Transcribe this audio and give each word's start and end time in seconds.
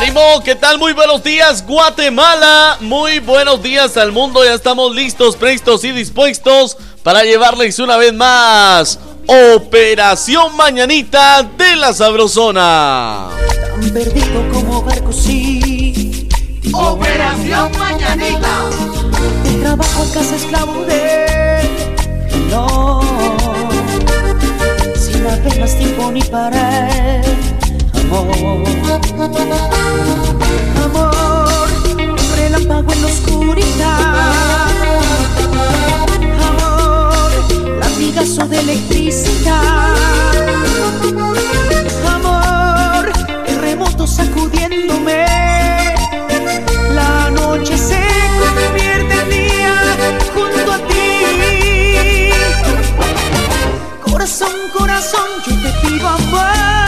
¡Ánimo! 0.00 0.40
¿Qué 0.42 0.54
tal? 0.54 0.78
Muy 0.78 0.94
buenos 0.94 1.22
días, 1.22 1.66
Guatemala. 1.66 2.78
Muy 2.80 3.18
buenos 3.18 3.62
días 3.62 3.98
al 3.98 4.12
mundo. 4.12 4.42
Ya 4.42 4.54
estamos 4.54 4.94
listos, 4.94 5.36
prestos 5.36 5.84
y 5.84 5.92
dispuestos 5.92 6.78
para 7.02 7.22
llevarles 7.22 7.78
una 7.78 7.98
vez 7.98 8.14
más 8.14 8.98
Operación 9.26 10.56
Mañanita 10.56 11.42
de 11.42 11.76
la 11.76 11.92
Sabrosona. 11.92 13.28
Tan 13.78 13.90
perdido 13.90 14.50
como 14.50 14.82
barco, 14.82 15.12
sí. 15.12 16.26
Operación 16.72 17.70
Mañanita. 17.78 18.70
De 19.44 19.50
trabajo 19.62 20.02
a 20.02 20.14
casa 20.14 20.36
esclavo 20.36 20.82
de. 20.86 21.68
No. 22.48 23.00
Sin 24.96 25.26
apenas 25.26 25.76
tiempo 25.76 26.10
ni 26.10 26.22
para 26.22 26.88
él. 26.88 27.36
Amor. 28.10 28.34
Amor. 29.20 29.69
Latigazo 38.10 38.48
de 38.48 38.58
electricidad. 38.58 39.94
Amor. 42.12 43.12
Terremoto 43.46 44.04
sacudiéndome. 44.04 45.26
La 46.92 47.30
noche 47.30 47.78
se 47.78 48.02
convierte 48.56 49.14
en 49.14 49.28
día 49.30 49.76
junto 50.34 50.72
a 50.72 50.78
ti. 50.88 52.30
Corazón, 54.02 54.56
corazón, 54.76 55.28
yo 55.46 55.54
te 55.62 55.86
pido 55.86 56.08
amor. 56.08 56.79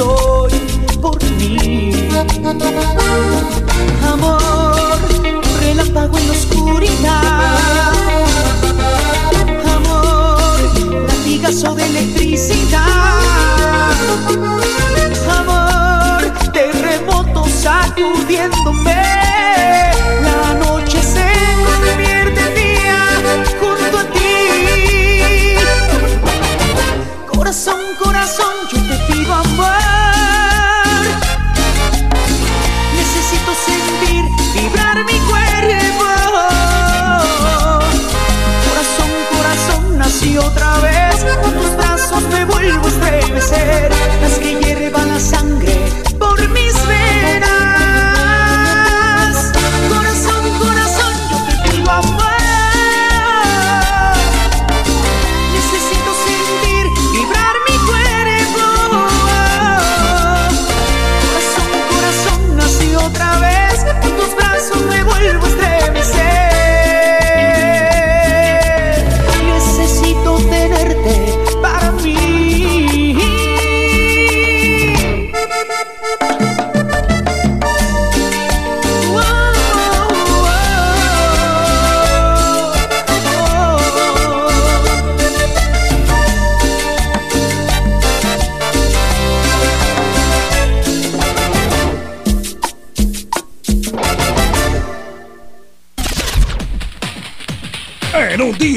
Hoy 0.00 0.52
por 1.00 1.22
mí. 1.32 2.08
Amor, 4.06 4.98
relámpago 5.60 6.18
en 6.18 6.26
la 6.26 6.32
oscuridad. 6.32 7.92
Amor, 9.76 10.60
latigazo 11.06 11.74
de 11.74 11.86
electricidad. 11.86 12.84
Amor, 15.38 16.22
terremoto 16.52 17.44
sacudiéndome. 17.46 18.97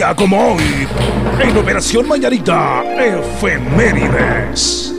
Como 0.09 0.55
hoy, 0.55 0.87
en 1.39 1.55
Operación 1.55 2.07
Mañanita, 2.07 2.83
Efemérides. 2.97 4.95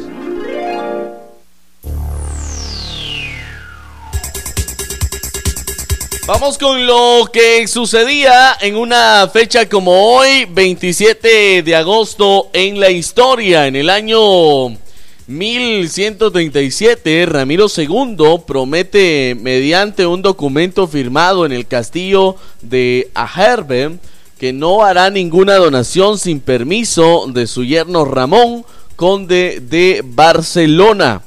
Vamos 6.24 6.56
con 6.56 6.86
lo 6.86 7.28
que 7.32 7.66
sucedía 7.66 8.56
en 8.60 8.76
una 8.76 9.28
fecha 9.32 9.68
como 9.68 9.90
hoy, 9.90 10.46
27 10.48 11.64
de 11.64 11.76
agosto, 11.76 12.48
en 12.52 12.78
la 12.78 12.90
historia, 12.90 13.66
en 13.66 13.74
el 13.74 13.90
año 13.90 14.68
1137, 15.26 17.26
Ramiro 17.26 17.66
II 17.76 18.16
promete 18.46 19.36
mediante 19.40 20.06
un 20.06 20.22
documento 20.22 20.86
firmado 20.86 21.44
en 21.44 21.50
el 21.50 21.66
castillo 21.66 22.36
de 22.60 23.10
Ajerbe 23.14 23.98
que 24.42 24.52
no 24.52 24.84
hará 24.84 25.08
ninguna 25.08 25.54
donación 25.54 26.18
sin 26.18 26.40
permiso 26.40 27.26
de 27.28 27.46
su 27.46 27.62
yerno 27.62 28.04
Ramón, 28.04 28.66
conde 28.96 29.62
de 29.62 30.02
Barcelona. 30.04 31.22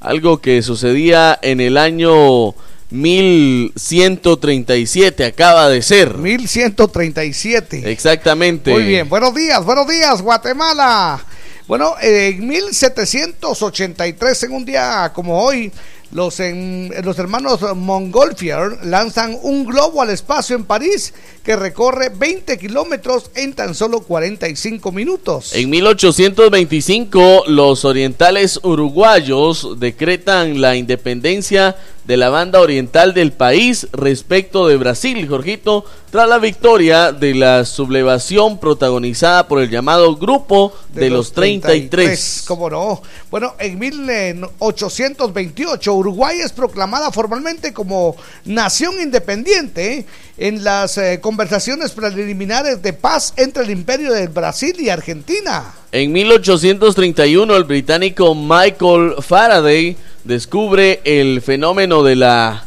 Algo 0.00 0.38
que 0.38 0.60
sucedía 0.62 1.38
en 1.42 1.60
el 1.60 1.78
año 1.78 2.56
1137, 2.90 5.26
acaba 5.26 5.68
de 5.68 5.80
ser. 5.80 6.18
1137. 6.18 7.88
Exactamente. 7.88 8.72
Muy 8.72 8.82
bien, 8.82 9.08
buenos 9.08 9.32
días, 9.32 9.64
buenos 9.64 9.86
días, 9.86 10.20
Guatemala. 10.20 11.24
Bueno, 11.68 11.94
en 12.00 12.48
1783, 12.48 14.42
en 14.42 14.52
un 14.52 14.64
día 14.64 15.12
como 15.14 15.40
hoy, 15.40 15.70
Los, 16.12 16.38
los 16.38 17.18
hermanos 17.18 17.60
Montgolfier 17.74 18.84
lanzan 18.84 19.36
un 19.42 19.66
globo 19.66 20.02
al 20.02 20.10
espacio 20.10 20.56
en 20.56 20.64
París 20.64 21.12
que 21.42 21.56
recorre 21.56 22.10
20 22.10 22.58
kilómetros 22.58 23.30
en 23.34 23.54
tan 23.54 23.74
solo 23.74 24.00
45 24.00 24.92
minutos. 24.92 25.52
En 25.54 25.68
1825, 25.68 27.44
los 27.48 27.84
orientales 27.84 28.60
uruguayos 28.62 29.78
decretan 29.78 30.60
la 30.60 30.76
independencia 30.76 31.76
de 32.06 32.16
la 32.16 32.30
banda 32.30 32.60
oriental 32.60 33.12
del 33.14 33.32
país 33.32 33.88
respecto 33.92 34.68
de 34.68 34.76
Brasil, 34.76 35.26
Jorgito, 35.28 35.84
tras 36.10 36.28
la 36.28 36.38
victoria 36.38 37.10
de 37.12 37.34
la 37.34 37.64
sublevación 37.64 38.58
protagonizada 38.58 39.48
por 39.48 39.60
el 39.60 39.70
llamado 39.70 40.14
Grupo 40.16 40.72
de, 40.94 41.10
los 41.10 41.32
33. 41.32 41.90
33. 41.90 42.44
¿Cómo 42.46 42.70
no? 42.70 43.02
Bueno, 43.30 43.54
en 43.58 43.76
1828 43.78 45.94
Uruguay 45.94 46.38
es 46.38 46.52
proclamada 46.52 47.10
formalmente 47.10 47.72
como 47.72 48.16
nación 48.44 49.00
independiente 49.02 50.06
en 50.38 50.62
las 50.62 50.98
eh, 50.98 51.18
conversaciones 51.20 51.92
preliminares 51.92 52.82
de 52.82 52.92
paz 52.92 53.32
entre 53.36 53.64
el 53.64 53.70
imperio 53.70 54.12
de 54.12 54.28
Brasil 54.28 54.76
y 54.78 54.90
Argentina. 54.90 55.74
En 55.92 56.12
1831 56.12 57.56
el 57.56 57.64
británico 57.64 58.34
Michael 58.34 59.14
Faraday 59.20 59.96
descubre 60.24 61.00
el 61.04 61.40
fenómeno 61.40 61.95
de 62.02 62.16
la 62.16 62.64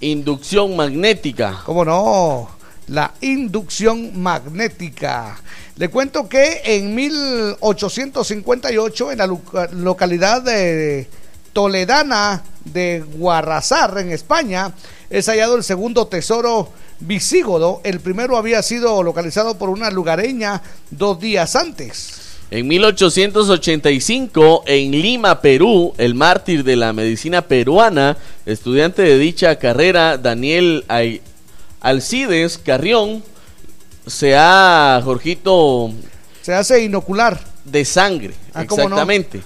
inducción 0.00 0.76
magnética. 0.76 1.62
¿Cómo 1.64 1.84
no? 1.84 2.48
La 2.88 3.12
inducción 3.20 4.20
magnética. 4.20 5.36
Le 5.76 5.88
cuento 5.88 6.28
que 6.28 6.62
en 6.64 6.94
1858 6.94 9.12
en 9.12 9.18
la 9.18 9.26
localidad 9.72 10.42
de 10.42 11.08
Toledana 11.52 12.42
de 12.64 13.04
Guarrazar, 13.16 13.98
en 13.98 14.12
España, 14.12 14.72
es 15.10 15.26
hallado 15.26 15.56
el 15.56 15.64
segundo 15.64 16.06
tesoro 16.06 16.70
visígodo. 17.00 17.80
El 17.84 18.00
primero 18.00 18.36
había 18.36 18.62
sido 18.62 19.02
localizado 19.02 19.56
por 19.56 19.68
una 19.68 19.90
lugareña 19.90 20.62
dos 20.90 21.20
días 21.20 21.56
antes. 21.56 22.23
En 22.54 22.68
1885, 22.68 24.62
en 24.68 24.92
Lima, 24.92 25.40
Perú, 25.40 25.92
el 25.98 26.14
mártir 26.14 26.62
de 26.62 26.76
la 26.76 26.92
medicina 26.92 27.42
peruana, 27.42 28.16
estudiante 28.46 29.02
de 29.02 29.18
dicha 29.18 29.58
carrera, 29.58 30.18
Daniel 30.18 30.84
Alcides 31.80 32.58
Carrión, 32.58 33.24
se 34.06 34.36
ha, 34.36 35.00
Jorgito... 35.02 35.90
Se 36.42 36.54
hace 36.54 36.84
inocular. 36.84 37.40
De 37.64 37.84
sangre, 37.84 38.34
ah, 38.52 38.62
exactamente. 38.62 39.42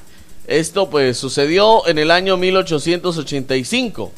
Esto 0.46 0.90
pues 0.90 1.16
sucedió 1.16 1.88
en 1.88 1.96
el 1.96 2.10
año 2.10 2.36
1885. 2.36 4.12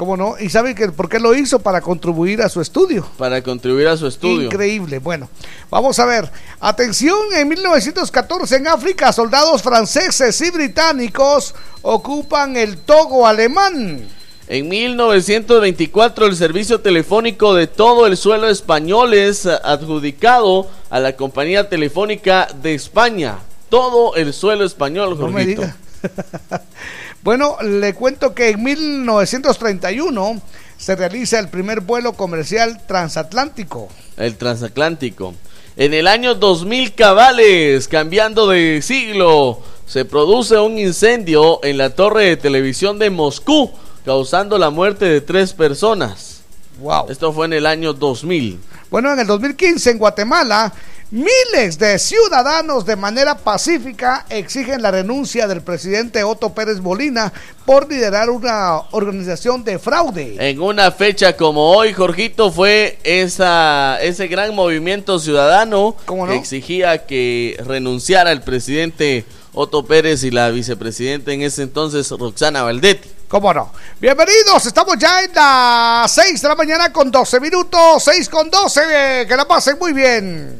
¿Cómo 0.00 0.16
no? 0.16 0.36
¿Y 0.40 0.48
sabe 0.48 0.74
que, 0.74 0.88
por 0.88 1.10
qué 1.10 1.20
lo 1.20 1.34
hizo? 1.34 1.58
Para 1.58 1.82
contribuir 1.82 2.40
a 2.40 2.48
su 2.48 2.62
estudio. 2.62 3.06
Para 3.18 3.42
contribuir 3.42 3.86
a 3.86 3.98
su 3.98 4.06
estudio. 4.06 4.46
Increíble. 4.46 4.98
Bueno, 4.98 5.28
vamos 5.68 5.98
a 5.98 6.06
ver. 6.06 6.30
Atención, 6.58 7.18
en 7.36 7.46
1914 7.46 8.56
en 8.56 8.68
África, 8.68 9.12
soldados 9.12 9.62
franceses 9.62 10.40
y 10.40 10.50
británicos 10.52 11.54
ocupan 11.82 12.56
el 12.56 12.78
Togo 12.78 13.26
alemán. 13.26 14.08
En 14.48 14.68
1924 14.70 16.28
el 16.28 16.34
servicio 16.34 16.80
telefónico 16.80 17.54
de 17.54 17.66
todo 17.66 18.06
el 18.06 18.16
suelo 18.16 18.48
español 18.48 19.12
es 19.12 19.44
adjudicado 19.44 20.66
a 20.88 20.98
la 20.98 21.14
compañía 21.14 21.68
telefónica 21.68 22.48
de 22.62 22.72
España. 22.72 23.36
Todo 23.68 24.16
el 24.16 24.32
suelo 24.32 24.64
español, 24.64 25.14
Jorgito. 25.18 25.64
Bueno, 27.22 27.58
le 27.62 27.92
cuento 27.92 28.34
que 28.34 28.48
en 28.48 28.62
1931 28.62 30.40
se 30.78 30.96
realiza 30.96 31.38
el 31.38 31.48
primer 31.48 31.80
vuelo 31.80 32.14
comercial 32.14 32.80
transatlántico. 32.86 33.88
El 34.16 34.36
transatlántico. 34.36 35.34
En 35.76 35.92
el 35.92 36.06
año 36.06 36.34
2000 36.34 36.94
cabales, 36.94 37.88
cambiando 37.88 38.48
de 38.48 38.80
siglo, 38.80 39.60
se 39.86 40.06
produce 40.06 40.58
un 40.58 40.78
incendio 40.78 41.62
en 41.62 41.76
la 41.76 41.90
torre 41.90 42.24
de 42.24 42.36
televisión 42.38 42.98
de 42.98 43.10
Moscú, 43.10 43.70
causando 44.06 44.56
la 44.56 44.70
muerte 44.70 45.04
de 45.04 45.20
tres 45.20 45.52
personas. 45.52 46.39
Wow. 46.80 47.06
Esto 47.10 47.32
fue 47.32 47.46
en 47.46 47.52
el 47.52 47.66
año 47.66 47.92
2000. 47.92 48.58
Bueno, 48.90 49.12
en 49.12 49.20
el 49.20 49.26
2015 49.26 49.90
en 49.90 49.98
Guatemala 49.98 50.72
Miles 51.12 51.76
de 51.80 51.98
ciudadanos 51.98 52.86
de 52.86 52.94
manera 52.94 53.36
pacífica 53.36 54.26
exigen 54.30 54.80
la 54.80 54.92
renuncia 54.92 55.48
del 55.48 55.60
presidente 55.60 56.22
Otto 56.22 56.54
Pérez 56.54 56.78
Molina 56.78 57.32
por 57.66 57.90
liderar 57.90 58.30
una 58.30 58.76
organización 58.92 59.64
de 59.64 59.80
fraude. 59.80 60.36
En 60.38 60.62
una 60.62 60.92
fecha 60.92 61.36
como 61.36 61.72
hoy, 61.72 61.92
Jorgito, 61.92 62.52
fue 62.52 63.00
esa, 63.02 64.00
ese 64.00 64.28
gran 64.28 64.54
movimiento 64.54 65.18
ciudadano 65.18 65.96
que 66.06 66.36
exigía 66.36 67.06
que 67.06 67.60
renunciara 67.66 68.30
el 68.30 68.42
presidente 68.42 69.24
Otto 69.52 69.84
Pérez 69.84 70.22
y 70.22 70.30
la 70.30 70.50
vicepresidenta 70.50 71.32
en 71.32 71.42
ese 71.42 71.64
entonces, 71.64 72.08
Roxana 72.12 72.62
Valdetti. 72.62 73.08
¿Cómo 73.30 73.54
no? 73.54 73.72
Bienvenidos, 74.00 74.66
estamos 74.66 74.98
ya 74.98 75.22
en 75.22 75.32
las 75.32 76.10
6 76.10 76.42
de 76.42 76.48
la 76.48 76.56
mañana 76.56 76.92
con 76.92 77.12
12 77.12 77.38
minutos, 77.38 78.02
6 78.02 78.28
con 78.28 78.50
12, 78.50 79.24
que 79.28 79.36
la 79.36 79.46
pasen 79.46 79.76
muy 79.78 79.92
bien. 79.92 80.58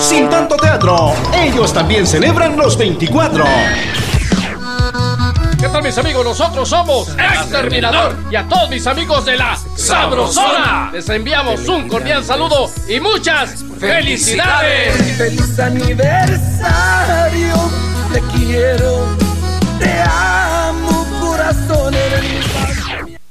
Sin 0.00 0.30
tanto 0.30 0.54
teatro, 0.54 1.12
ellos 1.34 1.72
también 1.72 2.06
celebran 2.06 2.56
los 2.56 2.78
24. 2.78 3.44
¿Qué 5.58 5.68
tal 5.68 5.82
mis 5.82 5.98
amigos? 5.98 6.24
Nosotros 6.24 6.68
somos 6.68 7.08
Exterminador 7.08 8.18
y 8.30 8.36
a 8.36 8.46
todos 8.48 8.70
mis 8.70 8.86
amigos 8.86 9.24
de 9.24 9.36
la 9.36 9.58
Sabrosona 9.74 10.90
les 10.92 11.08
enviamos 11.08 11.66
un 11.66 11.88
cordial 11.88 12.24
saludo 12.24 12.70
y 12.88 13.00
muchas 13.00 13.64
felicidades. 13.80 15.16
Feliz 15.16 15.58
aniversario, 15.58 17.56
te 18.12 18.20
quiero, 18.20 19.08
te 19.80 20.00
amo 20.02 20.53
corazón. 22.52 23.24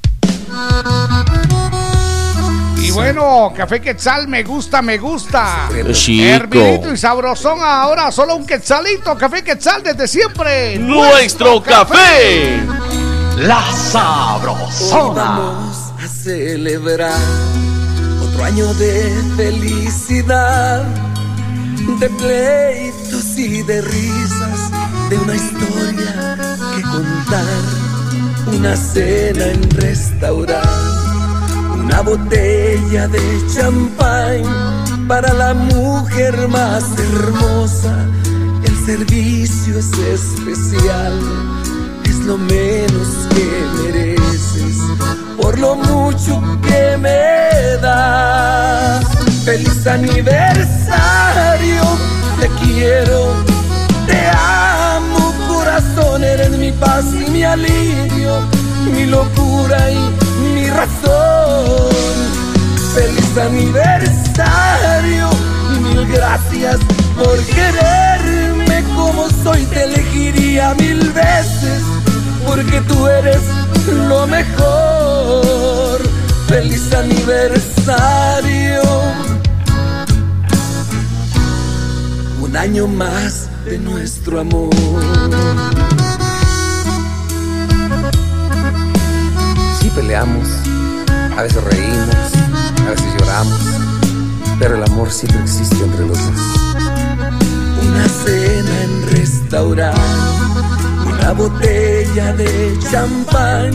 bueno, 2.94 3.52
Café 3.56 3.82
Quetzal 3.82 4.28
me 4.28 4.44
gusta, 4.44 4.82
me 4.82 4.98
gusta. 4.98 5.70
Hervidito 5.76 6.92
y 6.92 6.98
sabrosón 6.98 7.60
ahora, 7.62 8.12
solo 8.12 8.36
un 8.36 8.46
quetzalito. 8.46 9.18
Café 9.18 9.44
Quetzal 9.44 9.84
desde 9.84 10.08
siempre. 10.08 10.78
Nuestro, 10.78 11.62
café. 11.62 12.62
La 13.38 13.64
sabrosona. 13.72 15.24
vamos 15.24 15.94
a 16.02 16.08
celebrar 16.08 17.20
otro 18.22 18.44
año 18.44 18.74
de 18.76 19.12
felicidad, 19.36 20.84
de 22.00 22.10
pleitos 22.10 23.38
y 23.38 23.64
de 23.64 23.82
risas, 23.82 24.72
de 25.10 25.18
una 25.18 25.36
historia 25.36 26.38
que 26.76 26.82
contar, 26.84 27.46
una 28.64 28.78
cena 28.78 29.46
en 29.48 29.70
restaurante 29.72 30.70
una 31.74 32.00
botella 32.00 33.10
de 33.10 33.44
champán 33.54 34.42
para 35.06 35.34
la 35.34 35.54
mujer 35.54 36.48
más 36.48 36.86
hermosa. 36.98 37.94
El 38.64 38.86
servicio 38.86 39.78
es 39.78 39.92
especial, 40.00 41.20
es 42.06 42.20
lo 42.20 42.38
menos 42.38 43.28
que 43.36 43.48
mereces 43.84 44.78
por 45.42 45.60
lo 45.60 45.76
mucho 45.76 46.42
que 46.62 46.98
me 46.98 47.78
das. 47.82 49.06
Feliz 49.44 49.86
aniversario, 49.86 51.84
te 52.40 52.48
quiero, 52.64 53.34
te 54.08 54.30
amo, 54.30 55.34
corazón, 55.50 56.24
eres 56.24 56.52
mi 56.52 56.72
paz 56.72 57.04
y 57.14 57.30
mi 57.30 57.44
alivio, 57.44 58.53
mi 58.92 59.06
locura 59.06 59.92
y 59.92 60.70
razón. 60.70 61.94
Feliz 62.94 63.38
aniversario 63.38 65.30
mil 65.82 66.06
gracias 66.08 66.78
por 67.18 67.38
quererme 67.46 68.84
como 68.96 69.30
soy. 69.44 69.64
Te 69.66 69.84
elegiría 69.84 70.74
mil 70.76 71.12
veces 71.12 71.84
porque 72.46 72.82
tú 72.82 73.08
eres 73.08 73.42
lo 74.08 74.28
mejor. 74.28 76.02
Feliz 76.48 76.94
aniversario. 76.94 78.82
Un 82.42 82.56
año 82.56 82.88
más 82.88 83.50
de 83.66 83.78
nuestro 83.80 84.40
amor. 84.42 84.70
Peleamos, 89.96 90.48
a 91.38 91.44
veces 91.44 91.64
reímos, 91.64 92.16
a 92.86 92.90
veces 92.90 93.06
lloramos, 93.20 93.60
pero 94.60 94.76
el 94.76 94.84
amor 94.84 95.12
siempre 95.12 95.42
existe 95.42 95.84
entre 95.84 96.08
los 96.08 96.18
dos. 96.18 96.42
Una 97.88 98.08
cena 98.08 98.84
en 98.84 99.10
restaurante, 99.12 100.02
una 101.06 101.32
botella 101.34 102.34
de 102.34 102.78
champán 102.92 103.72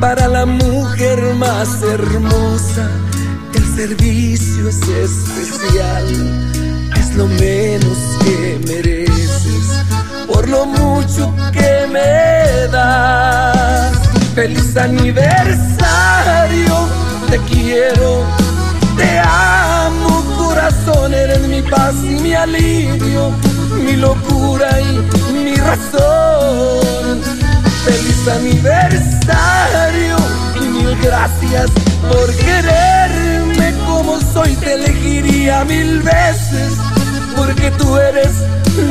para 0.00 0.28
la 0.28 0.46
mujer 0.46 1.34
más 1.36 1.82
hermosa. 1.82 2.88
El 3.54 3.64
servicio 3.76 4.68
es 4.68 4.80
especial, 4.88 6.06
es 6.96 7.14
lo 7.14 7.26
menos 7.26 7.98
que 8.24 8.60
mereces 8.66 9.84
por 10.26 10.48
lo 10.48 10.66
mucho 10.66 11.32
que 11.52 11.86
me 11.92 12.68
das. 12.72 14.03
Feliz 14.34 14.76
aniversario, 14.76 16.88
te 17.30 17.38
quiero, 17.52 18.24
te 18.96 19.20
amo 19.20 20.24
corazón, 20.36 21.14
eres 21.14 21.46
mi 21.46 21.62
paz 21.62 21.94
y 22.02 22.16
mi 22.20 22.34
alivio, 22.34 23.30
mi 23.84 23.94
locura 23.94 24.80
y 24.80 24.98
mi 25.32 25.54
razón. 25.54 27.22
Feliz 27.84 28.26
aniversario 28.26 30.16
y 30.56 30.64
mil 30.64 30.96
gracias 31.00 31.70
por 32.08 32.34
quererme 32.34 33.72
como 33.86 34.18
soy, 34.32 34.56
te 34.56 34.74
elegiría 34.74 35.64
mil 35.64 36.02
veces 36.02 36.72
porque 37.36 37.70
tú 37.78 37.96
eres 37.98 38.32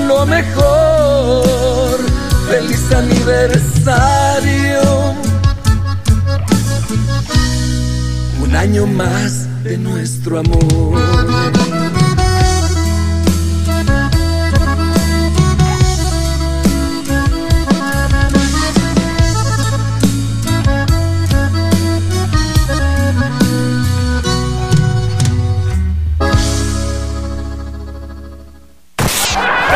lo 0.08 0.26
mejor. 0.26 2.00
Feliz 2.48 2.90
aniversario. 2.94 5.23
Año 8.56 8.86
más 8.88 9.64
de 9.64 9.78
nuestro 9.78 10.40
amor. 10.40 11.02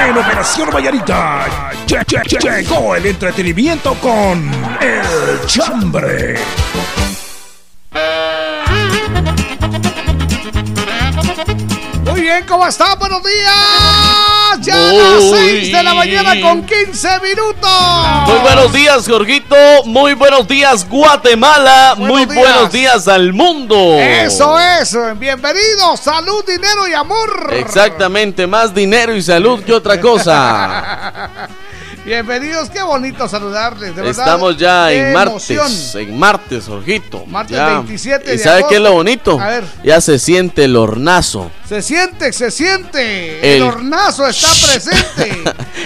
En 0.07 0.17
Operación 0.17 0.69
Vallarita 0.73 1.45
che- 1.85 2.05
che- 2.05 2.21
che- 2.21 2.37
llegó 2.39 2.95
el 2.95 3.05
entretenimiento 3.07 3.93
con 3.95 4.49
El 4.79 5.45
Chambre. 5.47 6.35
Bien, 12.27 12.45
¿cómo 12.45 12.67
está? 12.67 12.95
Buenos 12.95 13.23
días. 13.23 14.59
Ya 14.59 14.75
a 14.75 14.93
las 14.93 15.29
6 15.29 15.71
de 15.71 15.83
la 15.83 15.93
mañana 15.93 16.41
con 16.41 16.65
15 16.65 17.07
minutos. 17.21 17.69
Muy 18.25 18.39
buenos 18.39 18.73
días, 18.73 19.07
Jorgito. 19.07 19.55
Muy 19.85 20.13
buenos 20.13 20.45
días, 20.45 20.85
Guatemala. 20.89 21.93
Buenos 21.97 22.17
Muy 22.17 22.25
días. 22.25 22.37
buenos 22.37 22.71
días 22.73 23.07
al 23.07 23.31
mundo. 23.31 23.77
Eso 23.97 24.59
es. 24.59 24.97
Bienvenidos. 25.17 26.01
Salud, 26.01 26.43
dinero 26.45 26.85
y 26.89 26.93
amor. 26.93 27.49
Exactamente, 27.53 28.45
más 28.45 28.73
dinero 28.73 29.15
y 29.15 29.21
salud 29.21 29.63
que 29.63 29.73
otra 29.73 30.01
cosa. 30.01 31.29
Bienvenidos. 32.07 32.69
Qué 32.69 32.81
bonito 32.81 33.27
saludarles. 33.27 33.93
De 33.93 34.01
verdad. 34.01 34.11
Estamos 34.25 34.55
ya 34.55 34.93
en 34.93 35.11
martes, 35.11 35.93
en 35.95 36.17
martes, 36.17 36.63
Jorgito. 36.65 37.25
Martes 37.25 37.57
Ya. 37.57 37.67
27 37.73 38.33
¿Y 38.33 38.37
de 38.37 38.43
sabe 38.43 38.63
qué 38.69 38.75
es 38.75 38.81
lo 38.81 38.87
agosto. 38.87 39.03
bonito? 39.03 39.39
A 39.41 39.47
ver. 39.49 39.63
Ya 39.83 39.99
se 39.99 40.17
siente 40.17 40.63
el 40.63 40.77
hornazo. 40.77 41.51
Se 41.67 41.81
siente, 41.81 42.31
se 42.31 42.49
siente. 42.49 43.39
El, 43.55 43.57
El- 43.57 43.61
hornazo 43.63 44.25
está 44.25 44.47
presente. 44.71 45.43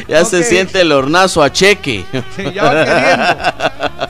ya 0.08 0.24
se 0.24 0.44
siente 0.44 0.82
el 0.82 0.92
hornazo 0.92 1.42
a 1.42 1.52
cheque. 1.52 2.06
Sí, 2.36 2.44
ya 2.54 2.64
va 2.66 2.86
queriendo. 2.86 4.08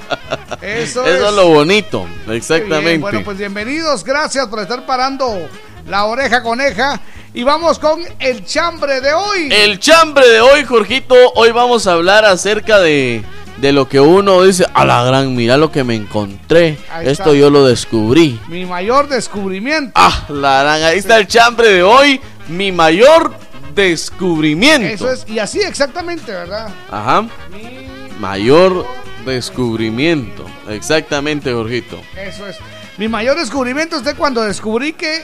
Eso, 0.61 1.05
Eso 1.05 1.27
es 1.29 1.33
lo 1.33 1.47
bonito, 1.47 2.05
exactamente. 2.29 2.89
bien, 2.89 3.01
Bueno, 3.01 3.21
pues 3.23 3.37
bienvenidos, 3.37 4.03
gracias 4.03 4.47
por 4.47 4.59
estar 4.59 4.85
parando 4.85 5.47
la 5.91 6.05
oreja 6.05 6.41
coneja. 6.41 6.99
Y 7.33 7.43
vamos 7.43 7.77
con 7.79 8.01
el 8.19 8.45
chambre 8.45 8.99
de 9.01 9.13
hoy. 9.13 9.49
El 9.51 9.79
chambre 9.79 10.27
de 10.27 10.41
hoy, 10.41 10.63
Jorgito, 10.65 11.15
hoy 11.35 11.51
vamos 11.51 11.85
a 11.87 11.93
hablar 11.93 12.25
acerca 12.25 12.79
de, 12.79 13.23
de 13.57 13.71
lo 13.71 13.87
que 13.87 13.99
uno 13.99 14.41
dice, 14.43 14.65
a 14.73 14.85
la 14.85 15.03
gran, 15.03 15.35
mira 15.35 15.55
lo 15.57 15.71
que 15.71 15.83
me 15.83 15.95
encontré. 15.95 16.77
Ahí 16.91 17.07
Esto 17.07 17.29
está. 17.31 17.33
yo 17.33 17.49
lo 17.49 17.65
descubrí. 17.65 18.39
Mi 18.47 18.65
mayor 18.65 19.07
descubrimiento. 19.07 19.91
Ah, 19.95 20.25
la 20.29 20.63
gran, 20.63 20.83
ahí 20.83 20.97
está 20.97 21.17
el 21.19 21.27
chambre 21.27 21.69
de 21.69 21.83
hoy, 21.83 22.19
mi 22.47 22.71
mayor 22.71 23.33
descubrimiento. 23.75 24.87
Eso 24.87 25.09
es, 25.11 25.25
y 25.29 25.39
así 25.39 25.59
exactamente, 25.61 26.31
¿verdad? 26.31 26.69
Ajá, 26.89 27.21
Mi- 27.21 27.87
mayor 28.19 28.85
descubrimiento. 29.25 30.45
Exactamente, 30.69 31.53
Jorgito. 31.53 31.97
Eso 32.17 32.45
es. 32.47 32.57
Mi 32.97 33.07
mayor 33.07 33.37
descubrimiento 33.37 33.95
es 33.97 34.03
de 34.03 34.15
cuando 34.15 34.41
descubrí 34.41 34.93
que 34.93 35.23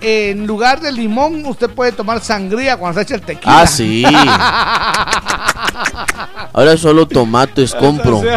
en 0.00 0.46
lugar 0.46 0.80
de 0.80 0.92
limón 0.92 1.44
usted 1.46 1.68
puede 1.70 1.92
tomar 1.92 2.20
sangría 2.20 2.76
cuando 2.76 2.98
se 2.98 3.02
echa 3.04 3.14
el 3.14 3.22
tequila. 3.22 3.60
Ah, 3.62 3.66
sí. 3.66 4.04
Ahora 6.52 6.76
solo 6.76 7.06
tomates 7.06 7.74
compro. 7.74 8.22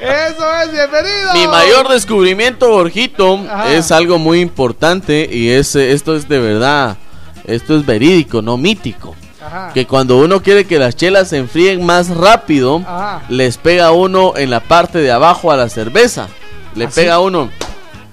Eso 0.00 0.44
es, 0.62 0.72
bienvenido. 0.72 1.32
Mi 1.34 1.46
mayor 1.48 1.88
descubrimiento, 1.88 2.68
Jorgito, 2.68 3.40
Ajá. 3.50 3.72
es 3.74 3.90
algo 3.90 4.18
muy 4.18 4.40
importante 4.40 5.28
y 5.30 5.50
es, 5.50 5.74
eh, 5.76 5.92
esto 5.92 6.14
es 6.16 6.28
de 6.28 6.38
verdad, 6.38 6.96
esto 7.44 7.76
es 7.76 7.84
verídico, 7.84 8.40
no 8.42 8.56
mítico. 8.56 9.16
Ajá. 9.44 9.72
Que 9.72 9.86
cuando 9.86 10.18
uno 10.18 10.42
quiere 10.42 10.66
que 10.66 10.78
las 10.78 10.96
chelas 10.96 11.28
se 11.28 11.38
enfríen 11.38 11.84
más 11.84 12.08
rápido, 12.08 12.82
Ajá. 12.86 13.22
les 13.28 13.56
pega 13.56 13.90
uno 13.92 14.34
en 14.36 14.50
la 14.50 14.60
parte 14.60 14.98
de 14.98 15.10
abajo 15.10 15.50
a 15.50 15.56
la 15.56 15.68
cerveza. 15.68 16.28
Le 16.74 16.86
¿Así? 16.86 17.00
pega 17.00 17.18
uno, 17.18 17.50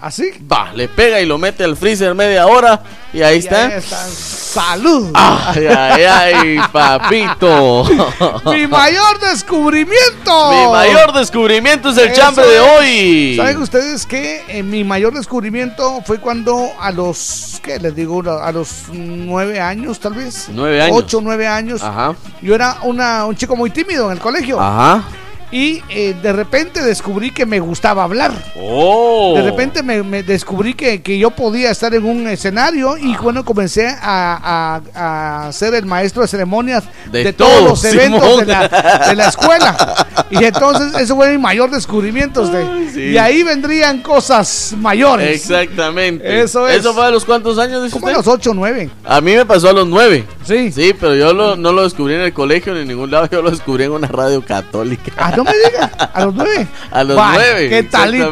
Así. 0.06 0.30
va, 0.52 0.72
le 0.74 0.88
pega 0.88 1.20
y 1.20 1.26
lo 1.26 1.40
mete 1.40 1.64
al 1.64 1.76
freezer 1.76 2.14
media 2.14 2.46
hora 2.46 2.80
y 3.12 3.24
ahí 3.24 3.38
Y 3.38 3.40
está. 3.40 3.66
ahí 3.66 3.74
están. 3.74 4.08
Salud. 4.12 5.10
Ay, 5.16 5.66
ay, 5.66 6.04
ay, 6.04 6.60
papito. 6.72 7.84
Mi 8.46 8.68
mayor 8.68 9.20
descubrimiento. 9.20 10.52
Mi 10.52 10.72
mayor 10.72 11.12
descubrimiento 11.12 11.90
es 11.90 11.98
el 11.98 12.10
Eso 12.12 12.22
chambre 12.22 12.46
de 12.48 12.60
hoy. 12.60 13.36
¿Saben 13.36 13.58
ustedes 13.62 14.06
que 14.06 14.44
eh, 14.48 14.62
mi 14.64 14.84
mayor 14.84 15.14
descubrimiento 15.14 16.02
fue 16.06 16.20
cuando 16.20 16.70
a 16.80 16.92
los, 16.92 17.60
¿qué 17.64 17.80
les 17.80 17.96
digo? 17.96 18.22
A 18.30 18.52
los 18.52 18.84
nueve 18.92 19.60
años, 19.60 20.00
tal 20.00 20.14
vez. 20.14 20.48
Nueve 20.54 20.82
años. 20.84 20.98
Ocho, 21.00 21.20
nueve 21.22 21.48
años. 21.48 21.82
Ajá, 21.82 22.16
Yo 22.44 22.54
era 22.54 22.78
una, 22.84 23.26
un 23.26 23.36
chico 23.36 23.56
muy 23.56 23.72
tímido 23.72 24.06
en 24.06 24.12
el 24.14 24.20
colegio. 24.20 24.60
ajá. 24.62 25.04
Y 25.58 25.82
eh, 25.88 26.14
de 26.22 26.34
repente 26.34 26.82
descubrí 26.84 27.32
que 27.32 27.46
me 27.46 27.62
gustaba 27.62 28.04
hablar. 28.04 28.34
Oh. 28.60 29.36
De 29.38 29.42
repente 29.42 29.84
me, 29.84 30.04
me 30.04 30.22
descubrí 30.22 30.74
que, 30.74 31.02
que 31.02 31.18
yo 31.18 31.32
podía 31.32 31.72
estar 31.72 31.96
en 31.96 32.04
un 32.04 32.28
escenario 32.28 32.98
y 32.98 33.16
bueno, 33.16 33.46
comencé 33.46 33.88
a, 33.88 34.82
a- 34.92 35.48
a 35.48 35.52
ser 35.54 35.74
el 35.76 35.86
maestro 35.86 36.24
de 36.24 36.28
ceremonias 36.28 36.84
De 37.10 37.24
de, 37.24 37.32
todo, 37.34 37.48
todos 37.48 37.70
los 37.70 37.86
eventos 37.86 38.22
Simón. 38.22 38.40
de 38.42 38.46
la, 38.52 38.68
de 39.08 39.16
la 39.16 39.28
escuela. 39.30 40.08
Y 40.30 40.44
entonces 40.44 40.94
eso 41.02 41.16
fue 41.16 41.32
mi 41.32 41.38
mayor 41.38 41.72
descubrimiento. 41.72 42.46
de- 42.48 42.58
Ay, 42.66 42.90
sí. 42.94 43.02
Y 43.12 43.18
ahí 43.18 43.42
vendrían 43.44 44.02
cosas 44.02 44.74
mayores. 44.78 45.36
Exactamente. 45.38 46.42
Eso 46.42 46.68
es. 46.68 46.80
¿Eso 46.82 46.94
fue 46.94 47.06
a 47.06 47.12
los 47.12 47.24
cuántos 47.24 47.58
años 47.60 47.90
Como 47.94 48.08
a 48.10 48.12
los 48.12 48.28
8 48.28 48.52
o 48.52 48.54
9. 48.54 48.90
A 49.06 49.22
mí 49.22 49.34
me 49.34 49.46
pasó 49.46 49.70
a 49.70 49.74
los 49.74 49.88
nueve. 49.88 50.26
Sí. 50.46 50.70
Sí, 50.74 50.94
pero 51.00 51.16
yo 51.16 51.34
lo- 51.34 51.56
no 51.56 51.72
lo 51.72 51.84
descubrí 51.84 52.16
en 52.16 52.22
el 52.22 52.34
colegio 52.34 52.74
ni 52.74 52.82
en 52.82 52.90
ningún 52.90 53.10
lado. 53.10 53.30
Yo 53.32 53.42
lo 53.42 53.52
descubrí 53.52 53.86
en 53.86 53.92
una 53.92 54.08
radio 54.08 54.44
católica. 54.44 55.12
Ah, 55.18 55.34
no 55.36 55.45
me 55.46 55.52
digas, 55.70 55.92
a 56.14 56.26
los 56.26 56.34
9. 56.36 56.68
A 56.92 57.04
los 57.04 57.18
nueve, 57.18 57.70
¿Qué 57.70 57.84
talito? 57.84 58.32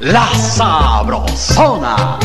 La 0.00 0.28
Sabrosona. 0.34 2.18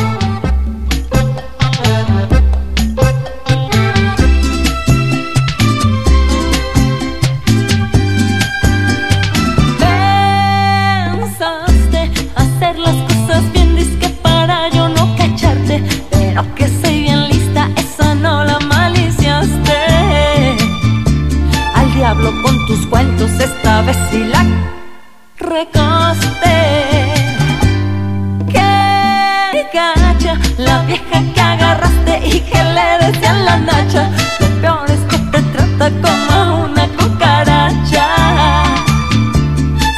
Pero 16.38 16.54
que 16.54 16.68
soy 16.68 17.00
bien 17.00 17.28
lista, 17.28 17.68
esa 17.74 18.14
no 18.14 18.44
la 18.44 18.60
maliciaste. 18.60 19.76
Al 21.74 21.92
diablo 21.94 22.30
con 22.42 22.64
tus 22.66 22.86
cuentos, 22.86 23.28
esta 23.40 23.82
vez 23.82 23.96
sí 24.08 24.22
la 24.22 24.44
recaste. 25.38 26.56
Que 28.52 29.66
gacha, 29.74 30.38
la 30.58 30.82
vieja 30.82 31.22
que 31.34 31.40
agarraste 31.40 32.20
y 32.24 32.40
que 32.40 32.62
le 32.62 33.06
decían 33.06 33.44
la 33.44 33.58
nacha. 33.58 34.08
Lo 34.38 34.46
peor 34.60 34.90
es 34.92 35.00
que 35.10 35.18
te 35.32 35.42
trata 35.42 35.90
como 36.02 36.66
una 36.66 36.86
cucaracha. 36.98 38.06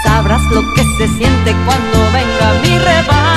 Sabrás 0.04 0.42
lo 0.52 0.62
que 0.74 0.84
se 0.96 1.06
siente 1.18 1.54
cuando 1.66 1.98
venga 2.14 2.54
mi 2.62 2.78
revancha. 2.78 3.29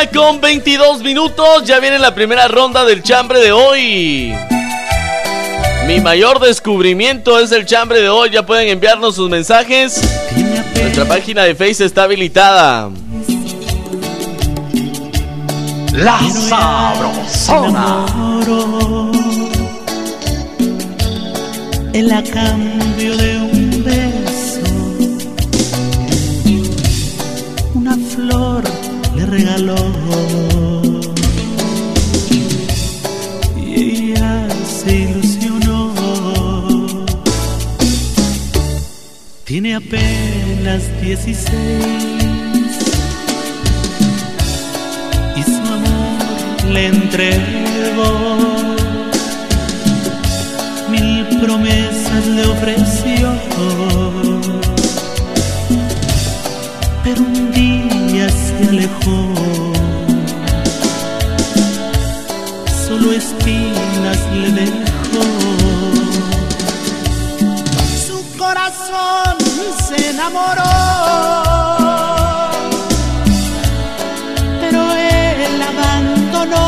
Mañana 0.00 0.10
con 0.10 0.40
22 0.40 1.02
minutos. 1.02 1.64
Ya 1.64 1.78
viene 1.80 1.98
la 1.98 2.14
primera 2.14 2.48
ronda 2.48 2.84
del 2.84 3.02
chambre 3.02 3.40
de 3.40 3.52
hoy. 3.52 4.34
Mi 5.86 6.00
mayor 6.00 6.40
descubrimiento 6.40 7.38
es 7.38 7.52
el 7.52 7.66
chambre 7.66 8.00
de 8.00 8.08
hoy. 8.08 8.30
Ya 8.30 8.46
pueden 8.46 8.68
enviarnos 8.68 9.16
sus 9.16 9.28
mensajes. 9.28 10.00
Nuestra 10.74 11.04
página 11.04 11.44
de 11.44 11.54
Facebook 11.54 11.86
está 11.86 12.04
habilitada. 12.04 12.90
La 15.92 16.18
Sabrosona. 16.48 18.06
El 21.92 22.12
a 22.12 22.22
cambio 22.22 23.16
de 23.16 23.36
un 23.36 23.84
beso, 23.84 24.60
una 27.74 27.96
flor 28.14 28.62
le 29.16 29.26
regaló 29.26 29.89
apenas 39.90 40.82
16 41.00 41.50
y 45.36 45.42
su 45.42 45.72
amor 45.72 46.64
le 46.72 46.86
entregó 46.86 48.36
mil 50.90 51.26
promesas 51.40 52.26
le 52.26 52.46
ofreció, 52.46 53.32
pero 57.02 57.22
un 57.22 57.50
día 57.52 58.28
se 58.28 58.68
alejó. 58.68 59.34
Solo 62.86 63.12
espinas 63.12 64.18
le 64.34 64.50
dejó. 64.52 65.24
Su 68.06 68.38
corazón 68.38 69.39
se 69.86 70.10
enamoró, 70.10 70.62
pero 74.60 74.80
él 74.92 75.62
abandonó. 75.62 76.66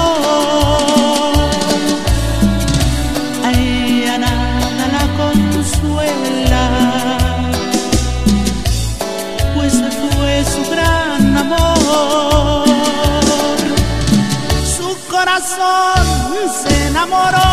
A 3.45 4.19
nada 4.19 4.85
la 4.97 5.05
consuela, 5.21 6.65
pues 9.55 9.75
fue 10.01 10.45
su 10.45 10.63
gran 10.71 11.37
amor. 11.37 12.65
Su 14.77 14.89
corazón 15.11 16.05
se 16.63 16.73
enamoró, 16.89 17.53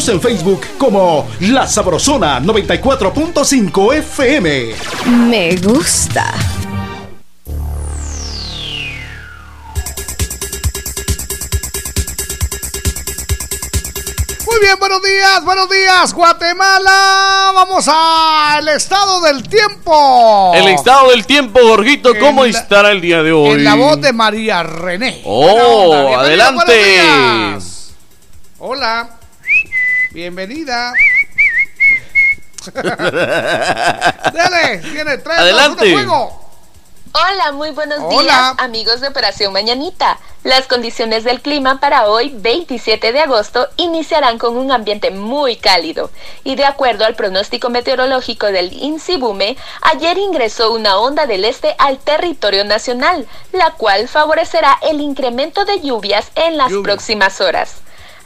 Visítanos 0.00 0.08
en 0.08 0.20
Facebook 0.22 0.60
como 0.78 1.28
La 1.40 1.66
Sabrosona 1.66 2.40
94.5 2.40 3.94
FM. 3.96 4.74
Me 5.28 5.56
gusta. 5.56 6.32
Muy 14.46 14.58
bien, 14.60 14.74
buenos 14.80 15.02
días, 15.02 15.44
buenos 15.44 15.68
días, 15.70 16.12
Guatemala. 16.14 17.52
Vamos 17.54 17.86
al 17.88 18.66
estado 18.68 19.20
del 19.20 19.42
tiempo. 19.48 20.52
El 20.54 20.68
estado 20.68 21.10
del 21.10 21.24
tiempo, 21.24 21.60
Gorgito, 21.62 22.18
¿cómo 22.18 22.44
la- 22.44 22.50
estará 22.50 22.90
el 22.90 23.00
día 23.00 23.22
de 23.22 23.32
hoy? 23.32 23.50
En 23.50 23.64
la 23.64 23.74
voz 23.76 24.00
de 24.00 24.12
María 24.12 24.62
René. 24.64 25.20
Oh, 25.24 26.16
adelante. 26.18 27.49
Bienvenida. 30.12 30.92
Dale, 32.74 34.78
tiene 34.78 35.18
tres, 35.18 35.38
Adelante. 35.38 35.90
dos, 35.90 36.02
uno, 36.02 36.02
fuego. 36.28 36.50
Hola, 37.12 37.52
muy 37.52 37.70
buenos 37.70 37.98
Hola. 38.00 38.22
días, 38.22 38.54
amigos 38.58 39.00
de 39.00 39.08
Operación 39.08 39.52
Mañanita. 39.52 40.18
Las 40.42 40.66
condiciones 40.66 41.22
del 41.22 41.40
clima 41.40 41.78
para 41.78 42.08
hoy, 42.08 42.32
27 42.34 43.12
de 43.12 43.20
agosto, 43.20 43.68
iniciarán 43.76 44.38
con 44.38 44.56
un 44.56 44.72
ambiente 44.72 45.12
muy 45.12 45.56
cálido. 45.56 46.10
Y 46.42 46.56
de 46.56 46.64
acuerdo 46.64 47.04
al 47.04 47.14
pronóstico 47.14 47.70
meteorológico 47.70 48.46
del 48.46 48.72
INSIBUME, 48.72 49.56
ayer 49.82 50.18
ingresó 50.18 50.72
una 50.72 50.98
onda 50.98 51.26
del 51.26 51.44
este 51.44 51.76
al 51.78 51.98
territorio 51.98 52.64
nacional, 52.64 53.28
la 53.52 53.70
cual 53.72 54.08
favorecerá 54.08 54.76
el 54.82 55.00
incremento 55.00 55.64
de 55.64 55.80
lluvias 55.80 56.32
en 56.34 56.56
las 56.56 56.72
próximas 56.82 57.40
horas. 57.40 57.76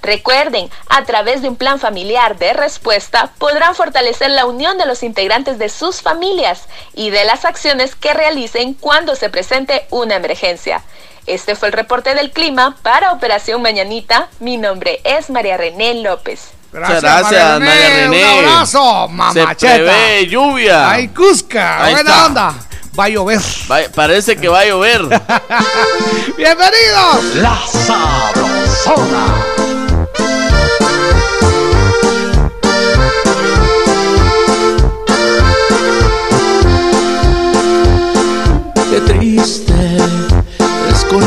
Recuerden, 0.05 0.71
a 0.91 1.03
través 1.05 1.41
de 1.41 1.49
un 1.49 1.57
plan 1.57 1.81
familiar 1.81 2.37
de 2.37 2.53
respuesta 2.53 3.31
podrán 3.39 3.75
fortalecer 3.75 4.31
la 4.31 4.45
unión 4.45 4.77
de 4.77 4.85
los 4.85 5.03
integrantes 5.03 5.59
de 5.59 5.71
sus 5.71 6.03
familias 6.03 6.65
y 6.93 7.09
de 7.09 7.25
las 7.25 7.47
acciones 7.47 7.95
que 7.95 8.13
realicen 8.13 8.75
cuando 8.75 9.17
se 9.17 9.31
presente 9.31 9.87
una 9.89 10.17
emergencia. 10.17 10.83
Este 11.27 11.57
fue 11.57 11.69
el 11.69 11.73
reporte 11.73 12.15
del 12.15 12.33
clima 12.33 12.77
para 12.83 13.13
Operación 13.13 13.63
Mañanita. 13.63 14.29
Mi 14.41 14.59
nombre 14.59 15.01
es 15.05 15.31
María 15.31 15.57
René 15.57 15.95
López. 16.03 16.51
Gracias, 16.71 17.03
María 17.23 17.89
René. 17.89 18.25
Un 18.41 18.45
abrazo, 18.47 19.07
Se 19.09 19.13
mamacheta. 19.15 19.75
prevé 19.75 20.27
lluvia. 20.27 20.91
Ay, 20.91 21.09
Cusca, 21.09 21.83
Ahí 21.83 21.95
buena 21.95 22.11
está. 22.11 22.27
onda. 22.27 22.55
Va 22.99 23.05
a 23.05 23.09
llover. 23.09 23.41
Va- 23.73 23.89
parece 23.95 24.37
que 24.37 24.49
va 24.49 24.61
a 24.61 24.65
llover. 24.67 25.01
¡Bienvenidos! 26.37 27.25
La 27.37 27.59
Sabrosona. 27.67 29.35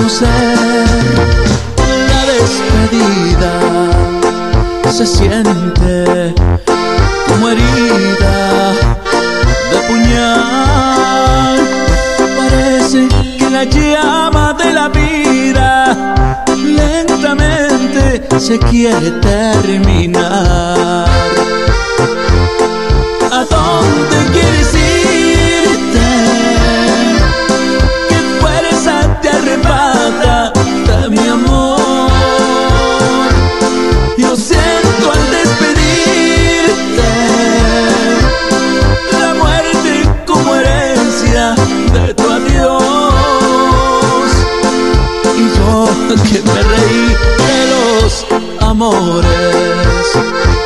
Conocer 0.07 0.85
la 2.09 2.21
despedida. 2.31 3.51
Se 4.89 5.05
siente 5.05 6.33
como 7.27 7.49
herida 7.49 8.71
de 9.71 9.77
puñal. 9.87 11.59
Parece 12.37 12.99
que 13.37 13.49
la 13.49 13.63
llama 13.65 14.53
de 14.53 14.73
la 14.73 14.87
vida 14.87 16.25
lentamente 16.55 18.39
se 18.39 18.57
quiere 18.59 19.11
terminar. 19.11 21.05
¿A 23.29 23.45
dónde 23.49 24.17
quieres 24.31 24.73
irte? 24.73 24.86
Amores. 48.77 50.56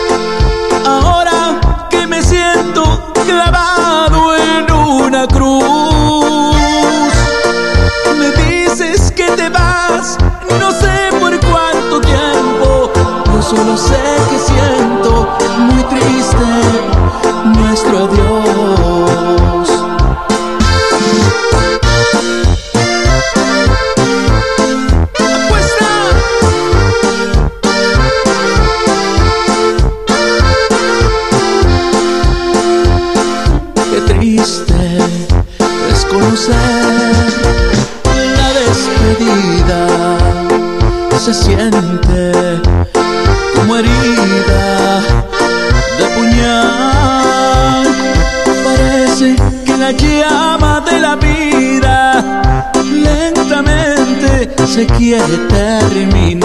Se 54.81 54.87
quiere 54.87 55.37
terminar. 55.47 56.40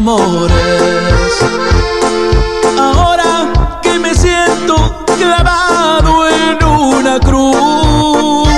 Amores. 0.00 1.34
Ahora 2.78 3.52
que 3.82 3.98
me 3.98 4.14
siento 4.14 5.04
clavado 5.18 6.26
en 6.28 6.64
una 6.64 7.20
cruz, 7.20 8.48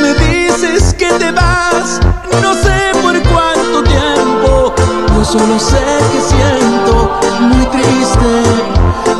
me 0.00 0.14
dices 0.14 0.94
que 0.94 1.08
te 1.18 1.32
vas, 1.32 2.00
no 2.40 2.54
sé 2.54 2.92
por 3.02 3.20
cuánto 3.32 3.82
tiempo. 3.82 4.74
Yo 5.08 5.24
solo 5.24 5.58
sé 5.58 5.84
que 6.12 6.20
siento 6.20 6.92
muy 7.40 7.66
triste 7.66 8.30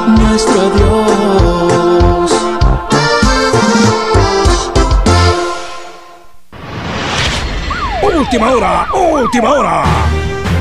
nuestro 0.06 0.60
adiós. 0.68 2.30
Última 8.02 8.50
hora, 8.52 8.86
última 8.94 9.50
hora. 9.50 10.09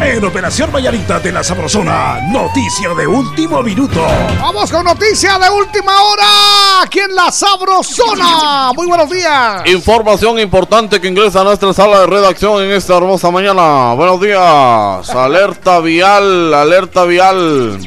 En 0.01 0.23
Operación 0.23 0.71
Vallarita 0.71 1.19
de 1.19 1.29
la 1.29 1.43
Sabrosona, 1.43 2.21
noticia 2.31 2.93
de 2.93 3.05
último 3.05 3.61
minuto. 3.61 4.01
Vamos 4.39 4.71
con 4.71 4.85
noticia 4.85 5.37
de 5.37 5.49
última 5.49 5.91
hora 6.03 6.81
aquí 6.83 6.99
en 6.99 7.13
la 7.13 7.29
Sabrosona. 7.29 8.71
Muy 8.73 8.87
buenos 8.87 9.09
días. 9.09 9.61
Información 9.65 10.39
importante 10.39 11.01
que 11.01 11.09
ingresa 11.09 11.41
a 11.41 11.43
nuestra 11.43 11.73
sala 11.73 11.99
de 11.99 12.07
redacción 12.07 12.63
en 12.63 12.71
esta 12.71 12.95
hermosa 12.95 13.29
mañana. 13.29 13.93
Buenos 13.93 14.21
días. 14.21 15.09
Alerta 15.09 15.81
vial, 15.81 16.53
alerta 16.53 17.03
vial. 17.03 17.77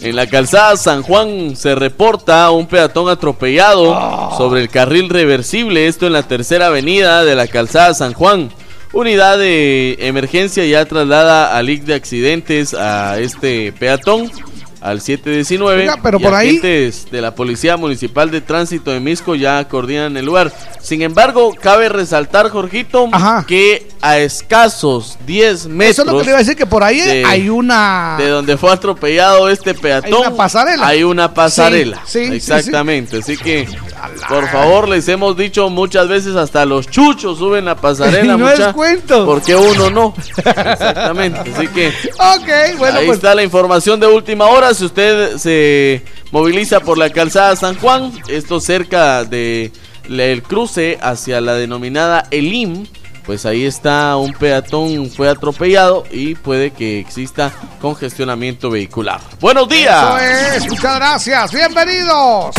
En 0.00 0.16
la 0.16 0.26
calzada 0.26 0.74
San 0.78 1.02
Juan 1.02 1.54
se 1.54 1.74
reporta 1.74 2.50
un 2.50 2.66
peatón 2.66 3.10
atropellado 3.10 4.30
sobre 4.38 4.62
el 4.62 4.70
carril 4.70 5.10
reversible. 5.10 5.86
Esto 5.86 6.06
en 6.06 6.14
la 6.14 6.22
tercera 6.22 6.68
avenida 6.68 7.24
de 7.24 7.34
la 7.34 7.46
calzada 7.46 7.92
San 7.92 8.14
Juan. 8.14 8.50
Unidad 8.92 9.38
de 9.38 9.96
emergencia 10.00 10.64
ya 10.64 10.84
traslada 10.86 11.56
al 11.56 11.68
IC 11.68 11.84
de 11.84 11.94
accidentes 11.94 12.74
a 12.74 13.18
este 13.18 13.72
peatón 13.72 14.30
al 14.80 15.00
719. 15.00 15.82
Oiga, 15.82 15.98
pero 16.02 16.18
y 16.18 16.22
por 16.22 16.34
ahí- 16.34 16.48
agentes 16.58 17.10
de 17.10 17.20
la 17.20 17.34
Policía 17.34 17.76
Municipal 17.76 18.30
de 18.30 18.40
Tránsito 18.40 18.90
de 18.90 19.00
Misco 19.00 19.34
ya 19.34 19.66
coordinan 19.68 20.16
el 20.16 20.24
lugar. 20.26 20.52
Sin 20.80 21.02
embargo, 21.02 21.54
cabe 21.60 21.88
resaltar, 21.88 22.48
Jorgito, 22.50 23.08
que 23.46 23.88
a 24.00 24.18
escasos 24.18 25.18
10 25.26 25.66
metros. 25.66 25.90
Eso 25.90 26.02
es 26.02 26.06
lo 26.12 26.18
que 26.18 26.24
le 26.24 26.30
iba 26.30 26.38
a 26.38 26.42
decir, 26.42 26.56
que 26.56 26.66
por 26.66 26.84
ahí 26.84 27.00
de- 27.00 27.24
hay 27.24 27.48
una... 27.48 28.14
de 28.18 28.28
donde 28.28 28.56
fue 28.56 28.70
atropellado 28.72 29.48
este 29.48 29.74
peatón. 29.74 30.12
Hay 30.14 30.20
una 30.20 30.36
pasarela. 30.36 30.86
Hay 30.86 31.02
una 31.02 31.34
pasarela. 31.34 32.00
Sí, 32.06 32.20
sí, 32.20 32.26
sí, 32.28 32.34
Exactamente. 32.36 33.18
Así 33.18 33.36
que, 33.36 33.66
por 34.28 34.48
favor, 34.48 34.88
les 34.88 35.08
hemos 35.08 35.36
dicho 35.36 35.68
muchas 35.68 36.08
veces, 36.08 36.36
hasta 36.36 36.64
los 36.64 36.86
chuchos 36.88 37.38
suben 37.38 37.64
la 37.64 37.74
pasarela. 37.76 38.28
No 38.38 38.38
mucha, 38.38 38.68
es 38.68 38.74
cuento. 38.74 39.24
Porque 39.26 39.56
uno 39.56 39.90
no. 39.90 40.14
Exactamente. 40.36 41.40
Así 41.56 41.66
que, 41.68 41.88
Ok, 42.18 42.78
bueno, 42.78 42.98
ahí 42.98 43.06
pues 43.06 43.16
está 43.16 43.34
la 43.34 43.42
información 43.42 43.98
de 44.00 44.06
última 44.06 44.46
hora. 44.46 44.67
Si 44.74 44.84
usted 44.84 45.36
se 45.38 46.02
moviliza 46.30 46.80
por 46.80 46.98
la 46.98 47.10
calzada 47.10 47.56
San 47.56 47.76
Juan, 47.76 48.12
esto 48.28 48.60
cerca 48.60 49.24
de 49.24 49.72
el 50.08 50.42
cruce 50.42 50.98
hacia 51.00 51.40
la 51.40 51.54
denominada 51.54 52.24
Elim. 52.30 52.86
Pues 53.26 53.44
ahí 53.44 53.66
está 53.66 54.16
un 54.16 54.32
peatón, 54.32 55.10
fue 55.10 55.28
atropellado 55.28 56.04
y 56.10 56.34
puede 56.34 56.70
que 56.70 56.98
exista 56.98 57.52
congestionamiento 57.78 58.70
vehicular. 58.70 59.20
Buenos 59.38 59.68
días. 59.68 60.22
eso 60.22 60.64
es. 60.64 60.66
Muchas 60.70 60.96
gracias. 60.96 61.52
Bienvenidos. 61.52 62.54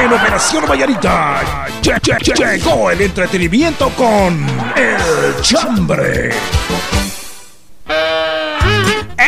En 0.00 0.12
Operación 0.12 0.64
Vallarita 0.68 1.40
lle- 1.82 2.00
lle- 2.00 2.18
lle- 2.18 2.56
llegó 2.58 2.88
el 2.92 3.00
entretenimiento 3.00 3.88
con 3.96 4.46
El 4.76 5.42
Chambre. 5.42 6.30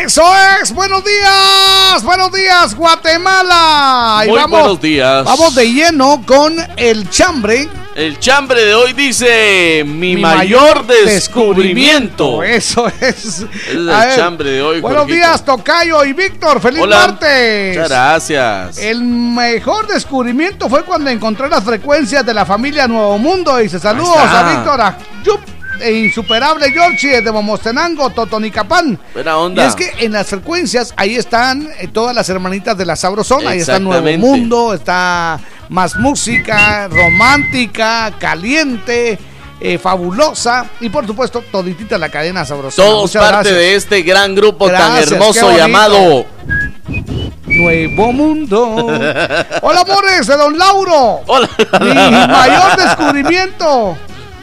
Eso 0.05 0.25
es. 0.61 0.75
Buenos 0.75 1.05
días. 1.05 2.03
Buenos 2.03 2.33
días, 2.33 2.75
Guatemala. 2.75 4.23
Y 4.25 4.29
Muy 4.31 4.37
vamos, 4.37 4.61
buenos 4.61 4.81
días. 4.81 5.25
Vamos 5.25 5.55
de 5.55 5.73
lleno 5.73 6.23
con 6.27 6.57
el 6.77 7.09
chambre. 7.09 7.69
El 7.95 8.19
chambre 8.19 8.65
de 8.65 8.75
hoy 8.75 8.95
dice 8.95 9.85
mi, 9.87 10.17
Mi 10.17 10.23
mayor, 10.23 10.85
mayor 10.85 10.87
descubrimiento. 10.87 12.43
Eso 12.43 12.89
es. 13.01 13.25
Es 13.25 13.47
el 13.71 13.87
ver, 13.87 14.17
chambre 14.17 14.51
de 14.51 14.63
hoy. 14.63 14.81
Buenos 14.81 15.03
Jorgito. 15.03 15.15
días, 15.15 15.45
Tocayo 15.45 16.05
y 16.05 16.13
Víctor. 16.15 16.61
Feliz 16.61 16.83
Hola. 16.83 16.97
martes. 16.97 17.77
Muchas 17.77 17.89
gracias. 17.91 18.79
El 18.79 19.03
mejor 19.05 19.87
descubrimiento 19.87 20.69
fue 20.69 20.85
cuando 20.85 21.11
encontré 21.11 21.49
las 21.49 21.63
frecuencias 21.63 22.27
de 22.27 22.35
la 22.35 22.45
familia 22.45 22.89
Nuevo 22.89 23.19
Mundo. 23.19 23.61
Y 23.61 23.69
se 23.69 23.79
saludos 23.79 24.17
a 24.17 24.51
Víctor 24.53 24.81
a 24.81 24.99
Yup, 25.23 25.41
e 25.81 25.93
Insuperable 25.93 26.71
Georgie 26.71 27.21
de 27.21 27.33
Momostenango, 27.33 28.11
Totonicapán. 28.11 28.99
Buena 29.15 29.37
onda. 29.39 29.65
Y 29.65 29.69
es 29.69 29.75
que 29.75 29.93
en 30.05 30.13
las 30.13 30.27
frecuencias 30.29 30.93
ahí 30.97 31.17
están 31.17 31.69
eh, 31.79 31.89
todas 31.89 32.15
las 32.15 32.29
hermanitas 32.29 32.77
de 32.77 32.85
la 32.85 32.97
Sabrosona. 32.97 33.51
Ahí 33.51 33.61
está 33.61 33.79
Nuevo. 33.79 34.19
Mundo, 34.19 34.75
está 34.75 35.41
más 35.69 35.97
música, 35.97 36.89
romántica, 36.89 38.13
caliente. 38.19 39.19
eh, 39.65 39.79
fabulosa 39.79 40.67
y 40.81 40.89
por 40.89 41.07
supuesto 41.07 41.43
toditita 41.53 41.97
la 41.97 42.09
cadena 42.09 42.45
sabrosona. 42.45 42.89
Todos 42.89 43.03
Muchas 43.03 43.23
parte 43.23 43.51
gracias. 43.51 43.55
de 43.57 43.75
este 43.77 44.03
gran 44.03 44.35
grupo 44.35 44.67
Gracias, 44.67 45.05
tan 45.05 45.15
hermoso 45.15 45.57
llamado 45.57 46.27
Nuevo 47.47 48.13
Mundo. 48.13 48.75
Hola, 49.63 49.81
amores 49.83 50.27
de 50.27 50.37
Don 50.37 50.59
Lauro. 50.59 51.21
Hola. 51.27 51.49
Mi 51.81 51.95
mayor 51.95 52.77
descubrimiento 52.77 53.97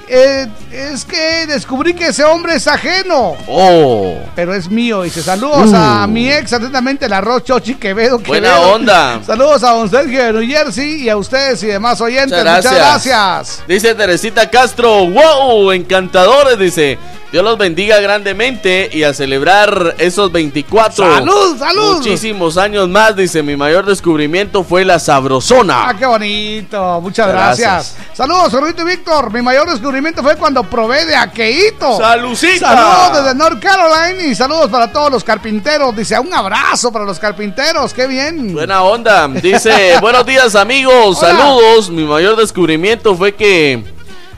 eh, 0.08 0.48
es 0.72 1.04
que 1.06 1.46
descubrí 1.48 1.94
que 1.94 2.08
ese 2.08 2.24
hombre 2.24 2.56
es 2.56 2.68
ajeno. 2.68 3.36
Oh. 3.48 4.16
Pero 4.36 4.54
es 4.54 4.70
mío. 4.70 5.04
Y 5.06 5.10
se 5.10 5.24
saludos 5.24 5.72
Uh. 5.72 5.76
a 5.76 6.08
mi 6.08 6.32
ex, 6.32 6.54
atentamente, 6.54 7.06
el 7.06 7.14
arroz 7.14 7.44
Chochi 7.44 7.76
Quevedo. 7.76 8.20
Buena 8.20 8.50
Quevedo. 8.56 8.74
onda. 8.74 9.20
Saludos 9.26 9.64
a 9.64 9.72
don 9.72 9.90
Sergio 9.90 10.24
de 10.24 10.34
New 10.34 10.48
Jersey 10.48 11.04
y 11.04 11.10
a 11.10 11.18
ustedes 11.18 11.62
y 11.64 11.68
demás 11.68 12.00
oyentes. 12.02 12.38
Muchas 12.38 12.56
Muchas 12.58 12.76
gracias. 12.76 13.64
Dice 13.68 13.96
Teresita 13.96 14.50
Castro, 14.50 15.08
wow, 15.08 15.72
encantadores, 15.72 16.58
dice. 16.60 16.98
Dios 17.32 17.44
los 17.44 17.60
bendiga 17.60 18.00
grandemente 18.00 18.90
y 18.92 19.04
a 19.04 19.14
celebrar 19.14 19.94
esos 20.00 20.32
24. 20.32 21.14
¡Salud, 21.14 21.60
salud! 21.60 21.98
Muchísimos 21.98 22.58
años 22.58 22.90
más, 22.90 23.16
dice. 23.16 23.44
Mi 23.44 23.56
mayor 23.56 23.86
descubrimiento 23.86 24.64
fue 24.64 24.84
la 24.84 24.98
sabrosona. 24.98 25.90
Ah, 25.90 25.96
qué 25.96 26.08
bonito. 26.08 27.00
Muchas 27.02 27.28
Gracias. 27.28 27.60
gracias. 27.96 28.18
Saludos, 28.18 28.50
Jorgito 28.52 28.82
y 28.82 28.86
Víctor. 28.86 29.32
Mi 29.32 29.44
mayor 29.44 29.70
descubrimiento 29.70 30.24
fue 30.24 30.38
cuando 30.38 30.59
probé 30.64 31.06
de 31.06 31.16
aqueíto. 31.16 31.98
¡Salucita! 31.98 32.68
Saludos 32.68 33.24
desde 33.24 33.38
North 33.38 33.62
Carolina 33.62 34.24
y 34.24 34.36
saludos 34.36 34.70
para 34.70 34.92
todos 34.92 35.12
los 35.12 35.24
carpinteros. 35.24 35.96
Dice, 35.96 36.18
un 36.20 36.34
abrazo 36.34 36.92
para 36.92 37.06
los 37.06 37.20
carpinteros. 37.20 37.94
Qué 37.94 38.08
bien. 38.08 38.54
Buena 38.54 38.84
onda. 38.84 39.28
Dice, 39.28 39.98
buenos 40.02 40.26
días 40.26 40.56
amigos, 40.56 41.18
Hola. 41.20 41.32
saludos. 41.32 41.90
Mi 41.90 42.04
mayor 42.04 42.36
descubrimiento 42.36 43.16
fue 43.16 43.34
que 43.36 43.84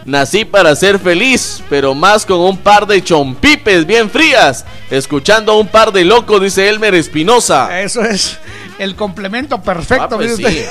nací 0.06 0.46
para 0.46 0.76
ser 0.76 1.00
feliz, 1.00 1.64
pero 1.70 1.94
más 1.94 2.26
con 2.26 2.40
un 2.40 2.58
par 2.58 2.88
de 2.88 3.04
chompipes 3.04 3.86
bien 3.86 4.10
frías, 4.10 4.66
escuchando 4.90 5.54
a 5.54 5.58
un 5.58 5.68
par 5.68 5.92
de 5.92 6.04
locos, 6.06 6.42
dice 6.42 6.68
Elmer 6.70 6.96
Espinosa. 6.96 7.82
Eso 7.82 8.02
es 8.02 8.38
el 8.82 8.96
complemento 8.96 9.62
perfecto. 9.62 10.04
Ah, 10.06 10.18
pues 10.18 10.38
sí. 10.38 10.66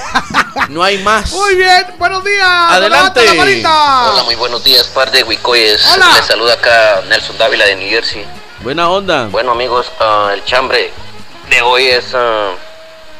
No 0.68 0.82
hay 0.82 0.98
más. 0.98 1.32
Muy 1.32 1.54
bien, 1.54 1.86
buenos 1.96 2.24
días. 2.24 2.42
Adelante. 2.42 3.20
Hola, 3.20 4.24
muy 4.24 4.34
buenos 4.34 4.64
días, 4.64 4.88
par 4.88 5.12
de 5.12 5.22
Huicoyes. 5.22 5.86
Hola. 5.94 6.08
Les 6.16 6.26
saluda 6.26 6.54
acá 6.54 7.02
Nelson 7.08 7.38
Dávila 7.38 7.66
de 7.66 7.76
New 7.76 7.88
Jersey. 7.88 8.26
Buena 8.62 8.90
onda. 8.90 9.28
Bueno, 9.30 9.52
amigos, 9.52 9.92
ah, 10.00 10.32
el 10.34 10.44
chambre 10.44 10.90
de 11.50 11.62
hoy 11.62 11.86
es 11.86 12.12
ah, 12.14 12.50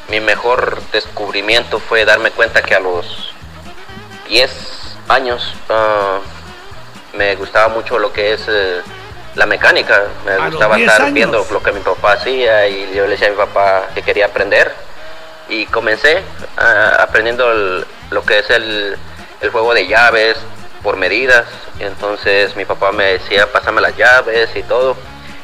mi 0.08 0.18
mejor 0.18 0.82
descubrimiento. 0.92 1.78
Fue 1.78 2.04
darme 2.04 2.32
cuenta 2.32 2.60
que 2.62 2.74
a 2.74 2.80
los 2.80 3.32
10 4.28 4.50
años 5.06 5.54
ah, 5.68 6.18
me 7.14 7.36
gustaba 7.36 7.68
mucho 7.68 7.96
lo 7.96 8.12
que 8.12 8.32
es 8.32 8.42
eh, 8.48 8.80
la 9.34 9.46
mecánica. 9.46 10.02
Me 10.24 10.38
gustaba 10.50 10.76
10 10.76 10.88
estar 10.88 11.02
años. 11.02 11.14
viendo 11.14 11.46
lo 11.50 11.62
que 11.62 11.72
mi 11.72 11.80
papá 11.80 12.12
hacía 12.12 12.66
y 12.68 12.92
yo 12.94 13.04
le 13.04 13.10
decía 13.10 13.28
a 13.28 13.30
mi 13.30 13.36
papá 13.36 13.88
que 13.94 14.02
quería 14.02 14.26
aprender. 14.26 14.72
Y 15.48 15.66
comencé 15.66 16.22
ah, 16.56 16.96
aprendiendo 17.00 17.50
el- 17.50 17.86
lo 18.10 18.24
que 18.24 18.38
es 18.38 18.50
el, 18.50 18.96
el 19.40 19.50
juego 19.50 19.74
de 19.74 19.86
llaves 19.86 20.36
por 20.82 20.96
medidas. 20.96 21.44
Entonces 21.78 22.54
mi 22.56 22.64
papá 22.64 22.92
me 22.92 23.04
decía, 23.18 23.50
pásame 23.50 23.80
las 23.80 23.96
llaves 23.96 24.50
y 24.54 24.62
todo. 24.62 24.96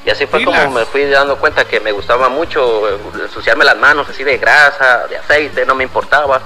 Y 0.04 0.10
así 0.10 0.26
fue 0.26 0.44
como 0.44 0.70
me 0.70 0.84
fui 0.86 1.04
dando 1.06 1.36
cuenta 1.38 1.64
que 1.64 1.80
me 1.80 1.90
gustaba 1.90 2.28
mucho 2.28 2.88
eh, 2.88 2.98
ensuciarme 3.24 3.64
las 3.64 3.76
manos 3.76 4.08
así 4.08 4.22
de 4.22 4.38
grasa, 4.38 5.06
de 5.08 5.16
aceite, 5.16 5.66
no 5.66 5.74
me 5.74 5.82
importaba. 5.82 6.40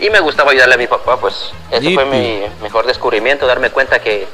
Y 0.00 0.10
me 0.10 0.18
gustaba 0.20 0.50
ayudarle 0.52 0.74
a 0.74 0.78
mi 0.78 0.86
papá, 0.88 1.16
pues 1.16 1.52
ese 1.70 1.94
fue 1.94 2.04
mi 2.04 2.44
mejor 2.62 2.86
descubrimiento, 2.86 3.46
darme 3.46 3.70
cuenta 3.70 4.00
que 4.00 4.26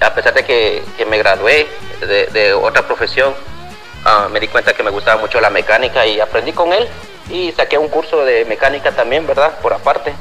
a 0.00 0.14
pesar 0.14 0.34
de 0.34 0.44
que, 0.44 0.82
que 0.96 1.06
me 1.06 1.18
gradué 1.18 1.66
de, 2.00 2.54
otra 2.54 2.86
profesión, 2.86 3.34
ah, 4.04 4.28
me 4.30 4.40
di 4.40 4.48
cuenta 4.48 4.74
que 4.74 4.82
me 4.82 4.90
gustaba 4.90 5.20
mucho 5.20 5.40
la 5.40 5.50
mecánica 5.50 6.06
y 6.06 6.20
aprendí 6.20 6.52
con 6.52 6.72
él 6.72 6.86
y 7.30 7.52
saqué 7.52 7.78
un 7.78 7.88
curso 7.88 8.24
de 8.24 8.44
mecánica 8.44 8.92
también, 8.92 9.26
¿verdad? 9.26 9.58
Por 9.60 9.72
aparte. 9.72 10.12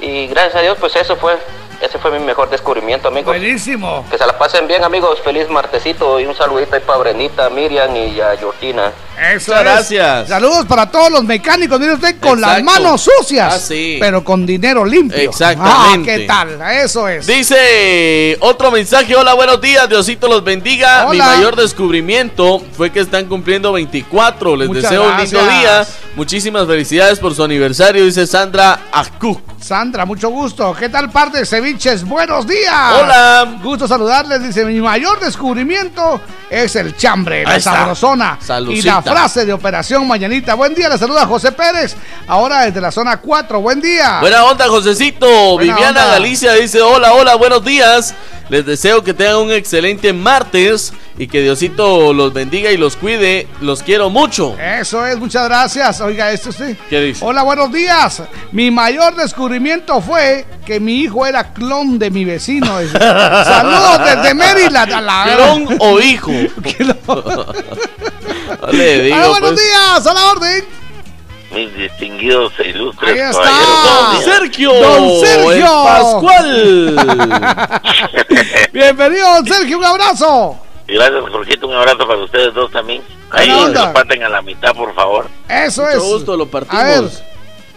Y 0.00 0.26
gracias 0.28 0.56
a 0.56 0.62
Dios, 0.62 0.76
pues 0.78 0.96
eso 0.96 1.16
fue 1.16 1.36
ese 1.80 1.98
fue 1.98 2.10
mi 2.18 2.24
mejor 2.24 2.50
descubrimiento, 2.50 3.08
amigos. 3.08 3.26
Buenísimo. 3.36 4.04
Que 4.10 4.18
se 4.18 4.26
la 4.26 4.36
pasen 4.38 4.66
bien, 4.66 4.84
amigos. 4.84 5.18
Feliz 5.24 5.48
martesito 5.48 6.20
y 6.20 6.26
un 6.26 6.34
saludito 6.34 6.74
ahí 6.74 6.82
para 6.86 6.98
Brenita, 6.98 7.48
Miriam 7.50 7.94
y 7.96 8.20
a 8.20 8.36
Georgina. 8.36 8.92
Eso 9.18 9.52
Muchas 9.52 9.58
es. 9.58 9.64
gracias. 9.64 10.28
Saludos 10.28 10.66
para 10.66 10.90
todos 10.90 11.10
los 11.10 11.24
mecánicos. 11.24 11.78
Mire 11.80 11.94
usted, 11.94 12.18
con 12.20 12.40
las 12.40 12.62
manos 12.62 13.02
sucias. 13.02 13.54
Ah, 13.54 13.58
sí. 13.58 13.96
Pero 14.00 14.22
con 14.24 14.46
dinero 14.46 14.84
limpio. 14.84 15.18
Exactamente. 15.30 16.12
Ah, 16.12 16.16
¿qué 16.16 16.26
tal? 16.26 16.60
Eso 16.82 17.08
es. 17.08 17.26
Dice 17.26 18.36
otro 18.40 18.70
mensaje, 18.70 19.14
hola, 19.16 19.34
buenos 19.34 19.60
días, 19.60 19.88
Diosito 19.88 20.28
los 20.28 20.44
bendiga. 20.44 21.06
Mi 21.10 21.18
mayor 21.18 21.56
descubrimiento 21.56 22.62
fue 22.76 22.90
que 22.90 23.00
están 23.00 23.26
cumpliendo 23.26 23.72
24. 23.72 24.56
Les 24.56 24.68
Muchas 24.68 24.82
deseo 24.84 25.04
un 25.04 25.16
lindo 25.16 25.40
día. 25.46 25.86
Muchísimas 26.16 26.66
felicidades 26.66 27.18
por 27.18 27.34
su 27.34 27.44
aniversario, 27.44 28.04
dice 28.04 28.26
Sandra 28.26 28.80
Acu. 28.92 29.40
Sandra, 29.60 30.04
mucho 30.04 30.30
gusto. 30.30 30.74
¿Qué 30.78 30.88
tal 30.88 31.10
parte 31.10 31.38
de 31.38 31.46
Buenos 32.04 32.46
días. 32.46 32.94
Hola. 33.00 33.58
Gusto 33.62 33.86
saludarles. 33.86 34.42
Dice, 34.42 34.64
mi 34.64 34.80
mayor 34.80 35.20
descubrimiento 35.20 36.20
es 36.50 36.74
el 36.74 36.96
chambre, 36.96 37.44
la 37.44 37.60
sabrosona. 37.60 38.38
Y 38.40 38.44
Salucita. 38.44 38.94
la 38.96 39.02
frase 39.02 39.46
de 39.46 39.52
Operación 39.52 40.06
Mañanita. 40.06 40.54
Buen 40.54 40.74
día, 40.74 40.88
le 40.88 40.98
saluda 40.98 41.26
José 41.26 41.52
Pérez. 41.52 41.96
Ahora 42.26 42.62
desde 42.62 42.80
la 42.80 42.90
zona 42.90 43.18
4. 43.18 43.60
Buen 43.60 43.80
día. 43.80 44.18
Buena 44.20 44.44
onda, 44.44 44.66
Josecito. 44.68 45.54
Buena 45.54 45.74
Viviana 45.74 46.00
onda. 46.00 46.12
Galicia 46.14 46.52
dice: 46.54 46.82
Hola, 46.82 47.12
hola, 47.12 47.36
buenos 47.36 47.64
días. 47.64 48.14
Les 48.48 48.66
deseo 48.66 49.04
que 49.04 49.14
tengan 49.14 49.36
un 49.36 49.52
excelente 49.52 50.12
martes 50.12 50.92
y 51.16 51.28
que 51.28 51.40
Diosito 51.40 52.12
los 52.12 52.32
bendiga 52.32 52.72
y 52.72 52.76
los 52.76 52.96
cuide. 52.96 53.46
Los 53.60 53.84
quiero 53.84 54.10
mucho. 54.10 54.56
Eso 54.58 55.06
es, 55.06 55.18
muchas 55.18 55.44
gracias. 55.44 56.00
Oiga, 56.00 56.32
esto 56.32 56.50
sí. 56.50 56.76
¿Qué 56.88 57.00
dice? 57.00 57.24
Hola, 57.24 57.44
buenos 57.44 57.70
días. 57.70 58.22
Mi 58.50 58.72
mayor 58.72 59.14
descubrimiento 59.14 60.00
fue 60.00 60.44
que 60.66 60.80
mi 60.80 61.00
hijo 61.00 61.26
era 61.26 61.52
clon 61.60 61.98
de 61.98 62.10
mi 62.10 62.24
vecino. 62.24 62.78
Dice. 62.80 62.98
Saludos 62.98 64.00
desde 64.04 64.34
Maryland. 64.34 64.92
A 64.92 65.00
la 65.00 65.24
¿Clon 65.36 65.76
o 65.78 66.00
hijo? 66.00 66.32
No 66.32 66.48
le 68.72 69.02
digo, 69.02 69.16
Hola, 69.16 69.28
buenos 69.28 69.50
pues. 69.52 69.62
días, 69.62 70.06
a 70.06 70.14
la 70.14 70.30
orden. 70.32 70.64
mis 71.54 71.74
distinguidos 71.76 72.52
e 72.58 72.70
ilustres 72.70 73.12
Ahí 73.12 73.20
está. 73.30 73.42
caballeros. 73.42 74.24
Sergio. 74.24 74.72
Don 74.72 75.20
Sergio. 75.20 75.84
Pascual. 75.84 76.96
Bienvenido, 78.72 79.26
don 79.34 79.46
Sergio, 79.46 79.78
un 79.78 79.84
abrazo. 79.84 80.56
Gracias, 80.88 81.22
Jorgito. 81.30 81.68
Un 81.68 81.74
abrazo 81.76 81.98
para 82.06 82.18
ustedes 82.24 82.52
dos 82.54 82.70
también. 82.72 83.02
Ahí 83.30 83.48
lo 83.48 83.92
parten 83.92 84.22
a 84.24 84.28
la 84.28 84.42
mitad, 84.42 84.74
por 84.74 84.92
favor. 84.94 85.28
Eso 85.48 85.82
Mucho 85.82 85.94
es. 85.96 86.02
gusto, 86.02 86.36
lo 86.36 86.44
A 86.44 86.46
ver, 86.46 86.66
partimos. 86.66 87.22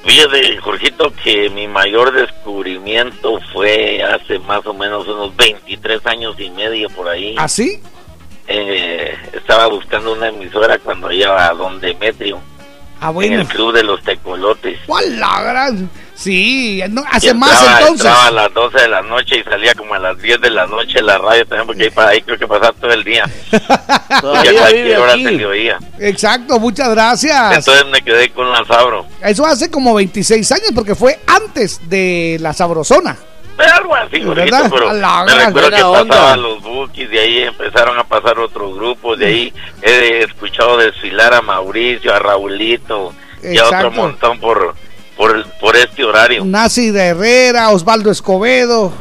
Fíjate, 0.06 0.58
Jorgito, 0.58 1.14
que 1.24 1.50
mi 1.50 1.68
mayor 1.68 2.12
descubrimiento 2.14 3.40
fue 3.54 4.04
hace 4.04 4.38
más 4.40 4.66
o 4.66 4.74
menos 4.74 5.08
unos 5.08 5.36
23 5.38 6.06
años 6.08 6.36
y 6.40 6.50
medio 6.52 6.90
por 6.90 7.08
ahí. 7.08 7.36
¿así? 7.38 7.82
Eh, 8.48 9.16
estaba 9.32 9.68
buscando 9.68 10.12
una 10.14 10.28
emisora 10.28 10.78
cuando 10.80 11.10
iba 11.12 11.48
a 11.48 11.54
Don 11.54 11.80
Demetrio, 11.80 12.42
Ah, 13.00 13.08
en 13.10 13.14
bueno. 13.14 13.42
el 13.42 13.48
Club 13.48 13.74
de 13.74 13.84
los 13.84 14.02
Tecolotes. 14.04 14.80
¿Cuál 14.86 15.20
la 15.20 15.42
gran? 15.42 15.90
Sí, 16.16 16.82
no, 16.90 17.04
hace 17.10 17.34
más 17.34 17.52
entraba- 17.52 17.80
entonces. 17.82 18.06
Entraba 18.06 18.28
a 18.28 18.32
las 18.32 18.54
12 18.54 18.82
de 18.82 18.88
la 18.88 19.02
noche 19.02 19.40
y 19.40 19.44
salía 19.44 19.74
como 19.74 19.94
a 19.96 20.00
las 20.00 20.18
10 20.22 20.40
de 20.42 20.50
la 20.52 20.68
noche 20.68 21.02
la 21.02 21.18
radio 21.18 21.46
también, 21.48 21.66
porque 21.68 21.84
ahí, 21.86 21.90
para 21.90 22.10
ahí 22.10 22.22
creo 22.22 22.38
que 22.38 22.48
pasaba 22.48 22.72
todo 22.74 22.92
el 22.92 23.04
día. 23.04 23.26
y 23.52 23.56
a 23.58 24.22
Todavía 24.22 24.52
cualquier 24.60 24.98
hora 25.00 25.14
aquí. 25.14 25.24
se 25.24 25.32
le 25.32 25.46
oía. 25.46 25.78
Exacto, 26.00 26.60
muchas 26.60 26.90
gracias. 26.90 27.58
Entonces 27.58 27.86
me 27.88 28.02
quedé 28.02 28.30
con 28.30 28.50
la 28.52 28.64
sabro. 28.66 29.06
Eso 29.22 29.46
hace 29.46 29.72
como 29.72 29.94
26 29.96 30.52
años 30.52 30.70
porque 30.76 30.94
fue 30.96 31.20
antes 31.28 31.82
de 31.90 32.38
la 32.40 32.54
sabrosona. 32.54 33.18
Pero 33.58 33.72
algo 33.74 33.96
así, 33.96 34.20
¿Verdad? 34.20 34.68
pero 34.72 34.90
A 34.90 34.94
la 34.94 35.24
me 35.26 35.46
recuerdo 35.46 35.70
que 35.70 35.84
onda. 35.84 36.06
pasaban 36.16 36.42
los 36.42 36.62
bookies, 36.64 37.10
de 37.10 37.20
ahí 37.20 37.38
empezaron 37.44 38.00
a 38.00 38.04
pasar 38.04 38.40
otros 38.40 38.76
grupos, 38.76 39.20
de 39.20 39.26
ahí 39.28 39.54
he 39.84 40.24
escuchado 40.24 40.78
desfilar 40.78 41.34
a 41.36 41.42
Mauricio, 41.42 42.14
a 42.16 42.20
Raulito 42.20 43.14
y 43.44 43.58
a 43.60 43.66
otro 43.66 43.78
Exacto. 43.78 43.92
montón 43.92 44.40
por, 44.40 44.74
por, 45.18 45.36
el- 45.36 45.46
por 45.60 45.76
este 45.76 46.04
horario. 46.04 46.44
Nazi 46.46 46.92
de 46.92 47.08
Herrera, 47.08 47.70
Osvaldo 47.70 48.12
Escobedo. 48.12 48.92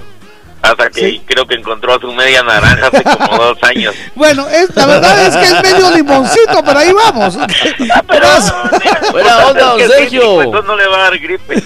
Hasta 0.63 0.91
que 0.91 1.01
Sí. 1.01 1.23
creo 1.27 1.45
que 1.45 1.57
encontró 1.57 1.93
a 1.97 1.99
su 1.99 2.13
media 2.13 2.41
naranja 2.45 2.87
hace 2.87 3.03
como 3.03 3.37
dos 3.47 3.59
años. 3.65 3.97
Bueno, 4.15 4.47
es, 4.49 4.73
la 4.77 4.87
verdad 4.87 5.27
es 5.27 5.37
que 5.37 5.45
es 5.57 5.61
medio 5.75 5.91
limoncito, 5.97 6.63
pero 6.65 6.79
ahí 6.79 6.93
vamos. 6.93 7.37
Gracias, 7.37 8.55
Buena 9.13 9.39
onda, 9.49 9.61
don 9.73 9.81
Sergio. 9.81 10.41
Entonces 10.43 10.69
no 10.69 10.77
le 10.77 10.87
va 10.87 10.97
a 10.99 11.01
dar 11.03 11.19
gripe. 11.19 11.61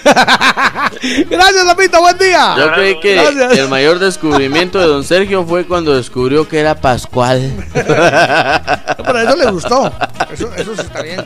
Gracias, 1.29 1.65
Lapito, 1.67 2.01
buen 2.01 2.17
día. 2.17 2.55
Yo 2.57 2.73
creí 2.73 2.99
que 3.01 3.15
Gracias. 3.17 3.59
el 3.59 3.69
mayor 3.69 3.99
descubrimiento 3.99 4.81
de 4.81 4.87
don 4.87 5.05
Sergio 5.05 5.45
fue 5.45 5.67
cuando 5.67 5.95
descubrió 5.95 6.49
que 6.49 6.59
era 6.59 6.75
Pascual. 6.75 7.53
Pero 7.75 9.19
eso 9.21 9.37
le 9.37 9.51
gustó. 9.51 9.93
Eso, 10.33 10.51
eso 10.57 10.75
sí 10.75 10.81
está 10.81 11.03
bien. 11.03 11.23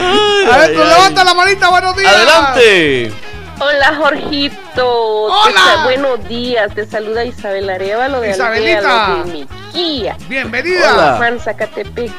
A 0.00 0.58
ver, 0.58 0.74
pues 0.74 0.88
levanta 0.88 1.24
la 1.24 1.34
manita, 1.34 1.68
buenos 1.70 1.96
días. 1.96 2.14
Adelante. 2.14 3.12
Hola 3.60 3.94
Jorgito, 3.96 5.22
Hola. 5.24 5.80
Buenos 5.84 6.26
días, 6.26 6.74
te 6.74 6.86
saluda 6.86 7.24
Isabel 7.24 7.68
Arevalo 7.70 8.20
de 8.20 8.30
Isabelita. 8.30 9.24
De 9.24 9.46
Mejía, 9.46 10.16
Bienvenida. 10.28 10.94
Hola. 10.94 11.14
Juan 11.18 11.38
Zacatepec. 11.38 12.10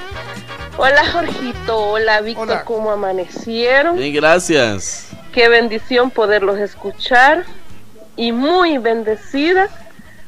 Hola 0.78 1.04
Jorgito, 1.12 1.78
hola 1.78 2.22
Víctor, 2.22 2.50
Hola. 2.50 2.64
¿cómo 2.64 2.92
amanecieron? 2.92 3.98
Bien, 3.98 4.14
gracias. 4.14 5.10
Qué 5.34 5.50
bendición 5.50 6.12
poderlos 6.12 6.60
escuchar 6.60 7.44
y 8.16 8.32
muy 8.32 8.78
bendecida 8.78 9.68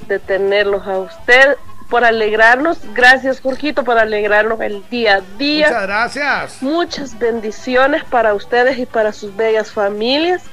de 0.08 0.20
tenerlos 0.20 0.86
a 0.88 0.98
usted 0.98 1.56
por 1.90 2.04
alegrarnos. 2.04 2.78
Gracias 2.94 3.40
Jorgito 3.42 3.84
por 3.84 3.98
alegrarnos 3.98 4.60
el 4.62 4.84
día 4.90 5.16
a 5.16 5.22
día. 5.38 5.68
Muchas 5.68 5.84
gracias. 5.84 6.62
Muchas 6.62 7.20
bendiciones 7.20 8.04
para 8.04 8.34
ustedes 8.34 8.78
y 8.78 8.86
para 8.86 9.14
sus 9.14 9.36
bellas 9.36 9.72
familias. 9.72 10.44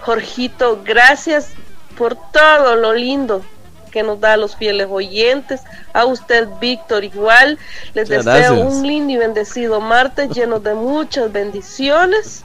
Jorgito, 0.00 0.82
gracias 0.84 1.50
por 1.96 2.16
todo 2.32 2.76
lo 2.76 2.92
lindo 2.92 3.42
que 3.90 4.02
nos 4.02 4.20
da 4.20 4.34
a 4.34 4.36
los 4.36 4.56
fieles 4.56 4.88
oyentes. 4.90 5.62
A 5.94 6.04
usted, 6.04 6.46
Víctor, 6.60 7.04
igual. 7.04 7.58
Les 7.94 8.08
Muchas 8.10 8.24
deseo 8.26 8.54
gracias. 8.56 8.74
un 8.74 8.86
lindo 8.86 9.12
y 9.14 9.16
bendecido 9.16 9.80
martes 9.80 10.28
lleno 10.30 10.60
de 10.60 10.74
muchas 10.74 11.32
bendiciones. 11.32 12.44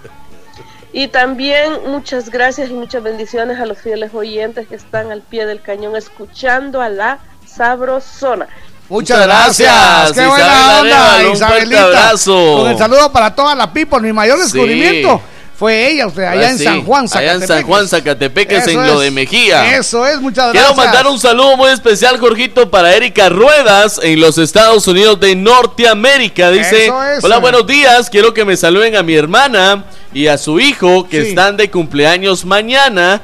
Y 0.93 1.07
también 1.07 1.73
muchas 1.87 2.29
gracias 2.29 2.69
y 2.69 2.73
muchas 2.73 3.03
bendiciones 3.03 3.59
a 3.59 3.65
los 3.65 3.79
fieles 3.79 4.13
oyentes 4.13 4.67
que 4.67 4.75
están 4.75 5.11
al 5.11 5.21
pie 5.21 5.45
del 5.45 5.61
cañón 5.61 5.95
escuchando 5.95 6.81
a 6.81 6.89
la 6.89 7.19
Sabrosona. 7.55 8.47
Muchas 8.89 9.19
Muchas 9.19 9.25
gracias. 9.25 10.11
Qué 10.11 10.25
buena 10.27 10.45
Isabel 10.45 10.79
onda, 10.81 11.13
Arevalo, 11.13 11.29
un 11.29 11.35
Isabelita. 11.35 11.83
abrazo. 11.85 12.57
Con 12.57 12.71
el 12.71 12.77
saludo 12.77 13.11
para 13.11 13.33
toda 13.33 13.55
la 13.55 13.71
people. 13.71 13.99
Mi 14.01 14.11
mayor 14.11 14.37
Sí. 14.37 14.43
descubrimiento 14.43 15.21
fue 15.57 15.91
ella, 15.91 16.07
usted, 16.07 16.23
allá 16.23 16.47
Ah, 16.47 16.49
en 16.49 16.57
sí, 16.57 16.63
San 16.65 16.83
Juan, 16.83 17.05
Allá 17.13 17.33
en 17.33 17.47
San 17.47 17.63
Juan, 17.63 17.87
Zacatepec, 17.87 18.51
Eso 18.51 18.69
en 18.71 18.87
lo 18.87 18.95
es. 18.95 18.99
de 19.01 19.11
Mejía. 19.11 19.77
Eso 19.77 20.05
es, 20.07 20.19
muchas 20.19 20.51
Quiero 20.51 20.67
gracias. 20.73 20.85
mandar 20.85 21.07
un 21.07 21.19
saludo 21.19 21.55
muy 21.55 21.69
especial, 21.69 22.19
Jorgito, 22.19 22.69
para 22.69 22.93
Erika 22.93 23.29
Ruedas 23.29 23.99
en 24.03 24.19
los 24.19 24.37
Estados 24.37 24.85
Unidos 24.87 25.19
de 25.21 25.35
Norteamérica. 25.35 26.49
Dice, 26.51 26.85
Eso 26.87 27.03
es. 27.05 27.23
hola, 27.23 27.37
buenos 27.37 27.65
días, 27.67 28.09
quiero 28.09 28.33
que 28.33 28.43
me 28.43 28.57
saluden 28.57 28.95
a 28.97 29.03
mi 29.03 29.15
hermana 29.15 29.85
y 30.13 30.27
a 30.27 30.37
su 30.37 30.59
hijo 30.59 31.07
que 31.07 31.21
Sí. 31.23 31.29
están 31.29 31.55
de 31.57 31.69
cumpleaños 31.71 32.43
mañana, 32.43 33.21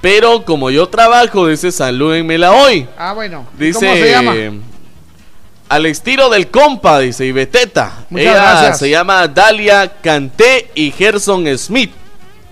pero 0.00 0.44
como 0.44 0.70
yo 0.70 0.88
trabajo, 0.88 1.46
dice, 1.48 1.72
salúdenmela 1.72 2.52
hoy. 2.52 2.86
Ah, 2.96 3.12
bueno. 3.14 3.46
¿Y 3.58 3.64
Dice, 3.64 3.80
¿Cómo 3.86 3.94
se 3.94 4.10
llama? 4.10 4.34
al 5.68 5.84
estilo 5.86 6.30
del 6.30 6.48
compa, 6.48 6.98
dice, 7.00 7.26
y 7.26 7.32
Beteta. 7.32 7.92
Muchas 8.08 8.26
Ella 8.26 8.32
gracias. 8.34 8.78
se 8.78 8.90
llama 8.90 9.28
Dalia 9.28 9.92
Canté 10.02 10.70
y 10.74 10.90
Gerson 10.92 11.46
Smith. 11.58 11.92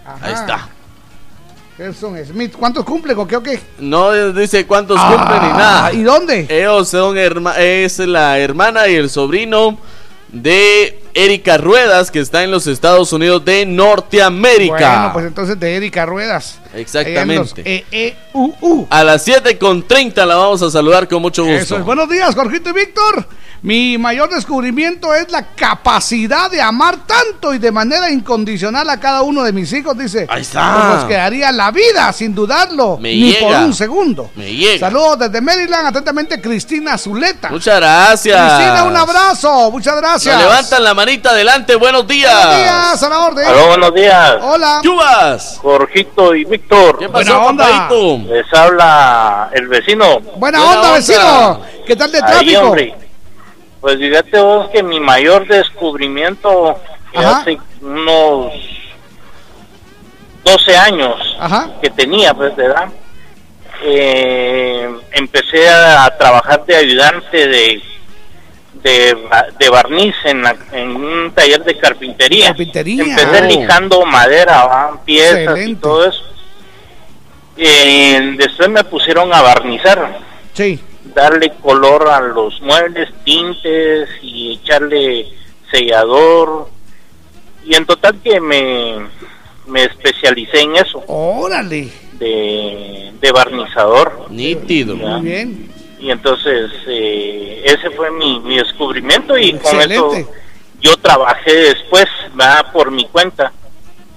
Ajá. 0.05 0.19
Ahí 0.27 0.33
está. 0.35 0.69
Gerson 1.79 2.17
Smith. 2.25 2.55
¿Cuántos 2.59 2.85
cumple? 2.85 3.15
¿Con 3.15 3.27
qué 3.29 3.37
o 3.37 3.43
qué? 3.43 3.61
No 3.79 4.33
dice 4.33 4.67
cuántos 4.67 4.99
Ah, 5.01 5.15
cumplen 5.15 5.43
ni 5.43 5.59
nada. 5.59 5.93
¿Y 5.93 6.03
dónde? 6.03 6.47
Ellos 6.49 6.89
son 6.89 7.17
herma- 7.17 7.57
es 7.59 7.99
la 7.99 8.39
hermana 8.39 8.89
y 8.89 8.95
el 8.95 9.09
sobrino 9.11 9.79
de 10.29 11.03
Erika 11.15 11.57
Ruedas, 11.59 12.11
que 12.11 12.21
está 12.21 12.43
en 12.45 12.51
los 12.51 12.67
Estados 12.67 13.13
Unidos 13.13 13.45
de 13.45 13.65
Norteamérica. 13.67 14.75
Bueno, 14.99 15.11
pues 15.13 15.27
entonces 15.27 15.59
de 15.61 15.77
Erika 15.77 16.05
Ruedas. 16.07 16.59
Exactamente. 16.77 17.37
Los 17.37 17.67
E, 17.67 17.85
EEUU. 17.91 18.87
A 18.91 19.05
las 19.05 19.23
7 19.25 19.59
con 19.59 19.87
30 19.87 20.25
la 20.27 20.37
vamos 20.37 20.63
a 20.63 20.71
saludar 20.71 21.09
con 21.09 21.23
mucho 21.23 21.45
gusto. 21.45 21.59
Eso 21.63 21.77
es. 21.79 21.85
Buenos 21.85 22.09
días, 22.09 22.35
Jorgito 22.35 22.71
y 22.71 22.73
Víctor. 22.73 23.27
Mi 23.63 23.97
mayor 23.99 24.29
descubrimiento 24.29 25.13
es 25.15 25.31
la 25.33 25.43
capacidad 25.55 26.51
de 26.51 26.61
amar 26.61 26.99
tanto 27.07 27.55
y 27.55 27.59
de 27.59 27.73
manera 27.73 28.11
incondicional 28.11 28.89
a 28.91 29.01
cada 29.01 29.23
uno 29.23 29.43
de 29.43 29.53
mis 29.53 29.73
hijos, 29.73 29.97
dice. 29.99 30.27
Ahí 30.29 30.43
está. 30.43 30.75
Por 30.77 30.95
los 30.97 31.05
que 31.05 31.17
haría 31.17 31.51
la 31.51 31.71
vida, 31.71 32.13
sin 32.13 32.35
dudarlo, 32.35 32.99
Me 32.99 33.11
ni 33.15 33.33
llega. 33.33 33.41
por 33.41 33.57
un 33.65 33.75
segundo. 33.75 34.31
Me 34.37 34.55
llega. 34.55 34.87
Saludos 34.87 35.19
desde 35.21 35.41
Maryland, 35.41 35.87
atentamente 35.89 36.41
Cristina 36.41 36.97
Zuleta. 36.99 37.49
Muchas 37.49 37.77
gracias. 37.81 38.39
Cristina, 38.39 38.85
un 38.85 38.97
abrazo. 38.97 39.71
Muchas 39.73 39.97
gracias. 39.97 40.35
Nos 40.37 40.45
levantan 40.45 40.85
la 40.85 40.95
manita 40.95 41.31
adelante, 41.31 41.75
buenos 41.77 42.07
días. 42.07 42.33
Buenos 42.35 42.57
días, 42.63 43.03
a 43.03 43.09
la 43.09 43.19
orden. 43.21 43.47
Buenos 43.69 43.95
días. 43.95 44.37
Hola. 44.43 44.81
Chubas. 44.83 45.59
Jorgito 45.61 46.35
y 46.35 46.45
Víctor. 46.45 46.66
¿Qué 46.99 47.07
Buena 47.07 47.39
onda. 47.47 47.65
papadito? 47.69 48.33
Les 48.35 48.53
habla 48.55 49.51
el 49.55 49.69
vecino. 49.69 50.21
Buena, 50.37 50.59
Buena 50.59 50.65
onda, 50.65 50.81
onda. 50.81 50.93
vecino. 50.95 51.61
¿Qué 51.87 51.97
tal 51.97 52.11
de 52.13 52.19
Ahí, 52.19 52.25
tráfico? 52.27 52.61
hombre. 52.63 52.95
Pues 53.81 53.99
fíjate 53.99 54.41
vos 54.41 54.69
que 54.71 54.83
mi 54.83 54.99
mayor 54.99 55.47
descubrimiento 55.47 56.77
hace 57.15 57.59
unos 57.81 58.53
12 60.45 60.77
años 60.77 61.37
Ajá. 61.39 61.71
que 61.81 61.91
tenía, 61.91 62.35
pues, 62.35 62.57
de 62.57 62.65
edad, 62.65 62.89
eh, 63.83 64.89
empecé 65.13 65.69
a, 65.69 66.17
trabajar 66.19 66.65
de 66.67 66.77
ayudante 66.77 67.47
de, 67.49 67.83
de, 68.83 69.15
ba- 69.31 69.47
de 69.59 69.69
barniz 69.69 70.15
en, 70.25 70.43
la- 70.43 70.57
en 70.73 70.97
un 70.97 71.33
taller 71.33 71.63
de 71.65 71.77
carpintería. 71.79 72.49
Carpintería. 72.49 73.03
Empecé 73.05 73.39
Oh. 73.43 73.47
lijando 73.47 74.07
madera, 74.07 74.65
¿va? 74.67 75.01
piezas 75.05 75.59
y 75.67 75.75
todo 75.77 76.07
eso. 76.09 76.23
Eh, 77.57 78.35
después 78.37 78.69
me 78.69 78.85
pusieron 78.85 79.33
a 79.33 79.41
barnizar 79.43 80.19
Sí. 80.53 80.79
darle 81.15 81.53
color 81.63 82.09
a 82.09 82.21
los 82.21 82.61
muebles, 82.61 83.09
tintes 83.25 84.09
y 84.23 84.55
echarle 84.63 85.27
sellador. 85.71 86.69
Y 87.65 87.75
en 87.75 87.85
total 87.87 88.19
que 88.23 88.41
me, 88.41 88.97
me 89.67 89.85
especialicé 89.85 90.61
en 90.61 90.77
eso, 90.77 91.03
Órale. 91.07 91.89
de, 92.13 93.13
de 93.21 93.33
barnizador. 93.33 94.27
Nítido. 94.31 94.97
¿ya? 94.97 95.07
Muy 95.19 95.21
bien. 95.31 95.73
Y 95.99 96.11
entonces 96.11 96.71
eh, 96.87 97.63
ese 97.65 97.91
fue 97.91 98.11
mi, 98.11 98.39
mi 98.41 98.59
descubrimiento 98.59 99.37
y 99.39 99.51
Excelente. 99.51 99.97
con 99.97 100.17
eso 100.17 100.31
yo 100.81 100.97
trabajé 100.99 101.53
después, 101.53 102.05
¿verdad? 102.35 102.71
por 102.73 102.91
mi 102.91 103.05
cuenta. 103.07 103.51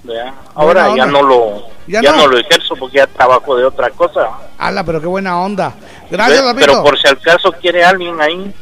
¿Verdad? 0.04 0.32
Ahora 0.54 0.94
ya 0.96 1.06
no 1.06 1.22
lo 1.22 1.62
Ya 1.86 2.00
ya, 2.02 2.12
no. 2.12 2.18
no. 2.18 2.26
lo 2.28 2.38
ejerzo 2.38 2.74
porque 2.76 2.98
ya 2.98 3.06
trabajo 3.06 3.56
de 3.56 3.64
otra 3.64 3.90
cosa. 3.90 4.28
Ala, 4.58 4.84
pero 4.84 5.00
qué 5.00 5.06
buena 5.06 5.40
onda. 5.40 5.72
Gracias, 6.10 6.40
amigo. 6.40 6.58
Pero 6.66 6.82
por 6.82 6.98
si 6.98 7.06
al 7.08 7.18
caso 7.20 7.52
quiere 7.52 7.84
alguien 7.84 8.20
ahí 8.20 8.52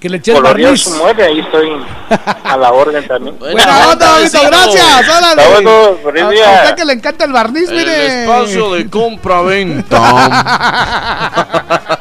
que 0.00 0.08
le 0.08 0.16
eches 0.16 0.34
colorear 0.34 0.70
barniz. 0.70 0.82
su 0.84 0.90
mueble, 0.96 1.22
ahí 1.24 1.40
estoy 1.40 1.70
a 2.44 2.56
la 2.56 2.72
orden 2.72 3.06
también. 3.06 3.38
Buena 3.38 3.88
onda, 3.90 4.18
vecino. 4.18 4.42
gracias. 4.46 5.08
Órale. 5.08 5.48
Bueno, 5.52 5.96
feliz 6.02 6.22
a, 6.22 6.28
día. 6.30 6.48
a 6.50 6.62
usted 6.62 6.74
que 6.76 6.84
le 6.86 6.92
encanta 6.94 7.24
el 7.26 7.32
barniz, 7.32 7.68
El 7.68 7.76
mire. 7.76 8.22
espacio 8.22 8.72
de 8.72 8.88
compra-venta. 8.90 10.00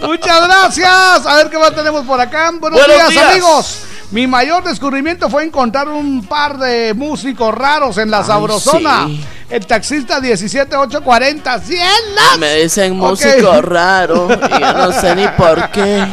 Muchas 0.00 0.46
gracias. 0.46 1.26
A 1.26 1.36
ver 1.36 1.50
qué 1.50 1.58
más 1.58 1.74
tenemos 1.74 2.06
por 2.06 2.20
acá. 2.20 2.50
Buenos, 2.58 2.78
Buenos 2.78 2.96
días, 2.96 3.08
días. 3.10 3.30
amigos. 3.30 3.86
Mi 4.10 4.26
mayor 4.26 4.64
descubrimiento 4.64 5.30
fue 5.30 5.44
encontrar 5.44 5.88
un 5.88 6.24
par 6.24 6.58
de 6.58 6.94
músicos 6.94 7.54
raros 7.54 7.96
en 7.98 8.10
la 8.10 8.18
Ay, 8.20 8.24
Sabrosona. 8.24 9.06
sí. 9.06 9.24
El 9.50 9.66
taxista 9.66 10.20
17840. 10.20 11.58
¡Cielas! 11.60 12.38
Me 12.38 12.54
dicen 12.62 12.96
músico 12.96 13.60
raro 13.60 14.28
y 14.30 14.60
yo 14.60 14.72
no 14.72 14.92
sé 14.92 15.16
ni 15.16 15.26
por 15.28 15.68
qué. 15.70 16.06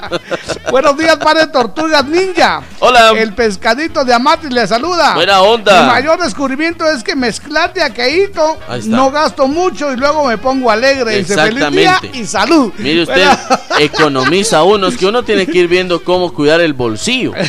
Buenos 0.70 0.96
días, 0.96 1.16
padre 1.16 1.48
Tortugas 1.48 2.04
Ninja. 2.04 2.62
Hola. 2.78 3.10
El 3.16 3.32
pescadito 3.34 4.04
de 4.04 4.14
Amatis 4.14 4.52
le 4.52 4.64
saluda. 4.68 5.14
Buena 5.14 5.40
onda. 5.40 5.80
Mi 5.82 5.86
mayor 5.88 6.22
descubrimiento 6.22 6.84
es 6.88 7.02
que 7.02 7.16
mezclar 7.16 7.72
de 7.74 7.82
aqueíto 7.82 8.56
no 8.84 9.10
gasto 9.10 9.48
mucho 9.48 9.92
y 9.92 9.96
luego 9.96 10.26
me 10.26 10.38
pongo 10.38 10.70
alegre. 10.70 11.16
Dice 11.18 11.34
feliz 11.34 11.70
día 11.70 11.90
Exactamente. 11.94 12.18
y 12.18 12.26
salud. 12.26 12.72
Mire 12.78 13.02
usted, 13.02 13.14
Buena- 13.16 13.38
economiza 13.80 14.62
uno, 14.62 14.86
es 14.86 14.96
que 14.96 15.06
uno 15.06 15.24
tiene 15.24 15.46
que 15.46 15.58
ir 15.58 15.66
viendo 15.66 16.04
cómo 16.04 16.32
cuidar 16.32 16.60
el 16.60 16.74
bolsillo. 16.74 17.32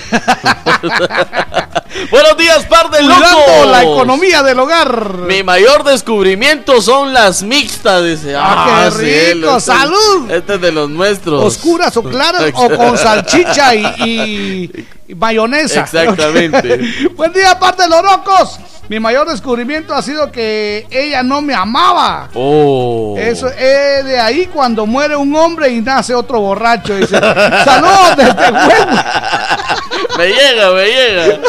Buenos 2.11 2.37
días, 2.37 2.65
par 2.65 2.89
de 2.89 3.03
locos. 3.03 3.67
la 3.69 3.83
economía 3.83 4.41
del 4.41 4.57
hogar. 4.59 5.18
Mi 5.27 5.43
mayor 5.43 5.83
descubrimiento 5.83 6.81
son 6.81 7.13
las 7.13 7.43
mixtas, 7.43 8.03
dice. 8.03 8.35
Ah, 8.37 8.89
qué 8.91 8.97
sí, 8.97 9.33
rico, 9.33 9.57
este- 9.57 9.71
salud. 9.71 10.31
Este 10.31 10.55
es 10.55 10.61
de 10.61 10.71
los 10.71 10.89
nuestros. 10.89 11.43
Oscuras 11.43 11.95
o 11.97 12.03
claras 12.03 12.43
o 12.53 12.69
con 12.75 12.97
salchicha 12.97 13.75
y, 13.75 13.85
y- 14.05 14.85
y 15.07 15.15
mayonesa. 15.15 15.81
Exactamente. 15.81 16.79
Buen 17.15 17.33
día, 17.33 17.57
parte 17.59 17.83
de 17.83 17.89
los 17.89 18.03
locos. 18.03 18.59
Mi 18.89 18.99
mayor 18.99 19.27
descubrimiento 19.29 19.93
ha 19.93 20.01
sido 20.01 20.31
que 20.31 20.87
ella 20.89 21.21
no 21.21 21.41
me 21.43 21.53
amaba. 21.53 22.27
Oh. 22.33 23.15
Eso 23.19 23.47
es 23.47 24.03
de 24.03 24.19
ahí 24.19 24.47
cuando 24.47 24.87
muere 24.87 25.15
un 25.15 25.35
hombre 25.35 25.69
y 25.69 25.79
nace 25.79 26.15
otro 26.15 26.39
borracho. 26.41 26.95
Dice, 26.95 27.19
saludos 27.19 28.15
desde. 28.17 28.51
Me 30.17 30.27
llega, 30.27 30.71
me 30.71 30.85
llega. 30.85 31.39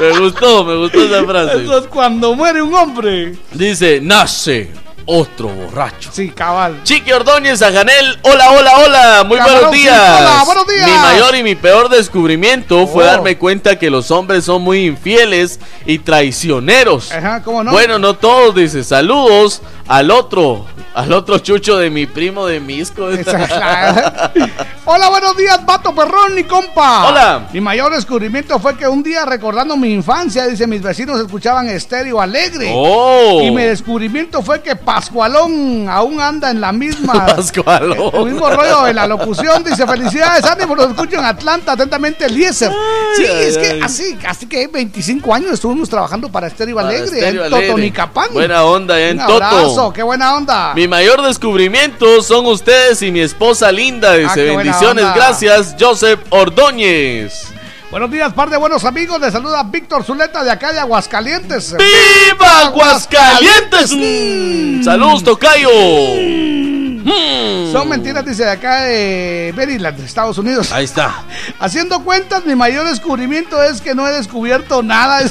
Me 0.00 0.18
gustó, 0.18 0.64
me 0.64 0.76
gustó 0.76 1.02
esa 1.04 1.24
frase. 1.24 1.62
Eso 1.64 1.78
es 1.78 1.86
cuando 1.86 2.34
muere 2.34 2.62
un 2.62 2.74
hombre. 2.74 3.34
Dice, 3.52 4.00
nace 4.02 4.70
otro 5.10 5.48
borracho. 5.48 6.10
Sí, 6.12 6.28
cabal. 6.30 6.80
Chiqui 6.84 7.10
Ordóñez, 7.12 7.62
Ajanel, 7.62 8.18
hola, 8.22 8.50
hola, 8.50 8.70
hola, 8.84 9.24
muy 9.26 9.38
buenos 9.38 9.72
sí, 9.72 9.78
días. 9.80 10.20
hola, 10.20 10.42
buenos 10.44 10.66
días. 10.66 10.86
Mi 10.86 10.92
mayor 10.98 11.34
y 11.34 11.42
mi 11.42 11.54
peor 11.54 11.88
descubrimiento 11.88 12.86
fue 12.86 13.04
Oh. 13.04 13.06
darme 13.06 13.38
cuenta 13.38 13.78
que 13.78 13.88
los 13.90 14.10
hombres 14.10 14.44
son 14.44 14.60
muy 14.62 14.84
infieles 14.84 15.60
y 15.86 15.98
traicioneros. 15.98 17.10
Ajá, 17.10 17.42
¿cómo 17.42 17.64
no? 17.64 17.72
Bueno, 17.72 17.98
no 17.98 18.14
todos, 18.16 18.54
dice, 18.54 18.84
saludos 18.84 19.62
al 19.88 20.10
otro, 20.10 20.66
al 20.94 21.12
otro 21.12 21.38
chucho 21.38 21.78
de 21.78 21.88
mi 21.90 22.06
primo 22.06 22.46
de 22.46 22.60
Misco. 22.60 23.08
Hola, 24.84 25.10
buenos 25.10 25.36
días, 25.36 25.64
vato 25.64 25.94
perrón 25.94 26.38
y 26.38 26.44
compa. 26.44 27.08
Hola. 27.08 27.48
Mi 27.52 27.60
mayor 27.60 27.92
descubrimiento 27.94 28.58
fue 28.58 28.76
que 28.76 28.86
un 28.86 29.02
día 29.02 29.24
recordando 29.24 29.76
mi 29.76 29.92
infancia, 29.92 30.46
dice, 30.46 30.66
mis 30.66 30.82
vecinos 30.82 31.20
escuchaban 31.20 31.68
estéreo 31.68 32.20
alegre. 32.20 32.70
Oh. 32.74 33.40
Y 33.42 33.50
mi 33.50 33.62
descubrimiento 33.62 34.42
fue 34.42 34.62
que 34.62 34.76
Pascualón 34.76 35.88
aún 35.88 36.20
anda 36.20 36.50
en 36.50 36.60
la 36.60 36.72
misma. 36.72 37.26
Pascualón. 37.36 38.10
El 38.12 38.24
mismo 38.26 38.48
rollo 38.50 38.86
en 38.86 38.96
la 38.96 39.06
locución. 39.06 39.64
Dice, 39.64 39.86
felicidades, 39.86 40.44
ánimo, 40.44 40.74
los 40.74 40.90
escucho 40.90 41.18
en 41.18 41.24
Atlanta, 41.24 41.72
atentamente 41.72 42.26
Eliezer. 42.26 42.70
Sí, 43.16 43.24
ay, 43.26 43.44
es 43.44 43.58
que 43.58 43.70
ay. 43.70 43.80
así, 43.82 44.18
así 44.26 44.46
que 44.46 44.68
25 44.68 45.34
años 45.34 45.52
estuvimos 45.52 45.88
trabajando 45.88 46.30
para 46.30 46.46
Estéreo 46.46 46.76
Para 46.76 46.88
Alegre, 46.88 47.18
Estéreo 47.18 47.44
en. 47.44 47.50
Totonicapán. 47.50 48.28
Buena 48.32 48.64
onda, 48.64 48.94
allá 48.94 49.08
en 49.10 49.18
Toto. 49.18 49.77
Qué 49.94 50.02
buena 50.02 50.34
onda. 50.34 50.74
Mi 50.74 50.88
mayor 50.88 51.22
descubrimiento 51.22 52.20
son 52.22 52.46
ustedes 52.46 53.00
y 53.02 53.10
mi 53.12 53.20
esposa 53.20 53.70
linda. 53.70 54.14
Dice 54.14 54.30
Ah, 54.30 54.34
buena 54.34 54.56
bendiciones, 54.56 55.04
gracias, 55.14 55.76
Joseph 55.78 56.20
Ordóñez. 56.30 57.52
Buenos 57.90 58.10
días, 58.10 58.32
par 58.34 58.50
de 58.50 58.56
buenos 58.58 58.84
amigos. 58.84 59.20
Les 59.20 59.32
saluda 59.32 59.62
Víctor 59.62 60.04
Zuleta 60.04 60.42
de 60.44 60.50
acá 60.50 60.72
de 60.72 60.80
Aguascalientes. 60.80 61.74
¡Viva 61.76 62.66
Aguascalientes! 62.66 63.92
Mm, 63.94 64.82
Saludos, 64.82 65.24
Tocayo. 65.24 65.70
Mm. 65.70 66.57
Son 67.72 67.88
mentiras, 67.88 68.24
dice 68.24 68.44
de 68.44 68.50
acá 68.50 68.82
de 68.82 69.52
Maryland, 69.56 70.00
Estados 70.00 70.38
Unidos. 70.38 70.72
Ahí 70.72 70.84
está. 70.84 71.22
Haciendo 71.58 72.02
cuentas, 72.04 72.44
mi 72.44 72.54
mayor 72.54 72.86
descubrimiento 72.88 73.62
es 73.62 73.80
que 73.80 73.94
no 73.94 74.06
he 74.06 74.12
descubierto 74.12 74.82
nada. 74.82 75.20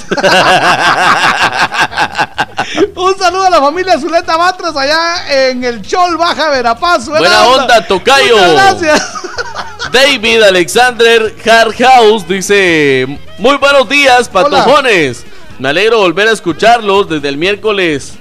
Un 2.96 3.18
saludo 3.18 3.46
a 3.46 3.50
la 3.50 3.62
familia 3.62 4.00
Zuleta 4.00 4.36
Batras 4.36 4.76
allá 4.76 5.50
en 5.50 5.64
el 5.64 5.82
Chol 5.82 6.18
Baja 6.18 6.50
Verapaz. 6.50 7.08
Buena 7.08 7.48
onda, 7.48 7.86
Tocayo. 7.88 8.36
Muchas 8.36 8.54
gracias. 8.54 9.14
David 9.92 10.44
Alexander 10.44 11.34
Hardhouse 11.44 12.28
dice: 12.28 13.20
Muy 13.38 13.58
buenos 13.58 13.88
días, 13.88 14.28
patojones. 14.28 15.26
Me 15.60 15.70
alegro 15.70 16.00
volver 16.00 16.28
a 16.28 16.32
escucharlos 16.32 17.10
desde 17.10 17.30
el 17.30 17.38
miércoles 17.38 18.14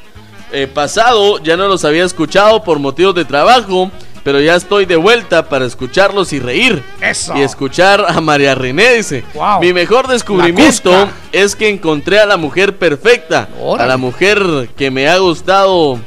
eh, 0.52 0.66
pasado. 0.66 1.38
Ya 1.42 1.56
no 1.56 1.68
los 1.68 1.84
había 1.84 2.04
escuchado 2.04 2.62
por 2.62 2.78
motivos 2.78 3.14
de 3.14 3.24
trabajo, 3.24 3.90
pero 4.24 4.40
ya 4.40 4.54
estoy 4.56 4.86
de 4.86 4.96
vuelta 4.96 5.48
para 5.48 5.64
escucharlos 5.66 6.32
y 6.32 6.38
reír. 6.40 6.82
Eso. 7.00 7.36
Y 7.36 7.42
escuchar 7.42 8.04
a 8.08 8.20
María 8.20 8.54
René 8.54 8.94
dice: 8.94 9.24
Wow. 9.34 9.60
Mi 9.60 9.72
mejor 9.72 10.08
descubrimiento 10.08 10.90
La 10.90 11.10
es 11.32 11.54
que 11.56 11.68
encontré 11.68 12.18
a 12.20 12.26
la 12.26 12.36
mujer 12.36 12.76
perfecta, 12.76 13.48
Órale. 13.60 13.84
a 13.84 13.86
la 13.86 13.96
mujer 13.96 14.68
que 14.76 14.90
me 14.90 15.08
ha 15.08 15.18
gustado. 15.18 15.98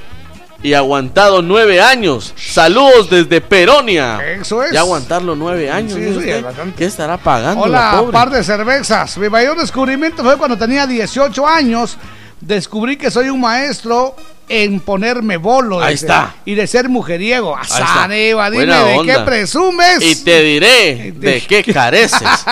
Y 0.61 0.73
aguantado 0.73 1.41
nueve 1.41 1.79
años. 1.79 2.33
Saludos 2.35 3.09
desde 3.09 3.39
Peronia. 3.39 4.19
Eso 4.33 4.61
es. 4.61 4.73
Ya 4.73 4.81
aguantarlo 4.81 5.33
nueve 5.33 5.71
años. 5.71 5.93
Sí, 5.93 6.19
sí, 6.21 6.29
es. 6.29 6.43
¿Qué 6.77 6.83
estará 6.83 7.15
pagando? 7.15 7.65
la 7.65 7.91
Hola, 7.91 7.99
pobre? 8.01 8.11
par 8.11 8.29
de 8.29 8.43
cervezas. 8.43 9.17
Mi 9.17 9.29
mayor 9.29 9.57
descubrimiento 9.57 10.21
fue 10.21 10.35
cuando 10.35 10.57
tenía 10.57 10.85
18 10.85 11.47
años. 11.47 11.95
Descubrí 12.41 12.95
que 12.97 13.11
soy 13.11 13.29
un 13.29 13.41
maestro 13.41 14.15
en 14.47 14.79
ponerme 14.79 15.37
bolo. 15.37 15.81
Ahí 15.81 15.93
dice, 15.93 16.05
está. 16.05 16.35
Y 16.45 16.55
de 16.55 16.65
ser 16.67 16.89
mujeriego. 16.89 17.55
Asáneva, 17.55 18.49
dime 18.49 18.65
Buena 18.65 18.83
de 18.83 18.97
onda. 18.97 19.13
qué 19.13 19.19
presumes. 19.21 20.01
Y 20.01 20.15
te 20.23 20.41
diré 20.41 21.11
¿De 21.11 21.11
de 21.31 21.41
qué 21.41 21.63
careces. 21.63 22.21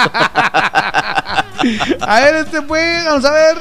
A 2.02 2.20
ver, 2.22 2.36
este 2.36 2.62
fue, 2.62 3.04
vamos 3.04 3.26
a 3.26 3.32
ver. 3.32 3.58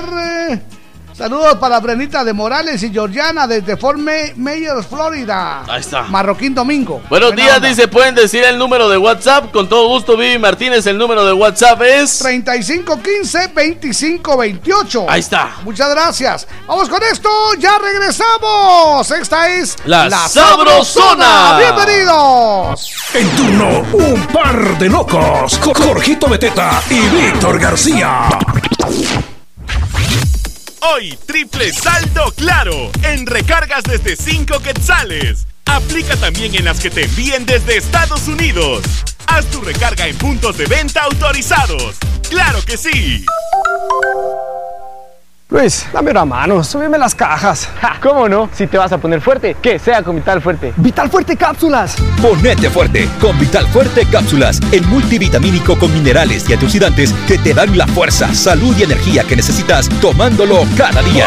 Saludos 1.17 1.55
para 1.57 1.81
Brenita 1.81 2.23
de 2.25 2.35
Morales 2.35 2.83
y 2.83 2.91
Georgiana 2.93 3.47
desde 3.47 3.79
Fort 3.79 3.99
May- 3.99 4.35
Myers, 4.37 4.87
Florida. 4.87 5.63
Ahí 5.67 5.81
está. 5.81 6.03
Marroquín 6.03 6.55
Domingo. 6.55 7.01
Buenos 7.09 7.31
Buena 7.31 7.43
días, 7.43 7.57
onda. 7.57 7.69
dice, 7.69 7.89
pueden 7.89 8.15
decir 8.15 8.45
el 8.45 8.59
número 8.59 8.87
de 8.91 8.99
WhatsApp. 8.99 9.51
Con 9.51 9.67
todo 9.67 9.89
gusto, 9.89 10.15
Vivi 10.19 10.39
Martínez, 10.39 10.87
el 10.87 10.99
número 10.99 11.25
de 11.25 11.33
WhatsApp 11.33 11.81
es... 11.81 12.23
3515-2528. 12.23 15.07
Ahí 15.09 15.21
está. 15.21 15.53
Muchas 15.65 15.89
gracias. 15.91 16.47
Vamos 16.67 16.87
con 16.91 17.03
esto, 17.03 17.31
ya 17.59 17.79
regresamos. 17.79 19.11
Esta 19.11 19.49
es 19.49 19.75
La 19.87 20.11
Sabrosona. 20.29 21.57
Bienvenidos. 21.59 22.93
En 23.15 23.31
turno, 23.31 23.69
un 23.95 24.21
par 24.27 24.77
de 24.79 24.91
locos. 24.91 25.57
con 25.61 25.73
Jorgito 25.73 26.29
Beteta 26.29 26.83
y 26.91 27.01
Víctor 27.09 27.59
García. 27.59 28.29
Hoy, 30.95 31.19
triple 31.27 31.73
saldo 31.73 32.33
claro 32.37 32.91
en 33.03 33.27
recargas 33.27 33.83
desde 33.85 34.15
5 34.15 34.61
quetzales. 34.61 35.47
Aplica 35.65 36.17
también 36.17 36.55
en 36.55 36.65
las 36.65 36.79
que 36.79 36.91
te 36.91 37.05
envíen 37.05 37.45
desde 37.45 37.77
Estados 37.77 38.29
Unidos. 38.29 38.85
Haz 39.27 39.47
tu 39.47 39.61
recarga 39.63 40.07
en 40.07 40.17
puntos 40.17 40.57
de 40.59 40.67
venta 40.67 41.03
autorizados. 41.03 41.97
¡Claro 42.31 42.63
que 42.65 42.77
sí! 42.77 43.25
Luis, 45.57 45.87
dame 45.91 46.11
una 46.11 46.27
mano, 46.27 46.63
súbeme 46.63 46.99
las 46.99 47.15
cajas. 47.15 47.71
¿Cómo 48.03 48.29
no? 48.29 48.51
Si 48.53 48.67
te 48.67 48.77
vas 48.77 48.93
a 48.93 48.99
poner 48.99 49.23
fuerte, 49.23 49.57
que 49.63 49.79
sea 49.79 50.03
con 50.03 50.15
Vital 50.15 50.43
Fuerte. 50.43 50.75
¡Vital 50.77 51.09
Fuerte 51.09 51.35
Cápsulas! 51.35 51.97
Ponete 52.21 52.69
fuerte 52.69 53.09
con 53.19 53.39
Vital 53.39 53.67
Fuerte 53.69 54.05
Cápsulas, 54.05 54.61
el 54.71 54.87
multivitamínico 54.87 55.79
con 55.79 55.95
minerales 55.95 56.47
y 56.51 56.53
antioxidantes 56.53 57.15
que 57.27 57.39
te 57.39 57.55
dan 57.55 57.79
la 57.79 57.87
fuerza, 57.87 58.35
salud 58.35 58.77
y 58.79 58.83
energía 58.83 59.25
que 59.25 59.35
necesitas 59.35 59.89
tomándolo 60.03 60.63
cada 60.77 61.01
día. 61.01 61.27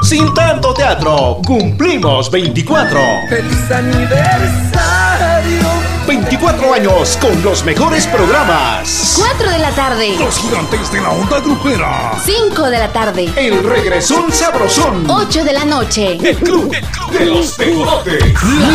Sin 0.03 0.35
tanto 0.35 0.75
teatro, 0.75 1.41
cumplimos 1.47 2.29
24. 2.31 3.01
¡Feliz 3.29 3.71
aniversario! 3.71 5.02
24 6.17 6.75
años 6.75 7.17
con 7.23 7.43
los 7.43 7.65
mejores 7.65 8.07
programas. 8.07 9.15
4 9.17 9.51
de 9.51 9.59
la 9.59 9.71
tarde. 9.71 10.15
Los 10.19 10.37
gigantes 10.37 10.93
de 10.93 11.01
la 11.01 11.09
onda 11.09 11.41
grupera. 11.41 12.13
5 12.23 12.69
de 12.69 12.79
la 12.79 12.93
tarde. 12.93 13.33
El 13.35 13.65
regresón 13.65 14.31
sabrosón. 14.31 15.09
8 15.09 15.43
de 15.43 15.53
la 15.55 15.65
noche. 15.65 16.19
El 16.23 16.37
club 16.37 16.71
de 17.13 17.25
los 17.25 17.57
tecolotes. 17.57 18.23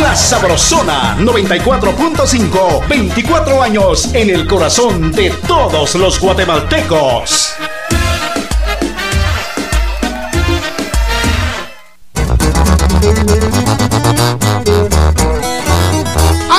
La 0.02 0.16
Sabrosona 0.16 1.16
94.5. 1.20 2.88
24 2.88 3.62
años 3.62 4.10
en 4.16 4.32
el 4.32 4.48
corazón 4.48 5.12
de 5.12 5.30
todos 5.48 5.94
los 5.94 6.20
guatemaltecos. 6.20 7.54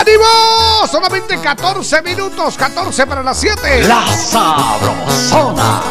¡Ánimo! 0.09 0.87
Solamente 0.91 1.39
14 1.39 2.03
minutos, 2.03 2.57
14 2.57 3.07
para 3.07 3.23
las 3.23 3.39
7. 3.39 3.83
La 3.87 4.07
Sabrosona. 4.17 5.83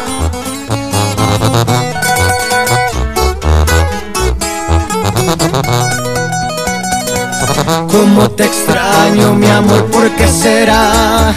Cómo 7.90 8.30
te 8.30 8.44
extraño, 8.44 9.34
mi 9.34 9.46
amor, 9.46 9.84
¿por 9.86 10.10
qué 10.16 10.26
será? 10.26 11.32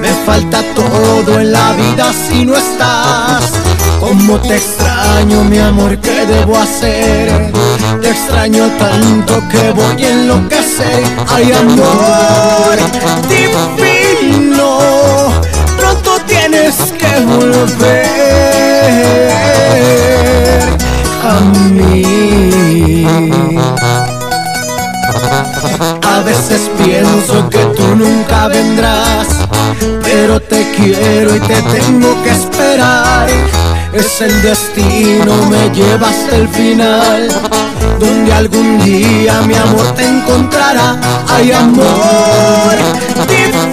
Me 0.00 0.08
falta 0.24 0.62
todo 0.74 1.40
en 1.40 1.52
la 1.52 1.72
vida 1.72 2.12
si 2.12 2.44
no 2.44 2.56
estás. 2.56 3.52
Cómo 3.98 4.38
te 4.40 4.56
extraño, 4.56 5.42
mi 5.44 5.58
amor, 5.58 5.98
¿qué 5.98 6.26
debo 6.26 6.56
hacer? 6.56 7.52
Te 8.00 8.08
extraño 8.08 8.66
tanto 8.78 9.42
que 9.50 9.70
voy 9.72 10.04
a 10.04 10.10
enloquecer. 10.10 11.02
Ay, 11.28 11.52
amor, 11.52 12.78
divino, 13.28 14.78
pronto 15.76 16.18
tienes 16.26 16.76
que 16.98 17.20
volver 17.26 18.06
a 21.22 21.40
mí. 21.70 23.06
A 26.02 26.20
veces 26.20 26.70
pienso 26.82 27.48
que 27.50 27.64
tú 27.76 27.94
nunca 27.96 28.48
vendrás, 28.48 29.26
pero 30.02 30.40
te 30.40 30.70
quiero 30.76 31.36
y 31.36 31.40
te 31.40 31.62
tengo 31.62 32.22
que 32.22 32.30
esperar. 32.30 33.28
Es 33.92 34.20
el 34.20 34.42
destino, 34.42 35.34
me 35.50 35.68
lleva 35.74 36.08
hasta 36.08 36.36
el 36.36 36.48
final, 36.48 37.28
donde 38.00 38.32
algún 38.32 38.82
día 38.82 39.42
mi 39.42 39.54
amor 39.54 39.94
te 39.94 40.04
encontrará. 40.04 40.98
Ay, 41.28 41.52
amor 41.52 42.76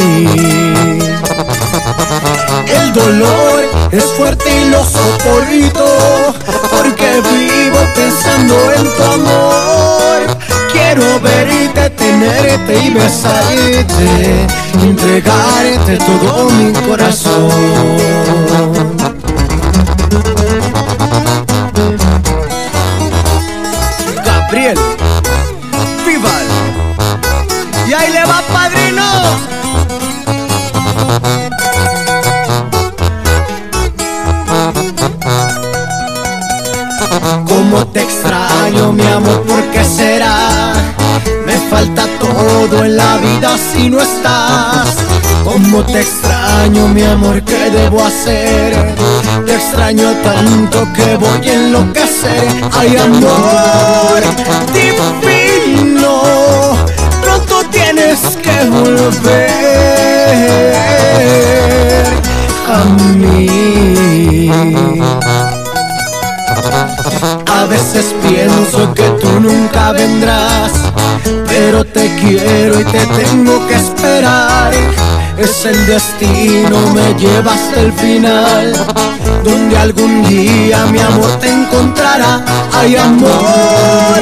El 2.68 2.94
dolor 2.94 3.64
es 3.92 4.04
fuerte 4.18 4.50
y 4.62 4.70
lo 4.70 4.84
soporto 4.84 5.86
porque 6.72 7.22
vivo 7.22 7.80
pensando 7.96 8.56
en 8.74 8.84
tu 8.96 9.04
amor. 9.04 10.20
Quiero 10.96 11.20
verte, 11.20 11.90
tenerte 11.90 12.80
y 12.86 12.90
besarte, 12.92 14.48
entregarte 14.82 15.98
todo 15.98 16.50
mi 16.52 16.72
corazón. 16.88 17.52
Gabriel, 24.24 24.78
Vival, 26.06 26.48
y 27.90 27.94
ahí 27.94 28.14
le 28.14 28.26
va 28.26 28.42
padrino. 28.54 29.04
Cómo 37.46 37.86
te 37.88 38.02
extraño, 38.02 38.94
mi 38.94 39.06
amor, 39.06 39.42
¿por 39.42 39.62
qué 39.72 39.84
será? 39.84 40.15
Me 40.15 40.15
falta 40.15 40.15
todo 42.70 42.84
en 42.84 42.98
la 42.98 43.18
vida 43.18 43.58
si 43.58 43.90
no 43.90 44.00
estás. 44.00 44.96
Cómo 45.44 45.84
te 45.84 46.02
extraño, 46.02 46.88
mi 46.88 47.04
amor, 47.04 47.42
¿qué 47.44 47.70
debo 47.70 48.04
hacer? 48.04 48.96
Te 49.46 49.56
extraño 49.56 50.12
tanto 50.24 50.88
que 50.94 51.16
voy 51.16 51.50
a 51.50 51.54
enloquecer. 51.54 52.48
Ay, 52.72 52.98
amor 52.98 54.24
divino, 54.74 56.22
pronto 57.22 57.64
tienes 57.72 58.20
que 58.42 58.70
volver 58.70 59.50
a 62.68 62.84
mí. 63.16 64.52
A 67.48 67.66
veces 67.66 68.14
pienso 68.28 68.94
que 68.94 69.10
tú 69.22 69.40
nunca 69.40 69.92
vendrás, 69.92 70.72
pero 71.56 71.86
te 71.86 72.14
quiero 72.16 72.82
y 72.82 72.84
te 72.84 73.06
tengo 73.08 73.66
que 73.68 73.76
esperar. 73.76 74.74
Es 75.38 75.66
el 75.66 75.86
destino, 75.86 76.78
me 76.94 77.14
lleva 77.18 77.54
hasta 77.54 77.80
el 77.80 77.94
final, 77.94 78.74
donde 79.44 79.78
algún 79.78 80.24
día 80.28 80.86
mi 80.88 81.00
amor 81.00 81.32
te 81.40 81.50
encontrará. 81.50 82.44
Hay 82.74 82.98
amor 82.98 84.20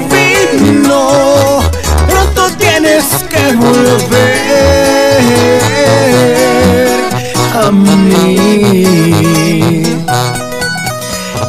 divino, 0.00 1.60
pronto 2.08 2.50
tienes 2.58 3.04
que 3.30 3.52
volver 3.54 4.42
a 7.64 7.70
mí. 7.70 8.82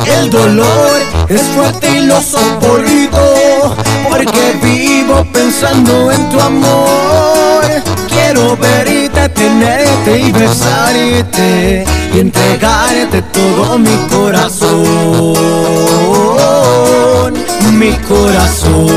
El 0.05 0.29
dolor 0.29 1.01
es 1.29 1.41
fuerte 1.55 1.89
y 1.89 2.05
lo 2.05 2.21
soporto 2.21 3.75
porque 4.13 4.59
vivo 4.61 5.25
pensando 5.33 6.11
en 6.11 6.29
tu 6.29 6.39
amor. 6.39 7.63
Quiero 8.07 8.55
verte, 8.57 9.29
tenerte 9.29 10.19
y 10.19 10.31
besarte 10.31 11.83
y 12.13 12.19
entregarte 12.19 13.23
todo 13.33 13.79
mi 13.79 13.97
corazón, 14.11 15.33
mi 17.73 17.91
corazón, 18.07 18.93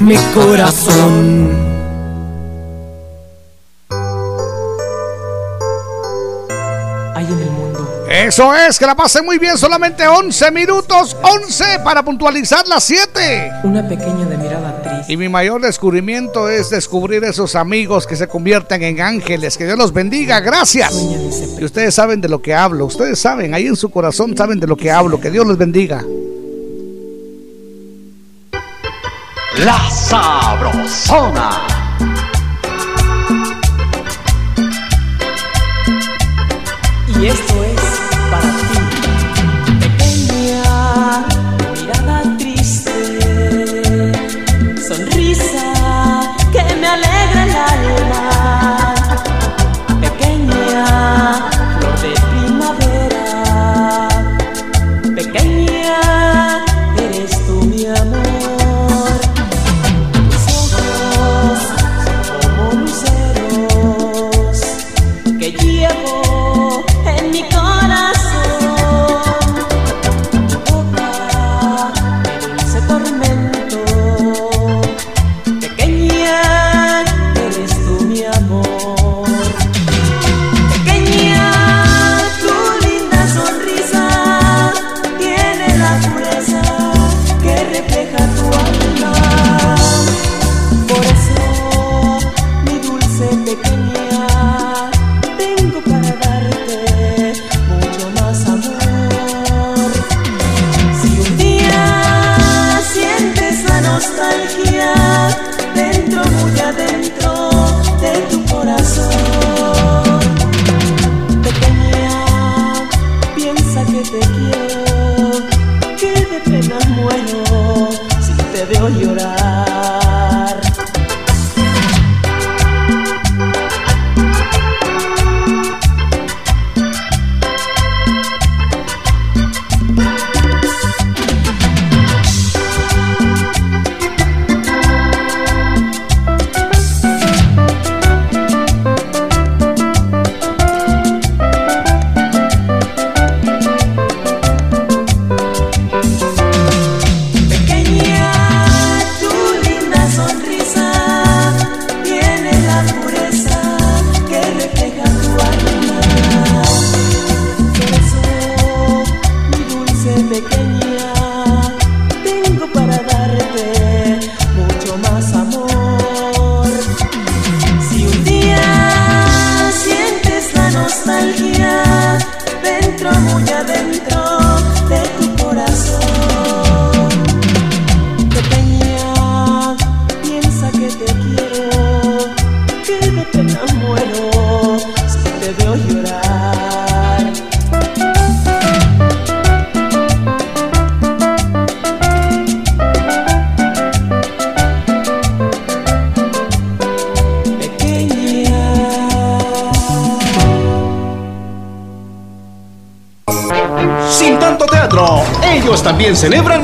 mi 0.00 0.16
corazón. 0.34 1.69
Eso 8.20 8.54
es, 8.54 8.78
que 8.78 8.84
la 8.84 8.94
pasen 8.94 9.24
muy 9.24 9.38
bien, 9.38 9.56
solamente 9.56 10.06
11 10.06 10.50
minutos, 10.50 11.16
11 11.22 11.80
para 11.82 12.02
puntualizar 12.02 12.68
las 12.68 12.84
7. 12.84 13.50
Una 13.64 13.88
pequeña 13.88 14.26
de 14.26 14.36
mirada 14.36 14.82
triste. 14.82 15.10
Y 15.10 15.16
mi 15.16 15.30
mayor 15.30 15.62
descubrimiento 15.62 16.50
es 16.50 16.68
descubrir 16.68 17.24
esos 17.24 17.56
amigos 17.56 18.06
que 18.06 18.16
se 18.16 18.28
convierten 18.28 18.82
en 18.82 19.00
ángeles. 19.00 19.56
Que 19.56 19.64
Dios 19.64 19.78
los 19.78 19.94
bendiga, 19.94 20.40
gracias. 20.40 20.92
Y 21.58 21.64
ustedes 21.64 21.94
saben 21.94 22.20
de 22.20 22.28
lo 22.28 22.42
que 22.42 22.54
hablo, 22.54 22.84
ustedes 22.84 23.18
saben, 23.18 23.54
ahí 23.54 23.66
en 23.66 23.76
su 23.76 23.90
corazón 23.90 24.36
saben 24.36 24.60
de 24.60 24.66
lo 24.66 24.76
que 24.76 24.90
hablo. 24.90 25.18
Que 25.18 25.30
Dios 25.30 25.46
los 25.46 25.56
bendiga. 25.56 26.04
La 29.64 29.90
Sabrosona. 29.90 31.66
Y 37.18 37.26
esto 37.26 37.64
es 37.64 37.69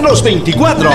los 0.07 0.23
24. 0.23 0.91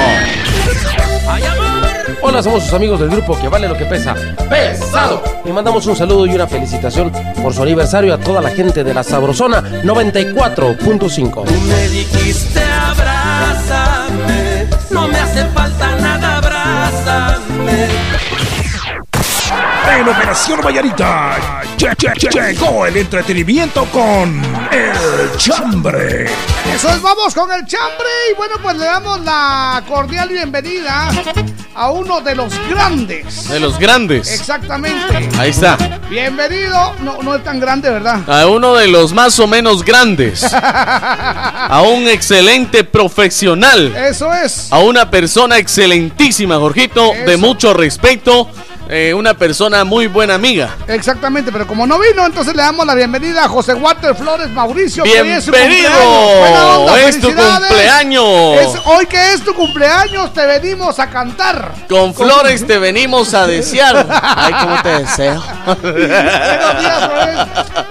Hola, 2.22 2.42
somos 2.42 2.64
sus 2.64 2.74
amigos 2.74 3.00
del 3.00 3.10
grupo 3.10 3.38
que 3.40 3.50
vale 3.50 3.68
lo 3.68 3.76
que 3.76 3.86
pesa. 3.86 4.16
¡Pesado! 4.50 5.22
Le 5.44 5.52
mandamos 5.52 5.86
un 5.88 5.98
saludo 5.98 6.26
y 6.26 6.34
una 6.34 6.48
felicitación 6.48 7.12
por 7.42 7.54
su 7.54 7.62
aniversario 7.62 8.14
a 8.14 8.18
toda 8.18 8.42
la 8.42 8.52
gente 8.52 8.84
de 8.84 8.94
la 8.94 9.04
Sabrosona 9.04 9.62
94.5. 9.84 11.46
Me 11.46 11.88
dijiste 11.90 12.62
abrázame, 12.62 14.68
no 14.92 15.08
me 15.10 15.18
hace 15.18 15.46
falta 15.48 15.81
Operación 20.12 20.60
Vallarita 20.62 21.38
lle- 21.78 21.96
lle- 21.96 22.14
lle- 22.16 22.52
llegó 22.54 22.86
el 22.86 22.98
entretenimiento 22.98 23.86
con 23.86 24.42
El 24.72 25.38
Chambre. 25.38 26.26
Eso 26.74 26.90
es, 26.90 27.02
vamos 27.02 27.34
con 27.34 27.50
el 27.52 27.66
chambre. 27.66 28.08
Y 28.32 28.36
bueno, 28.36 28.56
pues 28.62 28.78
le 28.78 28.86
damos 28.86 29.22
la 29.22 29.82
cordial 29.88 30.30
bienvenida 30.30 31.10
a 31.76 31.90
uno 31.92 32.20
de 32.22 32.36
los 32.36 32.54
grandes. 32.70 33.48
De 33.50 33.60
los 33.60 33.80
grandes. 33.80 34.32
Exactamente. 34.32 35.30
Ahí 35.40 35.50
está. 35.52 35.78
Bienvenido. 36.10 36.94
No, 37.00 37.22
no 37.22 37.36
es 37.36 37.44
tan 37.44 37.60
grande, 37.60 37.90
¿verdad? 37.90 38.20
A 38.30 38.48
uno 38.48 38.76
de 38.76 38.88
los 38.88 39.14
más 39.14 39.40
o 39.40 39.48
menos 39.48 39.84
grandes. 39.84 40.44
A 40.54 41.82
un 41.84 42.08
excelente 42.08 42.84
profesional. 42.84 43.96
Eso 43.96 44.32
es. 44.34 44.68
A 44.74 44.80
una 44.80 45.10
persona 45.10 45.58
excelentísima, 45.58 46.58
Jorgito, 46.58 47.12
de 47.26 47.38
mucho 47.38 47.74
respeto. 47.74 48.50
Eh, 48.94 49.14
una 49.14 49.34
persona 49.34 49.86
muy 49.86 50.08
buena 50.08 50.36
amiga. 50.36 50.76
Exactamente, 50.88 51.50
pero 51.52 51.66
como 51.66 51.88
no 51.88 51.98
vino, 51.98 52.26
entonces 52.26 52.54
le 52.54 52.62
damos 52.62 52.86
la 52.86 52.94
bienvenida 52.94 53.46
a 53.46 53.48
José 53.48 53.74
Walter 53.74 54.14
Flores 54.16 54.50
Mauricio. 54.50 55.04
que 55.06 55.22
hoy 55.22 55.30
es 55.30 55.50
¡Bienvenido! 55.50 55.90
cumpleaños. 55.90 56.40
Buena 56.40 56.78
onda, 56.78 57.02
¡Es 57.02 57.20
tu 57.22 57.28
cumpleaños! 57.34 58.58
Es- 58.62 58.82
hoy 58.86 59.06
que 59.06 59.34
es 59.34 59.42
tu 59.46 59.54
cumpleaños, 59.54 60.34
te 60.34 60.46
venimos 60.46 61.00
a 61.00 61.10
cantar. 61.10 61.72
Con 61.88 62.14
flores 62.14 62.68
te 62.68 62.78
venimos 62.80 63.34
a 63.34 63.48
desear. 63.48 64.06
Ay, 64.10 64.54
cómo 64.62 64.82
te 64.84 64.90
deseo. 64.90 65.42
Buenos 65.66 66.80
días. 66.82 67.10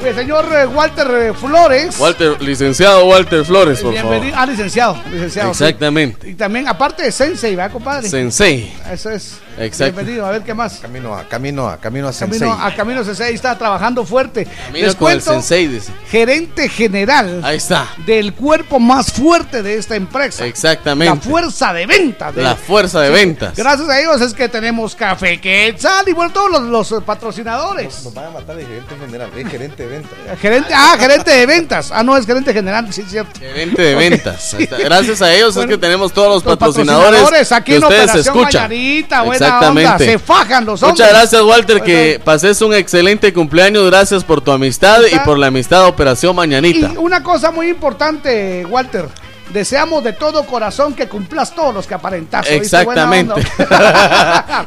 El 0.05 0.15
señor 0.15 0.47
eh, 0.55 0.67
Walter 0.67 1.07
eh, 1.11 1.33
Flores. 1.35 1.99
Walter, 1.99 2.41
licenciado 2.43 3.07
Walter 3.07 3.45
Flores, 3.45 3.81
por 3.81 3.95
favor. 3.95 4.11
Bienvenido. 4.11 4.37
Ah, 4.39 4.47
licenciado. 4.47 4.99
licenciado 5.11 5.55
sí. 5.55 5.65
Exactamente. 5.65 6.29
Y 6.29 6.35
también, 6.35 6.69
aparte 6.69 7.03
de 7.05 7.13
Sensei, 7.13 7.57
¿verdad, 7.57 7.73
compadre? 7.73 8.09
Sensei. 8.09 8.73
Eso 8.91 9.11
es. 9.11 9.39
Exacto. 9.61 9.97
Bienvenido, 9.97 10.27
a 10.27 10.31
ver 10.31 10.43
qué 10.43 10.55
más. 10.55 10.79
Camino 10.79 11.15
a, 11.15 11.25
camino 11.25 11.69
a, 11.69 11.77
camino 11.77 12.09
a 12.09 12.13
Sensei. 12.13 12.41
Camino, 12.41 12.65
a 12.65 12.75
Camino 12.75 13.05
Sensei 13.05 13.35
está 13.35 13.57
trabajando 13.59 14.05
fuerte. 14.07 14.47
Camino 14.47 14.87
Les 14.87 14.95
con 14.97 15.11
el 15.13 15.19
cuento, 15.19 15.33
Sensei, 15.33 15.67
dice. 15.67 15.93
gerente 16.09 16.69
general 16.69 17.43
Ahí 17.45 17.59
está. 17.59 17.89
del 18.07 18.33
cuerpo 18.33 18.81
más 18.81 19.13
fuerte 19.13 19.63
de 19.63 19.77
esta 19.77 19.97
empresa. 19.97 20.47
Exactamente. 20.47 21.15
La 21.15 21.21
fuerza 21.21 21.73
de 21.75 21.87
ventas. 21.87 22.35
de- 22.35 22.43
La 22.43 22.57
fuerza 22.57 23.01
de 23.01 23.09
Sí, 23.09 23.15
ventas. 23.15 23.57
Gracias 23.57 23.89
a 23.89 24.01
ellos 24.01 24.21
es 24.21 24.33
que 24.35 24.49
tenemos 24.49 24.95
Café 24.95 25.41
Quetzal 25.41 26.09
y 26.09 26.13
bueno, 26.13 26.33
todos 26.33 26.51
los, 26.51 26.91
los, 26.91 27.03
patrocinadores. 27.03 28.05
Nos 28.05 28.15
van 28.15 28.27
a 28.27 28.31
matar 28.31 28.57
de 28.57 28.65
gerente 28.65 28.95
general, 28.99 29.31
es 29.37 29.49
gerente 29.49 29.83
de 29.83 29.89
venta. 29.89 30.09
Gerente, 30.41 30.73
ah, 30.75 30.97
gerente 30.99 31.31
de 31.31 31.47
ventas. 31.47 31.91
Ah, 31.93 32.03
no, 32.03 32.17
es 32.17 32.25
gerente 32.25 32.53
general, 32.53 32.93
sí, 32.93 33.03
es 33.03 33.11
cierto. 33.11 33.39
Gerente 33.39 33.83
de 33.83 33.95
ventas. 33.95 34.43
sí. 34.59 34.69
Ahí. 34.71 34.85
Gracias 34.85 35.21
a 35.23 35.33
ellos 35.33 35.55
Bueno, 35.55 35.71
es 35.71 35.77
que 35.77 35.81
tenemos 35.81 36.13
todos 36.13 36.29
los 36.29 36.45
los 36.45 36.57
patrocinadores, 36.57 37.21
patrocinadores 37.21 37.53
aquí 37.53 37.73
que 37.73 37.77
en 37.77 37.85
ustedes 37.85 38.11
Operación 38.11 38.37
escuchan. 38.39 39.27
Buena 39.27 39.50
Exactamente. 39.51 39.93
onda, 39.93 39.99
se 40.05 40.19
fajan 40.19 40.65
los 40.65 40.83
hombres. 40.83 41.01
Muchas 41.01 41.09
gracias, 41.11 41.43
Walter, 41.43 41.83
que 41.83 42.21
pases 42.25 42.61
un 42.63 42.75
excelente 42.75 43.33
cumpleaños. 43.33 43.85
Gracias 43.87 44.25
por 44.25 44.41
tu 44.41 44.51
amistad 44.53 45.01
y 45.11 45.19
por 45.21 45.39
la 45.39 45.49
amistad 45.49 45.85
de 45.85 45.89
Operación 45.91 46.37
Mañanita. 46.37 46.93
Y 46.93 46.97
una 46.97 47.23
cosa 47.23 47.51
muy 47.51 47.69
importante, 47.69 48.65
Walter. 48.67 49.09
Deseamos 49.53 50.05
de 50.05 50.13
todo 50.13 50.47
corazón 50.47 50.95
que 50.95 51.09
cumplas 51.09 51.55
todos 51.55 51.75
los 51.75 51.87
que 51.87 51.95
aparentas. 51.95 52.47
¿oíste? 52.49 52.85
Buena 52.85 53.03
Exactamente. 53.03 53.47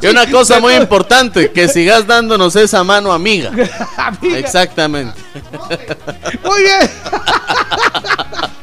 y 0.02 0.06
una 0.06 0.30
cosa 0.30 0.60
muy 0.60 0.74
importante, 0.74 1.50
que 1.52 1.68
sigas 1.68 2.06
dándonos 2.06 2.54
esa 2.56 2.84
mano 2.84 3.12
amiga. 3.12 3.50
Amiga. 3.96 4.38
Exactamente. 4.38 5.18
Muy 6.44 6.62
bien. 6.62 6.90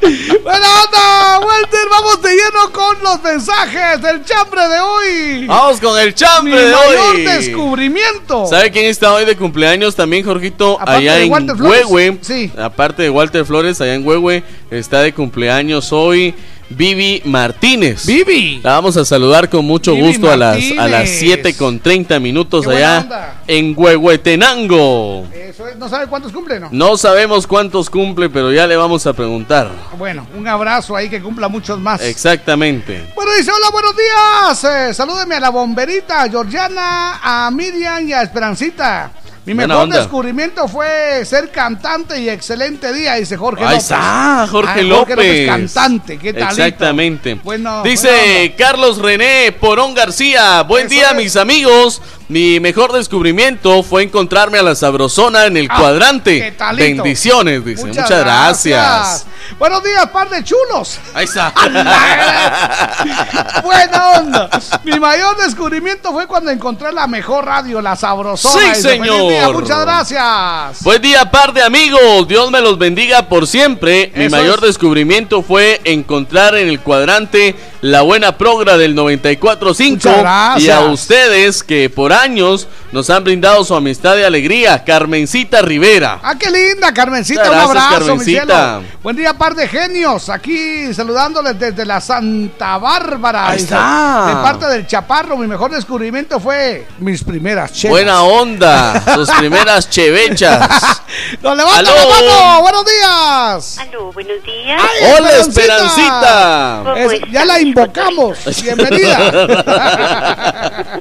Buena 0.42 0.66
onda, 0.82 1.46
Walter. 1.46 1.80
Vamos 1.88 2.22
de 2.22 2.30
lleno 2.30 2.72
con 2.72 3.02
los 3.02 3.22
mensajes 3.22 4.02
del 4.02 4.24
chambre 4.24 4.68
de 4.68 4.80
hoy. 4.80 5.46
Vamos 5.46 5.80
con 5.80 5.98
el 5.98 6.14
chambre 6.14 6.54
Mi 6.54 6.60
de 6.60 6.72
mayor 6.72 7.14
hoy. 7.14 7.22
descubrimiento. 7.24 8.46
¿Sabe 8.46 8.70
quién 8.72 8.86
está 8.86 9.12
hoy 9.12 9.24
de 9.24 9.36
cumpleaños 9.36 9.94
también, 9.94 10.24
Jorgito? 10.24 10.74
Aparte 10.80 11.08
allá 11.08 11.20
en. 11.20 11.32
Huehue. 11.60 12.18
Sí. 12.20 12.50
Aparte 12.58 13.02
de 13.02 13.10
Walter 13.10 13.44
Flores, 13.44 13.80
allá 13.80 13.94
en 13.94 14.06
Huehue 14.06 14.42
está 14.78 15.00
de 15.00 15.12
cumpleaños 15.12 15.92
hoy 15.92 16.34
Vivi 16.70 17.20
Martínez. 17.26 18.06
Vivi. 18.06 18.60
La 18.62 18.72
vamos 18.72 18.96
a 18.96 19.04
saludar 19.04 19.50
con 19.50 19.64
mucho 19.64 19.94
Vivi 19.94 20.06
gusto 20.08 20.30
a 20.30 20.36
las, 20.36 20.56
a 20.56 20.88
las 20.88 20.90
Martínez. 20.90 21.18
7 21.18 21.56
con 21.56 21.80
30 21.80 22.18
minutos 22.18 22.66
Qué 22.66 22.76
allá 22.76 23.34
en 23.46 23.74
Huehuetenango. 23.76 25.26
Eso 25.32 25.68
es, 25.68 25.76
¿No 25.76 25.88
sabe 25.88 26.06
cuántos 26.06 26.32
cumple, 26.32 26.58
no? 26.58 26.68
No 26.72 26.96
sabemos 26.96 27.46
cuántos 27.46 27.90
cumple, 27.90 28.30
pero 28.30 28.52
ya 28.52 28.66
le 28.66 28.76
vamos 28.76 29.06
a 29.06 29.12
preguntar. 29.12 29.70
Bueno, 29.98 30.26
un 30.36 30.48
abrazo 30.48 30.96
ahí 30.96 31.10
que 31.10 31.20
cumpla 31.20 31.48
muchos 31.48 31.78
más. 31.78 32.00
Exactamente. 32.00 33.12
Bueno, 33.14 33.32
dice, 33.36 33.50
hola, 33.50 33.66
buenos 33.70 33.94
días. 33.96 34.64
Eh, 34.64 34.94
salúdeme 34.94 35.34
a 35.34 35.40
la 35.40 35.50
bomberita, 35.50 36.22
a 36.22 36.28
Georgiana, 36.30 37.20
a 37.22 37.50
Miriam 37.50 38.08
y 38.08 38.12
a 38.12 38.22
Esperancita. 38.22 39.10
Mi 39.44 39.54
Buena 39.54 39.66
mejor 39.74 39.84
onda. 39.84 39.98
descubrimiento 39.98 40.68
fue 40.68 41.24
ser 41.24 41.50
cantante 41.50 42.20
y 42.20 42.28
excelente 42.28 42.92
día, 42.92 43.14
dice 43.14 43.36
Jorge 43.36 43.62
Ahí 43.64 43.70
López. 43.70 43.82
está, 43.82 44.46
Jorge, 44.48 44.80
Ah, 44.80 44.82
López. 44.82 45.46
cantante, 45.48 46.16
qué 46.18 46.32
talento. 46.32 46.62
Exactamente. 46.62 47.34
Bueno, 47.42 47.82
Dice 47.82 48.54
Carlos 48.56 48.98
René 48.98 49.50
Porón 49.58 49.94
García. 49.94 50.62
Buen 50.62 50.86
Eso 50.86 50.94
día, 50.94 51.08
es. 51.10 51.16
mis 51.16 51.34
amigos. 51.36 52.00
Mi 52.28 52.60
mejor 52.60 52.92
descubrimiento 52.92 53.82
fue 53.82 54.02
encontrarme 54.04 54.58
a 54.58 54.62
la 54.62 54.74
sabrosona 54.74 55.46
en 55.46 55.56
el 55.56 55.68
Ah, 55.70 55.76
cuadrante. 55.78 56.54
Bendiciones, 56.76 57.64
dice. 57.64 57.84
Muchas, 57.84 58.04
Muchas 58.04 58.20
gracias. 58.24 59.26
Buenos 59.58 59.82
días, 59.84 60.06
par 60.06 60.28
de 60.30 60.42
chulos. 60.42 60.98
Ahí 61.14 61.24
está. 61.24 61.52
Buena 63.62 64.10
onda. 64.18 64.50
Mi 64.84 64.98
mayor 64.98 65.36
descubrimiento 65.36 66.12
fue 66.12 66.26
cuando 66.26 66.50
encontré 66.50 66.92
la 66.92 67.06
mejor 67.06 67.44
radio, 67.44 67.80
la 67.80 67.96
sabrosona. 67.96 68.74
Sí, 68.74 68.82
"Feliz 68.82 68.82
señor. 68.82 69.28
día, 69.30 69.48
Muchas 69.50 69.80
gracias. 69.82 70.82
Buen 70.82 71.02
día, 71.02 71.30
par 71.30 71.52
de 71.52 71.62
amigos. 71.62 72.26
Dios 72.28 72.50
me 72.50 72.60
los 72.60 72.78
bendiga 72.78 73.28
por 73.28 73.46
siempre. 73.46 74.12
Mi 74.14 74.28
mayor 74.28 74.56
es. 74.62 74.68
descubrimiento 74.68 75.42
fue 75.42 75.80
encontrar 75.84 76.56
en 76.56 76.68
el 76.68 76.80
cuadrante 76.80 77.54
la 77.80 78.02
buena 78.02 78.38
progra 78.38 78.76
del 78.76 78.94
94.5 78.94 79.92
Muchas 80.08 80.18
gracias. 80.18 80.62
y 80.64 80.70
a 80.70 80.80
ustedes 80.80 81.62
que 81.62 81.90
por 81.90 82.11
años 82.12 82.68
nos 82.92 83.08
han 83.10 83.24
brindado 83.24 83.64
su 83.64 83.74
amistad 83.74 84.16
y 84.16 84.22
alegría. 84.22 84.84
Carmencita 84.84 85.62
Rivera. 85.62 86.20
Ah, 86.22 86.34
qué 86.38 86.50
linda, 86.50 86.92
Carmencita. 86.94 87.44
Muchas 87.44 87.64
un 87.66 87.72
gracias, 87.72 87.84
abrazo, 87.92 88.02
mi 88.02 88.08
Carmencita. 88.34 88.78
cielo. 88.80 88.98
Buen 89.02 89.16
día, 89.16 89.34
par 89.34 89.54
de 89.54 89.66
genios. 89.68 90.28
Aquí 90.28 90.92
saludándoles 90.94 91.58
desde 91.58 91.84
la 91.86 92.00
Santa 92.00 92.78
Bárbara. 92.78 93.48
Ahí 93.48 93.58
está. 93.58 94.26
De 94.28 94.34
parte 94.42 94.66
del 94.66 94.86
Chaparro, 94.86 95.36
mi 95.36 95.46
mejor 95.46 95.70
descubrimiento 95.72 96.38
fue 96.40 96.86
mis 96.98 97.24
primeras 97.24 97.72
chelas. 97.72 97.90
Buena 97.92 98.22
onda. 98.22 99.02
Sus 99.14 99.30
primeras 99.38 99.88
chevechas. 99.90 101.02
¡Nos 101.42 101.56
levanta 101.56 101.82
la 101.82 102.06
mano! 102.06 102.60
¡Buenos 102.62 102.84
días! 102.86 103.78
Aló, 103.78 104.12
buenos 104.12 104.42
días. 104.44 104.80
¡Ay, 104.82 105.12
Hola, 105.18 105.36
Esperancita. 105.38 106.80
¿Cómo 106.84 106.96
Es- 106.96 107.20
ya 107.30 107.44
la 107.44 107.60
invocamos. 107.60 108.38
Bienvenida. 108.62 109.30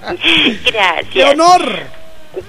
Gracias. 0.65 1.00
¡Qué 1.11 1.23
honor! 1.25 1.79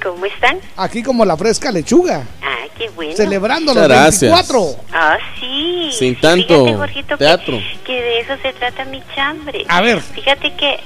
¿Cómo 0.03 0.25
están? 0.27 0.59
Aquí 0.77 1.03
como 1.03 1.25
la 1.25 1.37
fresca 1.37 1.73
lechuga. 1.73 2.23
Ah, 2.43 2.65
qué 2.79 2.89
bueno. 2.91 3.17
Celebrando 3.17 3.73
Muchas 3.73 3.89
los 3.89 3.99
gracias. 3.99 4.21
24. 4.49 4.85
Ah, 4.93 5.19
sí. 5.41 5.91
Sin 5.93 6.21
tanto 6.21 6.47
Fíjate, 6.65 6.75
Jorgito, 6.77 7.09
que- 7.19 7.25
teatro. 7.25 7.59
Que, 7.85 7.93
de 8.01 8.21
eso 8.21 8.35
se 8.43 8.53
trata 8.53 8.85
mi 8.85 9.03
chambre. 9.15 9.65
A 9.69 9.81
ver. 9.81 10.01
Fíjate 10.01 10.55
que 10.55 10.79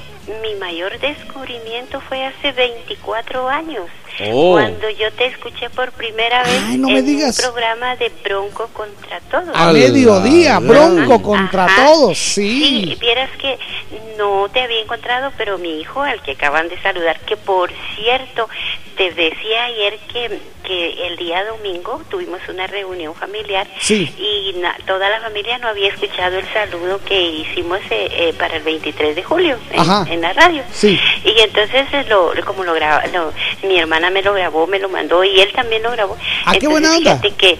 mi 0.42 0.54
mayor 0.58 0.98
descubrimiento 0.98 2.00
fue 2.08 2.24
hace 2.24 2.52
24 2.52 3.48
años. 3.48 3.84
Oh. 4.32 4.52
Cuando 4.52 4.88
yo 4.90 5.12
te 5.12 5.26
escuché 5.26 5.68
por 5.70 5.92
primera 5.92 6.42
vez 6.42 6.62
Ay, 6.68 6.78
no 6.78 6.88
me 6.88 6.98
en 7.00 7.06
digas. 7.06 7.38
un 7.38 7.44
programa 7.44 7.96
de 7.96 8.10
Bronco 8.24 8.68
contra 8.72 9.20
todos. 9.30 9.48
A 9.54 9.72
mediodía, 9.72 10.58
bronco 10.58 11.20
contra 11.22 11.64
Ajá. 11.66 11.84
todos. 11.86 12.16
Sí, 12.18 12.84
Sí. 12.90 12.96
vieras 13.00 13.30
que 13.38 13.58
no 14.16 14.48
te 14.52 14.60
había 14.62 14.80
encontrado, 14.80 15.32
pero 15.36 15.58
mi 15.58 15.80
hijo, 15.80 16.00
al 16.02 16.22
que 16.22 16.32
acaban 16.32 16.68
de 16.68 16.80
saludar, 16.80 17.20
que 17.20 17.36
por 17.36 17.70
cierto, 17.94 18.48
te 18.96 19.10
decía 19.12 19.64
ayer 19.64 19.98
que, 20.10 20.40
que 20.64 21.06
el 21.06 21.16
día 21.18 21.44
domingo 21.44 22.00
tuvimos 22.08 22.40
una 22.48 22.66
reunión 22.66 23.14
familiar 23.14 23.66
Sí. 23.78 24.10
y 24.18 24.54
na- 24.58 24.74
toda 24.86 25.10
la 25.10 25.20
familia 25.20 25.58
no 25.58 25.68
había 25.68 25.88
escuchado 25.88 26.38
el 26.38 26.50
saludo 26.54 26.98
que 27.04 27.20
hicimos 27.20 27.78
eh, 27.90 28.08
eh, 28.10 28.34
para 28.38 28.56
el 28.56 28.62
23 28.62 29.14
de 29.14 29.22
julio 29.22 29.58
en 30.08 30.20
la 30.22 30.32
radio. 30.32 30.62
Sí. 30.72 30.98
Y 31.24 31.38
entonces, 31.40 31.86
eh, 31.92 32.06
lo, 32.08 32.32
como 32.46 32.64
lo 32.64 32.72
graba, 32.72 33.04
lo- 33.08 33.34
mi 33.68 33.78
hermana 33.78 34.05
me 34.10 34.22
lo 34.22 34.32
grabó, 34.34 34.66
me 34.66 34.78
lo 34.78 34.88
mandó 34.88 35.22
y 35.24 35.40
él 35.40 35.52
también 35.52 35.82
lo 35.82 35.90
grabó. 35.92 36.16
Ah, 36.44 36.52
qué 36.52 36.66
Entonces, 36.66 36.68
buena 36.68 36.96
onda. 36.96 37.16
fíjate 37.18 37.30
que 37.34 37.58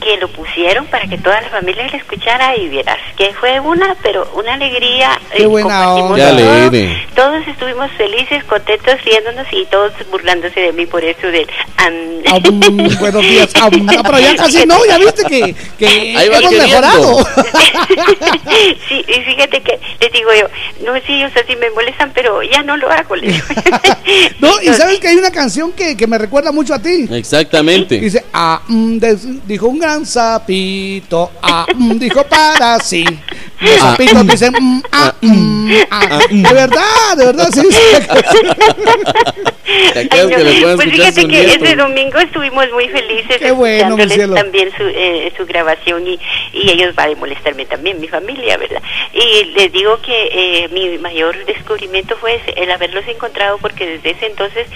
que 0.00 0.16
lo 0.18 0.28
pusieron 0.28 0.86
para 0.86 1.06
que 1.06 1.18
toda 1.18 1.40
la 1.40 1.48
familia 1.48 1.86
le 1.86 1.96
escuchara 1.96 2.56
y 2.56 2.68
vieras 2.68 2.98
que 3.16 3.32
fue 3.34 3.60
una, 3.60 3.94
pero 4.02 4.28
una 4.34 4.54
alegría. 4.54 5.20
Qué 5.34 5.42
eh, 5.44 5.46
buena 5.46 5.84
compartimos 5.84 6.10
onda. 6.12 6.70
Todo. 7.14 7.32
Todos 7.32 7.48
estuvimos 7.48 7.90
felices, 7.92 8.44
contentos, 8.44 9.02
riéndonos 9.04 9.46
y 9.52 9.64
todos 9.66 9.92
burlándose 10.10 10.60
de 10.60 10.72
mí 10.72 10.86
por 10.86 11.04
eso 11.04 11.26
del... 11.28 11.46
mm, 11.78 12.98
buenos 13.00 13.22
días. 13.22 13.50
No, 13.54 14.02
pero 14.02 14.18
ya 14.18 14.36
casi 14.36 14.66
no, 14.66 14.84
ya 14.86 14.98
viste 14.98 15.24
que, 15.24 15.54
que 15.78 16.16
Ahí 16.16 16.28
va 16.28 16.38
hemos 16.38 16.50
queriendo. 16.50 16.66
mejorado. 16.66 17.26
sí, 18.88 19.04
y 19.06 19.20
fíjate 19.20 19.60
que 19.62 19.78
les 20.00 20.12
digo 20.12 20.30
yo, 20.34 20.48
no, 20.84 20.98
sí, 21.06 21.22
o 21.24 21.30
sea, 21.30 21.44
sí 21.46 21.54
me 21.56 21.70
molestan, 21.70 22.10
pero 22.14 22.42
ya 22.42 22.62
no 22.62 22.76
lo 22.76 22.90
hago. 22.90 23.16
les 23.16 23.34
digo. 23.34 23.46
No, 24.40 24.60
y 24.60 24.66
sabes 24.74 24.98
que 24.98 25.08
hay 25.08 25.16
una 25.16 25.30
canción 25.30 25.72
que, 25.72 25.96
que 25.96 26.06
me 26.06 26.18
recuerda 26.18 26.52
mucho 26.52 26.74
a 26.74 26.78
ti. 26.80 27.08
Exactamente. 27.10 28.00
Dice, 28.00 28.24
ah, 28.32 28.60
mm, 28.66 28.98
dijo 29.46 29.68
un 29.68 29.78
gran 29.78 29.91
sapito, 30.04 31.30
ah, 31.42 31.66
mm, 31.74 31.98
dijo 31.98 32.24
para 32.24 32.78
sí. 32.80 33.04
Los 33.60 33.70
Ah, 33.80 33.90
sapitos 33.92 34.24
mm. 34.24 34.28
dicen, 34.28 34.52
mm, 34.58 34.82
ah, 34.92 35.14
mm, 35.20 35.72
ah. 35.90 36.18
De 36.30 36.52
verdad, 36.54 37.16
de 37.16 37.26
verdad, 37.26 37.48
sí. 37.52 37.60
Ay, 39.94 40.08
no, 40.10 40.76
pues 40.76 40.90
fíjate 40.90 41.28
que 41.28 41.54
ese 41.54 41.76
domingo 41.76 42.18
estuvimos 42.18 42.70
muy 42.72 42.88
felices 42.88 43.38
Qué 43.38 43.52
bueno, 43.52 43.96
mi 43.96 44.02
escuchándoles 44.02 44.12
cielo. 44.14 44.34
también 44.34 44.70
su, 44.76 44.82
eh, 44.84 45.32
su 45.36 45.46
grabación 45.46 46.06
y, 46.06 46.18
y 46.52 46.70
ellos 46.70 46.94
van 46.94 47.12
a 47.12 47.16
molestarme 47.16 47.64
también, 47.66 48.00
mi 48.00 48.08
familia, 48.08 48.56
¿verdad? 48.58 48.82
Y 49.12 49.44
les 49.56 49.72
digo 49.72 49.98
que 50.02 50.28
eh, 50.64 50.68
mi 50.72 50.98
mayor 50.98 51.44
descubrimiento 51.46 52.16
fue 52.16 52.40
el 52.56 52.70
haberlos 52.70 53.06
encontrado 53.08 53.58
porque 53.58 53.86
desde 53.86 54.10
ese 54.10 54.26
entonces 54.26 54.66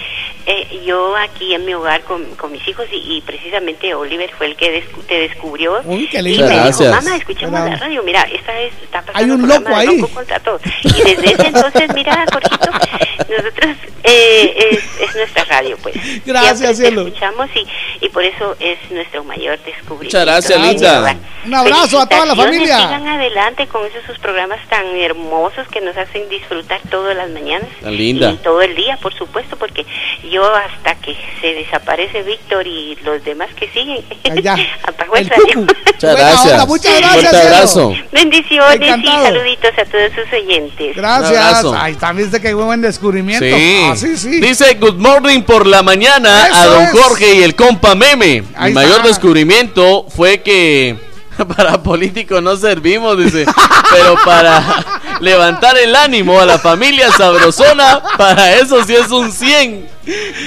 eh, 0.45 0.81
yo 0.85 1.15
aquí 1.17 1.53
en 1.53 1.65
mi 1.65 1.73
hogar 1.73 2.01
con, 2.03 2.23
con 2.35 2.51
mis 2.51 2.65
hijos 2.67 2.85
y, 2.91 3.17
y 3.17 3.21
precisamente 3.21 3.93
Oliver 3.93 4.31
fue 4.37 4.47
el 4.47 4.55
que 4.55 4.81
descu- 4.83 4.96
te 5.07 5.19
descubrió 5.19 5.81
Uy, 5.85 6.07
qué 6.07 6.19
y 6.19 6.23
me 6.23 6.29
dijo, 6.29 6.45
Gracias. 6.45 7.03
mamá, 7.03 7.17
escuchemos 7.17 7.59
la 7.59 7.75
radio, 7.75 8.03
mira, 8.03 8.21
esta 8.23 8.59
es, 8.59 8.73
está 8.83 9.01
pasando 9.01 9.19
Hay 9.19 9.31
un 9.31 9.47
loco 9.47 9.75
ahí. 9.75 9.97
Loco 9.99 10.13
contra 10.13 10.39
todos. 10.39 10.61
Y 10.83 11.01
desde 11.03 11.33
ese 11.33 11.47
entonces, 11.47 11.93
mira, 11.93 12.25
Jorgito, 12.31 12.71
nosotros 13.17 13.75
eh, 14.03 14.69
es, 14.71 15.09
es 15.09 15.15
nuestra 15.15 15.43
radio, 15.45 15.77
pues. 15.81 15.95
Gracias, 16.25 16.77
cielo. 16.77 17.07
escuchamos 17.07 17.49
y, 17.55 18.05
y 18.05 18.09
por 18.09 18.23
eso 18.23 18.55
es 18.59 18.77
nuestro 18.91 19.23
mayor 19.23 19.57
descubrimiento. 19.63 20.03
Muchas 20.05 20.25
gracias, 20.25 20.59
linda. 20.61 21.17
Un 21.45 21.53
abrazo 21.53 21.99
a 21.99 22.07
toda 22.09 22.25
la 22.25 22.35
familia. 22.35 22.77
Sigan 22.77 23.07
adelante 23.07 23.67
con 23.67 23.85
esos 23.85 24.03
sus 24.07 24.17
programas 24.19 24.59
tan 24.69 24.85
hermosos 24.97 25.67
que 25.69 25.81
nos 25.81 25.95
hacen 25.97 26.29
disfrutar 26.29 26.79
todas 26.89 27.15
las 27.15 27.29
mañanas. 27.29 27.67
Tan 27.81 27.95
linda. 27.95 28.31
Y 28.31 28.37
todo 28.37 28.61
el 28.61 28.75
día, 28.75 28.97
por 29.01 29.13
supuesto, 29.13 29.57
porque 29.57 29.85
yo 30.31 30.43
hasta 30.55 30.95
que 30.95 31.15
se 31.41 31.53
desaparece 31.53 32.23
Víctor 32.23 32.65
y 32.67 32.95
los 33.03 33.23
demás 33.23 33.49
que 33.55 33.67
siguen, 33.69 34.03
Allá. 34.31 34.55
apago 34.83 35.15
el 35.15 35.23
El 35.23 35.29
radio. 35.29 35.43
cucu. 35.55 35.73
Muchas 35.85 36.15
gracias. 36.15 36.51
onda, 36.53 36.65
muchas 36.65 36.97
gracias, 36.99 37.29
cielo. 37.31 37.45
abrazo. 37.55 37.93
Bendiciones 38.11 38.81
Encantado. 38.81 39.23
y 39.23 39.25
saluditos 39.27 39.71
a 39.77 39.85
todos 39.85 40.11
sus 40.13 40.33
oyentes. 40.33 40.95
Gracias. 40.95 41.63
Un. 41.63 41.75
Ay, 41.75 41.95
también 41.95 42.31
sé 42.31 42.39
que 42.41 42.47
hay 42.49 42.53
buen 42.53 42.81
descubrimiento. 42.81 43.06
Sí. 43.39 43.81
Ah, 43.85 43.95
sí, 43.95 44.17
sí. 44.17 44.39
Dice 44.39 44.73
Good 44.79 44.95
Morning 44.95 45.41
por 45.41 45.65
la 45.67 45.83
mañana 45.83 46.45
a 46.53 46.65
don 46.65 46.83
es. 46.83 46.91
Jorge 46.91 47.35
y 47.35 47.43
el 47.43 47.55
compa 47.55 47.95
Meme. 47.95 48.43
Ahí 48.55 48.71
Mi 48.71 48.75
mayor 48.75 48.97
está. 48.97 49.07
descubrimiento 49.07 50.05
fue 50.09 50.41
que 50.41 50.97
para 51.55 51.81
político 51.83 52.41
no 52.41 52.55
servimos, 52.57 53.17
dice, 53.17 53.45
pero 53.91 54.15
para 54.25 54.85
levantar 55.21 55.77
el 55.77 55.95
ánimo 55.95 56.39
a 56.39 56.45
la 56.45 56.57
familia 56.59 57.11
sabrosona, 57.11 58.01
para 58.17 58.55
eso 58.55 58.83
sí 58.83 58.95
es 58.95 59.09
un 59.11 59.31
100. 59.31 59.96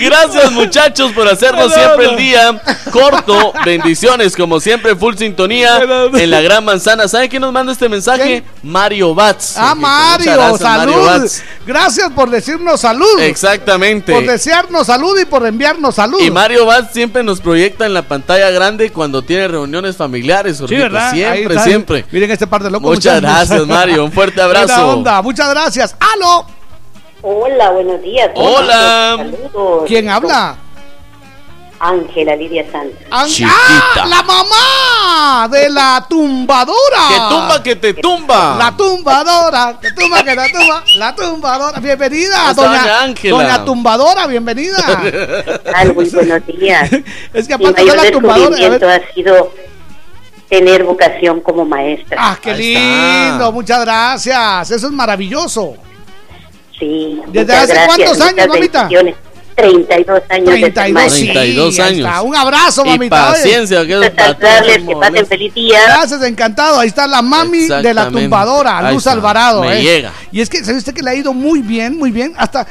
Gracias 0.00 0.52
muchachos 0.52 1.12
por 1.12 1.28
hacernos 1.28 1.72
siempre 1.72 2.06
el 2.06 2.16
día 2.16 2.62
corto. 2.90 3.52
Bendiciones, 3.64 4.34
como 4.36 4.60
siempre, 4.60 4.96
full 4.96 5.16
sintonía 5.16 5.80
en 6.14 6.30
la 6.30 6.40
gran 6.40 6.64
manzana. 6.64 7.08
¿Sabe 7.08 7.28
quién 7.28 7.42
nos 7.42 7.52
manda 7.52 7.72
este 7.72 7.88
mensaje? 7.88 8.42
Mario 8.62 9.14
Bats. 9.14 9.54
Ah, 9.56 9.74
Mario, 9.74 10.32
gracias, 10.32 10.60
salud. 10.60 11.04
Mario. 11.06 11.28
Gracias 11.66 12.12
por 12.12 12.30
decirnos 12.30 12.80
salud. 12.80 13.20
Exactamente. 13.20 14.12
Por 14.12 14.26
desearnos 14.26 14.86
salud 14.86 15.18
y 15.20 15.24
por 15.24 15.46
enviarnos 15.46 15.94
salud. 15.94 16.20
Y 16.20 16.30
Mario 16.30 16.66
Bats 16.66 16.92
siempre 16.92 17.22
nos 17.22 17.40
proyecta 17.40 17.86
en 17.86 17.94
la 17.94 18.02
pantalla 18.02 18.50
grande 18.50 18.90
cuando 18.90 19.22
tiene 19.22 19.48
reuniones 19.48 19.96
familiares. 19.96 20.58
Sí. 20.58 20.74
¿verdad? 20.74 21.12
Siempre, 21.12 21.58
siempre. 21.60 22.04
Miren 22.10 22.30
este 22.30 22.46
par 22.46 22.62
de 22.62 22.70
locos. 22.70 22.90
Muchas 22.94 23.20
gracias, 23.20 23.66
Mario. 23.66 24.04
Un 24.04 24.12
fuerte 24.12 24.40
Buena 24.44 24.60
abrazo. 24.60 24.88
onda, 24.88 25.22
muchas 25.22 25.50
gracias. 25.50 25.96
¡Aló! 26.14 26.59
Hola, 27.22 27.70
buenos 27.70 28.00
días. 28.02 28.30
Hola. 28.34 29.16
Saludos. 29.18 29.84
¿Quién 29.86 30.08
habla? 30.08 30.56
Ángela 31.78 32.36
Lidia 32.36 32.64
Santos. 32.70 32.98
¡Ah! 33.10 34.06
¡La 34.06 34.22
mamá 34.22 35.48
de 35.50 35.70
la 35.70 36.04
tumbadora! 36.08 37.08
Que 37.08 37.34
tumba, 37.34 37.62
que 37.62 37.76
te 37.76 37.94
tumba. 37.94 38.56
La 38.58 38.76
tumbadora, 38.76 39.78
que 39.80 39.90
tumba, 39.92 40.22
que 40.22 40.36
te 40.36 40.50
tumba, 40.50 40.84
la 40.96 41.14
tumbadora. 41.14 41.80
Bienvenida, 41.80 42.52
doña, 42.52 43.02
Ángela. 43.02 43.36
doña 43.36 43.64
tumbadora, 43.64 44.26
bienvenida. 44.26 45.02
Muy 45.94 46.10
buenos 46.10 46.46
días. 46.46 46.90
es 47.32 47.48
que 47.48 47.54
aparte 47.54 47.82
de 47.82 47.96
la 47.96 48.10
tumbadora, 48.10 48.96
ha 48.96 49.14
sido 49.14 49.52
tener 50.50 50.84
vocación 50.84 51.40
como 51.40 51.64
maestra. 51.64 52.16
Ah, 52.20 52.38
qué 52.42 52.50
Ahí 52.50 52.74
está. 52.74 53.30
lindo, 53.30 53.52
muchas 53.52 53.80
gracias. 53.80 54.70
Eso 54.70 54.86
es 54.86 54.92
maravilloso. 54.92 55.76
Sí. 56.80 57.20
¿Desde 57.28 57.52
hace 57.54 57.72
gracias, 57.74 57.86
cuántos 57.86 58.20
años, 58.22 58.48
mamita? 58.48 58.80
bendiciones. 58.80 59.14
32 59.56 60.22
años 60.30 60.46
de 60.46 60.52
ser 60.60 60.72
32, 60.72 60.92
maestra. 60.94 61.10
sí, 61.18 61.24
32 61.32 61.78
ahí 61.78 61.88
años. 61.88 62.06
está. 62.08 62.22
Un 62.22 62.34
abrazo, 62.36 62.82
Y 62.86 62.88
mamita. 62.88 63.30
oye. 63.30 63.32
paciencia, 63.34 63.86
que 63.86 63.92
es 63.92 64.10
para 64.12 64.34
todos 64.34 64.40
Saludarles, 64.40 64.70
es 64.70 64.78
que 64.78 64.94
pasen 64.94 64.94
molesto. 65.10 65.28
feliz 65.28 65.54
día. 65.54 65.80
Gracias, 65.86 66.22
encantado. 66.22 66.80
Ahí 66.80 66.88
está 66.88 67.06
la 67.06 67.20
mami 67.20 67.68
de 67.68 67.92
la 67.94 68.08
tumbadora, 68.08 68.90
Luz. 68.90 69.06
Alvarado. 69.06 69.62
Me 69.62 69.78
eh. 69.78 69.82
llega. 69.82 70.12
Y 70.32 70.40
es 70.40 70.48
que, 70.48 70.64
¿sabe 70.64 70.78
usted 70.78 70.94
que 70.94 71.02
le 71.02 71.10
ha 71.10 71.14
ido 71.14 71.34
muy 71.34 71.60
bien, 71.60 71.98
muy 71.98 72.10
bien? 72.10 72.32
Hasta. 72.38 72.66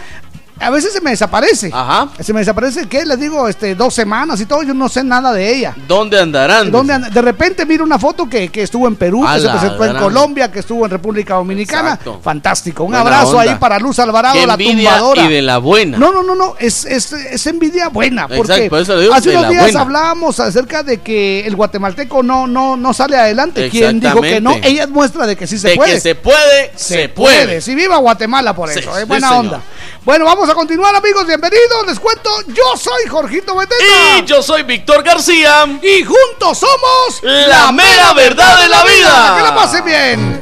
A 0.60 0.70
veces 0.70 0.92
se 0.94 1.02
me 1.02 1.12
desaparece. 1.12 1.70
Ajá. 1.74 2.10
Se 2.20 2.34
me 2.34 2.40
desaparece, 2.40 2.88
¿qué? 2.88 3.06
Les 3.06 3.20
digo, 3.20 3.48
este, 3.48 3.76
dos 3.76 3.94
semanas 3.94 4.40
y 4.42 4.46
todo. 4.46 4.64
Yo 4.64 4.74
no 4.74 4.90
sé 4.90 5.04
nada 5.04 5.32
de 5.32 5.56
ella. 5.56 5.74
¿Dónde 5.88 6.20
andarán? 6.20 6.72
De 6.72 7.22
repente 7.22 7.66
miro 7.66 7.84
una 7.84 7.98
foto 8.00 8.28
que, 8.30 8.50
que 8.50 8.64
estuvo 8.64 8.88
en 8.88 8.96
Perú, 8.96 9.26
A 9.26 9.36
que 9.36 9.42
se 9.42 9.50
presentó 9.50 9.86
en. 9.86 9.98
Colombia, 9.98 10.52
que 10.52 10.60
estuvo 10.60 10.86
en 10.86 10.92
República 10.92 11.36
Dominicana. 11.36 11.90
Exacto. 11.92 12.20
Fantástico. 12.24 12.84
Un 12.84 12.92
Buena 12.92 13.02
abrazo 13.02 13.38
onda. 13.38 13.52
ahí 13.54 13.58
para 13.60 13.80
Luz 13.80 14.00
Alvarado, 14.00 14.36
Qué 14.36 14.46
la 14.48 14.58
tumbadora. 14.58 15.24
y 15.24 15.28
de 15.30 15.42
la 15.42 15.58
buena. 15.60 15.98
No, 15.98 16.12
no, 16.12 16.24
no, 16.24 16.36
no, 16.36 16.56
es, 16.60 16.86
es, 16.86 17.12
es 17.14 17.48
envidia 17.48 17.90
buena. 17.90 18.28
Porque 18.28 18.52
Exacto, 18.54 18.70
por 18.70 18.80
eso 18.82 18.96
le 18.96 19.02
digo 19.04 19.14
hace 19.14 19.30
unos 19.30 19.50
días 19.50 19.64
buena. 19.64 19.82
hablábamos 19.82 20.40
acerca 20.40 20.84
de 20.84 21.00
que 21.02 21.46
el 21.48 21.56
guatemalteco 21.56 22.22
no, 22.24 22.48
no, 22.48 22.76
no 22.78 22.94
sale 22.94 23.18
adelante. 23.18 23.70
¿Quién 23.70 24.00
dijo 24.00 24.22
que 24.22 24.42
no? 24.42 24.56
Ella 24.62 24.84
es 24.84 24.90
muestra 24.90 25.26
de 25.28 25.36
que 25.36 25.48
sí 25.48 25.58
se 25.58 25.70
de 25.70 25.76
puede. 25.76 25.94
que 25.94 26.00
se 26.02 26.16
puede, 26.16 26.72
se, 26.76 27.10
puede. 27.10 27.62
Si 27.62 27.76
viva 27.76 27.98
Guatemala 27.98 28.54
por 28.56 28.70
Sí, 28.70 28.80
eso, 28.80 28.92
es 28.96 29.00
sí, 29.00 29.06
buena 29.06 29.38
onda. 29.38 29.62
Bueno, 30.06 30.26
vamos 30.26 30.49
a 30.50 30.56
continuar, 30.56 30.96
amigos. 30.96 31.28
Bienvenidos. 31.28 31.86
Les 31.86 32.00
cuento, 32.00 32.30
yo 32.48 32.76
soy 32.76 33.08
Jorgito 33.08 33.56
Beteta. 33.56 33.84
Y 34.18 34.26
yo 34.26 34.42
soy 34.42 34.64
Víctor 34.64 35.04
García. 35.04 35.66
Y 35.82 36.04
juntos 36.04 36.58
somos 36.58 37.22
La 37.22 37.72
mera 37.72 38.14
verdad 38.14 38.62
de 38.62 38.70
la 38.70 38.84
vida. 38.84 39.36
Que 39.38 39.44
la 39.44 39.56
pasen 39.56 39.86
bien. 39.86 40.40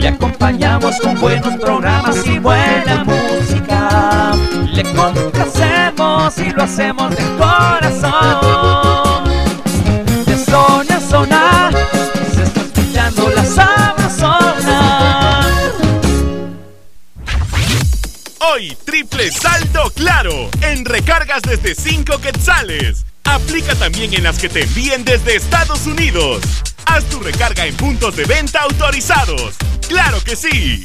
Le 0.00 0.08
acompañamos 0.08 0.98
con 1.00 1.20
buenos 1.20 1.56
programas 1.60 2.26
y 2.26 2.38
buena 2.38 3.04
música. 3.04 4.32
Le 4.72 4.82
complacemos 4.94 6.38
y 6.38 6.50
lo 6.50 6.62
hacemos 6.62 7.10
de 7.10 7.24
corazón. 7.36 8.91
Triple 18.70 19.30
saldo 19.32 19.90
claro 19.90 20.48
en 20.60 20.84
recargas 20.84 21.42
desde 21.42 21.74
5 21.74 22.18
quetzales. 22.20 23.04
Aplica 23.24 23.74
también 23.74 24.14
en 24.14 24.22
las 24.22 24.38
que 24.38 24.48
te 24.48 24.62
envíen 24.62 25.04
desde 25.04 25.36
Estados 25.36 25.86
Unidos. 25.86 26.42
Haz 26.86 27.04
tu 27.06 27.20
recarga 27.20 27.66
en 27.66 27.76
puntos 27.76 28.14
de 28.16 28.24
venta 28.24 28.60
autorizados. 28.60 29.54
¡Claro 29.88 30.22
que 30.22 30.36
sí! 30.36 30.84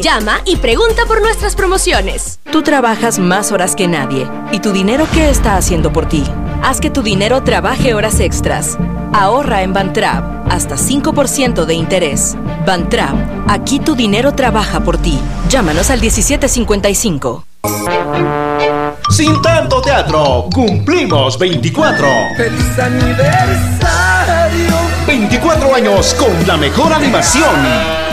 Llama 0.00 0.40
y 0.46 0.56
pregunta 0.56 1.04
por 1.06 1.20
nuestras 1.20 1.54
promociones. 1.54 2.38
Tú 2.50 2.62
trabajas 2.62 3.18
más 3.18 3.52
horas 3.52 3.76
que 3.76 3.86
nadie. 3.86 4.26
¿Y 4.50 4.60
tu 4.60 4.72
dinero 4.72 5.06
qué 5.12 5.28
está 5.28 5.58
haciendo 5.58 5.92
por 5.92 6.08
ti? 6.08 6.24
Haz 6.62 6.80
que 6.80 6.88
tu 6.88 7.02
dinero 7.02 7.42
trabaje 7.42 7.92
horas 7.92 8.18
extras. 8.20 8.78
Ahorra 9.12 9.60
en 9.62 9.74
Bantrap 9.74 10.50
hasta 10.50 10.76
5% 10.76 11.66
de 11.66 11.74
interés. 11.74 12.34
Bantrap, 12.66 13.14
aquí 13.46 13.78
tu 13.78 13.94
dinero 13.94 14.32
trabaja 14.34 14.80
por 14.80 14.96
ti. 14.96 15.20
Llámanos 15.50 15.90
al 15.90 16.00
1755. 16.00 17.44
Sin 19.10 19.42
tanto 19.42 19.82
teatro, 19.82 20.48
cumplimos 20.50 21.38
24. 21.38 22.08
¡Feliz 22.38 22.78
aniversario! 22.78 24.76
24 25.06 25.74
años 25.74 26.14
con 26.14 26.46
la 26.46 26.56
mejor 26.56 26.94
animación. 26.94 28.05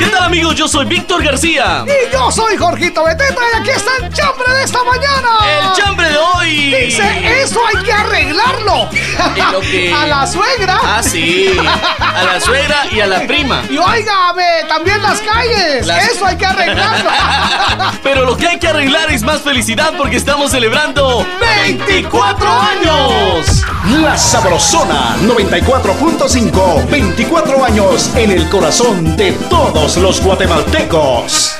¿Qué 0.00 0.06
tal 0.06 0.24
amigos? 0.24 0.54
Yo 0.56 0.66
soy 0.66 0.86
Víctor 0.86 1.22
García. 1.22 1.84
Y 1.86 2.12
yo 2.12 2.30
soy 2.32 2.56
Jorgito 2.56 3.04
Beteta 3.04 3.40
y 3.54 3.60
aquí 3.60 3.70
está 3.70 3.90
el 4.02 4.12
chambre 4.12 4.50
de 4.54 4.64
esta 4.64 4.82
mañana. 4.82 5.28
El 5.60 5.72
chambre 5.82 6.08
de 6.08 6.16
hoy. 6.16 6.74
Dice, 6.86 7.42
eso 7.42 7.60
hay 7.66 7.82
que 7.84 7.92
arreglarlo. 7.92 8.88
En 9.36 9.52
lo 9.52 9.60
que- 9.60 9.92
A 10.00 10.06
la 10.06 10.26
suegra. 10.26 10.78
Ah, 10.82 11.02
sí. 11.02 11.54
A 11.98 12.22
la 12.24 12.40
suegra 12.40 12.86
y 12.90 13.00
a 13.00 13.06
la 13.06 13.26
prima. 13.26 13.62
Y 13.70 13.76
óigame, 13.76 14.64
también 14.68 15.02
las 15.02 15.20
calles. 15.20 15.86
Las- 15.86 16.08
Eso 16.08 16.24
hay 16.26 16.36
que 16.36 16.46
arreglarlo. 16.46 17.10
Pero 18.02 18.24
lo 18.24 18.36
que 18.38 18.48
hay 18.48 18.58
que 18.58 18.68
arreglar 18.68 19.10
es 19.12 19.22
más 19.22 19.42
felicidad 19.42 19.92
porque 19.98 20.16
estamos 20.16 20.50
celebrando 20.50 21.26
24 21.40 22.48
años. 22.48 23.64
La 24.02 24.16
Sabrosona 24.16 25.16
94.5, 25.22 26.88
24 26.90 27.64
años 27.64 28.10
en 28.14 28.30
el 28.32 28.48
corazón 28.48 29.16
de 29.16 29.32
todos 29.50 29.89
los 29.96 30.22
guatemaltecos. 30.22 31.56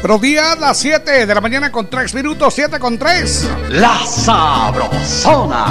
Pero 0.00 0.18
día 0.18 0.54
las 0.56 0.78
7 0.78 1.26
de 1.26 1.34
la 1.34 1.40
mañana 1.40 1.72
con 1.72 1.88
3 1.88 2.14
minutos, 2.14 2.54
7 2.54 2.78
con 2.78 2.98
3. 2.98 3.48
La 3.70 4.04
Sabrosona. 4.06 5.66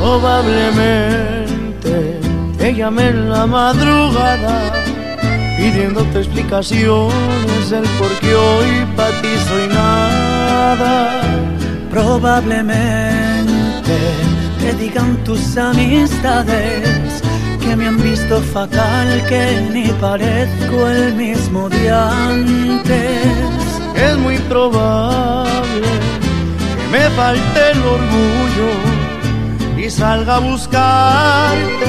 Probablemente 0.00 2.20
te 2.56 2.74
llamé 2.74 3.08
en 3.08 3.28
la 3.28 3.44
madrugada 3.46 4.72
pidiéndote 5.58 6.20
explicaciones 6.20 7.68
del 7.68 7.84
por 7.98 8.08
qué 8.20 8.34
hoy 8.34 8.86
para 8.96 9.10
ti 9.20 9.28
soy 9.46 9.68
nada. 9.68 11.20
Probablemente 11.90 13.98
te 14.58 14.72
digan 14.82 15.22
tus 15.22 15.58
amistades 15.58 17.22
que 17.60 17.76
me 17.76 17.86
han 17.86 18.02
visto 18.02 18.40
fatal, 18.40 19.22
que 19.28 19.68
ni 19.70 19.88
parezco 20.00 20.88
el 20.88 21.14
mismo 21.14 21.68
de 21.68 21.90
antes. 21.90 23.26
Es 23.94 24.16
muy 24.16 24.38
probable 24.48 25.90
que 26.78 26.86
me 26.90 27.10
falte 27.10 27.72
el 27.72 27.80
orgullo 27.80 28.89
salga 29.90 30.36
a 30.36 30.38
buscarte. 30.38 31.88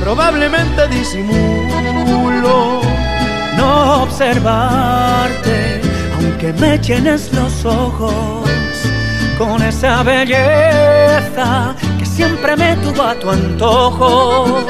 Probablemente 0.00 0.88
disimulo 0.88 2.80
No 3.56 4.04
observarte, 4.04 5.80
aunque 6.16 6.52
me 6.54 6.78
llenes 6.78 7.32
los 7.34 7.64
ojos 7.64 8.48
con 9.36 9.62
esa 9.62 10.02
belleza 10.02 11.74
que 11.98 12.06
siempre 12.06 12.56
me 12.56 12.76
tuvo 12.76 13.02
a 13.02 13.14
tu 13.14 13.30
antojo. 13.30 14.64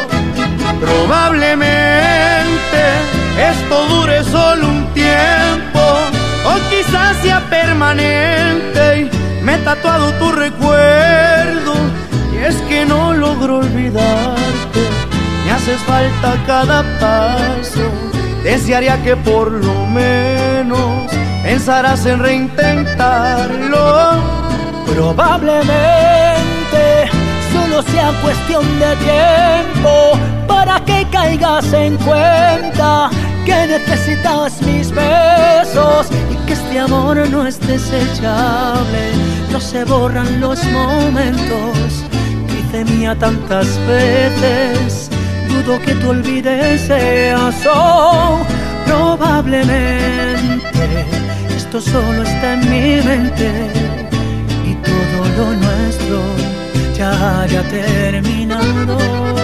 Probablemente 0.81 2.83
esto 3.53 3.87
dure 3.89 4.25
solo 4.25 4.69
un 4.69 4.87
tiempo 4.95 5.81
o 6.45 6.55
quizás 6.71 7.17
sea 7.23 7.41
permanente 7.51 9.03
y 9.03 9.11
me 9.45 9.55
he 9.55 9.59
tatuado 9.59 10.13
tu 10.15 10.33
recuerdo 10.33 11.75
es 12.45 12.57
que 12.63 12.87
no 12.87 13.13
logro 13.13 13.59
olvidarte, 13.59 14.81
me 15.45 15.53
haces 15.53 15.81
falta 15.83 16.43
cada 16.47 16.83
paso, 16.99 17.91
desearía 18.43 19.03
que 19.03 19.15
por 19.17 19.51
lo 19.51 19.87
menos 19.87 21.11
pensarás 21.43 22.07
en 22.07 22.21
reintentarlo. 22.21 24.41
Probablemente 24.87 27.11
solo 27.53 27.83
sea 27.83 28.13
cuestión 28.23 28.65
de 28.79 28.97
tiempo 28.97 30.19
para 30.47 30.83
que 30.85 31.07
caigas 31.11 31.71
en 31.73 31.97
cuenta 31.99 33.11
que 33.45 33.67
necesitas 33.67 34.63
mis 34.63 34.91
besos 34.91 36.09
y 36.31 36.37
que 36.47 36.55
este 36.55 36.81
amor 36.81 37.29
no 37.29 37.47
es 37.47 37.61
desechable. 37.61 39.13
No 39.51 39.61
se 39.61 39.85
borran 39.85 40.41
los 40.41 40.65
momentos 40.65 42.10
hice 42.71 42.85
mía 42.85 43.17
tantas 43.19 43.67
veces. 43.87 45.11
Dudo 45.49 45.81
que 45.81 45.95
tú 45.95 46.11
olvides 46.11 46.91
eso. 46.91 48.39
Probablemente 48.87 51.07
esto 51.57 51.81
solo 51.81 52.23
está 52.23 52.53
en 52.55 52.61
mi 52.71 53.03
mente 53.03 53.51
y 54.67 54.75
todo 54.75 55.25
lo 55.37 55.53
nuestro 55.53 56.23
ya 56.97 57.43
haya 57.43 57.63
terminado. 57.69 59.40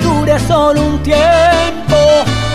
Dure 0.00 0.38
solo 0.40 0.82
un 0.82 1.02
tiempo 1.02 1.96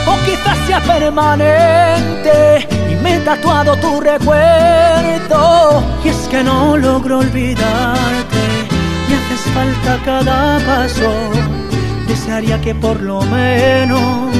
o 0.08 0.18
quizás 0.26 0.58
sea 0.68 0.80
permanente 0.82 2.68
y 2.92 2.96
me 2.96 3.16
he 3.16 3.20
tatuado 3.20 3.76
tu 3.78 4.02
recuerdo 4.02 5.84
y 6.04 6.10
es 6.10 6.28
que 6.30 6.44
no 6.44 6.76
logro 6.78 7.20
olvidarte 7.20 8.42
me 9.08 9.16
haces 9.16 9.42
falta 9.54 10.00
cada 10.06 10.60
paso 10.66 11.12
desearía 12.08 12.60
que 12.60 12.74
por 12.74 13.00
lo 13.02 13.22
menos 13.22 14.36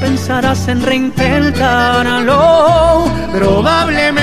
pensarás 0.00 0.66
en 0.68 0.82
reintentarlo. 0.82 3.06
Probablemente 3.32 4.20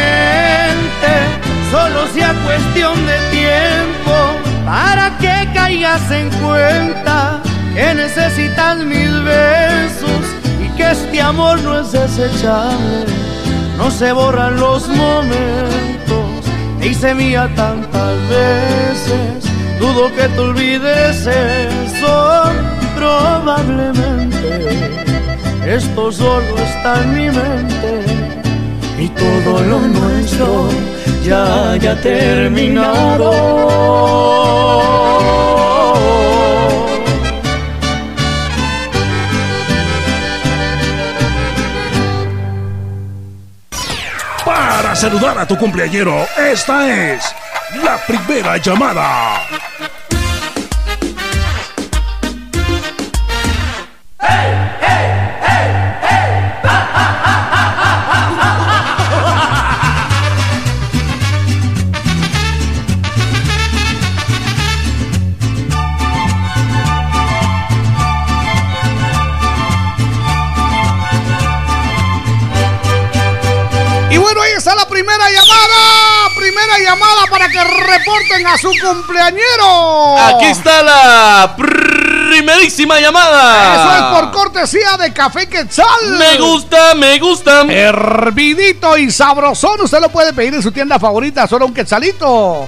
solo 1.72 2.07
sea 2.14 2.34
cuestión 2.45 2.93
de 3.05 3.18
tiempo 3.32 4.14
para 4.66 5.18
que 5.18 5.49
caigas 5.53 6.09
en 6.11 6.30
cuenta 6.30 7.41
que 7.76 7.94
necesitas 7.96 8.78
mis 8.78 9.12
besos 9.24 10.24
y 10.64 10.70
que 10.78 10.92
este 10.92 11.22
amor 11.22 11.62
no 11.62 11.80
es 11.80 11.92
desechable. 11.92 13.06
No 13.78 13.90
se 13.90 14.12
borran 14.12 14.60
los 14.60 14.88
momentos, 14.88 16.46
te 16.80 16.88
hice 16.88 17.16
mía 17.16 17.50
tantas 17.56 18.18
veces, 18.30 19.44
dudo 19.80 20.14
que 20.16 20.28
te 20.28 20.40
olvides 20.40 21.26
eso. 21.26 22.52
Probablemente 22.96 24.70
esto 25.66 26.12
solo 26.12 26.58
está 26.58 27.02
en 27.02 27.14
mi 27.14 27.26
mente 27.32 28.04
y 29.00 29.08
todo 29.10 29.62
lo 29.64 29.80
nuestro 29.80 30.70
ya 31.26 31.72
haya 31.72 32.00
terminado. 32.02 33.32
Saludar 45.04 45.38
a 45.38 45.45
tu 45.45 45.58
cumpleañero, 45.58 46.26
esta 46.38 47.14
es 47.14 47.36
la 47.84 47.97
primera 48.08 48.56
llamada. 48.56 49.36
Llamada 76.80 77.26
para 77.30 77.48
que 77.50 77.64
reporten 77.64 78.48
a 78.48 78.58
su 78.58 78.72
cumpleañero. 78.82 80.18
Aquí 80.18 80.46
está 80.46 80.82
la 80.82 81.56
primerísima 81.58 83.00
llamada. 83.00 83.76
Eso 83.76 83.96
es 83.96 84.22
por 84.22 84.32
cortesía 84.32 84.98
de 84.98 85.14
Café 85.14 85.48
Quetzal. 85.48 86.18
Me 86.18 86.38
gusta, 86.38 86.96
me 86.96 87.20
gusta. 87.20 87.62
Hervidito 87.64 88.98
y 88.98 89.12
sabrosón. 89.12 89.82
Usted 89.82 90.00
lo 90.00 90.10
puede 90.10 90.34
pedir 90.34 90.56
en 90.56 90.64
su 90.64 90.72
tienda 90.72 91.00
favorita, 91.00 91.48
solo 91.48 91.66
un 91.66 91.74
quetzalito. 91.74 92.68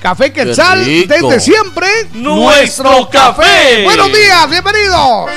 Café 0.00 0.32
Quetzal, 0.32 0.84
desde 0.84 1.40
siempre, 1.40 1.86
Nuestro 2.14 3.08
café. 3.08 3.84
Buenos 3.84 4.12
días, 4.12 4.50
bienvenidos. 4.50 5.30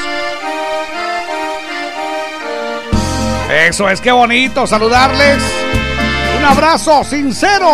Eso 3.68 3.88
es 3.90 4.02
que 4.02 4.12
bonito 4.12 4.66
saludarles. 4.66 5.65
Abrazo 6.46 7.04
sincero. 7.04 7.74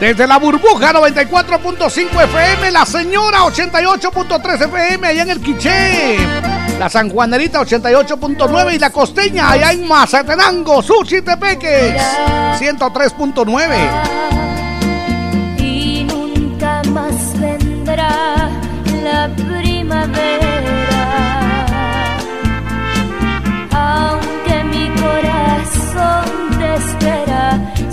Desde 0.00 0.26
la 0.26 0.38
burbuja 0.38 0.92
94.5 0.92 2.24
FM, 2.24 2.70
la 2.72 2.86
señora 2.86 3.40
88.3 3.40 4.64
FM 4.64 5.06
allá 5.06 5.22
en 5.22 5.30
el 5.30 5.40
Quiché. 5.40 6.16
La 6.78 6.88
Sanjuanerita 6.88 7.60
88.9 7.60 8.74
y 8.74 8.78
la 8.78 8.90
costeña 8.90 9.50
allá 9.50 9.72
en 9.72 9.86
Mazatenango, 9.86 10.82
Suchitepeques 10.82 11.94
103.9. 12.58 13.76
y 15.58 16.04
nunca 16.04 16.82
más 16.90 17.38
vendrá 17.38 18.48
la 19.04 19.28
primavera. 19.36 20.41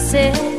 said 0.10 0.59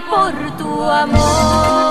por 0.00 0.56
tu 0.56 0.82
amor. 0.82 1.81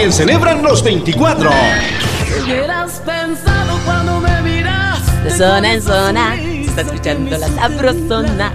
También 0.00 0.16
celebran 0.16 0.62
los 0.62 0.82
24. 0.82 1.50
hubieras 2.42 3.02
pensado 3.04 3.78
cuando 3.84 4.18
me 4.20 4.40
miraste? 4.40 5.24
De 5.24 5.30
zona 5.30 5.74
en 5.74 5.82
zona, 5.82 6.36
se 6.36 6.62
está 6.62 6.80
escuchando 6.80 7.36
la 7.36 7.48
sabrosona. 7.48 8.54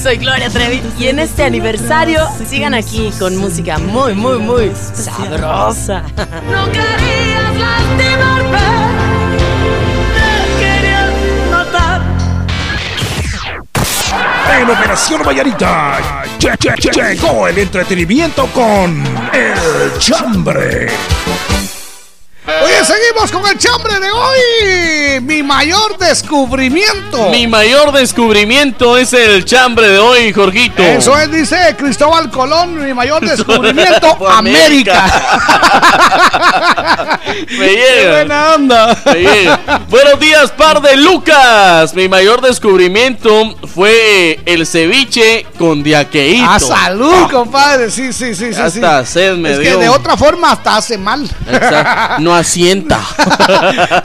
Soy 0.00 0.18
Gloria 0.18 0.48
Trevi 0.48 0.80
y 0.96 1.08
en 1.08 1.18
este 1.18 1.42
aniversario 1.42 2.24
sigan 2.48 2.74
aquí 2.74 3.10
con 3.18 3.36
música 3.36 3.78
muy, 3.78 4.14
muy, 4.14 4.38
muy 4.38 4.70
sabrosa. 4.94 6.02
No 6.52 6.66
querías 6.66 7.56
lastimarme, 7.58 8.58
te 10.14 10.64
querías 10.64 11.10
matar. 11.50 12.00
En 14.56 14.70
Operación 14.70 15.22
Vallarita 15.26 16.19
che- 16.40 16.56
che- 16.58 16.74
che- 16.74 16.90
llegó 16.92 17.46
el 17.46 17.58
entretenimiento 17.58 18.46
con 18.46 19.04
El 19.32 19.98
Chambre. 19.98 20.88
Oye, 22.64 22.84
seguimos 22.84 23.30
con 23.30 23.46
el 23.48 23.56
chambre 23.58 24.00
de 24.00 24.10
hoy. 24.10 25.20
Mi 25.20 25.42
mayor 25.42 25.96
descubrimiento. 25.98 27.28
Mi 27.30 27.46
mayor 27.46 27.92
descubrimiento 27.92 28.96
es 28.98 29.12
el 29.12 29.44
chambre 29.44 29.88
de 29.88 29.98
hoy, 29.98 30.32
Jorgito. 30.32 30.82
Eso 30.82 31.16
es, 31.16 31.30
dice 31.30 31.76
Cristóbal 31.78 32.28
Colón, 32.30 32.84
mi 32.84 32.92
mayor 32.92 33.20
descubrimiento, 33.26 34.28
América. 34.28 35.04
Me 37.58 37.68
llega. 37.68 38.10
buena 38.10 38.54
onda. 38.54 39.02
Me 39.06 39.14
llega. 39.20 39.60
Buenos 39.88 40.18
días, 40.18 40.50
par 40.50 40.80
de 40.82 40.96
Lucas. 40.96 41.94
Mi 41.94 42.08
mayor 42.08 42.40
descubrimiento 42.40 43.54
fue 43.80 44.38
el 44.44 44.66
ceviche 44.66 45.46
con 45.56 45.82
diaqueíto. 45.82 46.50
A 46.50 46.60
salud, 46.60 47.30
compadre. 47.30 47.90
Sí, 47.90 48.12
sí, 48.12 48.34
sí, 48.34 48.52
sí. 48.52 48.60
Hasta 48.60 49.06
sí. 49.06 49.12
sed 49.14 49.36
me 49.36 49.52
es 49.52 49.58
dio. 49.58 49.70
que 49.70 49.84
de 49.84 49.88
otra 49.88 50.18
forma 50.18 50.52
hasta 50.52 50.76
hace 50.76 50.98
mal. 50.98 51.24
Exacto. 51.48 52.16
No 52.20 52.34
asienta. 52.34 53.00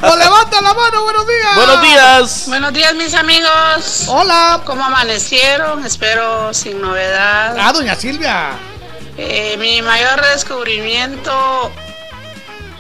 No 0.02 0.16
levanta 0.16 0.62
la 0.62 0.74
mano, 0.74 1.04
buenos 1.04 1.28
días. 1.28 1.56
Buenos 1.58 1.82
días. 1.82 2.44
Buenos 2.48 2.74
días, 2.74 2.96
mis 2.96 3.14
amigos. 3.16 4.06
Hola. 4.08 4.62
¿Cómo 4.64 4.82
amanecieron? 4.82 5.86
Espero 5.86 6.54
sin 6.54 6.80
novedad. 6.80 7.58
Ah, 7.60 7.74
doña 7.74 7.96
Silvia. 7.96 8.52
Eh, 9.18 9.58
mi 9.60 9.82
mayor 9.82 10.22
descubrimiento 10.34 11.70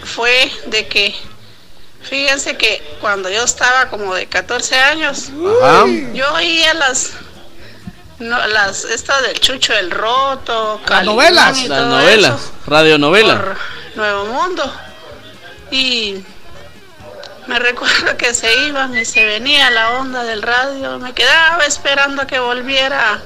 fue 0.02 0.50
de 0.68 0.88
que, 0.88 1.14
fíjense 2.10 2.58
que 2.58 2.98
cuando 3.02 3.30
yo 3.30 3.44
estaba 3.44 3.90
como 3.90 4.14
de 4.16 4.28
14 4.28 4.76
años, 4.78 5.30
Ajá. 5.64 5.86
yo 6.14 6.34
oía 6.34 6.74
las, 6.76 7.12
no, 8.20 8.46
las, 8.48 8.84
estas 8.86 9.22
del 9.24 9.40
Chucho 9.40 9.74
el 9.74 9.92
Roto, 9.92 10.82
Las 10.88 11.04
novelas. 11.04 11.58
y 11.60 11.68
Las 11.68 11.86
novelas, 11.86 12.42
eso 12.42 12.52
radionovela. 12.68 13.36
por 13.38 13.58
Nuevo 13.96 14.26
Mundo. 14.26 14.74
Y 15.72 16.24
me 17.48 17.60
recuerdo 17.60 18.16
que 18.18 18.34
se 18.34 18.68
iban 18.68 18.96
y 18.98 19.06
se 19.06 19.26
venía 19.26 19.70
la 19.72 19.92
onda 20.00 20.24
del 20.24 20.42
radio. 20.42 21.00
Me 21.00 21.14
quedaba 21.14 21.64
esperando 21.66 22.22
a 22.22 22.28
que 22.28 22.40
volviera 22.40 23.22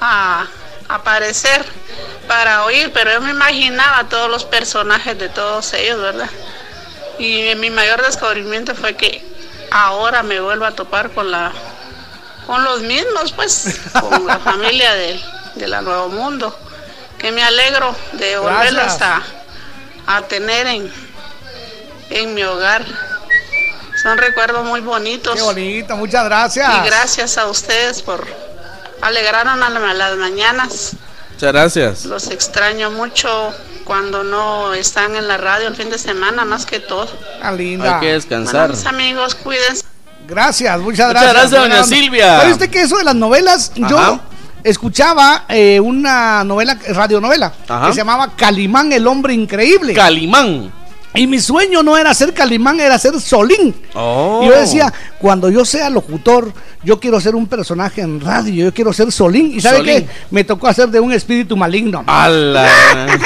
a 0.00 0.46
aparecer 0.88 1.64
para 2.28 2.64
oír, 2.64 2.90
pero 2.92 3.12
yo 3.12 3.20
me 3.20 3.30
imaginaba 3.30 4.08
todos 4.08 4.30
los 4.30 4.44
personajes 4.44 5.18
de 5.18 5.28
todos 5.28 5.72
ellos, 5.74 6.00
¿verdad? 6.00 6.28
Y 7.18 7.54
mi 7.56 7.70
mayor 7.70 8.02
descubrimiento 8.04 8.74
fue 8.74 8.94
que 8.96 9.24
ahora 9.70 10.22
me 10.22 10.40
vuelvo 10.40 10.64
a 10.64 10.72
topar 10.72 11.10
con 11.10 11.30
la 11.30 11.52
con 12.46 12.62
los 12.62 12.80
mismos, 12.82 13.32
pues, 13.32 13.80
con 14.00 14.24
la 14.26 14.38
familia 14.38 14.94
de, 14.94 15.20
de 15.56 15.66
la 15.66 15.80
Nuevo 15.82 16.08
Mundo, 16.10 16.56
que 17.18 17.32
me 17.32 17.42
alegro 17.42 17.92
de 18.12 18.38
volverlos 18.38 19.00
a, 19.02 19.22
a 20.06 20.22
tener 20.22 20.66
en, 20.68 20.92
en 22.10 22.34
mi 22.34 22.44
hogar. 22.44 22.84
Son 24.00 24.16
recuerdos 24.18 24.64
muy 24.64 24.80
bonitos. 24.80 25.34
Qué 25.34 25.42
bonito, 25.42 25.96
muchas 25.96 26.24
gracias. 26.26 26.72
Y 26.76 26.86
gracias 26.86 27.36
a 27.38 27.46
ustedes 27.46 28.02
por 28.02 28.24
alegrarnos 29.02 29.60
a 29.66 29.70
la- 29.70 29.94
las 29.94 30.16
mañanas. 30.16 30.92
Muchas 31.32 31.52
gracias. 31.52 32.04
Los 32.04 32.28
extraño 32.28 32.90
mucho 32.92 33.52
cuando 33.86 34.24
no 34.24 34.74
están 34.74 35.14
en 35.16 35.28
la 35.28 35.36
radio 35.38 35.68
el 35.68 35.76
fin 35.76 35.88
de 35.88 35.96
semana, 35.98 36.44
más 36.44 36.66
que 36.66 36.80
todo. 36.80 37.08
Ah, 37.40 37.52
linda. 37.52 37.94
Hay 37.94 38.00
que 38.00 38.12
descansar. 38.12 38.68
Bueno, 38.68 38.74
mis 38.74 38.86
amigos, 38.86 39.34
cuídense. 39.36 39.84
Gracias, 40.28 40.80
muchas 40.80 41.06
Muchas 41.06 41.22
gracias. 41.22 41.32
gracias, 41.32 41.60
doña. 41.62 41.84
Silvia. 41.84 42.40
¿Sabe 42.40 42.52
usted 42.52 42.68
que 42.68 42.82
eso 42.82 42.98
de 42.98 43.04
las 43.04 43.14
novelas? 43.14 43.72
Yo 43.76 43.96
Ajá. 43.98 44.20
escuchaba 44.64 45.44
eh, 45.48 45.78
una 45.78 46.42
novela, 46.42 46.76
radionovela, 46.88 47.52
Ajá. 47.68 47.86
que 47.86 47.92
se 47.92 47.98
llamaba 47.98 48.32
Calimán, 48.36 48.92
el 48.92 49.06
hombre 49.06 49.34
increíble. 49.34 49.94
Calimán. 49.94 50.72
Y 51.16 51.26
mi 51.26 51.40
sueño 51.40 51.82
no 51.82 51.96
era 51.96 52.12
ser 52.14 52.32
Calimán, 52.34 52.78
era 52.80 52.98
ser 52.98 53.18
Solín. 53.20 53.74
Oh. 53.94 54.40
Y 54.42 54.46
yo 54.46 54.52
decía, 54.52 54.92
cuando 55.18 55.48
yo 55.50 55.64
sea 55.64 55.90
locutor, 55.90 56.52
yo 56.82 57.00
quiero 57.00 57.20
ser 57.20 57.34
un 57.34 57.46
personaje 57.46 58.02
en 58.02 58.20
radio, 58.20 58.66
yo 58.66 58.74
quiero 58.74 58.92
ser 58.92 59.10
Solín. 59.10 59.52
¿Y 59.56 59.60
sabe 59.60 59.78
Solín. 59.78 60.06
qué? 60.06 60.08
Me 60.30 60.44
tocó 60.44 60.68
hacer 60.68 60.88
de 60.88 61.00
un 61.00 61.12
espíritu 61.12 61.56
maligno. 61.56 62.04
¡Hala! 62.06 62.68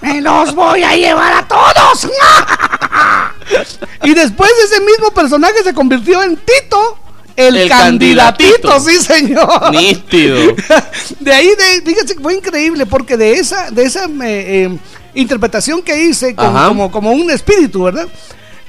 ¡Me 0.00 0.20
los 0.20 0.54
voy 0.54 0.82
a 0.82 0.96
llevar 0.96 1.32
a 1.34 1.48
todos! 1.48 2.08
y 4.04 4.14
después 4.14 4.50
ese 4.64 4.80
mismo 4.80 5.10
personaje 5.12 5.62
se 5.62 5.72
convirtió 5.72 6.22
en 6.22 6.36
Tito, 6.36 6.98
el, 7.36 7.56
El 7.56 7.68
candidatito, 7.68 8.68
candidatito. 8.68 8.80
sí 8.80 8.96
señor. 9.00 9.70
Nítido. 9.72 10.54
De 11.20 11.32
ahí, 11.34 11.48
de, 11.48 11.82
fíjese, 11.84 12.14
fue 12.20 12.34
increíble 12.34 12.86
porque 12.86 13.16
de 13.16 13.34
esa, 13.34 13.70
de 13.70 13.82
esa 13.84 14.04
eh, 14.04 14.08
eh, 14.22 14.78
interpretación 15.14 15.82
que 15.82 16.04
hice 16.04 16.34
con- 16.34 16.52
como, 16.52 16.90
como 16.90 17.12
un 17.12 17.30
espíritu, 17.30 17.84
¿verdad? 17.84 18.08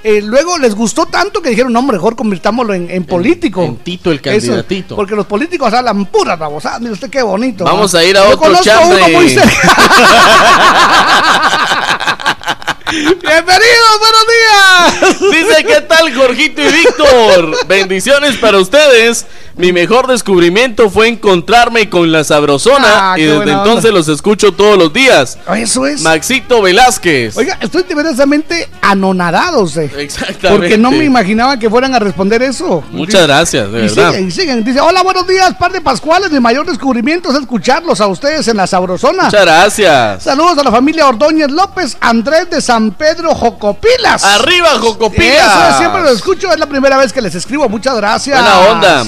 Eh, 0.04 0.22
luego 0.22 0.60
les 0.60 0.76
gustó 0.76 1.08
tanto 1.08 1.42
que 1.42 1.50
dijeron, 1.50 1.74
no, 1.74 1.82
mejor 1.82 2.16
convirtámoslo 2.16 2.76
en, 2.76 2.92
en 2.92 3.06
político. 3.06 3.64
en 3.64 3.78
Tito 3.78 4.12
el 4.12 4.18
Eso, 4.18 4.24
candidatito. 4.30 4.96
porque 4.96 5.16
los 5.16 5.26
políticos 5.26 5.74
hablan 5.74 6.06
puras 6.06 6.38
babosadas. 6.38 6.80
Mire 6.80 6.94
usted 6.94 7.10
qué 7.10 7.24
bonito. 7.24 7.64
Vamos 7.64 7.96
a 7.96 8.04
ir 8.04 8.16
a 8.16 8.20
Yo 8.22 8.26
otro 8.28 8.40
conozco 8.40 8.64
chambre. 8.66 9.02
uno 9.04 9.18
muy 9.20 9.30
cerca. 9.30 9.52
Bienvenidos, 12.92 14.00
buenos 14.00 14.26
días. 14.32 15.20
Dice, 15.32 15.64
¿qué 15.66 15.82
tal, 15.82 16.14
Jorgito 16.16 16.62
y 16.62 16.72
Víctor? 16.72 17.68
Bendiciones 17.68 18.38
para 18.38 18.58
ustedes. 18.60 19.26
Mi 19.58 19.72
mejor 19.72 20.08
descubrimiento 20.08 20.90
fue 20.90 21.08
encontrarme 21.08 21.90
con 21.90 22.12
la 22.12 22.24
Sabrosona 22.26 23.14
Ah, 23.14 23.20
y 23.20 23.24
desde 23.24 23.52
entonces 23.52 23.86
onda. 23.86 23.92
los 24.00 24.08
escucho 24.10 24.52
todos 24.52 24.78
los 24.78 24.92
días. 24.92 25.38
Eso 25.56 25.86
es. 25.86 26.02
Maxito 26.02 26.62
Velázquez. 26.62 27.38
Oiga, 27.38 27.58
estoy 27.62 27.84
verdaderamente 27.84 28.68
anonadados. 28.82 29.78
eh, 29.78 29.90
Exactamente. 29.98 30.50
Porque 30.50 30.78
no 30.78 30.92
me 30.92 31.06
imaginaba 31.06 31.58
que 31.58 31.70
fueran 31.70 31.96
a 31.96 32.00
responder 32.00 32.42
eso. 32.44 32.84
Muchas 32.92 33.24
gracias, 33.28 33.72
de 33.72 33.80
Y 33.80 33.82
verdad. 33.88 34.12
siguen, 34.12 34.28
y 34.28 34.32
siguen. 34.32 34.64
Dice, 34.64 34.82
hola, 34.82 35.04
buenos 35.04 35.26
días, 35.28 35.54
par 35.56 35.72
de 35.72 35.80
Pascuales. 35.82 36.32
Mi 36.32 36.40
mayor 36.42 36.66
descubrimiento 36.66 37.30
es 37.32 37.38
escucharlos 37.40 38.02
a 38.02 38.08
ustedes 38.08 38.48
en 38.50 38.58
la 38.58 38.68
Sabrosona. 38.68 39.24
Muchas 39.26 39.42
gracias. 39.42 40.24
Saludos 40.24 40.58
a 40.58 40.64
la 40.64 40.72
familia 40.72 41.08
Ordóñez 41.08 41.50
López, 41.50 41.96
Andrés 42.02 42.50
de 42.50 42.60
San 42.62 42.92
Pedro 42.92 43.34
Jocopilas. 43.34 44.24
Arriba, 44.24 44.70
Jocopilas. 44.82 45.46
Eso 45.56 45.70
es, 45.70 45.78
siempre 45.78 46.02
lo 46.02 46.10
escucho, 46.10 46.52
es 46.52 46.60
la 46.60 46.66
primera 46.68 46.98
vez 46.98 47.14
que 47.14 47.22
les 47.22 47.36
escribo. 47.36 47.70
Muchas 47.70 47.96
gracias. 47.96 48.38
Buena 48.42 48.60
onda. 48.72 49.06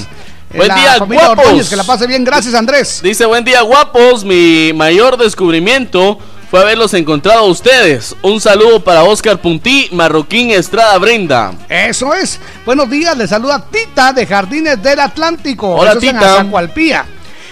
En 0.52 0.58
Buen 0.58 0.76
día, 0.76 0.98
guapos. 1.00 1.70
Que 1.70 1.76
la 1.76 1.84
pase 1.84 2.08
bien. 2.08 2.24
Gracias, 2.24 2.54
Andrés. 2.54 3.02
Dice, 3.04 3.26
buen 3.26 3.44
día, 3.44 3.62
guapos. 3.62 4.24
Mi 4.24 4.72
mayor 4.74 5.18
descubrimiento 5.18 6.18
fue 6.50 6.62
haberlos 6.62 6.94
encontrado 6.94 7.40
a 7.40 7.44
ustedes. 7.44 8.16
Un 8.22 8.40
saludo 8.40 8.82
para 8.82 9.04
Oscar 9.04 9.42
Puntí, 9.42 9.90
Marroquín 9.92 10.52
Estrada 10.52 10.98
Brenda. 10.98 11.54
Eso 11.68 12.14
es. 12.14 12.40
Buenos 12.66 12.90
días, 12.90 13.18
les 13.18 13.30
saluda 13.30 13.66
Tita 13.70 14.14
de 14.14 14.26
Jardines 14.26 14.82
del 14.82 15.02
Atlántico. 15.02 15.76
Hola, 15.76 15.92
Eso 15.92 16.00
es 16.00 16.04
en 16.06 16.16
Tita. 16.16 16.34
Azacualpía. 16.36 17.06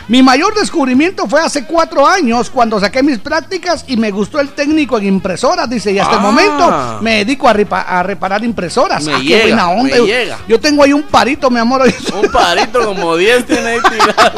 Mi 0.07 0.21
mayor 0.21 0.53
descubrimiento 0.53 1.25
fue 1.27 1.41
hace 1.41 1.65
cuatro 1.65 2.05
años 2.07 2.51
cuando 2.51 2.79
saqué 2.79 3.01
mis 3.01 3.17
prácticas 3.17 3.83
y 3.87 3.97
me 3.97 4.11
gustó 4.11 4.39
el 4.39 4.49
técnico 4.49 4.99
en 4.99 5.05
impresoras, 5.07 5.67
dice, 5.67 5.91
y 5.91 5.97
hasta 5.99 6.13
el 6.13 6.19
Ah. 6.19 6.21
momento 6.21 6.97
me 7.01 7.17
dedico 7.25 7.47
a, 7.49 7.53
reparar 8.03 8.43
impresoras. 8.43 9.03
Me 9.03 9.13
Ah, 9.13 9.17
qué 9.17 9.23
llega, 9.23 9.43
buena 9.45 9.69
onda. 9.69 9.83
me 9.83 9.97
Yo- 9.97 10.05
llega. 10.05 10.37
Yo 10.47 10.59
tengo 10.59 10.83
ahí 10.83 10.93
un 10.93 11.03
parito, 11.03 11.49
mi 11.49 11.59
amor. 11.59 11.81
Un 12.21 12.31
parito 12.31 12.85
como 12.85 13.17
10 13.17 13.45
tiene 13.47 13.67
ahí 13.67 13.79
tirado. 13.89 14.31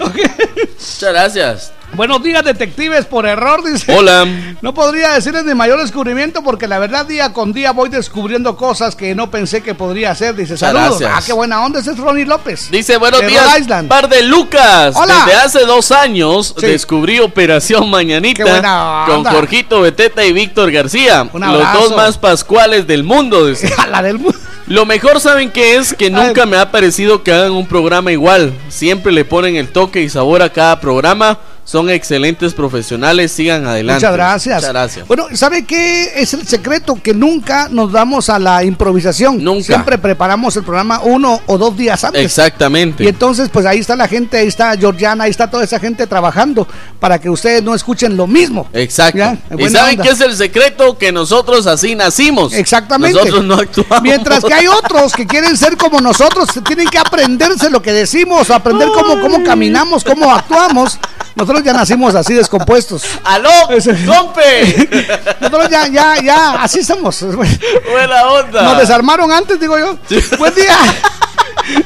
Muchas 0.00 1.12
gracias. 1.12 1.72
Buenos 1.96 2.22
días, 2.22 2.44
detectives, 2.44 3.06
por 3.06 3.24
error, 3.24 3.64
dice. 3.64 3.96
Hola. 3.96 4.26
No 4.60 4.74
podría 4.74 5.14
decirles 5.14 5.44
mi 5.44 5.54
mayor 5.54 5.80
descubrimiento 5.80 6.42
porque 6.42 6.68
la 6.68 6.78
verdad 6.78 7.06
día 7.06 7.32
con 7.32 7.54
día 7.54 7.72
voy 7.72 7.88
descubriendo 7.88 8.54
cosas 8.54 8.94
que 8.94 9.14
no 9.14 9.30
pensé 9.30 9.62
que 9.62 9.74
podría 9.74 10.10
hacer, 10.10 10.34
dice. 10.36 10.58
Saludos. 10.58 11.00
gracias. 11.00 11.10
Ah, 11.14 11.22
qué 11.24 11.32
buena 11.32 11.64
onda, 11.64 11.80
ese 11.80 11.92
es 11.92 11.98
Ronnie 11.98 12.26
López. 12.26 12.70
Dice, 12.70 12.98
buenos 12.98 13.22
de 13.22 13.28
días, 13.28 13.58
Island. 13.58 13.88
par 13.88 14.10
de 14.10 14.22
Lucas. 14.22 14.94
Hola. 14.94 15.24
Desde 15.24 15.38
hace 15.40 15.60
dos 15.60 15.90
años 15.90 16.54
Sí. 16.58 16.66
descubrí 16.66 17.18
Operación 17.18 17.88
Mañanita 17.88 18.44
Qué 18.44 18.50
buena 18.50 19.04
con. 19.06 19.24
Jorgito 19.24 19.80
Beteta 19.80 20.22
y 20.24 20.34
Víctor 20.34 20.70
García. 20.70 21.26
Un 21.32 21.40
los 21.40 21.72
dos 21.72 21.96
más 21.96 22.18
pascuales 22.18 22.86
del 22.86 23.04
mundo. 23.04 23.46
dice. 23.48 23.72
A 23.78 23.86
la 23.86 24.02
del 24.02 24.18
mundo. 24.18 24.38
Lo 24.66 24.84
mejor, 24.84 25.20
¿saben 25.20 25.50
qué 25.50 25.76
es? 25.76 25.94
Que 25.94 26.10
nunca 26.10 26.44
me 26.44 26.58
ha 26.58 26.70
parecido 26.70 27.22
que 27.22 27.32
hagan 27.32 27.52
un 27.52 27.66
programa 27.66 28.12
igual. 28.12 28.52
Siempre 28.68 29.12
le 29.12 29.24
ponen 29.24 29.56
el 29.56 29.68
toque 29.68 30.02
y 30.02 30.08
sabor 30.10 30.42
a 30.42 30.50
cada 30.52 30.80
programa. 30.80 31.38
Son 31.66 31.90
excelentes 31.90 32.54
profesionales. 32.54 33.32
Sigan 33.32 33.66
adelante. 33.66 34.06
Muchas 34.06 34.12
gracias. 34.12 34.56
Muchas 34.58 34.70
gracias. 34.70 35.08
Bueno, 35.08 35.26
¿sabe 35.32 35.64
qué 35.64 36.12
es 36.14 36.32
el 36.32 36.46
secreto? 36.46 36.94
Que 36.94 37.12
nunca 37.12 37.68
nos 37.68 37.90
damos 37.90 38.30
a 38.30 38.38
la 38.38 38.62
improvisación. 38.62 39.42
Nunca. 39.42 39.64
Siempre 39.64 39.98
preparamos 39.98 40.56
el 40.56 40.62
programa 40.62 41.00
uno 41.02 41.40
o 41.46 41.58
dos 41.58 41.76
días 41.76 42.04
antes. 42.04 42.24
Exactamente. 42.24 43.02
Y 43.02 43.08
entonces, 43.08 43.48
pues 43.48 43.66
ahí 43.66 43.80
está 43.80 43.96
la 43.96 44.06
gente, 44.06 44.38
ahí 44.38 44.46
está 44.46 44.76
Georgiana, 44.76 45.24
ahí 45.24 45.30
está 45.32 45.50
toda 45.50 45.64
esa 45.64 45.80
gente 45.80 46.06
trabajando 46.06 46.68
para 47.00 47.18
que 47.18 47.28
ustedes 47.28 47.64
no 47.64 47.74
escuchen 47.74 48.16
lo 48.16 48.28
mismo. 48.28 48.68
Exacto. 48.72 49.18
Ya, 49.18 49.36
¿Y 49.58 49.68
saben 49.68 50.00
qué 50.00 50.10
es 50.10 50.20
el 50.20 50.36
secreto? 50.36 50.96
Que 50.96 51.10
nosotros 51.10 51.66
así 51.66 51.96
nacimos. 51.96 52.52
Exactamente. 52.52 53.18
Nosotros 53.18 53.44
no 53.44 53.54
actuamos. 53.54 54.02
Mientras 54.02 54.44
que 54.44 54.54
hay 54.54 54.68
otros 54.68 55.12
que 55.14 55.26
quieren 55.26 55.56
ser 55.56 55.76
como 55.76 56.00
nosotros, 56.00 56.48
tienen 56.64 56.88
que 56.88 56.98
aprenderse 56.98 57.70
lo 57.70 57.82
que 57.82 57.92
decimos, 57.92 58.52
aprender 58.52 58.88
cómo, 58.94 59.20
cómo 59.20 59.42
caminamos, 59.42 60.04
cómo 60.04 60.32
actuamos, 60.32 60.96
Nosotros 61.36 61.55
ya 61.62 61.72
nacimos 61.72 62.14
así 62.14 62.34
descompuestos. 62.34 63.04
¡Aló! 63.24 63.50
¡Compe! 64.06 65.14
Nosotros 65.40 65.68
ya, 65.70 65.86
ya, 65.88 66.16
ya, 66.22 66.62
así 66.62 66.82
somos. 66.82 67.22
Buena 67.22 68.26
onda. 68.26 68.62
Nos 68.62 68.78
desarmaron 68.78 69.30
antes, 69.32 69.58
digo 69.60 69.78
yo. 69.78 69.98
Buen 70.38 70.54
día. 70.54 70.76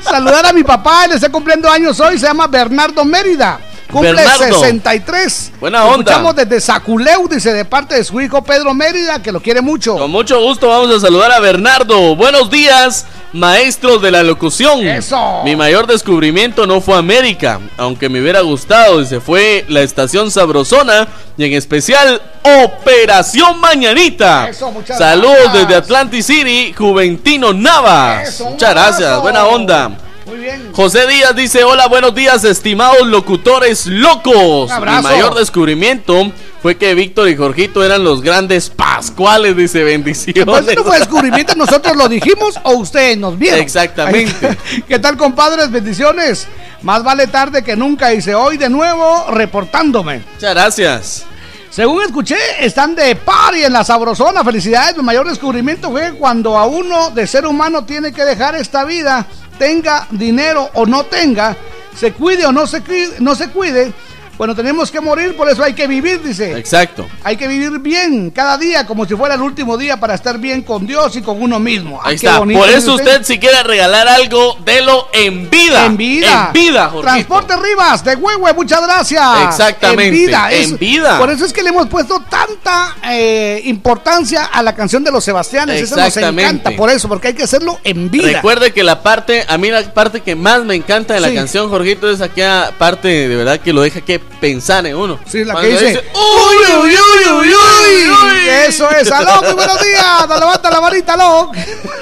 Saludar 0.02 0.46
a 0.46 0.52
mi 0.52 0.62
papá, 0.62 1.06
él 1.06 1.12
está 1.12 1.30
cumpliendo 1.30 1.70
años 1.70 1.98
hoy, 2.00 2.18
se 2.18 2.26
llama 2.26 2.46
Bernardo 2.46 3.04
Mérida. 3.04 3.60
Cumple 3.90 4.12
Bernardo. 4.12 4.60
63. 4.60 5.52
Buena 5.60 5.84
onda. 5.84 5.98
Escuchamos 5.98 6.36
desde 6.36 6.60
Saculeu, 6.60 7.26
dice, 7.28 7.52
de 7.52 7.64
parte 7.64 7.96
de 7.96 8.04
su 8.04 8.20
hijo 8.20 8.42
Pedro 8.42 8.72
Mérida, 8.72 9.20
que 9.20 9.32
lo 9.32 9.40
quiere 9.40 9.60
mucho. 9.60 9.96
Con 9.96 10.10
mucho 10.10 10.40
gusto 10.40 10.68
vamos 10.68 10.94
a 10.94 11.00
saludar 11.00 11.32
a 11.32 11.40
Bernardo. 11.40 12.14
Buenos 12.14 12.50
días, 12.50 13.06
maestros 13.32 14.02
de 14.02 14.10
la 14.10 14.22
locución. 14.22 14.86
Eso. 14.86 15.42
Mi 15.44 15.56
mayor 15.56 15.86
descubrimiento 15.86 16.66
no 16.66 16.80
fue 16.80 16.96
América, 16.96 17.60
aunque 17.76 18.08
me 18.08 18.20
hubiera 18.20 18.40
gustado. 18.40 19.00
Dice, 19.00 19.20
fue 19.20 19.64
la 19.68 19.82
estación 19.82 20.30
Sabrosona 20.30 21.08
y 21.36 21.44
en 21.44 21.52
especial 21.54 22.20
Operación 22.64 23.60
Mañanita. 23.60 24.48
Eso, 24.48 24.72
Saludos 24.86 25.36
gracias. 25.44 25.52
desde 25.54 25.74
Atlantic 25.76 26.22
City, 26.22 26.74
Juventino 26.76 27.52
Navas. 27.52 28.28
Eso, 28.28 28.50
muchas 28.50 28.70
gracias, 28.70 29.20
buena 29.20 29.44
onda. 29.46 29.90
Muy 30.26 30.38
bien. 30.38 30.70
José 30.72 31.06
Díaz 31.06 31.34
dice, 31.34 31.64
hola, 31.64 31.88
buenos 31.88 32.14
días, 32.14 32.44
estimados 32.44 33.06
locutores 33.06 33.86
locos. 33.86 34.70
Mi 34.70 35.02
mayor 35.02 35.34
descubrimiento 35.34 36.30
fue 36.62 36.76
que 36.76 36.94
Víctor 36.94 37.28
y 37.28 37.36
Jorgito 37.36 37.82
eran 37.82 38.04
los 38.04 38.20
grandes 38.22 38.68
pascuales, 38.68 39.56
dice 39.56 39.82
bendiciones. 39.82 40.44
Pues 40.44 40.76
no 40.76 40.84
fue 40.84 40.98
descubrimiento, 40.98 41.54
nosotros 41.54 41.96
lo 41.96 42.08
dijimos 42.08 42.58
o 42.64 42.72
ustedes 42.74 43.16
nos 43.16 43.38
vieron. 43.38 43.60
Exactamente. 43.60 44.56
¿Qué 44.88 44.98
tal, 44.98 45.16
compadres? 45.16 45.70
Bendiciones. 45.70 46.46
Más 46.82 47.02
vale 47.02 47.26
tarde 47.26 47.62
que 47.62 47.76
nunca. 47.76 48.12
Hice 48.12 48.34
hoy 48.34 48.56
de 48.56 48.68
nuevo 48.68 49.26
reportándome. 49.30 50.22
Muchas 50.34 50.54
gracias. 50.54 51.24
Según 51.70 52.02
escuché, 52.02 52.36
están 52.60 52.94
de 52.94 53.14
party 53.16 53.64
en 53.64 53.72
la 53.72 53.84
sabrosona. 53.84 54.42
Felicidades. 54.44 54.96
Mi 54.96 55.02
mayor 55.02 55.28
descubrimiento 55.28 55.90
fue 55.90 56.12
cuando 56.14 56.58
a 56.58 56.66
uno 56.66 57.10
de 57.10 57.26
ser 57.26 57.46
humano 57.46 57.84
tiene 57.84 58.12
que 58.12 58.24
dejar 58.24 58.54
esta 58.56 58.84
vida, 58.84 59.26
tenga 59.58 60.06
dinero 60.10 60.68
o 60.74 60.84
no 60.84 61.04
tenga, 61.04 61.56
se 61.96 62.12
cuide 62.12 62.44
o 62.46 62.52
no 62.52 62.66
se, 62.66 62.82
cui- 62.82 63.12
no 63.20 63.34
se 63.34 63.48
cuide. 63.50 63.92
Bueno, 64.40 64.54
tenemos 64.54 64.90
que 64.90 65.02
morir, 65.02 65.36
por 65.36 65.50
eso 65.50 65.62
hay 65.62 65.74
que 65.74 65.86
vivir, 65.86 66.22
dice. 66.22 66.56
Exacto. 66.56 67.06
Hay 67.24 67.36
que 67.36 67.46
vivir 67.46 67.78
bien 67.80 68.30
cada 68.30 68.56
día, 68.56 68.86
como 68.86 69.04
si 69.04 69.14
fuera 69.14 69.34
el 69.34 69.42
último 69.42 69.76
día 69.76 70.00
para 70.00 70.14
estar 70.14 70.38
bien 70.38 70.62
con 70.62 70.86
Dios 70.86 71.14
y 71.16 71.20
con 71.20 71.42
uno 71.42 71.60
mismo. 71.60 72.00
Ahí 72.02 72.16
Ah, 72.16 72.18
qué 72.18 72.26
está. 72.26 72.38
bonito, 72.38 72.58
Por 72.60 72.70
eso 72.70 72.94
usted 72.94 73.22
si 73.22 73.38
quiere 73.38 73.62
regalar 73.64 74.08
algo, 74.08 74.56
delo 74.64 75.08
en 75.12 75.50
vida. 75.50 75.84
En 75.84 75.98
vida. 75.98 76.46
En 76.46 76.52
vida, 76.54 76.84
Jorgito. 76.88 77.02
Transporte 77.02 77.54
Rivas 77.58 78.02
de 78.02 78.16
Huehue, 78.16 78.54
muchas 78.54 78.80
gracias. 78.82 79.22
Exactamente, 79.44 80.06
En 80.08 80.12
vida. 80.26 80.48
en 80.50 80.78
vida. 80.78 81.18
Por 81.18 81.28
eso 81.30 81.44
es 81.44 81.52
que 81.52 81.62
le 81.62 81.68
hemos 81.68 81.88
puesto 81.88 82.20
tanta 82.20 82.96
eh, 83.10 83.60
importancia 83.66 84.46
a 84.46 84.62
la 84.62 84.74
canción 84.74 85.04
de 85.04 85.10
los 85.12 85.22
Sebastianes. 85.22 85.82
Eso 85.82 85.96
nos 85.96 86.06
Exactamente. 86.06 86.44
encanta 86.44 86.70
por 86.78 86.88
eso, 86.88 87.08
porque 87.08 87.28
hay 87.28 87.34
que 87.34 87.42
hacerlo 87.42 87.78
en 87.84 88.10
vida. 88.10 88.36
Recuerde 88.36 88.72
que 88.72 88.84
la 88.84 89.02
parte, 89.02 89.44
a 89.46 89.58
mí 89.58 89.70
la 89.70 89.82
parte 89.92 90.22
que 90.22 90.34
más 90.34 90.64
me 90.64 90.74
encanta 90.76 91.12
de 91.12 91.20
la 91.20 91.28
Sí. 91.28 91.34
canción, 91.34 91.68
Jorgito, 91.68 92.08
es 92.10 92.22
aquella 92.22 92.72
parte 92.78 93.28
de 93.28 93.36
verdad 93.36 93.60
que 93.60 93.74
lo 93.74 93.82
deja 93.82 94.00
que 94.00 94.29
pensar 94.40 94.86
en 94.86 94.96
uno. 94.96 95.18
Sí, 95.26 95.44
la 95.44 95.54
Cuando 95.54 95.78
que 95.78 95.84
dice, 95.84 96.04
uy, 96.14 96.56
uy, 96.82 96.96
uy, 96.96 97.48
uy, 97.48 97.54
uy. 97.54 98.48
Eso 98.66 98.90
es, 98.90 99.10
aló, 99.10 99.42
muy 99.42 99.54
buenos 99.54 99.80
días. 99.82 100.28
Levanta 100.28 100.70
la 100.70 100.80
varita, 100.80 101.14
aló. 101.14 101.50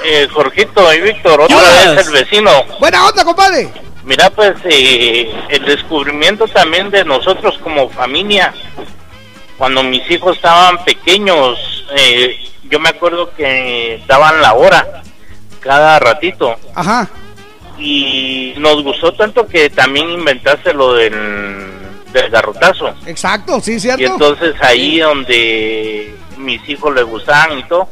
Eh, 0.05 0.29
Jorgito 0.33 0.93
y 0.93 1.01
Víctor, 1.01 1.41
otra 1.41 1.57
vez 1.57 2.07
el 2.07 2.13
vecino. 2.13 2.51
Buena 2.79 3.07
onda, 3.07 3.25
compadre. 3.25 3.69
Mira, 4.05 4.31
pues 4.31 4.55
eh, 4.65 5.31
el 5.49 5.65
descubrimiento 5.67 6.47
también 6.49 6.91
de 6.91 7.05
nosotros 7.05 7.59
como 7.63 7.91
familia. 7.91 8.55
Cuando 9.59 9.83
mis 9.83 10.09
hijos 10.11 10.37
estaban 10.37 10.83
pequeños, 10.85 11.85
eh, 11.97 12.39
yo 12.71 12.79
me 12.79 12.91
acuerdo 12.91 13.35
que 13.35 14.03
daban 14.07 14.41
la 14.41 14.55
hora 14.55 15.03
cada 15.61 15.99
ratito. 15.99 16.57
Ajá. 16.75 17.09
Y 17.79 18.55
nos 18.59 18.83
gustó 18.83 19.13
tanto 19.13 19.47
que 19.47 19.71
también 19.71 20.09
inventaste 20.11 20.73
lo 20.73 20.95
del, 20.95 21.78
del 22.23 22.31
garrotazo. 22.31 22.95
Exacto, 23.07 23.61
sí, 23.61 23.79
cierto. 23.81 24.03
Y 24.03 24.07
entonces 24.07 24.55
ahí 24.61 24.99
donde 25.01 26.15
mis 26.37 26.67
hijos 26.69 26.95
les 26.95 27.05
gustaban 27.05 27.59
y 27.59 27.63
todo. 27.65 27.89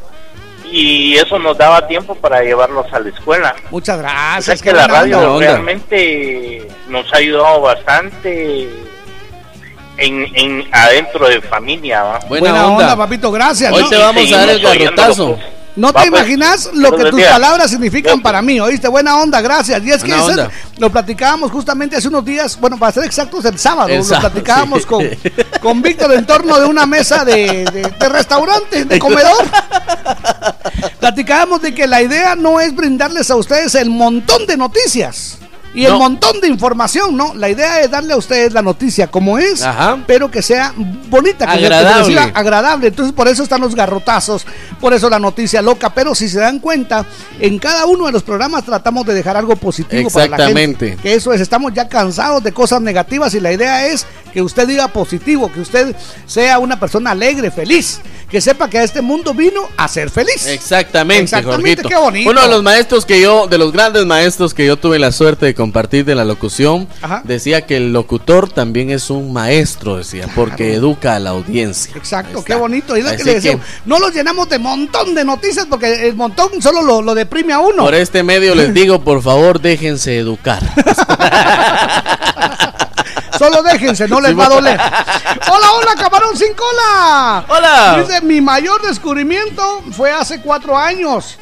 Y 0.70 1.14
eso 1.14 1.38
nos 1.38 1.56
daba 1.56 1.86
tiempo 1.86 2.14
para 2.16 2.42
llevarlos 2.42 2.92
a 2.92 2.98
la 2.98 3.08
escuela. 3.08 3.54
Muchas 3.70 3.96
O 3.98 4.02
gracias. 4.02 4.58
sea 4.60 4.72
que 4.72 4.76
la 4.76 4.88
radio 4.88 5.34
onda. 5.34 5.46
realmente 5.46 6.66
nos 6.88 7.12
ha 7.12 7.18
ayudado 7.18 7.60
bastante 7.60 8.68
en, 9.96 10.26
en 10.34 10.68
adentro 10.72 11.28
de 11.28 11.40
familia. 11.40 12.02
¿va? 12.02 12.18
Buena, 12.28 12.66
onda. 12.66 12.96
papito, 12.96 13.30
gracias. 13.30 13.72
Hoy 13.72 13.82
¿no? 13.82 13.88
te 13.88 13.96
vamos 13.96 14.32
a 14.32 14.36
dar 14.38 14.48
el 14.48 14.60
pues. 14.60 14.78
garrotazo. 14.78 15.38
No 15.76 15.88
te 15.92 15.98
pues. 15.98 16.06
imaginas 16.08 16.70
lo 16.72 16.96
que 16.96 17.10
tus 17.10 17.20
palabras 17.22 17.70
significan 17.70 18.22
para 18.22 18.40
mí, 18.40 18.58
¿oíste? 18.58 18.88
Buena 18.88 19.18
onda, 19.18 19.40
gracias. 19.42 19.82
Y 19.84 19.90
es 19.90 20.02
que 20.02 20.10
ese- 20.14 20.48
lo 20.78 20.90
platicábamos 20.90 21.50
justamente 21.50 21.96
hace 21.96 22.08
unos 22.08 22.24
días, 22.24 22.58
bueno, 22.58 22.78
para 22.78 22.92
ser 22.92 23.04
exactos, 23.04 23.44
el 23.44 23.58
sábado, 23.58 23.88
El 23.90 23.98
lo 24.00 24.20
platicábamos 24.20 24.80
sí. 24.82 24.86
con, 24.86 25.06
con 25.60 25.82
Víctor 25.82 26.12
en 26.14 26.24
torno 26.26 26.58
de 26.58 26.66
una 26.66 26.86
mesa 26.86 27.24
de, 27.26 27.64
de- 27.72 27.92
de 27.98 28.08
restaurante, 28.08 28.84
de 28.86 28.98
comedor. 28.98 29.44
platicábamos 31.00 31.60
de 31.62 31.74
que 31.74 31.86
la 31.86 32.02
idea 32.02 32.34
no 32.36 32.60
es 32.60 32.74
brindarles 32.74 33.30
a 33.30 33.36
ustedes 33.36 33.74
el 33.74 33.90
montón 33.90 34.46
de 34.46 34.56
noticias. 34.56 35.38
Y 35.74 35.84
el 35.84 35.92
montón 35.92 36.40
de 36.40 36.48
información, 36.48 37.14
¿no? 37.18 37.34
La 37.34 37.50
idea 37.50 37.82
es 37.82 37.90
darle 37.90 38.14
a 38.14 38.16
ustedes 38.16 38.54
la 38.54 38.62
noticia 38.62 39.08
como 39.08 39.36
es, 39.36 39.62
Ajá. 39.62 39.98
pero 40.06 40.30
que 40.30 40.40
sea 40.40 40.72
bonita, 41.10 41.44
que 41.44 41.58
sea- 41.58 41.66
Agradable. 41.66 41.98
reciba 42.02 42.22
agradable. 42.32 42.86
Entonces, 42.86 43.12
por 43.14 43.28
eso 43.28 43.42
están 43.42 43.60
los 43.60 43.74
garrotazos, 43.74 44.46
por 44.80 44.92
eso 44.94 45.08
la 45.10 45.18
noticia 45.18 45.62
loca. 45.62 45.90
Pero 45.94 46.14
si 46.14 46.28
se 46.28 46.38
dan 46.38 46.58
cuenta, 46.58 47.04
en 47.40 47.58
cada 47.58 47.86
uno 47.86 48.06
de 48.06 48.12
los 48.12 48.22
programas 48.22 48.64
tratamos 48.64 49.06
de 49.06 49.14
dejar 49.14 49.36
algo 49.36 49.56
positivo 49.56 50.10
para 50.10 50.26
la 50.26 50.36
Exactamente. 50.36 50.88
gente. 50.88 51.02
Que 51.02 51.14
eso 51.14 51.32
es, 51.32 51.40
estamos 51.40 51.72
ya 51.74 51.88
cansados 51.88 52.42
de 52.42 52.52
cosas 52.52 52.80
negativas 52.80 53.34
y 53.34 53.40
la 53.40 53.52
idea 53.52 53.86
es 53.86 54.06
que 54.32 54.42
usted 54.42 54.68
diga 54.68 54.88
positivo, 54.88 55.50
que 55.50 55.60
usted 55.60 55.94
sea 56.26 56.58
una 56.58 56.78
persona 56.78 57.12
alegre, 57.12 57.50
feliz, 57.50 58.00
que 58.30 58.40
sepa 58.40 58.68
que 58.68 58.78
a 58.78 58.82
este 58.82 59.00
mundo 59.00 59.32
vino 59.32 59.62
a 59.76 59.88
ser 59.88 60.10
feliz. 60.10 60.46
Exactamente, 60.46 61.24
Exactamente, 61.24 61.82
qué 61.82 61.96
bonito. 61.96 62.30
Uno 62.30 62.42
de 62.42 62.48
los 62.48 62.62
maestros 62.62 63.06
que 63.06 63.20
yo, 63.20 63.46
de 63.46 63.56
los 63.56 63.72
grandes 63.72 64.04
maestros 64.04 64.52
que 64.52 64.66
yo 64.66 64.76
tuve 64.76 64.98
la 64.98 65.12
suerte 65.12 65.46
de 65.46 65.54
compartir 65.54 66.04
de 66.04 66.14
la 66.14 66.24
locución, 66.24 66.86
Ajá. 67.00 67.22
decía 67.24 67.62
que 67.62 67.78
el 67.78 67.92
locutor 67.92 68.50
también 68.50 68.90
es 68.90 69.08
un 69.08 69.32
maestro, 69.32 69.96
decía, 69.96 70.28
porque 70.34 70.74
educa 70.74 71.16
a 71.16 71.18
la 71.18 71.30
audiencia. 71.30 71.92
Exacto, 71.96 72.44
qué 72.44 72.54
bonito. 72.54 72.96
Y 72.96 73.00
es 73.00 73.06
lo 73.06 73.16
que 73.16 73.24
le 73.24 73.34
decimos. 73.34 73.64
No 73.86 73.98
los 73.98 74.12
llenamos 74.12 74.48
de 74.48 74.58
montón 74.66 75.14
de 75.14 75.24
noticias 75.24 75.66
porque 75.70 76.08
el 76.08 76.16
montón 76.16 76.60
solo 76.60 76.82
lo, 76.82 77.00
lo 77.00 77.14
deprime 77.14 77.52
a 77.52 77.60
uno. 77.60 77.84
Por 77.84 77.94
este 77.94 78.22
medio 78.22 78.54
les 78.54 78.74
digo, 78.74 79.00
por 79.02 79.22
favor, 79.22 79.60
déjense 79.60 80.18
educar. 80.18 80.60
Solo 83.38 83.62
déjense, 83.62 84.08
no 84.08 84.18
les 84.18 84.36
va 84.36 84.46
a 84.46 84.48
doler. 84.48 84.80
Hola, 84.80 85.72
hola, 85.72 85.94
camarón 85.94 86.34
sin 86.36 86.54
cola. 86.54 87.44
Hola. 87.48 88.02
Dice, 88.02 88.22
mi 88.22 88.40
mayor 88.40 88.80
descubrimiento 88.80 89.82
fue 89.92 90.10
hace 90.10 90.40
cuatro 90.40 90.76
años. 90.76 91.36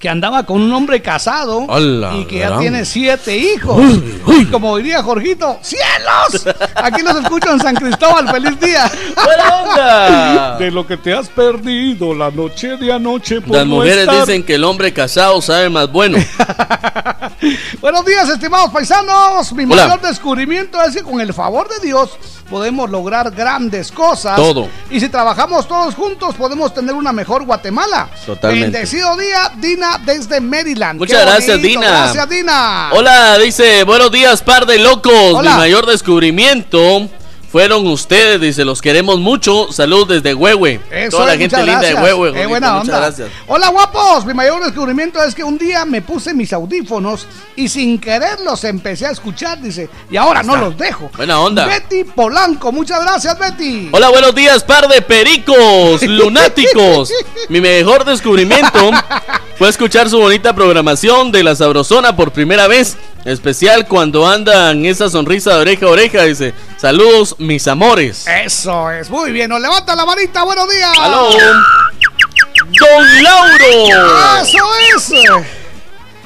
Que 0.00 0.08
andaba 0.08 0.44
con 0.46 0.62
un 0.62 0.72
hombre 0.72 1.02
casado 1.02 1.66
Hola, 1.68 2.14
y 2.16 2.24
que 2.24 2.38
ya 2.38 2.56
tiene 2.58 2.86
siete 2.86 3.36
hijos. 3.36 3.82
Y 4.28 4.46
como 4.46 4.78
diría 4.78 5.02
Jorgito, 5.02 5.58
¡cielos! 5.60 6.46
Aquí 6.74 7.02
los 7.02 7.16
escucho 7.16 7.50
en 7.52 7.60
San 7.60 7.74
Cristóbal. 7.74 8.26
¡Feliz 8.30 8.58
día! 8.58 8.90
¡Buena 9.14 9.56
onda! 9.62 10.56
De 10.58 10.70
lo 10.70 10.86
que 10.86 10.96
te 10.96 11.12
has 11.12 11.28
perdido 11.28 12.14
la 12.14 12.30
noche 12.30 12.78
de 12.78 12.90
anoche. 12.90 13.42
por 13.42 13.58
Las 13.58 13.66
no 13.66 13.74
mujeres 13.76 14.08
estar- 14.08 14.20
dicen 14.26 14.42
que 14.42 14.54
el 14.54 14.64
hombre 14.64 14.90
casado 14.94 15.42
sabe 15.42 15.68
más 15.68 15.92
bueno. 15.92 16.16
Buenos 17.80 18.04
días, 18.04 18.28
estimados 18.28 18.70
paisanos. 18.70 19.52
Mi 19.52 19.64
Hola. 19.64 19.86
mayor 19.88 20.00
descubrimiento 20.00 20.82
es 20.82 20.94
que 20.96 21.02
con 21.02 21.20
el 21.20 21.32
favor 21.34 21.68
de 21.68 21.86
Dios 21.86 22.10
podemos 22.48 22.90
lograr 22.90 23.30
grandes 23.30 23.92
cosas. 23.92 24.36
Todo. 24.36 24.68
Y 24.90 24.98
si 25.00 25.08
trabajamos 25.08 25.66
todos 25.68 25.94
juntos, 25.94 26.34
podemos 26.34 26.74
tener 26.74 26.94
una 26.94 27.12
mejor 27.12 27.44
Guatemala. 27.44 28.08
Totalmente. 28.26 28.70
Bendecido 28.70 29.16
día, 29.16 29.52
Dina, 29.58 29.89
desde 29.98 30.40
Maryland. 30.40 30.98
Muchas 30.98 31.22
gracias. 31.22 31.60
Dina. 31.60 31.88
Gracias, 31.88 32.28
Dina. 32.28 32.90
Hola, 32.92 33.38
dice, 33.38 33.84
buenos 33.84 34.10
días, 34.10 34.42
par 34.42 34.66
de 34.66 34.78
locos. 34.78 35.12
Hola. 35.34 35.52
Mi 35.52 35.56
mayor 35.56 35.86
descubrimiento 35.86 37.08
fueron 37.50 37.86
ustedes, 37.88 38.40
dice, 38.40 38.64
los 38.64 38.80
queremos 38.80 39.18
mucho. 39.18 39.72
Salud 39.72 40.06
desde 40.06 40.34
Huehue. 40.34 40.80
Eso 40.90 41.16
Toda 41.16 41.32
la 41.32 41.36
gente 41.38 41.56
linda 41.56 41.80
de. 41.80 41.94
Huehue. 41.94 42.32
Qué 42.32 42.38
Jorgito, 42.38 42.48
buena 42.48 42.72
muchas 42.74 42.88
onda. 42.88 42.98
gracias. 43.00 43.28
Hola 43.48 43.68
guapos, 43.70 44.24
mi 44.24 44.34
mayor 44.34 44.62
descubrimiento 44.64 45.22
es 45.22 45.34
que 45.34 45.42
un 45.42 45.58
día 45.58 45.84
me 45.84 46.00
puse 46.00 46.32
mis 46.32 46.52
audífonos 46.52 47.26
y 47.56 47.68
sin 47.68 47.98
querer 47.98 48.40
los 48.40 48.62
empecé 48.64 49.06
a 49.06 49.10
escuchar, 49.10 49.60
dice, 49.60 49.90
y 50.10 50.16
ahora 50.16 50.42
no 50.42 50.56
los 50.56 50.78
dejo. 50.78 51.10
Buena 51.16 51.40
onda. 51.40 51.66
Betty 51.66 52.04
Polanco, 52.04 52.70
muchas 52.70 53.02
gracias 53.02 53.38
Betty. 53.38 53.88
Hola, 53.92 54.10
buenos 54.10 54.34
días, 54.34 54.62
par 54.62 54.86
de 54.88 55.02
pericos 55.02 56.02
lunáticos. 56.06 57.12
Mi 57.48 57.60
mejor 57.60 58.04
descubrimiento 58.04 58.90
fue 59.58 59.68
escuchar 59.68 60.08
su 60.08 60.18
bonita 60.18 60.54
programación 60.54 61.32
de 61.32 61.42
la 61.42 61.56
Sabrosona 61.56 62.14
por 62.14 62.30
primera 62.32 62.68
vez. 62.68 62.96
Especial 63.24 63.86
cuando 63.86 64.26
andan 64.26 64.86
esa 64.86 65.10
sonrisa 65.10 65.54
de 65.54 65.60
oreja 65.60 65.86
a 65.86 65.90
oreja. 65.90 66.24
Dice, 66.24 66.54
Saludos, 66.80 67.34
mis 67.38 67.68
amores. 67.68 68.24
Eso 68.42 68.90
es, 68.90 69.10
muy 69.10 69.32
bien. 69.32 69.50
Nos 69.50 69.60
levanta 69.60 69.94
la 69.94 70.06
manita, 70.06 70.44
buenos 70.44 70.66
días. 70.70 70.90
¡Aló! 70.98 71.28
¡Don 71.28 73.22
Lauro! 73.22 74.40
Eso 74.40 74.56
es. 74.96 75.12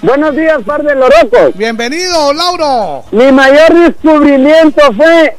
Buenos 0.00 0.36
días, 0.36 0.58
par 0.64 0.84
de 0.84 0.94
lorocos. 0.94 1.56
Bienvenido, 1.56 2.32
Lauro. 2.32 3.04
Mi 3.10 3.32
mayor 3.32 3.74
descubrimiento 3.74 4.80
fue 4.96 5.36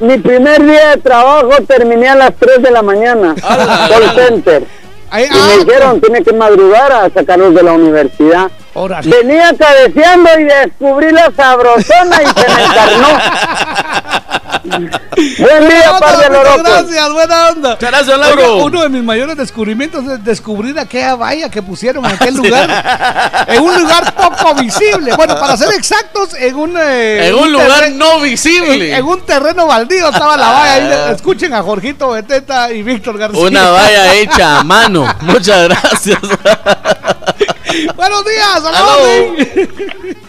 mi 0.00 0.18
primer 0.18 0.62
día 0.62 0.88
de 0.90 0.96
trabajo, 0.98 1.50
terminé 1.66 2.10
a 2.10 2.16
las 2.16 2.32
3 2.38 2.62
de 2.62 2.70
la 2.70 2.82
mañana. 2.82 3.34
Call 3.40 4.14
center. 4.14 4.64
Ahí- 5.10 5.24
Y 5.24 5.28
ah, 5.38 5.46
me 5.46 5.64
dijeron, 5.64 6.00
tiene 6.02 6.22
que 6.22 6.34
madrugar 6.34 6.92
a 6.92 7.08
sacarlos 7.08 7.54
de 7.54 7.62
la 7.62 7.72
universidad. 7.72 8.50
Órale. 8.74 9.10
Venía 9.10 9.52
cabeceando 9.58 10.30
y 10.38 10.44
descubrí 10.44 11.10
la 11.12 11.30
sabrosona 11.36 12.22
y 12.22 12.26
se 12.40 12.48
me 12.54 12.64
encarnó. 12.64 13.08
Buen 14.62 15.68
día, 15.68 15.92
lorocos. 16.30 16.62
gracias, 16.62 17.12
buena 17.12 17.48
onda. 17.48 17.76
Gracias, 17.80 18.18
Lauro. 18.18 18.56
Uno 18.64 18.82
de 18.82 18.88
mis 18.88 19.02
mayores 19.02 19.36
descubrimientos 19.36 20.04
es 20.06 20.22
descubrir 20.24 20.78
aquella 20.78 21.14
valla 21.16 21.48
que 21.50 21.62
pusieron 21.62 22.04
en 22.04 22.12
aquel 22.12 22.34
lugar. 22.36 23.44
en 23.48 23.62
un 23.62 23.74
lugar 23.80 24.14
poco 24.14 24.54
visible. 24.54 25.14
Bueno, 25.16 25.34
para 25.38 25.56
ser 25.56 25.72
exactos, 25.74 26.34
en 26.34 26.54
un. 26.54 26.76
eh, 26.78 27.28
En 27.28 27.34
un 27.34 27.52
lugar 27.52 27.80
terreno- 27.80 27.96
no 28.16 28.20
visible. 28.20 28.90
En, 28.92 28.98
en 28.98 29.04
un 29.04 29.20
terreno 29.22 29.66
baldío 29.66 30.08
estaba 30.08 30.36
la 30.36 30.48
valla. 30.52 31.06
Ahí, 31.08 31.14
escuchen 31.14 31.52
a 31.54 31.62
Jorgito 31.62 32.10
Beteta 32.10 32.70
y 32.72 32.82
Víctor 32.82 33.18
García. 33.18 33.40
Una 33.42 33.70
valla 33.70 34.14
hecha 34.14 34.60
a 34.60 34.64
mano. 34.64 35.06
Muchas 35.22 35.64
gracias. 35.68 36.18
Buenos 37.96 38.24
días, 38.24 38.62
saludos. 38.62 39.46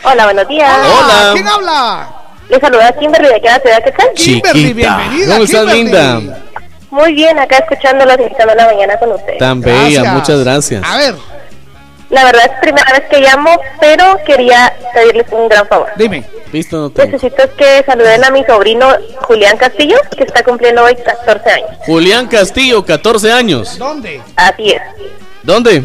Hola, 0.04 0.24
buenos 0.26 0.48
días. 0.48 0.78
Hola. 0.88 1.30
¿Quién 1.34 1.48
habla? 1.48 2.08
Les 2.50 2.60
saluda 2.60 2.92
Kimberly 3.00 3.28
de 3.30 3.36
aquí 3.36 3.48
a 3.48 3.52
la 3.54 3.60
ciudad 3.62 3.78
de 3.78 3.84
Quetzal. 3.84 4.10
Kimberly, 4.16 4.74
bienvenida. 4.74 5.28
¿Cómo 5.34 5.44
estás, 5.44 5.66
linda? 5.74 6.22
Muy 6.90 7.14
bien, 7.14 7.40
acá 7.40 7.58
escuchándolos 7.60 8.18
y 8.20 8.24
estando 8.24 8.54
la 8.56 8.66
mañana 8.66 8.98
con 9.00 9.12
ustedes. 9.14 9.38
Tan 9.40 9.62
bella, 9.62 9.80
Gracias. 10.02 10.14
muchas 10.14 10.40
gracias. 10.44 10.84
A 10.86 10.98
ver, 10.98 11.16
La 12.10 12.26
verdad 12.26 12.42
es 12.46 12.60
primera 12.60 12.92
vez 12.92 13.04
que 13.10 13.22
llamo, 13.22 13.50
pero 13.80 14.18
quería 14.26 14.74
pedirles 14.94 15.26
un 15.32 15.48
gran 15.48 15.66
favor. 15.68 15.88
dime. 15.96 16.26
Listo, 16.52 16.76
no 16.78 16.90
tengo. 16.90 17.10
Necesito 17.14 17.44
que 17.56 17.82
saluden 17.86 18.26
a 18.26 18.30
mi 18.32 18.44
sobrino 18.44 18.94
Julián 19.22 19.56
Castillo, 19.56 19.96
que 20.18 20.26
está 20.26 20.44
cumpliendo 20.44 20.84
hoy 20.84 20.96
14 20.98 21.50
años. 21.50 21.70
Julián 21.86 22.28
Castillo, 22.28 22.84
14 22.86 23.32
años. 23.32 23.78
¿Dónde? 23.78 24.22
Así 24.36 24.72
es. 24.72 24.82
¿Dónde? 25.44 25.82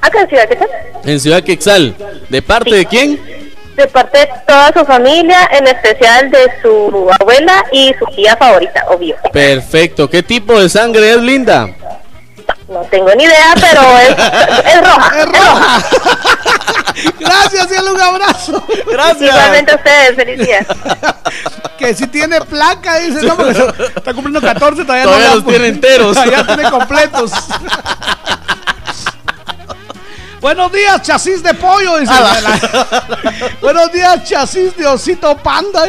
Acá 0.00 0.20
en 0.20 0.28
Ciudad 0.28 0.48
Quetzal. 0.48 0.68
En 1.04 1.20
Ciudad 1.20 1.42
Quexal. 1.42 1.96
¿De 2.28 2.42
parte 2.42 2.74
de 2.74 2.86
quién? 2.86 3.20
De 3.76 3.86
parte 3.86 4.18
de 4.18 4.28
toda 4.46 4.72
su 4.72 4.84
familia, 4.84 5.48
en 5.52 5.66
especial 5.68 6.30
de 6.30 6.50
su 6.60 7.08
abuela 7.20 7.64
y 7.72 7.94
su 7.98 8.04
tía 8.06 8.36
favorita, 8.36 8.84
obvio. 8.88 9.16
Perfecto. 9.32 10.10
¿Qué 10.10 10.22
tipo 10.22 10.60
de 10.60 10.68
sangre 10.68 11.10
es, 11.10 11.18
linda? 11.18 11.68
No 12.68 12.80
tengo 12.90 13.14
ni 13.14 13.24
idea, 13.24 13.54
pero 13.54 13.80
es, 13.98 14.10
es 14.74 14.80
roja. 14.80 15.20
Es 15.20 15.26
roja. 15.26 15.84
Gracias, 17.20 17.68
cielo, 17.68 17.94
un 17.94 18.00
abrazo. 18.00 18.64
Gracias. 18.90 19.30
Igualmente 19.30 19.72
a 19.72 19.76
ustedes, 19.76 20.16
feliz 20.16 20.38
día. 20.38 20.66
Que 21.78 21.94
si 21.94 22.08
tiene 22.08 22.40
placa, 22.40 22.98
dice, 22.98 23.24
no, 23.24 23.36
porque 23.36 23.52
está 23.94 24.12
cumpliendo 24.12 24.40
14, 24.40 24.82
todavía, 24.82 25.04
Todavía 25.04 25.28
no 25.28 25.34
los 25.36 25.46
tiene 25.46 25.68
enteros. 25.68 26.12
Todavía 26.12 26.44
tiene 26.44 26.70
completos. 26.70 27.30
Buenos 30.40 30.70
días, 30.72 31.02
chasis 31.02 31.42
de 31.42 31.52
pollo. 31.54 31.98
Dice 31.98 32.12
Buenos 33.60 33.90
días, 33.92 34.22
chasis 34.24 34.76
de 34.76 34.86
osito 34.86 35.36
panda. 35.38 35.84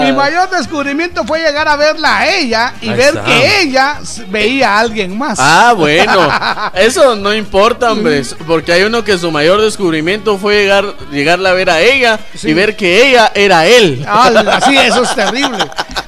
Mi 0.00 0.12
mayor 0.12 0.50
descubrimiento 0.50 1.24
fue 1.24 1.40
llegar 1.40 1.66
a 1.68 1.76
verla 1.76 2.18
a 2.18 2.28
ella 2.28 2.74
y 2.82 2.90
Ahí 2.90 2.96
ver 2.96 3.08
está. 3.08 3.24
que 3.24 3.60
ella 3.62 3.98
veía 4.28 4.74
a 4.76 4.80
alguien 4.80 5.16
más. 5.16 5.38
Ah, 5.40 5.72
bueno. 5.76 6.28
Eso 6.74 7.16
no 7.16 7.32
importa, 7.32 7.92
hombre. 7.92 8.22
Porque 8.46 8.72
hay 8.74 8.82
uno 8.82 9.02
que 9.04 9.16
su 9.16 9.30
mayor 9.30 9.60
descubrimiento 9.62 10.36
fue 10.36 10.62
llegar, 10.62 10.94
llegarla 11.10 11.50
a 11.50 11.54
ver 11.54 11.70
a 11.70 11.80
ella 11.80 12.18
y 12.42 12.52
ver 12.52 12.76
que 12.76 13.08
ella 13.08 13.32
era 13.34 13.66
él. 13.66 14.04
Ah, 14.06 14.60
sí, 14.66 14.76
eso 14.76 15.02
es 15.04 15.14
terrible. 15.14 15.58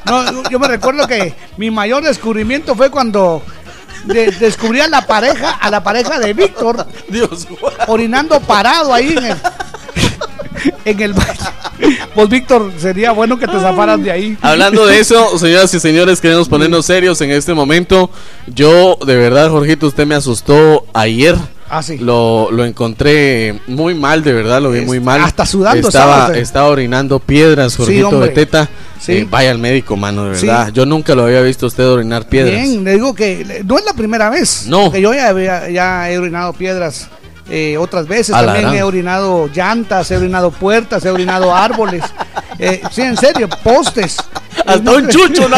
No, 0.05 0.51
yo 0.51 0.59
me 0.59 0.69
recuerdo 0.69 1.07
que 1.09 1.35
mi 1.57 1.71
mayor 1.71 2.03
descubrimiento 2.03 2.75
fue 2.75 2.91
cuando 2.91 3.43
de- 4.07 4.31
descubrí 4.33 4.81
a 4.81 4.89
la 4.89 5.07
pareja, 5.07 5.51
a 5.51 5.71
la 5.71 5.83
pareja 5.83 6.19
de 6.19 6.33
Víctor, 6.35 6.87
Dios, 7.09 7.47
orinando 7.87 8.41
parado 8.41 8.93
ahí 8.93 9.15
en 9.17 9.25
el, 9.25 9.37
en 10.85 11.01
el 11.01 11.13
baño. 11.13 11.41
Pues 12.15 12.29
Víctor, 12.29 12.73
sería 12.79 13.11
bueno 13.13 13.39
que 13.39 13.47
te 13.47 13.59
zafaras 13.59 14.03
de 14.03 14.11
ahí. 14.11 14.39
Hablando 14.41 14.87
de 14.87 15.01
eso, 15.01 15.37
señoras 15.39 15.75
y 15.75 15.81
señores, 15.81 16.21
queremos 16.21 16.49
ponernos 16.49 16.87
serios 16.87 17.21
en 17.21 17.31
este 17.33 17.53
momento. 17.55 18.11
Yo, 18.47 18.97
de 19.05 19.17
verdad, 19.17 19.51
Jorgito, 19.51 19.87
usted 19.89 20.07
me 20.07 20.15
asustó 20.15 20.87
ayer. 20.95 21.37
Ah, 21.71 21.83
sí. 21.83 21.99
Lo, 21.99 22.51
lo 22.53 22.65
encontré 22.65 23.59
muy 23.67 23.95
mal, 23.95 24.23
de 24.23 24.33
verdad, 24.33 24.61
lo 24.61 24.71
vi 24.71 24.83
muy 24.83 25.01
mal. 25.01 25.23
hasta 25.23 25.47
sudando 25.47 25.89
Estaba, 25.89 26.37
estaba 26.37 26.69
orinando 26.69 27.19
piedras, 27.19 27.77
Jorgito 27.77 28.09
hombre. 28.11 28.29
Beteta. 28.29 28.69
Sí. 29.01 29.13
Eh, 29.13 29.27
vaya 29.29 29.51
al 29.51 29.59
médico, 29.59 29.97
mano, 29.97 30.27
de 30.27 30.37
Sí. 30.37 30.47
verdad. 30.47 30.71
Yo 30.73 30.87
nunca 30.87 31.15
lo 31.15 31.25
había 31.25 31.41
visto 31.41 31.67
usted 31.67 31.87
orinar 31.89 32.27
piedras. 32.29 32.55
Bien, 32.55 32.85
le 32.85 32.93
digo 32.93 33.15
que 33.15 33.63
no 33.67 33.79
es 33.79 33.85
la 33.85 33.93
primera 33.95 34.31
vez. 34.31 34.67
No. 34.67 34.91
Que 34.93 35.01
yo 35.01 35.13
ya, 35.15 35.29
había- 35.29 35.69
ya 35.71 36.11
he 36.11 36.19
orinado 36.19 36.53
piedras 36.53 37.09
eh, 37.51 37.77
otras 37.79 38.07
veces. 38.09 38.35
También 38.35 38.73
he 38.75 38.83
orinado 38.83 39.49
llantas, 39.55 40.11
he 40.11 40.17
orinado 40.17 40.51
puertas, 40.51 41.05
he 41.05 41.11
orinado 41.11 41.55
árboles. 41.55 42.03
Eh, 42.59 42.81
sí, 42.91 43.03
en 43.03 43.17
serio, 43.17 43.49
postes. 43.63 44.17
Hasta 44.67 44.91
un 44.91 45.09
chucho. 45.09 45.49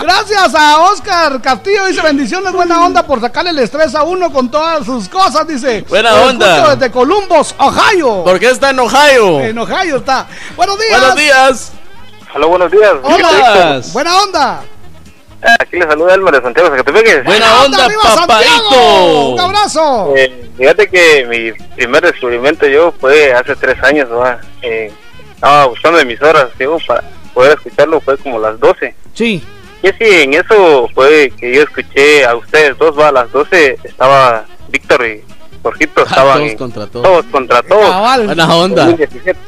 Gracias 0.00 0.54
a 0.54 0.80
Oscar 0.80 1.40
Castillo, 1.40 1.86
dice 1.86 2.02
bendiciones, 2.02 2.52
buena 2.52 2.84
onda 2.84 3.02
por 3.04 3.20
sacarle 3.20 3.50
el 3.50 3.58
estrés 3.58 3.94
a 3.94 4.02
uno 4.02 4.32
con 4.32 4.50
todas 4.50 4.84
sus 4.84 5.08
cosas, 5.08 5.46
dice. 5.46 5.84
Buena 5.88 6.12
Lo 6.12 6.26
onda. 6.28 6.74
Desde 6.74 6.90
Columbus, 6.90 7.54
Ohio. 7.58 8.24
¿Por 8.24 8.38
qué 8.38 8.50
está 8.50 8.70
en 8.70 8.80
Ohio? 8.80 9.40
En 9.40 9.58
Ohio 9.58 9.96
está. 9.96 10.26
Buenos 10.56 10.78
días. 10.78 11.00
Buenos 11.00 11.16
días. 11.16 11.72
Hola, 12.34 12.46
buenos 12.46 12.70
días. 12.72 12.92
Hola. 13.02 13.82
Buena 13.92 14.22
onda. 14.22 14.62
Aquí 15.58 15.76
le 15.76 15.86
saluda 15.86 16.14
Elmer 16.14 16.34
de 16.34 16.42
Santiago 16.42 16.70
Zacatepeques. 16.70 17.24
Buena 17.24 17.62
onda, 17.62 17.84
arriba, 17.84 18.02
papadito. 18.14 19.30
Un 19.30 19.40
abrazo. 19.40 20.14
Eh, 20.16 20.50
fíjate 20.56 20.88
que 20.88 21.26
mi 21.26 21.52
primer 21.74 22.02
descubrimiento 22.02 22.66
yo 22.68 22.92
fue 23.00 23.32
hace 23.32 23.56
tres 23.56 23.82
años. 23.82 24.08
Eh, 24.62 24.92
estaba 25.34 25.66
buscando 25.66 25.98
emisoras, 25.98 26.46
digo, 26.58 26.78
para 26.86 27.02
poder 27.34 27.54
escucharlo, 27.58 28.00
fue 28.00 28.16
como 28.18 28.38
las 28.38 28.58
12. 28.60 28.94
Sí. 29.14 29.42
Y 29.82 29.88
sí, 29.88 30.22
en 30.22 30.34
eso 30.34 30.88
fue 30.94 31.32
que 31.38 31.54
yo 31.54 31.62
escuché 31.62 32.24
a 32.24 32.36
ustedes 32.36 32.78
dos, 32.78 32.96
va, 32.98 33.08
a 33.08 33.12
las 33.12 33.32
12 33.32 33.78
estaba 33.84 34.44
Víctor 34.68 35.06
y 35.06 35.22
Jorgito, 35.62 36.02
estaban 36.04 36.38
todos 36.38 36.50
en- 36.50 36.58
contra 36.58 36.86
todos. 36.86 37.04
todos 37.06 37.26
contra 37.26 37.62
todos. 37.62 37.90
Cabal. 37.90 38.26
Buena 38.26 38.54
onda. 38.54 38.84
2017. 38.86 39.40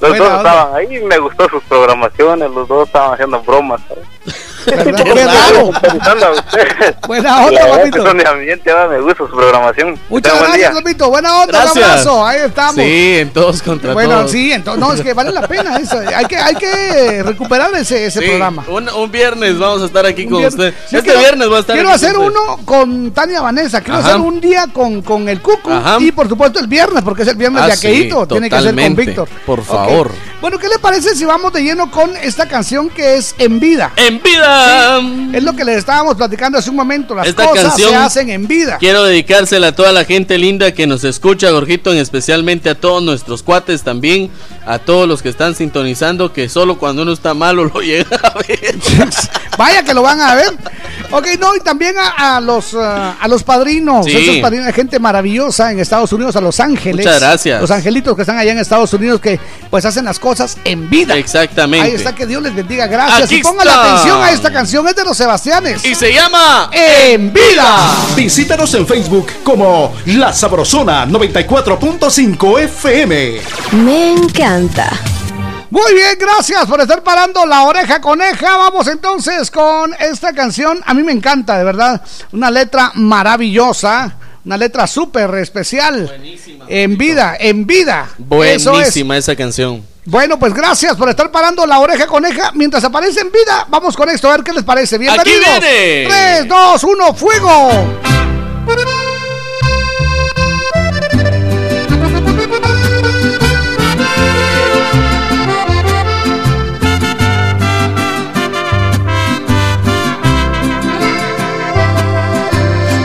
Los 0.00 0.10
Buena 0.10 0.24
dos 0.24 0.38
onda. 0.38 0.50
estaban 0.50 0.74
ahí, 0.76 0.98
me 1.04 1.18
gustó 1.18 1.48
sus 1.48 1.62
programaciones, 1.64 2.50
los 2.50 2.68
dos 2.68 2.86
estaban 2.86 3.14
haciendo 3.14 3.40
bromas. 3.42 3.80
¿sabes? 3.88 4.04
¿Verdad? 4.66 5.04
Qué 5.04 5.24
raro. 5.24 5.70
Buena 7.06 7.46
onda, 7.46 7.66
papito. 7.68 8.02
son 8.04 8.18
de 8.18 8.26
ambiente, 8.28 8.72
va, 8.72 8.88
me 8.88 9.00
gusta 9.00 9.18
su 9.18 9.28
programación. 9.36 9.98
Muchas 10.08 10.34
gracias, 10.38 10.56
día. 10.56 10.70
Lupito. 10.72 11.10
Buena 11.10 11.30
onda, 11.42 11.58
un 11.58 11.64
Gracias. 11.64 11.84
abrazo. 11.84 12.26
Ahí 12.26 12.40
estamos. 12.44 12.74
Sí, 12.76 13.18
en 13.18 13.30
todos 13.32 13.62
contra 13.62 13.92
Bueno, 13.94 14.16
todos. 14.18 14.30
sí, 14.30 14.52
entonces, 14.52 14.80
no, 14.80 14.92
es 14.92 15.00
que 15.00 15.14
vale 15.14 15.32
la 15.32 15.46
pena 15.46 15.76
eso. 15.78 15.98
Hay 16.14 16.26
que, 16.26 16.36
hay 16.36 16.54
que 16.56 17.22
recuperar 17.22 17.74
ese, 17.74 18.06
ese 18.06 18.20
Sí, 18.20 18.26
programa. 18.26 18.64
Un, 18.68 18.88
un 18.88 19.10
viernes 19.10 19.58
vamos 19.58 19.82
a 19.82 19.86
estar 19.86 20.04
aquí 20.06 20.24
Un 20.24 20.30
con 20.30 20.38
viernes. 20.40 20.58
usted. 20.58 20.74
Sí, 20.88 20.96
este 20.96 21.02
quiero- 21.10 21.20
viernes 21.20 21.50
va 21.52 21.56
a 21.56 21.60
estar 21.60 21.74
Quiero 21.76 21.88
aquí 21.90 21.96
hacer 21.96 22.16
usted. 22.18 22.30
uno 22.30 22.58
con 22.64 23.10
Tania 23.12 23.40
Vanessa. 23.40 23.80
Quiero 23.80 23.98
Ajá. 23.98 24.08
hacer 24.08 24.20
un 24.20 24.40
día 24.40 24.66
con, 24.72 25.02
con 25.02 25.28
el 25.28 25.40
Cucu. 25.40 25.70
Ajá. 25.72 25.96
Y 26.00 26.12
por 26.12 26.28
supuesto 26.28 26.58
el 26.60 26.66
viernes, 26.66 27.02
porque 27.02 27.22
es 27.22 27.28
el 27.28 27.36
viernes 27.36 27.62
Ah, 27.62 27.66
de 27.66 27.72
aqueíto. 27.72 28.22
sí, 28.22 28.28
Tiene 28.28 28.50
que 28.50 28.56
ser 28.56 28.64
con 28.66 28.74
totalmente. 28.76 29.04
Víctor. 29.04 29.28
Por 29.46 29.62
favor. 29.64 30.10
Bueno, 30.40 30.58
¿qué 30.58 30.68
le 30.68 30.78
parece 30.78 31.14
si 31.16 31.24
vamos 31.24 31.52
de 31.52 31.62
lleno 31.62 31.90
con 31.90 32.16
esta 32.16 32.46
canción 32.46 32.88
que 32.90 33.16
es 33.16 33.34
En 33.38 33.58
Vida? 33.58 33.90
En 33.96 34.22
vida. 34.22 34.57
Es 35.32 35.42
lo 35.42 35.54
que 35.54 35.64
les 35.64 35.76
estábamos 35.78 36.16
platicando 36.16 36.58
hace 36.58 36.70
un 36.70 36.76
momento. 36.76 37.14
Las 37.14 37.26
Esta 37.28 37.44
cosas 37.46 37.64
canción- 37.68 37.90
se 37.90 37.96
hacen 37.96 38.30
en 38.30 38.46
vida. 38.48 38.78
Quiero 38.78 39.04
dedicársela 39.04 39.68
a 39.68 39.72
toda 39.72 39.92
la 39.92 40.04
gente 40.04 40.38
linda 40.38 40.72
que 40.72 40.86
nos 40.86 41.04
escucha, 41.04 41.50
Gorjito, 41.50 41.92
en 41.92 41.98
especialmente 41.98 42.70
a 42.70 42.74
todos 42.74 43.02
nuestros 43.02 43.42
cuates 43.42 43.82
también, 43.82 44.30
a 44.66 44.78
todos 44.78 45.06
los 45.08 45.22
que 45.22 45.28
están 45.28 45.54
sintonizando, 45.54 46.32
que 46.32 46.48
solo 46.48 46.78
cuando 46.78 47.02
uno 47.02 47.12
está 47.12 47.34
malo 47.34 47.64
lo 47.74 47.80
llega 47.80 48.16
a 48.22 48.34
ver. 48.38 48.76
Vaya 49.58 49.82
que 49.82 49.92
lo 49.92 50.02
van 50.02 50.20
a 50.20 50.34
ver. 50.36 50.50
Ok, 51.10 51.26
no, 51.40 51.56
y 51.56 51.60
también 51.60 51.94
a, 51.98 52.36
a 52.36 52.40
los 52.40 52.74
ah, 52.74 53.16
a 53.20 53.26
los 53.28 53.42
padrinos, 53.42 54.06
Sí. 54.06 54.12
esos 54.16 54.36
padrinos, 54.36 54.72
gente 54.74 54.98
maravillosa 55.00 55.72
en 55.72 55.80
Estados 55.80 56.12
Unidos, 56.12 56.36
a 56.36 56.40
Los 56.40 56.60
Ángeles. 56.60 57.04
Muchas 57.04 57.20
gracias. 57.20 57.60
Los 57.60 57.70
angelitos 57.70 58.14
que 58.14 58.22
están 58.22 58.38
allá 58.38 58.52
en 58.52 58.58
Estados 58.58 58.92
Unidos 58.92 59.20
que 59.20 59.40
pues 59.70 59.84
hacen 59.84 60.04
las 60.04 60.18
cosas 60.18 60.58
en 60.64 60.88
vida. 60.88 61.16
Exactamente. 61.16 61.86
Ahí 61.88 61.94
está, 61.94 62.14
que 62.14 62.26
Dios 62.26 62.42
les 62.42 62.54
bendiga. 62.54 62.86
Gracias. 62.86 63.22
Aquí 63.24 63.36
y 63.36 63.42
pongan 63.42 63.66
atención 63.68 64.22
a 64.22 64.30
esta 64.38 64.52
canción, 64.52 64.86
es 64.86 64.94
de 64.94 65.02
los 65.02 65.16
Sebastianes. 65.16 65.84
Y 65.84 65.96
se 65.96 66.12
llama 66.12 66.70
En 66.72 67.32
vida. 67.32 67.92
Visítanos 68.14 68.72
en 68.74 68.86
Facebook 68.86 69.26
como 69.42 69.96
La 70.06 70.32
Sabrosona 70.32 71.04
94.5 71.06 72.60
FM. 72.60 73.40
Me 73.84 74.12
encanta. 74.12 74.92
Muy 75.70 75.92
bien, 75.92 76.16
gracias 76.20 76.66
por 76.66 76.80
estar 76.80 77.02
parando 77.02 77.44
la 77.46 77.64
oreja 77.64 78.00
coneja. 78.00 78.56
Vamos 78.56 78.86
entonces 78.86 79.50
con 79.50 79.92
esta 79.98 80.32
canción. 80.32 80.80
A 80.86 80.94
mí 80.94 81.02
me 81.02 81.10
encanta, 81.10 81.58
de 81.58 81.64
verdad. 81.64 82.00
Una 82.30 82.48
letra 82.52 82.92
maravillosa. 82.94 84.14
Una 84.44 84.56
letra 84.56 84.86
súper 84.86 85.34
especial. 85.34 86.16
En 86.68 86.96
vida, 86.96 87.36
en 87.40 87.66
vida. 87.66 88.08
Eso 88.16 88.54
es. 88.54 88.64
Buenísima 88.64 89.16
esa 89.16 89.34
canción. 89.34 89.84
Bueno, 90.10 90.38
pues 90.38 90.54
gracias 90.54 90.96
por 90.96 91.10
estar 91.10 91.30
parando 91.30 91.66
la 91.66 91.80
oreja 91.80 92.06
coneja. 92.06 92.50
Mientras 92.54 92.82
aparece 92.82 93.20
en 93.20 93.30
vida, 93.30 93.66
vamos 93.68 93.94
con 93.94 94.08
esto 94.08 94.26
a 94.28 94.36
ver 94.36 94.42
qué 94.42 94.54
les 94.54 94.64
parece. 94.64 94.96
Bienvenidos. 94.96 95.60
viene. 95.60 96.06
3, 96.08 96.48
2, 96.48 96.84
1, 96.84 97.14
fuego. 97.14 97.68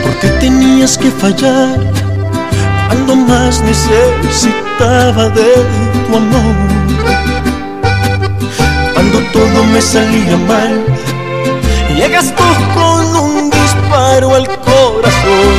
¿Por 0.02 0.20
qué 0.20 0.28
tenías 0.40 0.96
que 0.96 1.10
fallar 1.10 1.78
cuando 2.88 3.14
más 3.14 3.62
de 4.78 5.54
tu 6.06 6.16
amor? 6.16 6.56
Cuando 8.92 9.18
todo 9.32 9.64
me 9.72 9.80
salía 9.80 10.36
mal, 10.48 10.84
llegas 11.96 12.34
tú 12.34 12.44
con 12.74 13.16
un 13.16 13.50
disparo 13.50 14.34
al 14.34 14.46
corazón. 14.46 15.54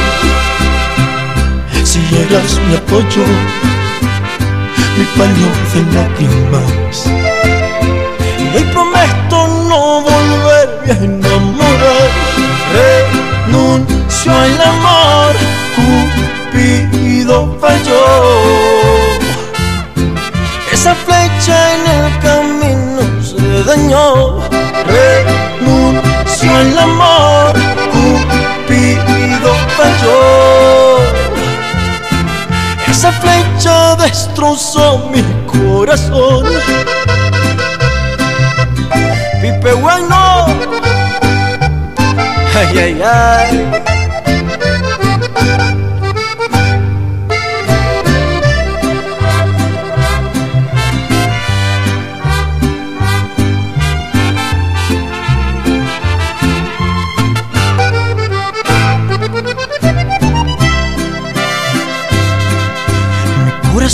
Si 1.84 2.00
eras 2.00 2.60
mi 2.68 2.76
apoyo, 2.76 3.26
mi 4.98 5.06
paño 5.18 5.48
de 5.74 5.82
lágrimas. 5.96 7.06
Y 8.38 8.58
hoy 8.58 8.64
prometo 8.74 9.48
no 9.70 10.02
volverme 10.02 10.92
a 10.92 11.04
enamorar. 11.04 12.10
Renuncio 13.48 14.32
al 14.32 14.62
amor, 14.62 15.36
se 23.76 23.82
dañó. 23.82 24.40
Renuncio 24.86 26.56
al 26.56 26.78
amor, 26.78 27.54
Cupido 27.92 29.54
falló. 29.78 30.98
Esa 32.88 33.12
flecha 33.12 33.96
destrozó 33.96 35.10
mi 35.12 35.24
corazón. 35.46 36.46
Pipe 39.42 39.74
bueno. 39.74 40.46
Ay, 42.58 42.78
ay, 42.78 43.02
ay. 43.04 44.05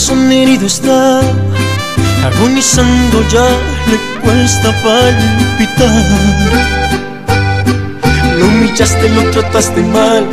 Corazón 0.01 0.31
herido 0.31 0.65
está, 0.65 1.21
agonizando 2.25 3.21
ya 3.29 3.47
le 3.87 3.97
cuesta 4.21 4.71
palpitar. 4.81 6.05
Lo 8.39 8.45
humillaste, 8.47 9.09
lo 9.09 9.29
trataste 9.29 9.81
mal 9.81 10.25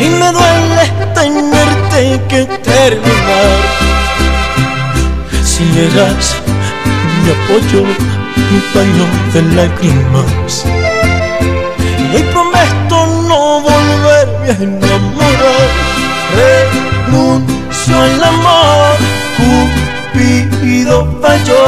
y 0.00 0.08
me 0.08 0.32
duele 0.32 0.84
tenerte 1.14 2.22
que 2.28 2.46
terminar. 2.62 3.58
Si 5.44 5.62
eras 5.78 6.36
mi 7.24 7.30
apoyo, 7.32 7.84
mi 7.84 8.60
paño 8.72 9.06
de 9.34 9.42
lágrimas. 9.54 10.64
Y 11.98 12.16
hoy 12.16 12.22
prometo 12.32 12.96
no 13.28 13.60
volverme 13.60 14.48
a 14.48 14.52
enamorar. 14.62 15.05
Al 18.06 18.24
amor, 18.24 18.96
Cupido 19.36 21.18
falló. 21.20 21.64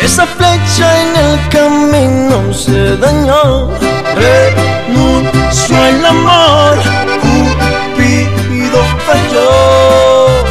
Esa 0.00 0.26
flecha 0.26 0.86
en 1.02 1.16
el 1.24 1.48
camino 1.48 2.52
se 2.52 2.96
dañó. 2.96 3.70
Renuncio 4.14 5.76
al 5.82 6.06
amor, 6.06 6.78
Cupido 7.22 8.80
falló. 9.06 10.46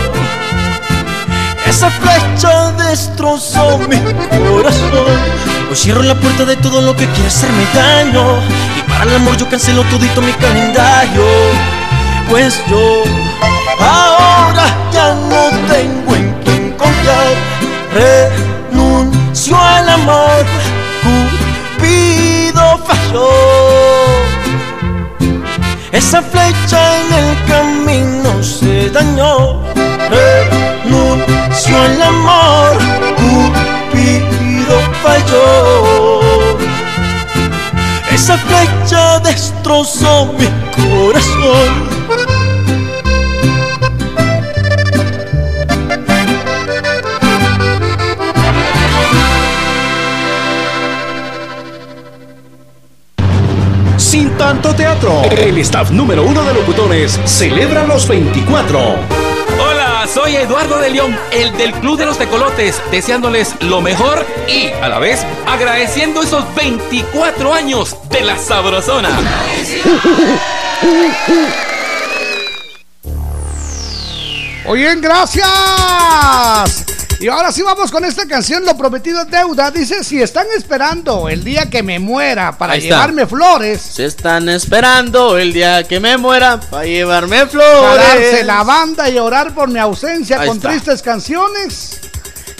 Esa 1.65 1.89
flecha 1.89 2.71
destrozó 2.71 3.79
mi 3.89 3.97
corazón. 4.29 5.17
Hoy 5.69 5.75
cierro 5.75 6.03
la 6.03 6.15
puerta 6.15 6.45
de 6.45 6.55
todo 6.57 6.81
lo 6.81 6.95
que 6.95 7.05
quiere 7.07 7.27
hacerme 7.27 7.65
daño. 7.73 8.39
Y 8.77 8.81
para 8.89 9.03
el 9.03 9.15
amor 9.15 9.35
yo 9.37 9.49
cancelo 9.49 9.83
todito 9.83 10.21
mi 10.21 10.31
calendario. 10.33 11.23
Pues 12.29 12.61
yo 12.67 13.03
ahora 13.79 14.65
ya 14.91 15.13
no 15.29 15.49
tengo 15.71 16.15
en 16.15 16.33
quién 16.43 16.71
confiar. 16.77 17.33
Renuncio 17.93 19.57
al 19.57 19.89
amor, 19.89 20.45
Cupido 21.03 22.77
falló. 22.85 23.29
Esa 25.91 26.21
flecha 26.21 26.79
en 26.99 27.13
el 27.13 27.45
camino 27.45 28.43
se 28.43 28.89
dañó. 28.89 29.61
Renuncio 30.09 31.81
al 31.81 32.01
amor, 32.01 32.77
Cupido 33.17 34.77
falló. 35.03 35.84
Esa 38.15 38.37
flecha 38.37 39.19
destrozó 39.19 40.31
mi 40.39 40.47
corazón. 40.71 41.89
Sin 53.97 54.29
tanto 54.37 54.73
teatro, 54.73 55.23
el 55.31 55.57
staff 55.57 55.91
número 55.91 56.23
uno 56.23 56.45
de 56.45 56.53
locutores 56.53 57.19
celebra 57.25 57.85
los 57.85 58.07
24. 58.07 59.24
Soy 60.25 60.37
Eduardo 60.37 60.79
de 60.79 60.89
León, 60.89 61.15
el 61.31 61.55
del 61.55 61.71
Club 61.71 61.99
de 61.99 62.07
los 62.07 62.17
Tecolotes, 62.17 62.81
deseándoles 62.89 63.53
lo 63.61 63.79
mejor 63.79 64.25
y 64.47 64.69
a 64.69 64.89
la 64.89 64.97
vez 64.97 65.23
agradeciendo 65.45 66.23
esos 66.23 66.43
24 66.55 67.53
años 67.53 67.95
de 68.09 68.21
la 68.21 68.35
Sabrosona. 68.35 69.09
Bien, 74.73 74.99
gracias. 74.99 76.84
Y 77.19 77.27
ahora 77.29 77.51
sí 77.51 77.61
vamos 77.61 77.91
con 77.91 78.03
esta 78.03 78.25
canción, 78.27 78.65
Lo 78.65 78.75
Prometido 78.77 79.21
es 79.21 79.29
Deuda. 79.29 79.71
Dice, 79.71 80.03
si 80.03 80.21
están 80.21 80.45
esperando 80.55 81.29
el 81.29 81.43
día 81.43 81.69
que 81.69 81.81
me 81.81 81.97
muera 81.97 82.57
para 82.57 82.73
Ahí 82.73 82.79
está. 82.83 82.95
llevarme 82.95 83.25
flores, 83.25 83.81
Se 83.81 84.05
están 84.05 84.49
esperando 84.49 85.37
el 85.37 85.53
día 85.53 85.83
que 85.87 85.99
me 85.99 86.17
muera 86.17 86.59
para 86.59 86.85
llevarme 86.85 87.45
flores. 87.45 88.45
la 88.45 88.63
banda 88.63 89.09
y 89.09 89.17
orar 89.17 89.53
por 89.53 89.69
mi 89.69 89.79
ausencia 89.79 90.41
Ahí 90.41 90.47
con 90.47 90.57
está. 90.57 90.69
tristes 90.69 91.01
canciones. 91.01 91.99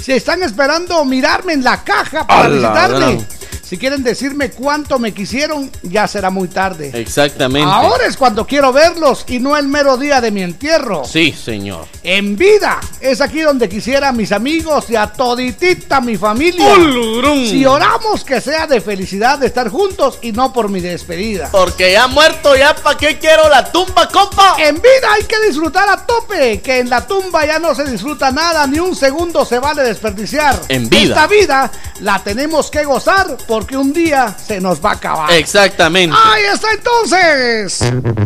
Si 0.02 0.14
están 0.14 0.42
esperando 0.44 1.04
mirarme 1.04 1.54
en 1.54 1.64
la 1.64 1.84
caja 1.84 2.26
para 2.26 2.48
visitarme. 2.48 3.26
Si 3.66 3.80
quieren 3.80 4.04
decirme 4.04 4.52
cuánto 4.52 5.00
me 5.00 5.12
quisieron, 5.12 5.72
ya 5.82 6.08
será 6.08 6.30
muy 6.30 6.48
tarde. 6.50 6.92
Exactamente. 6.94 7.68
Ahora 7.68 8.06
es 8.06 8.16
cuando 8.16 8.46
quiero 8.46 8.72
verlos 8.72 9.26
y 9.28 9.40
no 9.40 9.58
el 9.58 9.68
mero 9.68 9.98
día 9.98 10.22
de 10.22 10.30
mi 10.30 10.44
entierro. 10.44 11.04
Sí, 11.04 11.32
señor. 11.34 11.88
En 12.04 12.36
vida 12.38 12.80
es 13.00 13.22
aquí 13.22 13.42
donde 13.42 13.68
quisiera 13.68 14.10
a 14.10 14.12
mis 14.12 14.32
amigos 14.32 14.88
y 14.92 14.96
a 14.96 15.08
toditita 15.08 16.00
mi 16.00 16.16
familia. 16.16 16.76
Ulurún. 16.76 17.48
Si 17.48 17.66
oramos 17.66 18.24
que 18.24 18.40
sea 18.40 18.68
de 18.68 18.82
felicidad 18.82 19.40
de 19.40 19.48
estar 19.48 19.70
juntos 19.70 20.20
y 20.22 20.32
no 20.32 20.54
por 20.54 20.70
mi 20.70 20.80
despedida. 20.80 21.50
Porque 21.52 21.94
ya 21.94 22.06
muerto, 22.06 22.56
ya 22.56 22.76
para 22.76 22.98
qué 23.00 23.18
quiero 23.18 23.50
la 23.50 23.72
tumba, 23.72 24.08
compa. 24.10 24.58
En 24.60 24.76
vida 24.76 25.12
hay 25.12 25.24
que 25.24 25.40
disfrutar 25.48 25.90
a 25.90 26.06
tope, 26.06 26.62
que 26.62 26.82
en 26.82 26.90
la 26.92 27.08
tumba 27.08 27.44
ya 27.48 27.58
no 27.58 27.74
se 27.74 27.86
disfruta 27.86 28.30
nada, 28.30 28.68
ni 28.68 28.78
un 28.78 28.96
segundo 28.96 29.44
se 29.44 29.58
vale 29.58 29.82
desperdiciar. 29.82 30.62
En 30.70 30.88
vida. 30.88 31.02
Esta 31.02 31.26
vida 31.26 31.72
la 32.02 32.24
tenemos 32.24 32.70
que 32.70 32.84
gozar 32.84 33.36
porque 33.56 33.78
un 33.78 33.94
día 33.94 34.36
se 34.46 34.60
nos 34.60 34.84
va 34.84 34.90
a 34.90 34.94
acabar. 34.96 35.32
Exactamente. 35.32 36.14
Ahí 36.14 36.44
está 36.54 36.74
entonces. 36.74 37.80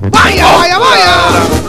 Vaya, 0.09 0.51
vaya, 0.57 0.79
vaya. 0.79 1.15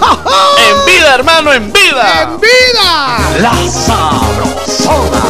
En 0.70 0.87
vida, 0.87 1.15
hermano, 1.15 1.53
en 1.53 1.70
vida. 1.70 2.23
En 2.23 2.41
vida. 2.41 3.19
La 3.39 3.53
sabrosona. 3.70 5.20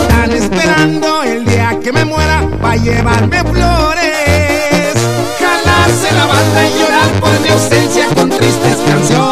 Están 0.00 0.32
esperando 0.32 1.22
el 1.24 1.44
día 1.44 1.78
que 1.84 1.92
me 1.92 2.06
muera 2.06 2.48
para 2.62 2.76
llevarme 2.76 3.44
flores. 3.44 4.94
Jalarse 5.38 6.14
la 6.14 6.24
banda 6.24 6.66
y 6.66 6.78
llorar 6.78 7.20
por 7.20 7.38
mi 7.40 7.48
ausencia 7.48 8.06
con 8.14 8.30
tristes 8.30 8.76
canciones. 8.86 9.27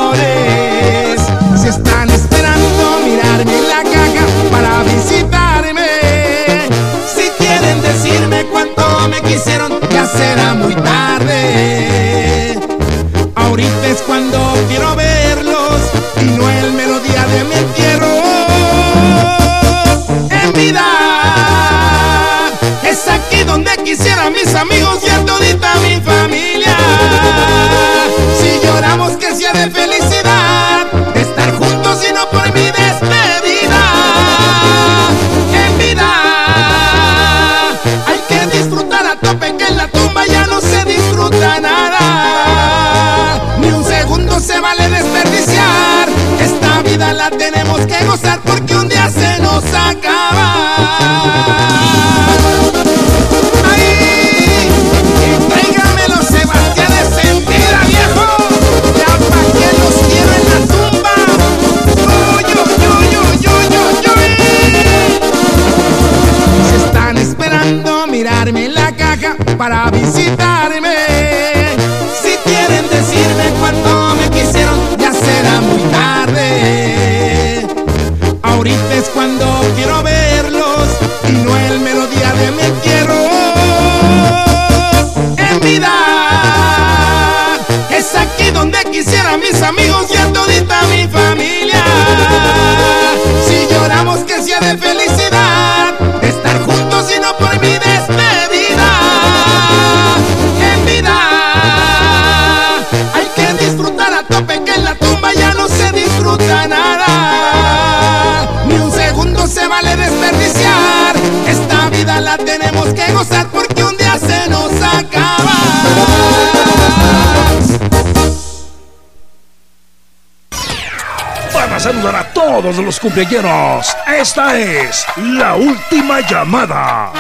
Todos 122.63 122.79
los 122.79 122.99
cumpleaños. 122.99 123.95
Esta 124.07 124.59
es 124.59 125.05
la 125.17 125.57
última 125.57 126.21
llamada. 126.21 127.13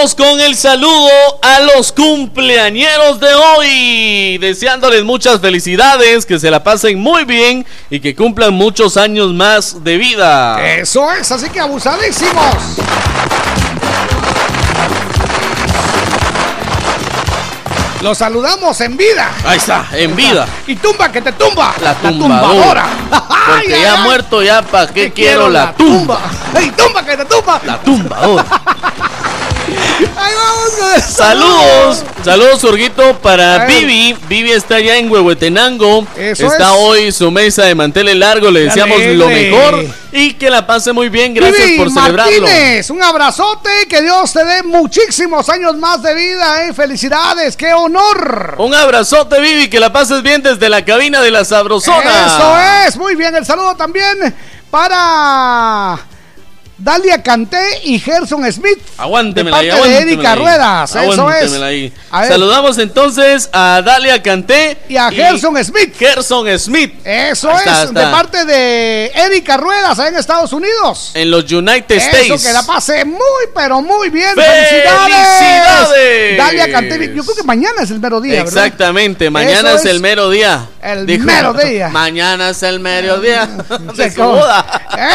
Vamos 0.00 0.14
con 0.14 0.40
el 0.40 0.56
saludo 0.56 1.10
a 1.42 1.60
los 1.60 1.92
cumpleañeros 1.92 3.20
de 3.20 3.34
hoy, 3.34 4.38
deseándoles 4.38 5.04
muchas 5.04 5.42
felicidades, 5.42 6.24
que 6.24 6.38
se 6.38 6.50
la 6.50 6.64
pasen 6.64 6.98
muy 6.98 7.24
bien 7.24 7.66
y 7.90 8.00
que 8.00 8.14
cumplan 8.14 8.54
muchos 8.54 8.96
años 8.96 9.34
más 9.34 9.84
de 9.84 9.98
vida. 9.98 10.58
Eso 10.76 11.12
es, 11.12 11.30
así 11.30 11.50
que 11.50 11.60
abusadísimos. 11.60 12.56
Los 18.00 18.16
saludamos 18.16 18.80
en 18.80 18.96
vida. 18.96 19.30
Ahí 19.44 19.58
está, 19.58 19.86
en 19.92 20.16
vida. 20.16 20.48
Y 20.66 20.76
tumba 20.76 21.12
que 21.12 21.20
te 21.20 21.32
tumba. 21.32 21.74
La 21.82 21.94
tumbadora. 21.94 22.86
Porque 23.10 23.74
ay, 23.74 23.82
ya 23.82 23.96
muerto 23.96 24.42
ya 24.42 24.62
para 24.62 24.90
qué 24.90 25.12
quiero 25.12 25.50
la 25.50 25.74
tumba. 25.74 26.20
¡Ey, 26.58 26.70
tumba 26.70 27.04
que 27.04 27.18
te 27.18 27.24
tumba! 27.26 27.60
La 27.66 27.78
tumbadora. 27.78 28.59
Saludos, 31.08 32.04
saludos 32.24 32.64
Urguito 32.64 33.18
para. 33.18 33.66
Vivi. 33.66 34.16
Vivi 34.28 34.52
está 34.52 34.76
allá 34.76 34.96
en 34.96 35.10
Huehuetenango. 35.10 36.06
Eso 36.16 36.46
está 36.46 36.72
es. 36.72 36.78
hoy 36.78 37.12
su 37.12 37.30
mesa 37.30 37.64
de 37.64 37.74
manteles 37.74 38.16
largo. 38.16 38.50
Le 38.50 38.60
deseamos 38.60 38.98
lo 39.00 39.28
mejor 39.28 39.86
y 40.12 40.34
que 40.34 40.50
la 40.50 40.66
pase 40.66 40.92
muy 40.92 41.08
bien. 41.08 41.34
Gracias 41.34 41.66
Vivi 41.66 41.78
por 41.78 41.90
celebrarlo. 41.90 42.42
Martínez, 42.42 42.90
un 42.90 43.02
abrazote, 43.02 43.70
que 43.88 44.02
Dios 44.02 44.32
te 44.32 44.44
dé 44.44 44.62
muchísimos 44.62 45.48
años 45.48 45.76
más 45.76 46.02
de 46.02 46.14
vida, 46.14 46.66
eh. 46.66 46.74
Felicidades, 46.74 47.56
qué 47.56 47.72
honor. 47.72 48.56
Un 48.58 48.74
abrazote, 48.74 49.40
Vivi, 49.40 49.68
que 49.68 49.80
la 49.80 49.92
pases 49.92 50.22
bien 50.22 50.42
desde 50.42 50.68
la 50.68 50.84
cabina 50.84 51.20
de 51.20 51.30
la 51.30 51.44
Sabrosona. 51.44 52.26
Eso 52.26 52.88
es, 52.88 52.96
muy 52.96 53.14
bien. 53.14 53.34
El 53.36 53.44
saludo 53.44 53.76
también 53.76 54.34
para 54.70 55.98
Dalia 56.80 57.22
Canté 57.22 57.82
y 57.84 57.98
Gerson 57.98 58.50
Smith. 58.50 58.78
Aguántemela 58.96 59.58
de 59.60 59.70
ahí, 59.70 59.78
parte 59.78 59.88
de 59.90 59.98
Erika 59.98 60.32
ahí. 60.32 60.38
Ruedas, 60.38 60.96
eso 60.96 61.30
es. 61.30 61.52
Ahí. 61.60 61.92
Saludamos 62.10 62.78
entonces 62.78 63.50
a 63.52 63.82
Dalia 63.84 64.22
Canté 64.22 64.78
Y 64.88 64.96
a 64.96 65.10
Gerson 65.10 65.62
Smith. 65.62 65.94
Gerson 65.98 66.58
Smith. 66.58 66.94
Eso 67.04 67.50
es, 67.50 67.60
está, 67.60 67.86
de 67.86 68.02
parte 68.06 68.44
de 68.46 69.12
Erika 69.14 69.58
Ruedas, 69.58 69.98
allá 69.98 70.08
en 70.08 70.16
Estados 70.16 70.52
Unidos. 70.52 71.10
En 71.14 71.30
los 71.30 71.50
United 71.50 71.96
Eso, 71.96 72.16
States. 72.16 72.46
que 72.46 72.52
la 72.52 72.62
pase 72.62 73.04
muy, 73.04 73.20
pero 73.54 73.82
muy 73.82 74.08
bien. 74.08 74.34
¡Felicidades! 74.34 75.14
¡Felicidades! 75.38 76.38
Dalia 76.38 76.72
Canté, 76.72 77.14
yo 77.14 77.22
creo 77.22 77.36
que 77.36 77.42
mañana 77.42 77.82
es 77.82 77.90
el 77.90 78.00
mero 78.00 78.20
día, 78.20 78.42
¿verdad? 78.42 78.64
Exactamente, 78.66 79.28
mañana 79.28 79.72
es, 79.72 79.84
es 79.84 79.86
el 79.86 80.00
mero 80.00 80.30
día. 80.30 80.66
El 80.82 81.06
mero 81.20 81.52
día. 81.54 81.88
Mañana 81.90 82.50
es 82.50 82.62
el 82.62 82.80
mero 82.80 83.18
día. 83.20 83.46
de 83.96 84.10
Se 84.10 84.10
su 84.16 84.22
boda. 84.22 84.64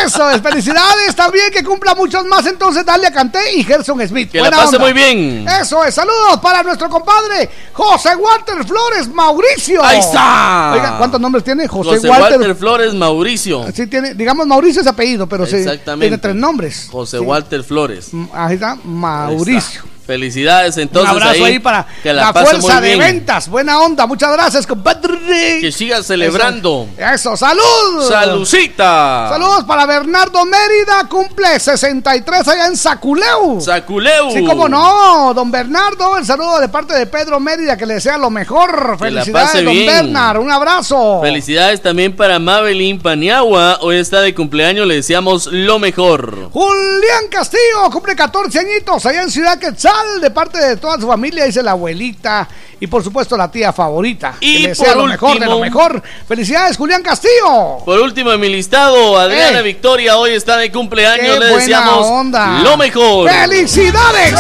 Eso 0.06 0.30
es, 0.30 0.42
felicidades 0.42 1.16
también 1.16 1.52
que 1.52 1.64
cumpla 1.64 1.96
muchos 1.96 2.26
más, 2.26 2.46
entonces 2.46 2.86
dale 2.86 3.08
a 3.08 3.12
Canté 3.12 3.56
y 3.56 3.64
Gerson 3.64 4.06
Smith. 4.08 4.32
Que 4.32 4.38
la 4.40 4.44
Buena 4.50 4.58
pase 4.58 4.76
onda. 4.78 4.86
muy 4.88 4.94
bien. 4.94 5.46
Eso 5.48 5.84
es, 5.84 5.94
saludos 5.96 6.40
para 6.42 6.64
nuestro 6.64 6.90
compadre 6.90 7.50
José 7.74 8.16
Walter 8.16 8.66
Flores 8.66 9.08
Mauricio. 9.10 9.84
Ahí 9.84 10.00
está. 10.00 10.72
Oiga, 10.74 10.98
¿cuántos 10.98 11.20
nombres 11.20 11.44
tiene? 11.44 11.68
José, 11.68 11.90
José 11.90 12.10
Walter, 12.10 12.56
Flores 12.56 12.94
Mauricio. 12.94 13.66
Sí, 13.74 13.88
tiene, 13.88 14.14
digamos 14.14 14.48
Mauricio 14.48 14.82
es 14.82 14.88
apellido, 14.88 15.28
pero 15.28 15.46
sí, 15.46 15.58
Exactamente. 15.58 16.06
tiene 16.08 16.18
tres 16.20 16.36
nombres. 16.36 16.88
José 16.92 17.18
Sí. 17.20 17.24
Walter 17.24 17.64
Flores. 17.64 18.10
Mm, 18.12 18.26
Ahí 18.34 18.56
está, 18.56 18.76
Mauricio. 18.84 19.84
Felicidades 20.06 20.78
entonces 20.78 21.12
Un 21.12 21.22
abrazo 21.22 21.46
ahí, 21.46 21.60
para 21.60 21.86
que 22.04 22.14
la, 22.14 22.32
fuerza 22.32 22.80
de 22.80 22.96
bien. 22.96 23.00
ventas. 23.00 23.48
Buena 23.48 23.80
onda, 23.80 24.06
muchas 24.06 24.32
gracias, 24.32 24.68
compadre. 24.68 25.60
Que 25.62 25.72
siga 25.72 26.04
celebrando. 26.04 26.88
Eso, 26.98 27.36
salud. 27.36 28.08
Salucita. 28.08 29.30
Saludos 29.30 29.64
para 29.64 29.86
Bernardo 29.86 30.46
Mérida, 30.46 31.08
cumple 31.10 31.60
63 31.60 32.48
allá 32.48 32.68
en 32.68 32.78
Saculeu. 32.78 33.60
Saculeu. 33.62 34.32
Sí, 34.32 34.46
cómo 34.46 34.70
no, 34.70 35.34
don 35.34 35.50
Bernardo, 35.52 36.18
el 36.18 36.26
saludo 36.26 36.60
de 36.60 36.70
parte 36.70 36.94
de 36.94 37.08
Pedro 37.08 37.40
Mérida, 37.40 37.78
que 37.78 37.86
le 37.86 37.96
desea 37.96 38.18
lo 38.18 38.30
mejor. 38.30 38.98
Que 38.98 39.06
Felicidades, 39.06 39.64
don 39.64 39.74
bien. 39.74 39.88
Bernard, 39.88 40.40
un 40.40 40.52
abrazo. 40.52 41.20
Felicidades 41.22 41.82
también 41.82 42.16
para 42.16 42.40
Mabelín 42.40 43.00
Paniagua. 43.00 43.80
Hoy 43.82 43.98
está 43.98 44.22
de 44.22 44.36
cumpleaños, 44.36 44.88
le 44.88 44.96
deseamos 44.96 45.48
lo 45.48 45.80
mejor. 45.80 46.50
Julián 46.52 47.26
Castillo 47.30 47.90
cumple 47.92 48.16
14 48.16 48.60
añitos 48.60 49.06
allá 49.06 49.24
en 49.24 49.32
Ciudad 49.32 49.58
Quetzal, 49.58 49.95
de 50.22 50.32
parte 50.32 50.60
de 50.60 50.78
toda 50.78 51.00
su 51.00 51.08
familia, 51.08 51.46
dice 51.46 51.64
la 51.64 51.72
abuelita 51.72 52.48
y 52.80 52.88
por 52.88 53.04
supuesto 53.04 53.38
la 53.38 53.50
tía 53.50 53.72
favorita. 53.72 54.36
Y 54.40 54.64
que 54.64 54.74
le 54.74 54.96
lo 54.96 55.06
mejor 55.06 55.40
de 55.40 55.46
lo 55.46 55.60
mejor. 55.60 56.02
Felicidades, 56.28 56.78
Julián 56.78 57.02
Castillo. 57.02 57.78
Por 57.86 58.00
último 58.00 58.32
en 58.32 58.40
mi 58.40 58.50
listado, 58.50 59.18
Adriana. 59.18 59.62
Victoria 59.62 60.18
hoy 60.18 60.32
está 60.32 60.58
de 60.58 60.72
cumpleaños, 60.72 61.36
Qué 61.36 61.40
le 61.40 61.46
deseamos 61.46 62.06
onda. 62.08 62.60
lo 62.60 62.78
mejor. 62.78 63.30
¡Felicidades! 63.30 64.34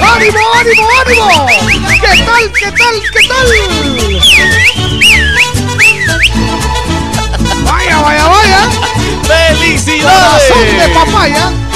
¡Ánimo, 0.00 0.38
ánimo, 0.54 0.88
ánimo! 1.06 1.46
¿Qué 2.00 2.24
tal, 2.24 2.52
qué 2.52 2.72
tal, 2.72 3.02
qué 3.12 3.28
tal? 3.28 3.46
Vaya, 7.64 7.98
vaya, 8.00 8.26
vaya. 8.26 8.60
¡Felicidades! 9.24 10.52
Corazón 10.52 10.78
de 10.78 10.88
papaya. 10.94 11.67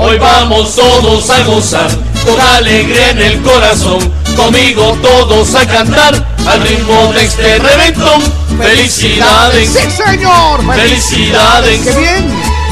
Hoy 0.00 0.16
vamos 0.16 0.76
todos 0.76 1.28
a 1.28 1.42
gozar, 1.42 1.90
con 2.24 2.40
alegría 2.40 3.10
en 3.10 3.18
el 3.20 3.42
corazón, 3.42 3.98
conmigo 4.36 4.96
todos 5.02 5.56
a 5.56 5.66
cantar, 5.66 6.14
al 6.46 6.62
ritmo 6.62 7.12
de 7.12 7.24
este 7.24 7.58
reventón. 7.58 8.22
¡Felicidades! 8.62 9.70
Sí, 9.70 9.90
señor. 9.90 10.64
¡Felicidades! 10.72 11.80
¡Qué 11.80 11.98
bien! 11.98 12.30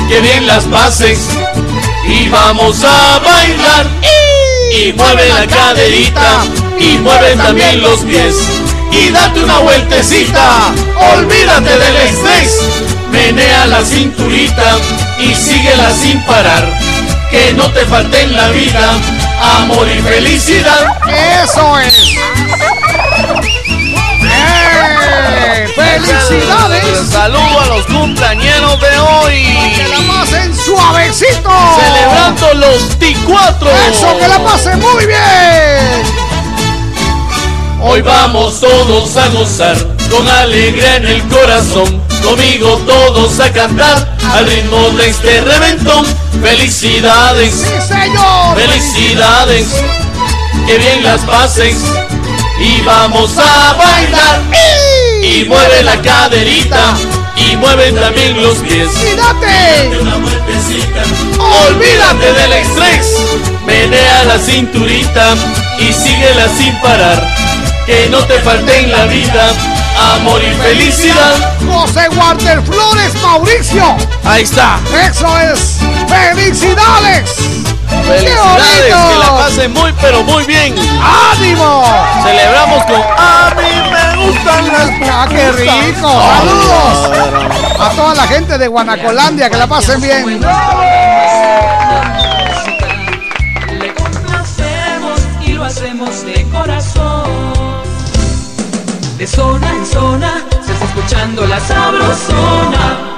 ¡Qué 0.09 0.20
bien 0.20 0.47
las 0.47 0.65
pases! 0.66 1.19
Y 2.09 2.28
vamos 2.28 2.85
a 2.85 3.19
bailar. 3.19 3.86
Y 4.73 4.93
mueve 4.93 5.28
la 5.28 5.47
caderita, 5.48 6.44
y 6.78 6.98
mueve 6.98 7.35
también 7.35 7.82
los 7.82 8.01
pies. 8.01 8.36
Y 8.93 9.11
date 9.11 9.43
una 9.43 9.59
vueltecita, 9.59 10.73
olvídate 11.16 11.77
del 11.77 11.97
estrés. 11.97 12.61
Menea 13.11 13.66
la 13.66 13.85
cinturita 13.85 14.77
y 15.19 15.35
síguela 15.35 15.90
sin 15.90 16.23
parar. 16.24 16.86
Que 17.31 17.53
no 17.55 17.70
te 17.73 17.85
falte 17.86 18.23
en 18.23 18.32
la 18.32 18.48
vida 18.48 18.93
amor 19.59 19.89
y 19.89 20.01
felicidad. 20.01 20.97
¡Eso 21.43 21.78
es! 21.81 22.15
¡Eh! 24.23 25.69
¡Felicidades! 25.74 27.11
Saludo 27.11 27.61
a 27.61 27.66
los 27.66 27.86
cumpleañeros 27.86 28.81
de 28.81 28.98
hoy. 28.98 29.74
¡Que 29.77 29.89
la 29.89 30.12
pasen 30.12 30.55
suavecito! 30.57 31.51
Celebrando 31.81 32.55
los 32.55 32.98
T4. 32.98 33.69
¡Eso, 33.90 34.19
que 34.19 34.28
la 34.28 34.39
pasen 34.44 34.81
muy 34.81 35.07
bien! 35.07 36.27
Hoy 37.82 38.03
vamos 38.03 38.61
todos 38.61 39.16
a 39.16 39.28
gozar, 39.28 39.77
con 40.10 40.28
alegría 40.28 40.96
en 40.96 41.06
el 41.06 41.22
corazón, 41.28 42.02
conmigo 42.22 42.76
todos 42.86 43.40
a 43.40 43.52
cantar, 43.52 44.16
al 44.32 44.46
ritmo 44.46 44.90
de 44.90 45.08
este 45.08 45.40
reventón. 45.40 46.04
¡Felicidades! 46.42 47.54
¡Sí, 47.54 47.88
señor! 47.88 48.56
¡Felicidades! 48.56 49.68
¡Que 50.66 50.78
bien 50.78 51.02
las 51.02 51.20
pases! 51.22 51.76
Y 52.60 52.80
vamos 52.82 53.30
a 53.38 53.74
bailar. 53.74 54.42
Y 55.22 55.44
mueve 55.44 55.82
la 55.82 56.00
caderita, 56.02 56.94
y 57.36 57.56
mueve 57.56 57.92
también 57.92 58.40
los 58.40 58.58
pies. 58.58 58.88
¡Y 59.02 59.16
date! 59.16 59.98
una 60.00 60.16
vueltecita. 60.16 61.02
Olvídate 61.68 62.32
del 62.32 62.52
estrés. 62.52 63.16
Menea 63.66 64.24
la 64.24 64.38
cinturita 64.38 65.34
y 65.78 65.92
síguela 65.92 66.48
sin 66.56 66.80
parar. 66.80 67.55
Que 67.86 68.08
no 68.10 68.18
te 68.24 68.40
falte 68.40 68.80
en 68.80 68.90
la 68.90 69.04
vida 69.06 69.52
amor 70.14 70.42
y 70.42 70.52
felicidad. 70.54 71.34
José 71.72 72.08
Walter 72.16 72.60
Flores 72.62 73.14
Mauricio. 73.22 73.96
Ahí 74.24 74.42
está. 74.42 74.78
¡Eso 75.08 75.26
es! 75.38 75.78
¡Felicidades! 76.08 77.30
Felicidades, 78.06 78.64
¡Qué 78.86 78.92
bonito! 78.92 79.08
que 79.08 79.18
la 79.18 79.36
pasen 79.36 79.72
muy 79.72 79.92
pero 80.00 80.22
muy 80.24 80.44
bien. 80.44 80.74
¡Ánimo! 81.32 81.84
Celebramos 82.24 82.84
con 82.84 83.00
A 83.00 83.54
mí 83.56 83.90
me 83.90 84.26
gustan 84.26 84.68
las 84.68 84.90
¡Ah, 85.08 85.26
qué 85.28 85.52
rico! 85.52 86.22
¡Saludos! 86.22 87.78
A 87.78 87.90
toda 87.90 88.14
la 88.14 88.26
gente 88.26 88.58
de 88.58 88.68
Guanacolandia, 88.68 89.48
que 89.48 89.56
la 89.56 89.66
pasen 89.66 90.00
bien. 90.00 90.40
De 99.18 99.26
zona 99.26 99.70
en 99.70 99.86
zona 99.86 100.47
se 100.62 100.72
está 100.72 100.84
escuchando 100.84 101.47
la 101.47 101.59
sabrosona. 101.59 103.16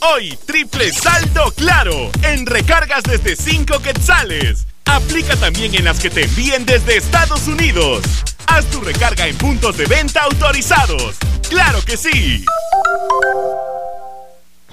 Hoy, 0.00 0.36
triple 0.44 0.92
saldo 0.92 1.52
claro 1.52 2.10
en 2.22 2.44
recargas 2.44 3.04
desde 3.04 3.36
5 3.36 3.78
quetzales. 3.78 4.66
Aplica 4.84 5.36
también 5.36 5.76
en 5.76 5.84
las 5.84 6.00
que 6.00 6.10
te 6.10 6.24
envíen 6.24 6.66
desde 6.66 6.96
Estados 6.96 7.46
Unidos. 7.46 8.02
Haz 8.48 8.66
tu 8.66 8.80
recarga 8.80 9.28
en 9.28 9.36
puntos 9.36 9.76
de 9.76 9.86
venta 9.86 10.22
autorizados. 10.22 11.14
¡Claro 11.48 11.82
que 11.84 11.96
sí! 11.96 12.44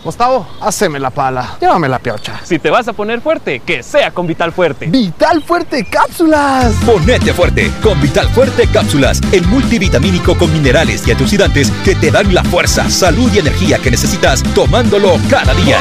Gustavo, 0.04 0.48
haceme 0.62 0.98
la 0.98 1.10
pala. 1.10 1.58
Llévame 1.60 1.90
la 1.90 2.00
piocha. 2.00 2.40
Si 2.44 2.58
te 2.58 2.70
vas 2.70 2.88
a 2.88 2.94
poner 2.94 3.20
fuerte, 3.20 3.60
que 3.60 3.84
sea 3.84 4.12
con 4.12 4.28
Vital 4.28 4.54
Fuerte. 4.54 4.86
Vital 4.86 5.44
Fuerte 5.44 5.86
Cápsulas. 5.86 6.74
Ponete 6.86 7.34
fuerte 7.34 7.70
con 7.84 8.00
Vital 8.00 8.30
Fuerte 8.30 8.68
Cápsulas, 8.68 9.22
el 9.34 9.46
multivitamínico 9.48 10.38
con 10.38 10.54
minerales 10.54 11.06
y 11.06 11.12
antioxidantes 11.12 11.70
que 11.84 11.96
te 11.96 12.12
dan 12.12 12.34
la 12.34 12.44
fuerza, 12.46 12.90
salud 12.90 13.30
y 13.34 13.40
energía 13.40 13.78
que 13.80 13.92
necesitas 13.92 14.42
tomándolo 14.54 15.18
cada 15.30 15.54
día. 15.54 15.80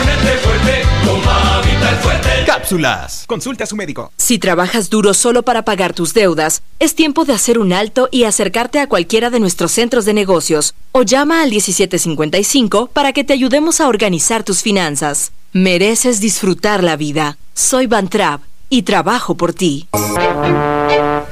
Cápsulas. 2.44 3.24
Consulte 3.26 3.62
a 3.62 3.66
su 3.66 3.76
médico. 3.76 4.10
Si 4.16 4.38
trabajas 4.38 4.90
duro 4.90 5.14
solo 5.14 5.42
para 5.42 5.64
pagar 5.64 5.92
tus 5.92 6.12
deudas, 6.12 6.62
es 6.80 6.94
tiempo 6.94 7.24
de 7.24 7.34
hacer 7.34 7.58
un 7.58 7.72
alto 7.72 8.08
y 8.10 8.24
acercarte 8.24 8.80
a 8.80 8.88
cualquiera 8.88 9.30
de 9.30 9.38
nuestros 9.38 9.72
centros 9.72 10.04
de 10.06 10.14
negocios 10.14 10.74
o 10.92 11.02
llama 11.02 11.42
al 11.42 11.50
1755 11.50 12.88
para 12.92 13.12
que 13.12 13.22
te 13.22 13.32
ayudemos 13.32 13.80
a 13.80 13.88
organizar 13.88 14.07
tus 14.44 14.62
finanzas. 14.62 15.32
Mereces 15.52 16.20
disfrutar 16.20 16.82
la 16.82 16.96
vida. 16.96 17.36
Soy 17.54 17.86
Van 17.86 18.08
Trapp 18.08 18.40
y 18.70 18.82
trabajo 18.82 19.36
por 19.36 19.52
ti. 19.52 19.86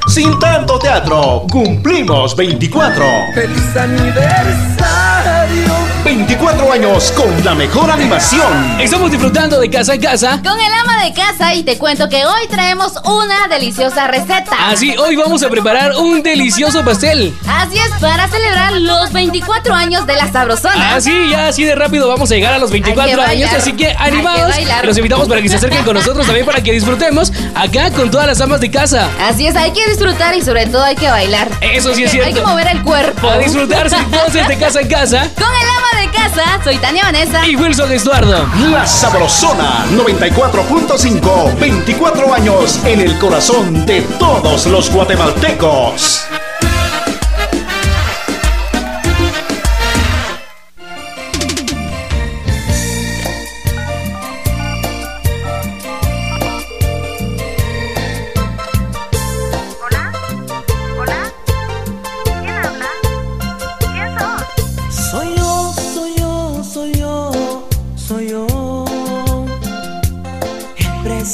Sin 0.07 0.39
tanto 0.39 0.79
teatro, 0.79 1.47
cumplimos 1.51 2.37
24. 2.37 3.05
¡Feliz 3.35 3.77
aniversario! 3.77 5.86
24 6.05 6.73
años 6.73 7.13
con 7.13 7.45
la 7.45 7.55
mejor 7.55 7.91
animación. 7.91 8.81
Estamos 8.81 9.11
disfrutando 9.11 9.59
de 9.61 9.69
casa 9.71 9.95
en 9.95 10.01
casa. 10.01 10.41
Con 10.43 10.59
el 10.59 10.73
ama 10.73 11.03
de 11.03 11.13
casa 11.13 11.55
y 11.55 11.63
te 11.65 11.79
cuento 11.79 12.09
que 12.09 12.25
hoy 12.25 12.47
traemos 12.49 12.93
una 13.05 13.49
deliciosa 13.49 14.07
receta. 14.07 14.69
Así, 14.69 14.97
hoy 14.97 15.17
vamos 15.17 15.43
a 15.43 15.49
preparar 15.49 15.93
un 15.97 16.23
delicioso 16.23 16.85
pastel. 16.85 17.35
Así 17.49 17.79
es, 17.79 17.91
para 18.01 18.29
celebrar 18.29 18.73
los 18.81 19.13
24 19.13 19.75
años 19.75 20.07
de 20.07 20.15
la 20.15 20.31
Sabrosona. 20.31 20.95
Así, 20.95 21.29
ya 21.31 21.49
así 21.49 21.65
de 21.65 21.75
rápido 21.75 22.09
vamos 22.09 22.31
a 22.31 22.35
llegar 22.35 22.53
a 22.55 22.59
los 22.59 22.71
24 22.71 23.21
Hay 23.23 23.39
que 23.39 23.45
años. 23.45 23.51
Así 23.57 23.73
que 23.73 23.95
animados. 23.99 24.55
Los 24.85 24.97
invitamos 24.97 25.29
para 25.29 25.43
que 25.43 25.49
se 25.49 25.57
acerquen 25.57 25.85
con 25.85 25.95
nosotros 25.95 26.25
también 26.27 26.47
para 26.47 26.63
que 26.63 26.73
disfrutemos 26.73 27.33
acá 27.55 27.91
con 27.91 28.11
todas 28.11 28.27
las 28.29 28.41
amas 28.41 28.61
de 28.61 28.71
casa. 28.71 29.09
Así 29.21 29.47
es, 29.47 29.57
hay 29.57 29.73
que 29.73 29.87
disfrutar 29.89 30.35
y 30.37 30.43
sobre 30.43 30.67
todo 30.67 30.85
hay 30.85 30.95
que 30.95 31.09
bailar. 31.11 31.49
Eso 31.61 31.95
sí 31.95 32.05
es 32.05 32.13
que- 32.13 32.19
Hay 32.19 32.33
cierto. 32.33 32.43
que 32.45 32.47
mover 32.53 32.69
el 32.69 32.83
cuerpo. 32.83 33.29
A 33.29 33.39
disfrutarse 33.39 33.97
entonces 33.97 34.47
de 34.47 34.57
casa 34.59 34.81
en 34.81 34.89
casa. 34.89 35.29
Con 35.35 35.45
el 35.49 35.69
ama 35.69 35.96
de 35.96 35.96
casa, 36.13 36.61
soy 36.63 36.79
Tania 36.79 37.05
Vanessa. 37.05 37.47
Y 37.47 37.57
Wilson 37.57 37.93
Estuardo. 37.93 38.47
La 38.71 38.87
Sabrosona 38.87 39.87
94.5. 39.93 41.59
24 41.59 42.35
años 42.35 42.81
en 42.85 43.01
el 43.01 43.19
corazón 43.19 43.87
de 43.87 44.03
todos 44.19 44.67
los 44.67 44.91
guatemaltecos. 44.91 46.27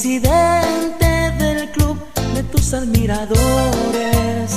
presidente 0.03 1.31
del 1.39 1.71
club 1.71 1.97
de 2.35 2.43
tus 2.43 2.75
admiradores, 2.75 4.51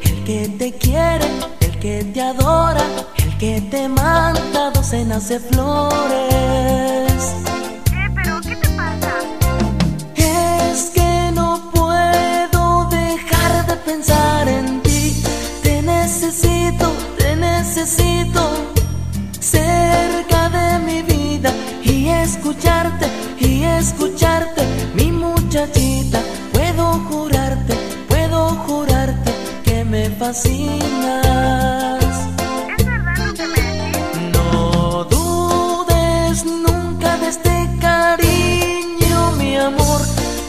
el 0.00 0.24
que 0.24 0.48
te 0.56 0.72
quiere, 0.74 1.26
el 1.58 1.76
que 1.80 2.04
te 2.04 2.20
adora, 2.20 2.84
el 3.16 3.36
que 3.36 3.60
te 3.62 3.88
manda 3.88 4.70
docenas 4.70 5.28
de 5.28 5.40
flores. 5.40 6.14
¿Qué? 7.86 8.12
¿Pero 8.14 8.40
qué 8.40 8.54
te 8.54 8.68
pasa? 8.76 9.12
Es 10.14 10.90
que 10.94 11.32
no 11.34 11.72
puedo 11.74 12.88
dejar 12.90 13.66
de 13.66 13.74
pensar 13.78 14.46
en 14.46 14.80
ti, 14.82 15.20
te 15.64 15.82
necesito, 15.82 16.92
te 17.18 17.34
necesito 17.34 18.50
cerca 19.40 20.48
de 20.48 20.78
mi 20.78 21.02
vida 21.02 21.52
y 21.82 22.08
escucharte 22.08 23.08
escucharte, 23.78 24.62
mi 24.94 25.12
muchachita. 25.12 26.20
Puedo 26.52 26.84
jurarte, 27.10 27.74
puedo 28.08 28.50
jurarte 28.66 29.32
que 29.64 29.84
me 29.84 30.10
fascinas. 30.10 32.04
¿Es 32.78 32.84
verdad 32.86 33.16
lo 33.26 33.34
que 33.34 33.46
me? 33.46 34.30
No 34.32 35.04
dudes 35.04 36.44
nunca 36.44 37.16
de 37.18 37.28
este 37.28 37.68
cariño, 37.80 39.32
mi 39.38 39.56
amor. 39.56 40.00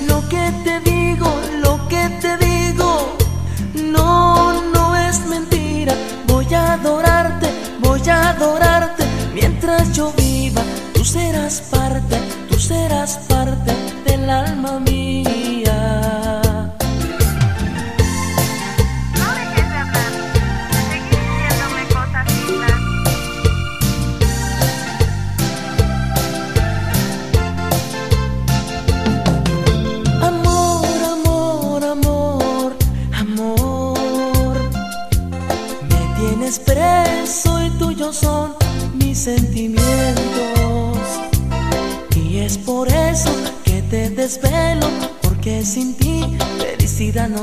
Lo 0.07 0.27
que 0.29 0.51
te 0.63 0.79
digo, 0.91 1.29
lo 1.61 1.87
que 1.87 2.03
te 2.21 2.37
digo, 2.37 3.17
no, 3.73 4.61
no 4.73 4.95
es 4.95 5.25
mentira. 5.27 5.93
Voy 6.27 6.53
a 6.53 6.73
adorarte, 6.73 7.47
voy 7.81 8.09
a 8.09 8.29
adorarte. 8.29 8.68
Serás 12.69 13.17
parte 13.27 13.73
del 14.05 14.29
alma 14.29 14.79
mía. 14.79 15.38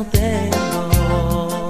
Tengo. 0.05 1.69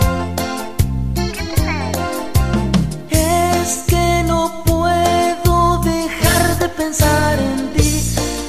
Es 3.10 3.84
que 3.86 4.24
no 4.26 4.64
puedo 4.64 5.80
dejar 5.82 6.58
de 6.58 6.68
pensar 6.68 7.38
en 7.38 7.72
ti. 7.72 8.02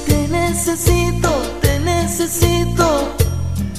Te 0.06 0.28
necesito, 0.28 1.30
te 1.60 1.78
necesito 1.78 3.14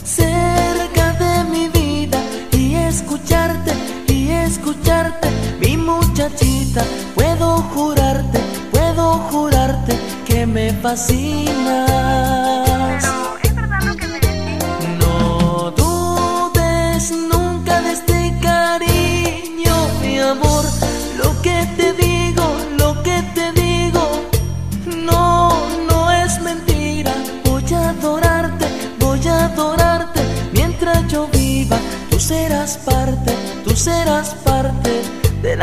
cerca 0.03 1.13
de 1.13 1.43
mi 1.45 1.67
vida 1.69 2.19
y 2.51 2.75
escucharte 2.75 3.73
y 4.07 4.29
escucharte, 4.31 5.29
mi 5.59 5.75
muchachita. 5.75 6.83
Puedo 7.15 7.57
jurarte, 7.73 8.39
puedo 8.71 9.17
jurarte 9.31 9.97
que 10.25 10.45
me 10.45 10.71
fascinas. 10.73 11.48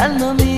Del 0.07 0.23
alma 0.23 0.56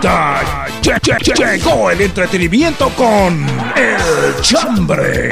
Lle- 0.00 1.34
llegó 1.36 1.90
el 1.90 2.00
entretenimiento 2.00 2.88
con 2.96 3.46
El 3.76 4.40
Chambre. 4.40 5.30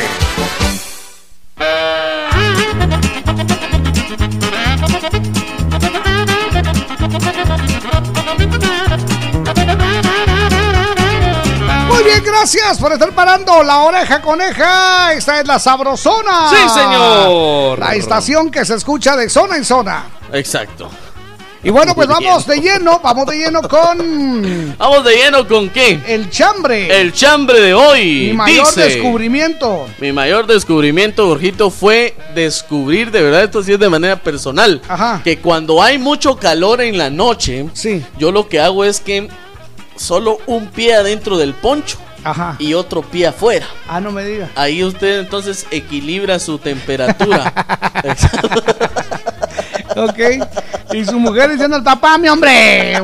Muy 11.89 12.05
bien, 12.05 12.23
gracias 12.24 12.78
por 12.78 12.93
estar 12.93 13.11
parando 13.12 13.62
la 13.62 13.78
oreja 13.81 14.20
coneja. 14.20 15.12
Esta 15.15 15.40
es 15.40 15.47
la 15.47 15.59
Sabrosona. 15.59 16.51
Sí, 16.51 16.57
señor. 16.69 17.78
La 17.78 17.95
estación 17.95 18.51
que 18.51 18.65
se 18.65 18.74
escucha 18.74 19.16
de 19.16 19.28
zona 19.31 19.57
en 19.57 19.65
zona. 19.65 20.05
Exacto. 20.32 20.77
Y 21.62 21.70
bueno, 21.70 21.93
pues 21.94 22.06
vamos 22.06 22.47
de 22.47 22.60
lleno, 22.60 23.01
vamos 23.02 23.26
de 23.26 23.36
lleno 23.36 23.62
con 23.62 24.74
Vamos 24.78 25.05
de 25.05 25.16
lleno 25.16 25.48
con 25.48 25.68
qué? 25.70 26.01
el 26.06 26.30
chambre. 26.30 27.01
El 27.01 27.12
chambre 27.12 27.60
de 27.60 27.74
hoy. 27.74 28.28
Mi 28.28 28.32
mayor 28.35 28.66
dice, 28.66 28.80
descubrimiento. 28.82 29.89
Mi 29.98 30.12
mayor 30.12 30.47
descubrimiento, 30.47 31.26
Jorgito, 31.26 31.70
fue 31.70 32.14
descubrir, 32.35 33.10
de 33.10 33.22
verdad, 33.22 33.43
esto 33.43 33.62
sí 33.64 33.72
es 33.72 33.80
de 33.80 33.89
manera 33.89 34.16
personal, 34.22 34.80
que 35.24 35.39
cuando 35.39 35.82
hay 35.82 35.98
mucho 35.98 36.36
calor 36.36 36.80
en 36.80 36.97
la 36.97 37.10
noche, 37.10 37.66
yo 38.18 38.30
lo 38.30 38.48
que 38.48 38.60
hago 38.60 38.85
es 38.85 39.01
que 39.01 39.28
solo 39.97 40.39
un 40.47 40.68
pie 40.68 40.94
adentro 40.94 41.39
del 41.39 41.55
poncho 41.55 41.98
y 42.60 42.74
otro 42.74 43.02
pie 43.02 43.26
afuera. 43.26 43.66
Ah, 43.89 44.01
no 44.01 44.12
me 44.12 44.24
diga. 44.24 44.48
Ahí 44.55 44.85
usted 44.85 45.20
entonces 45.20 45.66
equilibra 45.72 46.39
su 46.39 46.59
temperatura. 46.59 47.52
Ok. 50.05 50.19
Y 50.95 51.05
su 51.05 51.19
mujer 51.19 51.51
diciendo, 51.51 51.83
tapame, 51.83 52.31
hombre. 52.31 52.95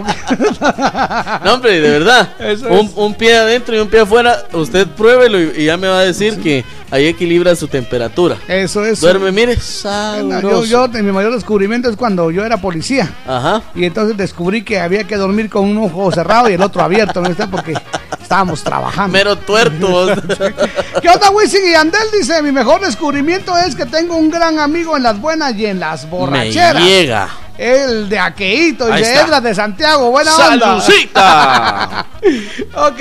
No, 1.44 1.54
hombre, 1.54 1.80
de 1.80 1.90
verdad. 1.90 2.28
Eso 2.38 2.68
Un, 2.68 2.86
es. 2.86 2.92
un 2.96 3.14
pie 3.14 3.36
adentro 3.36 3.76
y 3.76 3.78
un 3.80 3.88
pie 3.88 4.00
afuera, 4.00 4.44
usted 4.52 4.86
pruébelo 4.86 5.40
y, 5.40 5.52
y 5.62 5.64
ya 5.66 5.76
me 5.76 5.88
va 5.88 5.98
a 5.98 6.04
decir 6.04 6.40
que 6.40 6.64
ahí 6.90 7.06
equilibra 7.06 7.54
su 7.56 7.68
temperatura. 7.68 8.36
Eso 8.48 8.84
es. 8.84 9.00
Duerme, 9.00 9.32
mire, 9.32 9.58
Yo, 10.42 10.64
yo, 10.64 10.88
mi 10.88 11.12
mayor 11.12 11.34
descubrimiento 11.34 11.88
es 11.90 11.96
cuando 11.96 12.30
yo 12.30 12.44
era 12.44 12.56
policía. 12.58 13.10
Ajá. 13.26 13.62
Y 13.74 13.84
entonces 13.84 14.16
descubrí 14.16 14.62
que 14.62 14.80
había 14.80 15.04
que 15.04 15.16
dormir 15.16 15.50
con 15.50 15.64
un 15.64 15.78
ojo 15.78 16.10
cerrado 16.12 16.48
y 16.48 16.54
el 16.54 16.62
otro 16.62 16.82
abierto, 16.82 17.20
¿no 17.20 17.28
está? 17.28 17.48
Porque 17.50 17.74
estábamos 18.24 18.64
trabajando. 18.64 19.12
Mero 19.12 19.36
tuerto. 19.36 20.06
¿Qué 21.02 21.08
onda, 21.08 21.30
Wisin 21.30 21.68
y 21.68 21.74
Andel? 21.74 22.10
Dice, 22.12 22.42
mi 22.42 22.50
mejor 22.50 22.80
descubrimiento 22.80 23.56
es 23.56 23.74
que 23.76 23.86
tengo 23.86 24.16
un 24.16 24.30
gran 24.30 24.58
amigo 24.58 24.96
en 24.96 25.02
las 25.04 25.20
buenas 25.20 25.54
y 25.54 25.66
en 25.66 25.78
las 25.78 26.08
borracheras. 26.10 26.74
Me 26.74 26.80
llega. 26.80 27.28
El 27.56 28.08
de 28.08 28.18
Aqueito, 28.18 28.88
y 28.88 29.00
de. 29.00 29.14
Edras 29.14 29.42
de 29.42 29.54
Santiago. 29.54 30.10
Buena 30.10 30.34
onda. 30.36 30.82
Ok. 32.74 32.98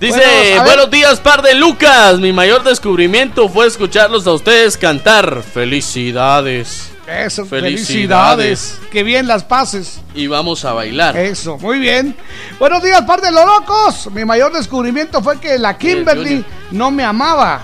Dice, 0.00 0.18
Bueno, 0.18 0.64
buenos 0.64 0.90
días, 0.90 1.20
par 1.20 1.42
de 1.42 1.54
Lucas. 1.54 2.18
Mi 2.18 2.32
mayor 2.32 2.64
descubrimiento 2.64 3.48
fue 3.48 3.66
escucharlos 3.66 4.26
a 4.26 4.32
ustedes 4.32 4.76
cantar. 4.76 5.42
Felicidades. 5.42 6.93
Eso, 7.06 7.44
Felicidades. 7.44 7.86
felicidades. 7.86 8.78
Que 8.90 9.02
bien 9.02 9.26
las 9.26 9.44
pases. 9.44 10.00
Y 10.14 10.26
vamos 10.26 10.64
a 10.64 10.72
bailar. 10.72 11.16
Eso, 11.16 11.58
muy 11.58 11.78
bien. 11.78 12.16
Buenos 12.58 12.82
días, 12.82 13.02
par 13.02 13.20
de 13.20 13.30
locos. 13.30 14.08
Mi 14.12 14.24
mayor 14.24 14.52
descubrimiento 14.52 15.22
fue 15.22 15.38
que 15.38 15.58
la 15.58 15.76
Kimberly 15.76 16.28
Junior. 16.28 16.44
no 16.70 16.90
me 16.90 17.04
amaba. 17.04 17.62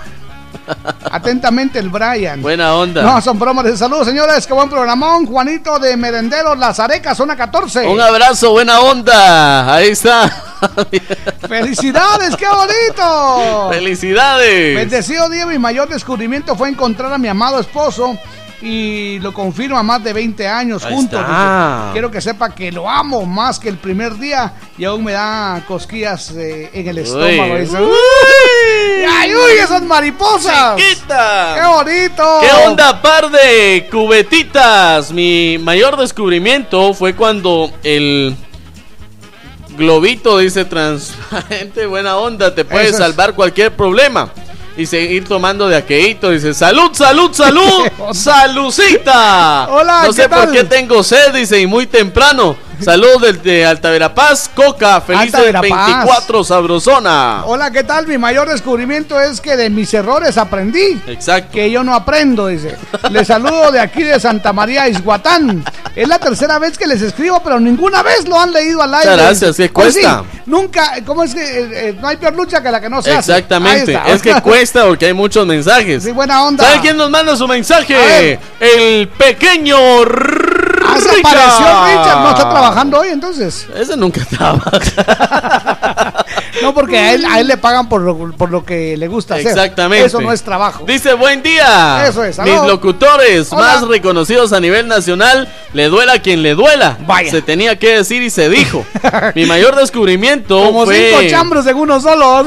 Atentamente 1.11 1.79
el 1.79 1.89
Brian. 1.89 2.41
Buena 2.41 2.75
onda. 2.75 3.01
No, 3.01 3.19
son 3.21 3.39
bromas 3.39 3.65
de 3.65 3.75
saludos, 3.75 4.07
señores. 4.07 4.45
Qué 4.45 4.53
buen 4.53 4.69
programón. 4.69 5.25
Juanito 5.25 5.79
de 5.79 5.97
Merenderos, 5.97 6.57
Las 6.57 6.79
Arecas, 6.79 7.17
zona 7.17 7.35
14. 7.35 7.87
Un 7.87 7.99
abrazo, 7.99 8.51
buena 8.51 8.79
onda. 8.79 9.73
Ahí 9.73 9.89
está. 9.89 10.29
¡Felicidades! 11.47 12.35
¡Qué 12.35 12.45
bonito! 12.47 13.69
¡Felicidades! 13.71 14.75
Bendecido 14.75 15.27
día, 15.29 15.47
mi 15.47 15.57
mayor 15.57 15.89
descubrimiento 15.89 16.55
fue 16.55 16.69
encontrar 16.69 17.11
a 17.11 17.17
mi 17.17 17.27
amado 17.27 17.59
esposo 17.59 18.17
y 18.61 19.19
lo 19.19 19.33
confirmo 19.33 19.77
a 19.77 19.83
más 19.83 20.03
de 20.03 20.13
20 20.13 20.47
años 20.47 20.83
Ahí 20.85 20.93
juntos. 20.93 21.19
está. 21.19 21.89
Quiero 21.93 22.11
que 22.11 22.21
sepa 22.21 22.53
que 22.53 22.71
lo 22.71 22.89
amo 22.89 23.25
más 23.25 23.59
que 23.59 23.69
el 23.69 23.77
primer 23.77 24.17
día 24.17 24.53
y 24.77 24.85
aún 24.85 25.03
me 25.03 25.13
da 25.13 25.63
cosquillas 25.67 26.31
eh, 26.35 26.69
en 26.73 26.87
el 26.87 26.99
estómago. 26.99 27.57
Dice, 27.57 27.81
Uy. 27.81 29.05
¡Ay, 29.09 29.33
uy! 29.35 29.51
¡Esas 29.63 29.81
mariposas! 29.83 30.75
¡Chiquita! 30.77 31.55
¡Qué 31.59 31.67
bonito! 31.67 32.39
¿Qué 32.41 32.67
onda, 32.67 33.01
par 33.01 33.29
de 33.31 33.87
cubetitas? 33.91 35.11
Mi 35.11 35.57
mayor 35.59 35.97
descubrimiento 35.97 36.93
fue 36.93 37.15
cuando 37.15 37.71
el 37.83 38.35
globito 39.77 40.37
dice 40.37 40.65
transparente, 40.65 41.85
buena 41.87 42.17
onda, 42.17 42.53
te 42.53 42.65
puede 42.65 42.85
Eso 42.85 42.93
es. 42.93 42.97
salvar 42.99 43.33
cualquier 43.33 43.75
problema. 43.75 44.29
Y 44.77 44.85
seguir 44.85 45.25
tomando 45.25 45.67
de 45.67 45.75
aqueíto. 45.75 46.29
Dice, 46.31 46.53
salud, 46.53 46.91
salud, 46.93 47.31
salud, 47.33 47.87
salucita. 48.13 49.67
Hola, 49.69 50.03
No 50.05 50.13
sé 50.13 50.23
¿qué 50.23 50.29
por 50.29 50.51
qué 50.51 50.63
tengo 50.63 51.03
sed, 51.03 51.33
dice, 51.33 51.59
y 51.59 51.67
muy 51.67 51.87
temprano. 51.87 52.55
Salud 52.83 53.21
desde 53.21 53.65
Alta 53.65 53.91
Verapaz, 53.91 54.49
Coca, 54.55 54.99
feliz 55.01 55.21
Alta 55.33 55.41
Verapaz. 55.41 55.87
24, 56.05 56.43
sabrosona. 56.43 57.43
Hola, 57.45 57.69
¿qué 57.69 57.83
tal? 57.83 58.07
Mi 58.07 58.17
mayor 58.17 58.49
descubrimiento 58.49 59.19
es 59.19 59.39
que 59.39 59.55
de 59.55 59.69
mis 59.69 59.93
errores 59.93 60.37
aprendí. 60.37 60.99
Exacto. 61.07 61.51
Que 61.53 61.69
yo 61.69 61.83
no 61.83 61.93
aprendo, 61.93 62.47
dice. 62.47 62.75
Les 63.11 63.27
saludo 63.27 63.71
de 63.71 63.79
aquí 63.79 64.01
de 64.03 64.19
Santa 64.19 64.51
María 64.51 64.87
Isguatán. 64.87 65.63
Es 65.95 66.07
la 66.07 66.17
tercera 66.17 66.57
vez 66.57 66.77
que 66.77 66.87
les 66.87 67.01
escribo, 67.01 67.41
pero 67.43 67.59
ninguna 67.59 68.01
vez 68.01 68.27
lo 68.27 68.39
han 68.39 68.51
leído 68.51 68.81
al 68.81 68.93
aire. 68.95 69.11
Muchas 69.11 69.25
gracias, 69.25 69.57
¿qué 69.57 69.69
Pues 69.69 69.93
sí, 69.93 70.01
cuesta? 70.01 70.23
nunca, 70.45 70.93
¿cómo 71.05 71.23
es 71.23 71.35
que 71.35 71.41
eh, 71.43 71.69
eh, 71.89 71.97
no 72.01 72.07
hay 72.07 72.17
peor 72.17 72.33
lucha 72.35 72.63
que 72.63 72.71
la 72.71 72.81
que 72.81 72.89
no 72.89 73.01
se 73.01 73.11
hace? 73.11 73.31
Exactamente, 73.33 73.95
Ahí 73.95 74.11
está. 74.11 74.13
es 74.13 74.21
que 74.21 74.41
cuesta 74.41 74.85
porque 74.85 75.05
hay 75.07 75.13
muchos 75.13 75.45
mensajes. 75.45 76.03
Sí, 76.03 76.11
buena 76.11 76.45
onda. 76.45 76.63
¿Sabe 76.63 76.79
quién 76.81 76.97
nos 76.97 77.09
manda 77.11 77.35
su 77.35 77.47
mensaje? 77.47 78.39
El 78.59 79.07
pequeño 79.09 79.77
Ah, 80.91 80.99
se 80.99 81.15
Richard. 81.15 81.37
apareció 81.37 81.85
Richard, 81.85 82.21
no 82.21 82.29
está 82.29 82.49
trabajando 82.49 82.99
hoy 82.99 83.09
entonces. 83.09 83.67
Ese 83.75 83.97
nunca 83.97 84.25
trabaja. 84.25 84.71
No, 86.61 86.73
porque 86.73 86.97
a 86.97 87.13
él, 87.13 87.25
a 87.25 87.39
él 87.39 87.47
le 87.47 87.57
pagan 87.57 87.89
por 87.89 88.01
lo, 88.01 88.31
por 88.33 88.51
lo 88.51 88.63
que 88.63 88.95
le 88.97 89.07
gusta 89.07 89.35
hacer. 89.35 89.47
Exactamente. 89.47 90.05
Eso 90.05 90.21
no 90.21 90.31
es 90.31 90.43
trabajo. 90.43 90.83
Dice, 90.85 91.13
buen 91.13 91.41
día. 91.41 92.05
Eso 92.07 92.23
es, 92.23 92.37
Mis 92.39 92.61
locutores 92.63 93.51
Hola. 93.51 93.61
más 93.61 93.87
reconocidos 93.87 94.53
a 94.53 94.59
nivel 94.59 94.87
nacional, 94.87 95.47
le 95.73 95.85
duela 95.85 96.13
a 96.13 96.19
quien 96.19 96.43
le 96.43 96.53
duela. 96.53 96.97
Vaya. 97.05 97.31
Se 97.31 97.41
tenía 97.41 97.79
que 97.79 97.97
decir 97.97 98.21
y 98.21 98.29
se 98.29 98.49
dijo. 98.49 98.85
Mi 99.35 99.45
mayor 99.45 99.75
descubrimiento 99.75 100.63
Como 100.63 100.85
fue... 100.85 101.09
cinco 101.09 101.29
chambros 101.29 101.65
en 101.67 101.77
uno 101.77 101.99
solo. 101.99 102.45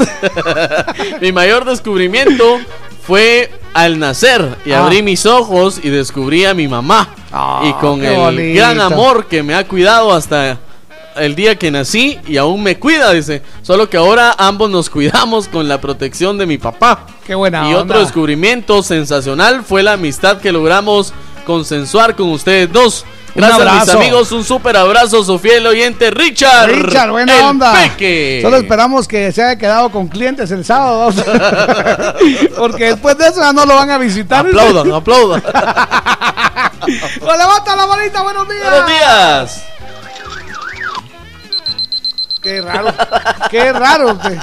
Mi 1.20 1.32
mayor 1.32 1.64
descubrimiento 1.64 2.60
fue 3.06 3.50
al 3.74 3.98
nacer 3.98 4.56
y 4.64 4.72
Ah. 4.72 4.84
abrí 4.84 5.02
mis 5.02 5.26
ojos 5.26 5.80
y 5.82 5.90
descubrí 5.90 6.44
a 6.44 6.54
mi 6.54 6.68
mamá. 6.68 7.08
y 7.64 7.72
con 7.74 8.04
el 8.04 8.54
gran 8.54 8.80
amor 8.80 9.26
que 9.26 9.42
me 9.42 9.54
ha 9.56 9.66
cuidado 9.66 10.12
hasta 10.12 10.56
el 11.16 11.34
día 11.34 11.56
que 11.56 11.70
nací 11.72 12.16
y 12.28 12.36
aún 12.36 12.62
me 12.62 12.78
cuida, 12.78 13.10
dice. 13.12 13.42
Solo 13.62 13.90
que 13.90 13.96
ahora 13.96 14.34
ambos 14.38 14.70
nos 14.70 14.88
cuidamos 14.88 15.48
con 15.48 15.66
la 15.66 15.80
protección 15.80 16.38
de 16.38 16.46
mi 16.46 16.58
papá. 16.58 17.06
Qué 17.26 17.34
buena 17.34 17.68
Y 17.68 17.74
onda. 17.74 17.82
otro 17.94 18.00
descubrimiento 18.04 18.82
sensacional 18.84 19.64
fue 19.64 19.82
la 19.82 19.94
amistad 19.94 20.38
que 20.38 20.52
logramos 20.52 21.12
consensuar 21.44 22.14
con 22.14 22.30
ustedes 22.30 22.72
dos. 22.72 23.04
Un 23.34 23.40
Gracias 23.40 23.58
mis 23.58 23.68
abrazo. 23.68 23.98
amigos, 23.98 24.32
un 24.32 24.44
súper 24.44 24.76
abrazo, 24.76 25.24
su 25.24 25.38
fiel 25.40 25.66
oyente 25.66 26.10
Richard. 26.10 26.70
Richard, 26.70 27.10
buena 27.10 27.36
el 27.36 27.42
onda. 27.42 27.72
Peque. 27.72 28.38
Solo 28.42 28.58
esperamos 28.58 29.08
que 29.08 29.32
se 29.32 29.42
haya 29.42 29.56
quedado 29.58 29.90
con 29.90 30.06
clientes 30.06 30.50
el 30.52 30.64
sábado. 30.64 31.10
Porque 32.56 32.84
después 32.90 33.18
de 33.18 33.26
eso 33.26 33.40
ya 33.40 33.52
no 33.52 33.66
lo 33.66 33.74
van 33.74 33.90
a 33.90 33.98
visitar. 33.98 34.46
Aplaudan, 34.46 34.92
aplaudan. 34.92 35.42
Pues 36.84 37.38
levanta 37.38 37.76
la 37.76 37.86
manita, 37.86 38.20
buenos 38.20 38.46
días. 38.46 38.70
Buenos 38.70 38.88
días. 38.88 39.62
Qué 42.44 42.60
raro. 42.60 42.92
Qué 43.50 43.72
raro. 43.72 44.12
usted. 44.12 44.38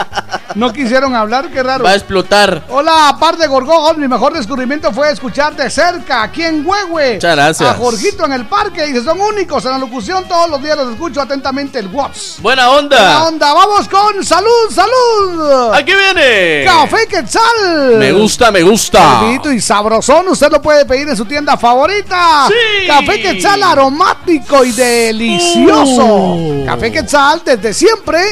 No 0.56 0.73
quisieron 0.73 1.15
hablar, 1.15 1.49
qué 1.49 1.61
raro. 1.61 1.84
Va 1.84 1.91
a 1.91 1.95
explotar. 1.95 2.64
Hola, 2.69 3.15
par 3.19 3.38
de 3.38 3.45
Gorgojos. 3.45 3.95
Mi 3.98 4.07
mejor 4.07 4.34
descubrimiento 4.34 4.91
fue 4.91 5.11
escuchar 5.11 5.56
de 5.56 5.69
cerca 5.69 6.23
aquí 6.23 6.44
en 6.44 6.65
Huehue. 6.65 7.14
Muchas 7.14 7.36
gracias. 7.36 7.69
A 7.69 7.76
Jorgito 7.76 8.26
en 8.26 8.34
el 8.34 8.48
parque. 8.48 8.88
Dice, 8.88 9.03
son 9.03 9.22
únicos 9.22 9.64
en 9.65 9.72
la 9.72 9.78
locución. 9.78 10.28
Todos 10.28 10.49
los 10.49 10.64
días 10.64 10.78
los 10.78 10.91
escucho 10.94 11.22
atentamente 11.22 11.78
el 11.78 11.88
WhatsApp. 11.88 12.41
Buena 12.41 12.72
onda. 12.72 12.98
Buena 12.98 13.28
onda. 13.28 13.53
Vamos 13.53 13.88
con 13.88 14.26
salud, 14.26 14.72
salud. 14.72 15.72
Aquí 15.73 15.94
viene. 15.94 16.65
Café 16.65 17.07
Quetzal. 17.07 17.98
Me 17.98 18.11
gusta, 18.11 18.52
me 18.52 18.64
gusta. 18.64 19.22
Rapidito 19.22 19.52
y 19.52 19.61
sabrosón, 19.61 20.28
usted 20.28 20.52
lo 20.52 20.60
puede 20.60 20.86
pedir 20.86 21.07
en 21.07 21.15
su 21.15 21.26
tienda 21.26 21.56
favorita. 21.56 22.48
Sí. 22.48 22.88
Café 22.88 23.22
Quetzal 23.22 23.61
aromático 23.61 24.65
y 24.65 24.72
delicioso. 24.72 26.03
Uh. 26.03 26.65
Café 26.65 26.91
Quetzal 26.91 27.44
desde 27.45 27.73
siempre. 27.73 27.90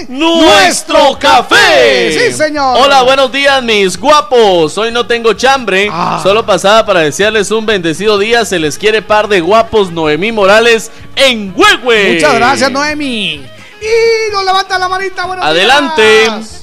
Nuestro 0.10 1.18
café. 1.19 2.11
Sí, 2.11 2.34
señor. 2.34 2.77
Hola, 2.80 3.02
buenos 3.03 3.31
días, 3.31 3.61
mis 3.64 3.98
guapos. 3.98 4.77
Hoy 4.77 4.91
no 4.91 5.06
tengo 5.06 5.34
chambre. 5.34 5.90
Ah. 5.91 6.19
Solo 6.22 6.45
pasaba 6.45 6.86
para 6.86 7.02
desearles 7.02 7.52
un 7.52 7.65
bendecido 7.65 8.18
día. 8.18 8.45
Se 8.45 8.60
les 8.60 8.77
quiere 8.77 9.02
par 9.02 9.27
de 9.27 9.41
guapos 9.41 9.91
Noemí 9.91 10.31
Morales 10.31 10.91
en 11.15 11.53
Huehue. 11.56 12.15
Muchas 12.15 12.34
gracias, 12.36 12.72
Noemi. 12.72 13.36
Y 13.81 14.31
nos 14.31 14.44
levanta 14.45 14.77
la 14.77 14.90
manita. 14.90 15.26
Buenos 15.26 15.45
Adelante. 15.45 16.22
días. 16.22 16.59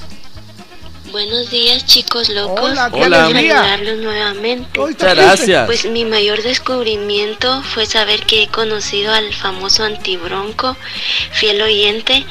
Buenos 1.11 1.49
días, 1.49 1.85
chicos 1.85 2.27
locos. 2.29 2.59
Hola, 2.71 2.91
qué 2.93 3.01
Hola. 3.01 3.23
Saludarlos 3.27 3.97
nuevamente. 3.99 4.79
Muchas 4.79 5.15
gracias. 5.15 5.65
Pues 5.65 5.85
mi 5.85 6.03
mayor 6.03 6.43
descubrimiento 6.43 7.61
fue 7.63 7.85
saber 7.85 8.25
que 8.25 8.43
he 8.43 8.47
conocido 8.47 9.13
al 9.13 9.33
famoso 9.33 9.85
antibronco, 9.85 10.75
fiel 11.31 11.61
oyente, 11.61 12.25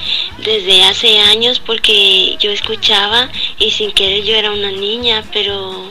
desde 0.44 0.84
hace 0.84 1.20
años 1.20 1.58
porque 1.58 2.36
yo 2.38 2.50
escuchaba 2.50 3.30
y 3.58 3.70
sin 3.70 3.92
querer 3.92 4.24
yo 4.24 4.36
era 4.36 4.52
una 4.52 4.70
niña, 4.70 5.24
pero 5.32 5.90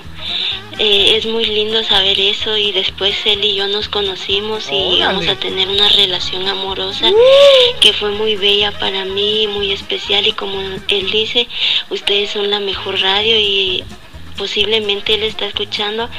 eh, 0.78 1.16
es 1.16 1.26
muy 1.26 1.46
lindo 1.46 1.84
saber 1.84 2.20
eso 2.20 2.58
y 2.58 2.72
después 2.72 3.16
él 3.26 3.44
y 3.46 3.56
yo 3.56 3.68
nos 3.68 3.88
conocimos 3.88 4.68
y 4.72 5.02
Órale. 5.02 5.30
a 5.30 5.36
tener 5.40 5.70
una 5.70 5.88
relación 5.90 6.48
amorosa 6.48 7.10
que 7.80 7.94
fue 7.94 8.12
muy 8.12 8.36
bella 8.36 8.78
para 8.78 9.06
mí, 9.06 9.48
muy 9.48 9.72
especial 9.72 10.28
y 10.28 10.34
como 10.34 10.60
él 10.60 11.12
dice, 11.12 11.48
ustedes 11.90 12.32
son 12.32 12.50
la 12.50 12.60
mejor 12.60 13.00
radio 13.00 13.40
y 13.40 13.84
posiblemente 14.38 15.14
él 15.14 15.24
está 15.24 15.46
escuchando 15.46 16.10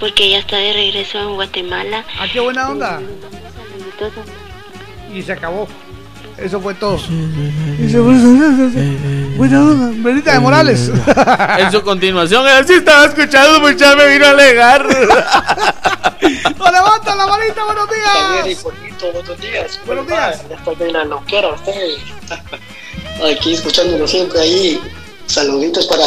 porque 0.00 0.30
ya 0.30 0.38
está 0.38 0.56
de 0.56 0.72
regreso 0.72 1.18
en 1.20 1.34
Guatemala. 1.34 2.04
Ah, 2.18 2.26
qué 2.32 2.40
buena 2.40 2.68
onda. 2.68 3.00
Y 5.12 5.22
se 5.22 5.32
acabó. 5.32 5.68
Eso 6.40 6.60
fue 6.60 6.74
todo. 6.74 6.98
Se 6.98 7.06
fue- 7.06 7.14
Buena 9.36 9.60
onda. 9.62 9.90
Benita 10.02 10.32
de 10.32 10.40
Morales. 10.40 10.90
En 11.58 11.70
su 11.72 11.82
continuación, 11.82 12.46
él 12.48 12.66
sí 12.66 12.74
estaba 12.74 13.06
escuchando, 13.06 13.60
mucha 13.60 13.94
me 13.94 14.08
vino 14.08 14.26
a 14.26 14.30
alegar. 14.30 14.86
Nos 16.58 16.72
levanta 16.72 17.14
la 17.14 17.26
manita, 17.26 17.64
buenos 17.64 17.88
días. 17.90 18.62
Buenos 18.62 19.40
días. 19.40 19.80
Buenos 19.86 20.06
días. 20.06 20.42
Ya 20.48 20.56
está 20.56 20.70
bien 20.72 20.92
la 20.92 21.04
loquera 21.04 21.48
ustedes. 21.48 21.98
Aquí 23.36 23.54
escuchándolo 23.54 24.06
siempre 24.08 24.40
ahí. 24.40 24.80
Saluditos 25.26 25.86
para 25.86 26.04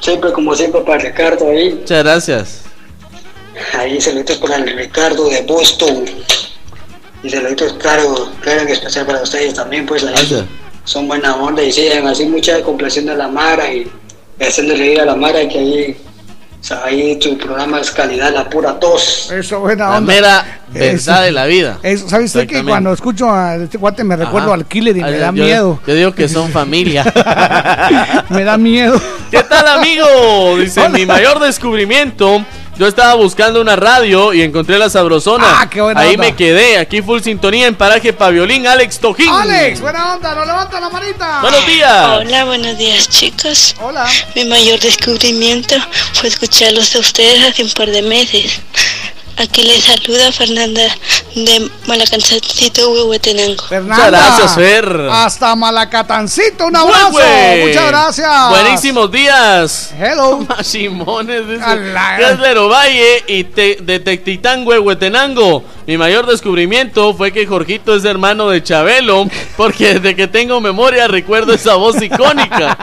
siempre 0.00 0.32
como 0.32 0.54
siempre 0.54 0.80
para 0.82 0.98
Ricardo 0.98 1.50
ahí. 1.50 1.74
Muchas 1.74 2.02
gracias. 2.02 2.60
Ahí 3.74 4.00
saluditos 4.00 4.36
para 4.38 4.56
el 4.56 4.76
Ricardo 4.76 5.28
de 5.28 5.42
Boston. 5.42 6.04
Y 7.22 7.30
saluditos 7.30 7.72
claro, 7.74 8.30
claro 8.40 8.60
en 8.62 8.68
especial 8.68 9.06
para 9.06 9.22
ustedes 9.22 9.54
también 9.54 9.86
pues 9.86 10.04
ahí. 10.04 10.10
Gracias. 10.12 10.44
Son 10.84 11.06
buena 11.08 11.34
onda 11.36 11.62
y 11.62 11.72
siguen 11.72 12.06
así 12.06 12.24
mucha 12.26 12.62
complaciendo 12.62 13.12
a 13.12 13.16
la 13.16 13.28
Mara 13.28 13.72
y 13.72 13.90
haciendo 14.40 14.74
reír 14.74 15.00
a 15.00 15.04
la 15.04 15.16
Mara 15.16 15.46
que 15.48 15.58
ahí, 15.58 15.96
o 16.60 16.64
sea, 16.64 16.82
ahí 16.84 17.18
tu 17.18 17.36
programa 17.36 17.80
es 17.80 17.90
calidad, 17.90 18.32
la 18.32 18.48
pura 18.48 18.78
tos. 18.80 19.30
Eso, 19.30 19.60
buena 19.60 19.90
La 19.90 19.98
onda. 19.98 20.12
mera 20.12 20.60
verdad 20.72 21.22
de 21.24 21.32
la 21.32 21.44
vida. 21.46 21.78
Eso, 21.82 22.08
¿Sabes 22.08 22.34
usted 22.34 22.46
que 22.48 22.64
cuando 22.64 22.92
escucho 22.92 23.30
a 23.30 23.56
este 23.56 23.76
guate 23.78 24.02
me 24.04 24.16
recuerdo 24.16 24.52
al 24.52 24.64
killer 24.66 24.96
y 24.96 25.02
me 25.02 25.18
da 25.18 25.26
yo- 25.26 25.32
miedo? 25.32 25.80
Yo 25.86 25.94
digo 25.94 26.14
que 26.14 26.28
son 26.28 26.50
familia. 26.50 27.04
me 28.30 28.44
da 28.44 28.56
miedo. 28.56 29.00
¿Qué 29.30 29.42
tal, 29.42 29.66
amigo? 29.66 30.56
Dice, 30.58 30.88
mi 30.88 31.04
mayor 31.04 31.38
descubrimiento. 31.40 32.44
Yo 32.78 32.86
estaba 32.86 33.14
buscando 33.14 33.60
una 33.60 33.74
radio 33.74 34.32
y 34.32 34.40
encontré 34.40 34.78
la 34.78 34.88
sabrosona. 34.88 35.62
Ah, 35.62 35.68
qué 35.68 35.80
buena 35.80 36.00
Ahí 36.00 36.10
onda. 36.10 36.22
me 36.22 36.36
quedé. 36.36 36.78
Aquí 36.78 37.02
full 37.02 37.20
sintonía 37.20 37.66
en 37.66 37.74
paraje 37.74 38.12
Paviolín, 38.12 38.68
Alex 38.68 39.00
Tojín. 39.00 39.28
Alex, 39.28 39.80
buena 39.80 40.14
onda, 40.14 40.32
nos 40.36 40.46
levanta 40.46 40.78
la 40.80 40.88
manita. 40.88 41.40
Buenos 41.40 41.66
días. 41.66 42.06
Hola, 42.20 42.44
buenos 42.44 42.78
días 42.78 43.08
chicos. 43.08 43.74
Hola. 43.80 44.06
Mi 44.36 44.44
mayor 44.44 44.78
descubrimiento 44.78 45.74
fue 46.12 46.28
escucharlos 46.28 46.94
a 46.94 47.00
ustedes 47.00 47.44
hace 47.46 47.64
un 47.64 47.70
par 47.70 47.90
de 47.90 48.02
meses. 48.02 48.60
Aquí 49.38 49.62
le 49.62 49.80
saluda 49.80 50.32
Fernanda 50.32 50.82
de 51.36 51.70
Malacancito, 51.86 52.90
Huehuetenango. 52.90 53.62
Fernanda, 53.68 54.10
gracias, 54.10 54.54
Fer. 54.56 55.08
Hasta 55.12 55.54
Malacatancito, 55.54 56.66
un 56.66 56.74
abrazo. 56.74 57.12
Güey. 57.12 57.68
Muchas 57.68 57.86
gracias. 57.86 58.48
Buenísimos 58.50 59.12
días. 59.12 59.94
Hello. 59.96 60.38
Machimones, 60.48 61.48
dice. 61.48 62.58
Ovalle 62.58 63.24
y 63.28 63.44
te, 63.44 63.78
de 63.80 64.00
Tectitán, 64.00 64.66
Huehuetenango. 64.66 65.62
Mi 65.88 65.96
mayor 65.96 66.26
descubrimiento 66.26 67.14
fue 67.14 67.32
que 67.32 67.46
Jorgito 67.46 67.96
es 67.96 68.04
hermano 68.04 68.50
de 68.50 68.62
Chabelo, 68.62 69.26
porque 69.56 69.94
desde 69.94 70.14
que 70.14 70.26
tengo 70.28 70.60
memoria 70.60 71.08
recuerdo 71.08 71.54
esa 71.54 71.76
voz 71.76 72.02
icónica. 72.02 72.76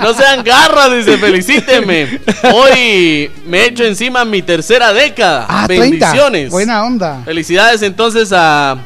No 0.00 0.14
sean 0.14 0.42
garras, 0.42 0.90
dice, 0.90 1.18
felicíteme. 1.18 2.18
Hoy 2.50 3.30
me 3.46 3.58
he 3.58 3.66
hecho 3.66 3.84
encima 3.84 4.24
mi 4.24 4.40
tercera 4.40 4.94
década. 4.94 5.44
Ah, 5.50 5.64
30. 5.66 5.82
Bendiciones. 5.82 6.50
Buena 6.50 6.82
onda. 6.82 7.20
Felicidades 7.26 7.82
entonces 7.82 8.32
a, 8.32 8.78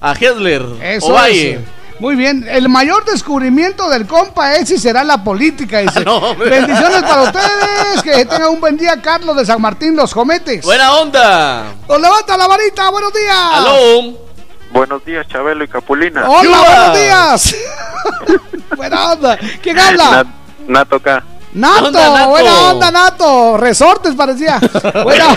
a 0.00 0.12
Hessler 0.12 0.62
Eso 0.80 1.06
Ovalle. 1.06 1.50
es. 1.54 1.79
Muy 2.00 2.16
bien, 2.16 2.46
el 2.48 2.68
mayor 2.70 3.04
descubrimiento 3.04 3.88
del 3.90 4.06
compa 4.06 4.54
es 4.54 4.70
y 4.70 4.78
será 4.78 5.04
la 5.04 5.22
política. 5.22 5.78
Dice. 5.80 6.00
no. 6.04 6.34
Bendiciones 6.34 7.02
para 7.02 7.22
ustedes, 7.22 8.02
que 8.02 8.24
tengan 8.24 8.48
un 8.48 8.60
buen 8.60 8.76
día, 8.78 9.00
Carlos 9.02 9.36
de 9.36 9.44
San 9.44 9.60
Martín, 9.60 9.94
los 9.94 10.12
cometes. 10.14 10.64
Buena 10.64 10.94
onda. 10.94 11.64
Nos 11.88 12.00
levanta 12.00 12.36
la 12.38 12.46
varita, 12.46 12.90
buenos 12.90 13.12
días. 13.12 13.36
Aló. 13.52 14.18
Buenos 14.72 15.04
días, 15.04 15.26
Chabelo 15.28 15.62
y 15.64 15.68
Capulina. 15.68 16.28
Hola, 16.28 16.42
¡Yuba! 16.42 16.58
buenos 16.64 16.98
días. 16.98 17.56
buena 18.76 19.12
onda. 19.12 19.38
¿Quién 19.62 19.78
habla? 19.78 20.10
Nat- 20.10 20.26
Nato 20.68 20.96
acá. 20.96 21.24
Nato, 21.52 21.86
onda, 21.86 22.08
Nato? 22.10 22.30
buena 22.30 22.60
onda, 22.70 22.90
Nato. 22.92 23.56
Resortes 23.56 24.14
parecía. 24.14 24.60
Buena. 25.02 25.34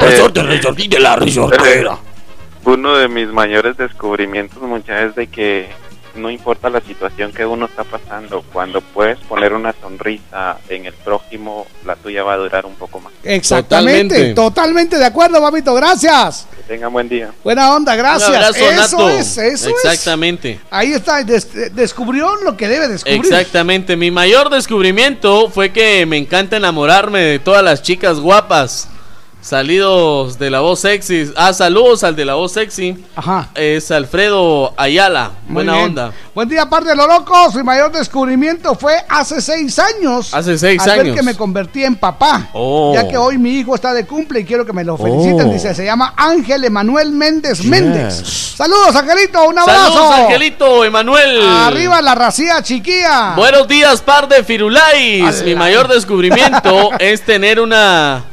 Resorte, 0.00 0.42
resortín 0.42 0.90
de 0.90 0.98
la 0.98 1.14
resortera. 1.16 1.96
Uno 2.66 2.96
de 2.96 3.08
mis 3.08 3.28
mayores 3.28 3.76
descubrimientos, 3.76 4.60
muchas 4.62 5.10
es 5.10 5.14
de 5.14 5.28
que 5.28 5.68
no 6.16 6.30
importa 6.30 6.70
la 6.70 6.80
situación 6.80 7.30
que 7.32 7.44
uno 7.44 7.66
está 7.66 7.84
pasando, 7.84 8.42
cuando 8.52 8.80
puedes 8.80 9.18
poner 9.20 9.52
una 9.52 9.74
sonrisa 9.80 10.56
en 10.68 10.86
el 10.86 10.94
prójimo, 10.94 11.66
la 11.84 11.94
tuya 11.94 12.22
va 12.24 12.32
a 12.32 12.36
durar 12.38 12.64
un 12.66 12.74
poco 12.74 12.98
más. 13.00 13.12
Exactamente, 13.22 14.08
Totalmente. 14.14 14.34
totalmente 14.34 14.98
de 14.98 15.04
acuerdo, 15.04 15.40
papito. 15.42 15.74
Gracias. 15.74 16.48
Que 16.56 16.62
tengan 16.62 16.90
buen 16.92 17.08
día. 17.08 17.30
Buena 17.44 17.72
onda, 17.74 17.94
gracias. 17.96 18.30
Un 18.30 18.34
abrazo, 18.34 18.58
eso 18.70 18.96
Nato. 18.96 19.10
es, 19.10 19.36
eso 19.38 19.68
es. 19.68 19.74
Exactamente. 19.84 20.58
Ahí 20.70 20.92
está, 20.94 21.22
des- 21.22 21.74
descubrió 21.76 22.34
lo 22.36 22.56
que 22.56 22.66
debe 22.66 22.88
descubrir. 22.88 23.20
Exactamente. 23.20 23.94
Mi 23.96 24.10
mayor 24.10 24.48
descubrimiento 24.48 25.50
fue 25.50 25.70
que 25.70 26.06
me 26.06 26.16
encanta 26.16 26.56
enamorarme 26.56 27.20
de 27.20 27.38
todas 27.38 27.62
las 27.62 27.82
chicas 27.82 28.18
guapas. 28.18 28.88
Salidos 29.46 30.40
de 30.40 30.50
la 30.50 30.58
voz 30.58 30.80
sexy. 30.80 31.30
Ah, 31.36 31.52
saludos 31.52 32.02
al 32.02 32.16
de 32.16 32.24
la 32.24 32.34
voz 32.34 32.50
sexy. 32.50 32.96
Ajá. 33.14 33.48
Es 33.54 33.92
Alfredo 33.92 34.74
Ayala. 34.76 35.30
Muy 35.46 35.54
Buena 35.62 35.74
bien. 35.74 35.84
onda. 35.84 36.12
Buen 36.34 36.48
día, 36.48 36.68
parte 36.68 36.88
de 36.88 36.96
los 36.96 37.06
locos. 37.06 37.54
Mi 37.54 37.62
mayor 37.62 37.92
descubrimiento 37.92 38.74
fue 38.74 38.94
hace 39.08 39.40
seis 39.40 39.78
años. 39.78 40.34
Hace 40.34 40.58
seis 40.58 40.82
al 40.82 40.90
ver 40.90 41.00
años. 41.02 41.14
que 41.14 41.22
me 41.22 41.36
convertí 41.36 41.84
en 41.84 41.94
papá. 41.94 42.48
Oh. 42.54 42.92
Ya 42.92 43.06
que 43.06 43.16
hoy 43.16 43.38
mi 43.38 43.60
hijo 43.60 43.76
está 43.76 43.94
de 43.94 44.04
cumple 44.04 44.40
y 44.40 44.44
quiero 44.44 44.66
que 44.66 44.72
me 44.72 44.82
lo 44.82 44.96
feliciten. 44.96 45.48
Oh. 45.48 45.52
Dice, 45.52 45.76
se 45.76 45.84
llama 45.84 46.14
Ángel 46.16 46.64
Emanuel 46.64 47.12
Méndez 47.12 47.64
Méndez. 47.64 48.54
Saludos, 48.56 48.96
Angelito. 48.96 49.46
Un 49.48 49.60
abrazo. 49.60 49.92
Saludos, 49.92 50.10
Angelito, 50.12 50.84
Emanuel. 50.84 51.40
Arriba 51.48 52.02
la 52.02 52.16
racía 52.16 52.60
chiquilla. 52.64 53.36
Buenos 53.36 53.68
días, 53.68 54.02
par 54.02 54.26
de 54.26 54.42
Firulais. 54.42 55.44
Mi 55.44 55.54
mayor 55.54 55.86
descubrimiento 55.86 56.90
es 56.98 57.24
tener 57.24 57.60
una 57.60 58.24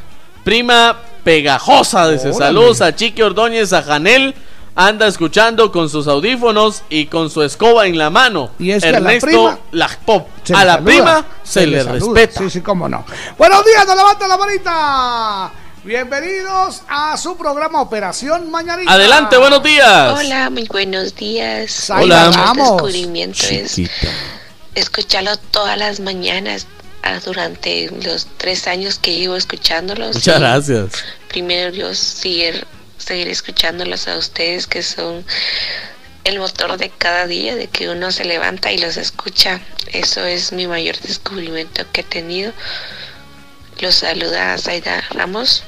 prima 0.43 0.97
pegajosa. 1.23 2.09
Dice 2.09 2.29
Órale. 2.29 2.45
saludos 2.45 2.81
a 2.81 2.95
Chiqui 2.95 3.21
Ordóñez, 3.21 3.73
a 3.73 3.83
Janel. 3.83 4.35
Anda 4.75 5.05
escuchando 5.05 5.71
con 5.71 5.87
sus 5.87 6.07
audífonos 6.07 6.81
y 6.89 7.05
con 7.05 7.29
su 7.29 7.43
escoba 7.43 7.85
en 7.85 7.97
la 7.97 8.09
mano. 8.09 8.49
Y 8.57 8.71
es 8.71 8.81
que 8.81 8.89
a 8.89 8.93
la 8.93 8.97
Ernesto 8.97 9.27
prima 9.27 9.59
Lajpop. 9.71 10.27
Se 10.43 10.55
A 10.55 10.65
la 10.65 10.73
saluda, 10.73 10.91
prima 10.91 11.25
se, 11.43 11.67
le, 11.67 11.83
respeta. 11.83 12.39
Sí, 12.39 12.49
sí, 12.49 12.61
cómo 12.61 12.89
no. 12.89 13.05
Buenos 13.37 13.63
días, 13.65 13.85
nos 13.85 13.95
levanta 13.95 14.27
la 14.27 14.37
manita. 14.37 15.51
Bienvenidos 15.83 16.81
a 16.87 17.15
su 17.17 17.37
programa 17.37 17.81
Operación 17.81 18.49
Mañanita. 18.49 18.91
Adelante, 18.91 19.37
buenos 19.37 19.61
días. 19.61 20.17
Hola, 20.17 20.49
muy 20.49 20.63
buenos 20.65 21.13
días. 21.15 21.91
Hola. 21.91 22.29
Mi 22.29 22.35
vamos. 22.37 22.69
descubrimiento 22.69 23.45
es 23.51 23.79
escucharlo 24.73 25.37
todas 25.51 25.77
las 25.77 25.99
mañanas 25.99 26.65
durante 27.23 27.89
los 28.03 28.27
tres 28.37 28.67
años 28.67 28.97
que 28.97 29.15
llevo 29.15 29.35
escuchándolos. 29.35 30.15
Muchas 30.15 30.39
gracias. 30.39 30.91
Primero 31.27 31.71
Dios, 31.71 31.97
seguir, 31.97 32.65
seguir 32.97 33.27
escuchándolos 33.27 34.07
a 34.07 34.17
ustedes 34.17 34.67
que 34.67 34.83
son 34.83 35.25
el 36.23 36.39
motor 36.39 36.77
de 36.77 36.89
cada 36.89 37.27
día, 37.27 37.55
de 37.55 37.67
que 37.67 37.89
uno 37.89 38.11
se 38.11 38.25
levanta 38.25 38.71
y 38.71 38.77
los 38.77 38.97
escucha. 38.97 39.61
Eso 39.91 40.25
es 40.25 40.51
mi 40.53 40.67
mayor 40.67 40.97
descubrimiento 40.99 41.85
que 41.91 42.01
he 42.01 42.05
tenido. 42.05 42.53
Los 43.79 43.95
saluda 43.95 44.57
Zaida 44.57 45.01
Ramos. 45.11 45.63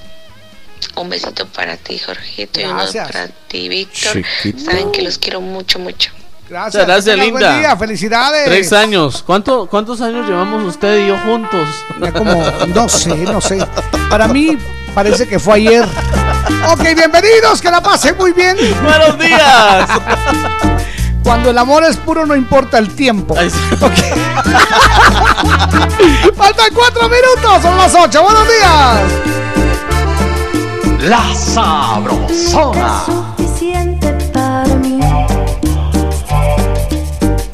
Un 0.95 1.09
besito 1.09 1.47
para 1.47 1.77
ti, 1.77 1.99
Jorgito, 1.99 2.61
y 2.61 2.65
uno 2.65 2.85
para 2.93 3.27
ti, 3.27 3.67
Víctor. 3.67 4.23
Chiquito. 4.41 4.71
Saben 4.71 4.91
que 4.91 5.01
los 5.01 5.17
quiero 5.17 5.41
mucho, 5.41 5.79
mucho. 5.79 6.11
Gracias, 6.47 6.87
Muchas 6.87 7.05
linda. 7.05 7.31
Buen 7.31 7.59
día, 7.59 7.75
felicidades. 7.75 8.45
Tres 8.45 8.71
años. 8.71 9.23
¿Cuánto, 9.25 9.65
¿Cuántos 9.65 9.99
años 10.01 10.27
llevamos 10.27 10.63
usted 10.63 11.03
y 11.03 11.07
yo 11.07 11.17
juntos? 11.17 11.67
Ya 11.99 12.13
como, 12.13 12.43
no 12.67 12.87
sé, 12.87 13.15
no 13.15 13.41
sé. 13.41 13.65
Para 14.09 14.27
mí 14.27 14.55
parece 14.93 15.27
que 15.27 15.39
fue 15.39 15.55
ayer. 15.55 15.83
Ok, 16.71 16.83
bienvenidos, 16.95 17.59
que 17.61 17.71
la 17.71 17.81
pasen 17.81 18.15
muy 18.17 18.31
bien. 18.33 18.55
Buenos 18.83 19.17
días. 19.17 19.89
Cuando 21.23 21.49
el 21.49 21.57
amor 21.57 21.83
es 21.83 21.97
puro 21.97 22.27
no 22.27 22.35
importa 22.35 22.77
el 22.77 22.93
tiempo. 22.93 23.33
Ay, 23.35 23.49
sí. 23.49 23.57
Ok. 23.81 23.93
Faltan 26.35 26.71
cuatro 26.75 27.09
minutos, 27.09 27.63
son 27.63 27.75
las 27.75 27.95
ocho. 27.95 28.21
Buenos 28.21 28.47
días. 28.47 29.01
La 31.09 31.23
Sabrosona. 31.33 33.24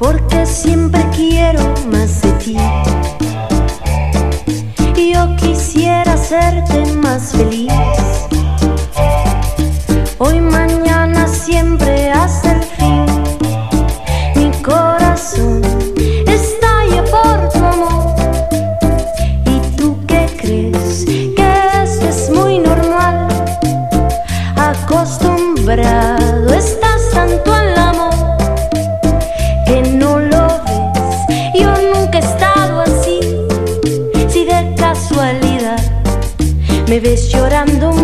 Porque 0.02 0.48
siempre 0.48 1.06
quiero 1.16 1.62
más 1.92 2.24
de 2.24 2.32
ti. 2.44 2.58
Yo 5.14 5.36
quisiera 5.36 6.14
hacerte 6.14 6.86
más 6.96 7.32
feliz. 7.34 7.72
Hoy, 10.18 10.42
mañana, 10.42 11.28
siempre 11.28 12.12
hasta 12.12 12.54
el 12.54 12.64
fin. 12.64 13.06
Mi 14.36 14.50
corazón 14.64 15.62
estalla 16.26 17.04
por 17.04 17.50
tu 17.50 17.60
amor. 17.64 18.16
¿Y 19.46 19.60
tú 19.78 19.96
qué 20.08 20.26
crees? 20.42 21.06
Que 21.06 21.84
eso 21.84 22.10
es 22.10 22.32
muy 22.32 22.58
normal. 22.58 23.28
Acostumbrado 24.56 26.21
Me 36.92 37.00
vês 37.00 37.32
chorando. 37.32 38.01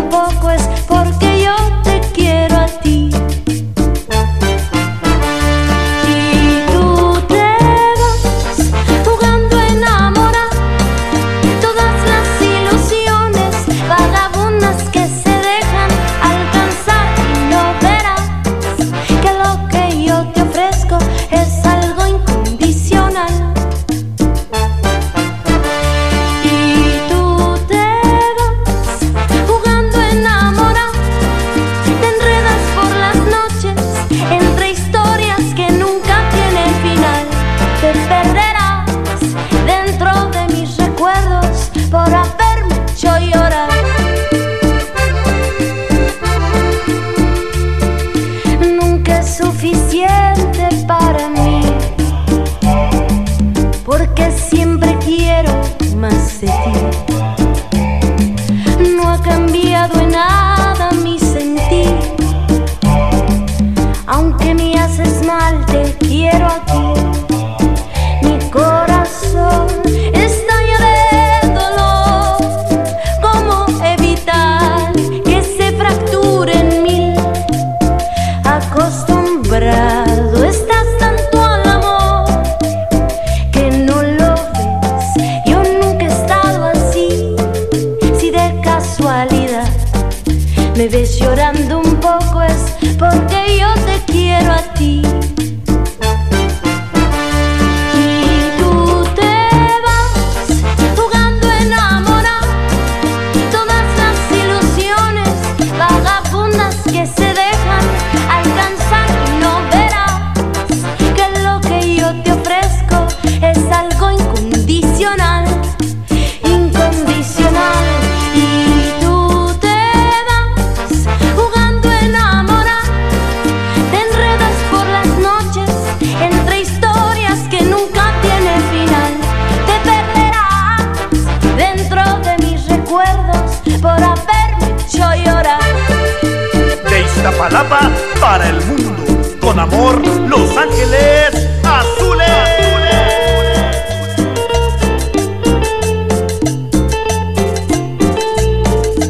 Amor, 139.72 140.06
Los 140.28 140.56
Ángeles 140.56 141.48
Azules. 141.62 142.28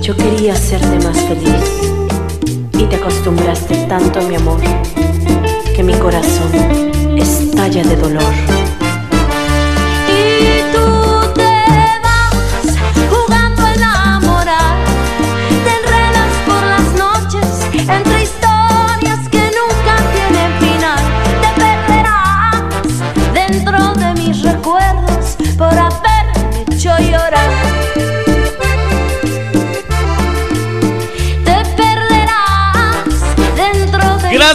Yo 0.01 0.17
quería 0.17 0.55
hacerte 0.55 0.99
más 1.05 1.19
feliz 1.23 1.65
y 2.79 2.85
te 2.85 2.97
acostumbraste 2.97 3.75
tanto 3.89 4.21
a 4.21 4.23
mi 4.23 4.37
amor 4.37 4.61
que 5.75 5.83
mi 5.83 5.95
corazón 5.95 6.51
estalla 7.17 7.83
de 7.83 7.97
dolor. 7.97 8.68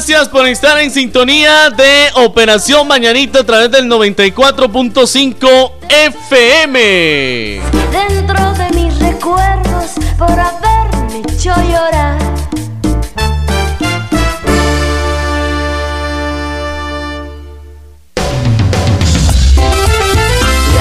Gracias 0.06 0.28
por 0.28 0.46
estar 0.46 0.78
en 0.80 0.92
sintonía 0.92 1.70
de 1.70 2.10
Operación 2.16 2.86
Mañanita 2.90 3.40
a 3.40 3.46
través 3.46 3.72
del 3.72 3.90
94.5 3.90 5.72
FM. 5.88 7.62
dentro 7.90 8.54
de 8.54 8.70
mis 8.72 9.00
recuerdos 9.00 9.92
por 10.18 10.32
haberme 10.32 11.20
hecho 11.20 11.56
llorar. 11.56 12.18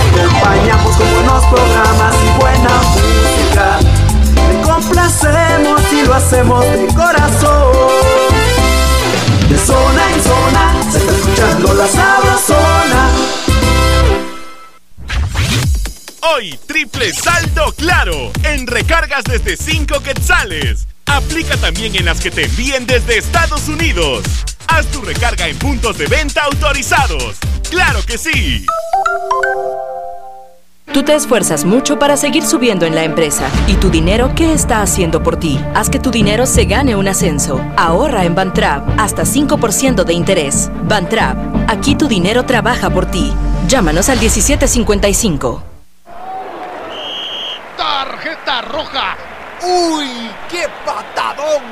acompañamos 0.00 0.96
con 0.96 1.14
buenos 1.14 1.44
programas 1.44 2.16
y 2.24 2.40
buena 2.40 2.70
música. 2.90 3.78
Te 4.34 4.68
complacemos 4.68 5.80
y 5.92 6.06
lo 6.06 6.14
hacemos 6.14 6.64
de 6.64 6.88
corazón. 6.88 7.71
Triple 16.50 17.12
saldo 17.12 17.72
claro 17.76 18.32
en 18.42 18.66
recargas 18.66 19.22
desde 19.24 19.56
5 19.56 20.00
quetzales. 20.00 20.88
Aplica 21.06 21.56
también 21.56 21.94
en 21.94 22.04
las 22.04 22.20
que 22.20 22.32
te 22.32 22.46
envíen 22.46 22.84
desde 22.84 23.18
Estados 23.18 23.68
Unidos. 23.68 24.24
Haz 24.66 24.86
tu 24.86 25.02
recarga 25.02 25.46
en 25.46 25.56
puntos 25.58 25.98
de 25.98 26.06
venta 26.06 26.42
autorizados. 26.42 27.36
¡Claro 27.70 28.00
que 28.04 28.18
sí! 28.18 28.66
Tú 30.92 31.04
te 31.04 31.14
esfuerzas 31.14 31.64
mucho 31.64 31.98
para 31.98 32.16
seguir 32.16 32.44
subiendo 32.44 32.86
en 32.86 32.96
la 32.96 33.04
empresa. 33.04 33.48
¿Y 33.68 33.74
tu 33.74 33.88
dinero 33.88 34.32
qué 34.34 34.52
está 34.52 34.82
haciendo 34.82 35.22
por 35.22 35.38
ti? 35.38 35.60
Haz 35.74 35.90
que 35.90 36.00
tu 36.00 36.10
dinero 36.10 36.44
se 36.46 36.64
gane 36.64 36.96
un 36.96 37.06
ascenso. 37.06 37.60
Ahorra 37.76 38.24
en 38.24 38.34
Bantrap 38.34 38.98
hasta 38.98 39.22
5% 39.22 40.04
de 40.04 40.12
interés. 40.12 40.70
Bantrap, 40.84 41.36
aquí 41.68 41.94
tu 41.94 42.08
dinero 42.08 42.44
trabaja 42.44 42.90
por 42.90 43.06
ti. 43.06 43.32
Llámanos 43.68 44.08
al 44.08 44.18
1755. 44.18 45.71
¡Tarjeta 48.02 48.62
roja! 48.62 49.16
¡Uy! 49.62 50.28
¡Qué 50.50 50.66
patadón! 50.84 51.62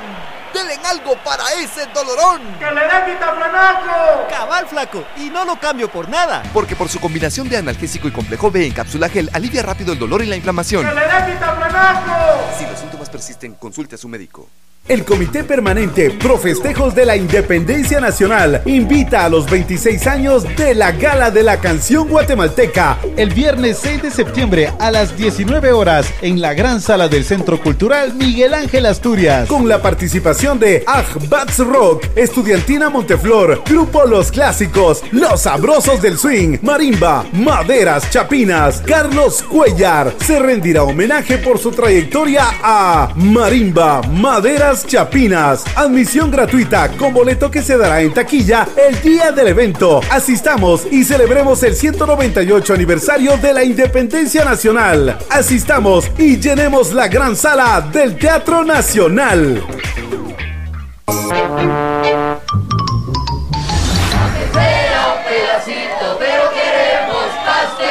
¡Denle 0.55 0.78
algo 0.85 1.16
para 1.24 1.43
ese 1.55 1.86
dolorón! 1.93 2.40
¡Que 2.57 2.70
le 2.70 2.82
dé 2.82 3.12
vitaflanaco! 3.12 4.28
Cabal 4.31 4.65
flaco, 4.69 5.05
y 5.16 5.28
no 5.28 5.44
lo 5.44 5.57
cambio 5.57 5.90
por 5.90 6.09
nada. 6.09 6.44
Porque 6.52 6.77
por 6.77 6.89
su 6.89 7.01
combinación 7.01 7.48
de 7.48 7.57
analgésico 7.57 8.07
y 8.07 8.12
complejo 8.12 8.48
B 8.48 8.65
en 8.65 8.73
cápsula 8.73 9.09
gel 9.09 9.28
alivia 9.32 9.65
rápido 9.65 9.93
el 9.93 9.98
dolor 9.98 10.23
y 10.23 10.27
la 10.27 10.36
inflamación. 10.36 10.89
¡Que 10.89 10.94
le 10.94 11.01
dé 11.01 11.32
vitaflanaco! 11.32 12.44
Si 12.57 12.65
los 12.65 12.78
síntomas 12.78 13.11
persisten, 13.11 13.55
consulte 13.55 13.97
a 13.97 13.98
su 13.98 14.09
médico. 14.09 14.48
El 14.89 15.05
Comité 15.05 15.44
Permanente 15.44 16.11
Pro 16.11 16.36
Festejos 16.36 16.97
de 16.97 17.07
la 17.07 17.15
Independencia 17.16 18.01
Nacional 18.01 18.62
invita 18.65 19.24
a 19.24 19.28
los 19.28 19.48
26 19.48 20.07
años 20.09 20.44
de 20.57 20.74
la 20.74 20.90
Gala 20.90 21.31
de 21.31 21.44
la 21.44 21.61
Canción 21.61 22.09
Guatemalteca 22.09 22.98
el 23.16 23.32
viernes 23.32 23.78
6 23.82 24.02
de 24.02 24.11
septiembre 24.11 24.73
a 24.81 24.90
las 24.90 25.16
19 25.16 25.70
horas 25.70 26.12
en 26.23 26.40
la 26.40 26.55
gran 26.55 26.81
sala 26.81 27.07
del 27.07 27.24
Centro 27.24 27.61
Cultural 27.61 28.15
Miguel 28.15 28.52
Ángel 28.52 28.86
Asturias 28.86 29.48
con 29.48 29.69
la 29.69 29.81
participación 29.81 30.59
de 30.59 30.85
Bats 31.28 31.59
Rock, 31.59 32.07
Estudiantina 32.16 32.90
Monteflor, 32.90 33.62
Grupo 33.65 34.05
Los 34.07 34.32
Clásicos, 34.32 35.05
Los 35.12 35.43
Sabrosos 35.43 36.02
del 36.02 36.19
Swing, 36.19 36.59
Marimba, 36.62 37.27
Maderas 37.32 38.11
Chapinas, 38.11 38.82
Carlos 38.85 39.43
Cuellar. 39.43 40.15
Se 40.24 40.39
rendirá 40.40 40.82
homenaje 40.82 41.39
por 41.39 41.59
su 41.59 41.70
trayectoria 41.70 42.44
a 42.62 43.12
Marimba, 43.15 44.02
Maderas 44.02 44.69
Chapinas. 44.70 45.64
Admisión 45.74 46.30
gratuita 46.30 46.88
con 46.90 47.12
boleto 47.12 47.51
que 47.51 47.60
se 47.60 47.76
dará 47.76 48.02
en 48.02 48.14
taquilla 48.14 48.68
el 48.88 49.01
día 49.02 49.32
del 49.32 49.48
evento. 49.48 50.01
Asistamos 50.10 50.86
y 50.92 51.02
celebremos 51.02 51.60
el 51.64 51.74
198 51.74 52.74
aniversario 52.74 53.36
de 53.36 53.52
la 53.52 53.64
Independencia 53.64 54.44
Nacional. 54.44 55.18
Asistamos 55.28 56.09
y 56.18 56.38
llenemos 56.38 56.92
la 56.92 57.09
gran 57.09 57.34
sala 57.34 57.80
del 57.92 58.16
Teatro 58.16 58.64
Nacional. 58.64 59.60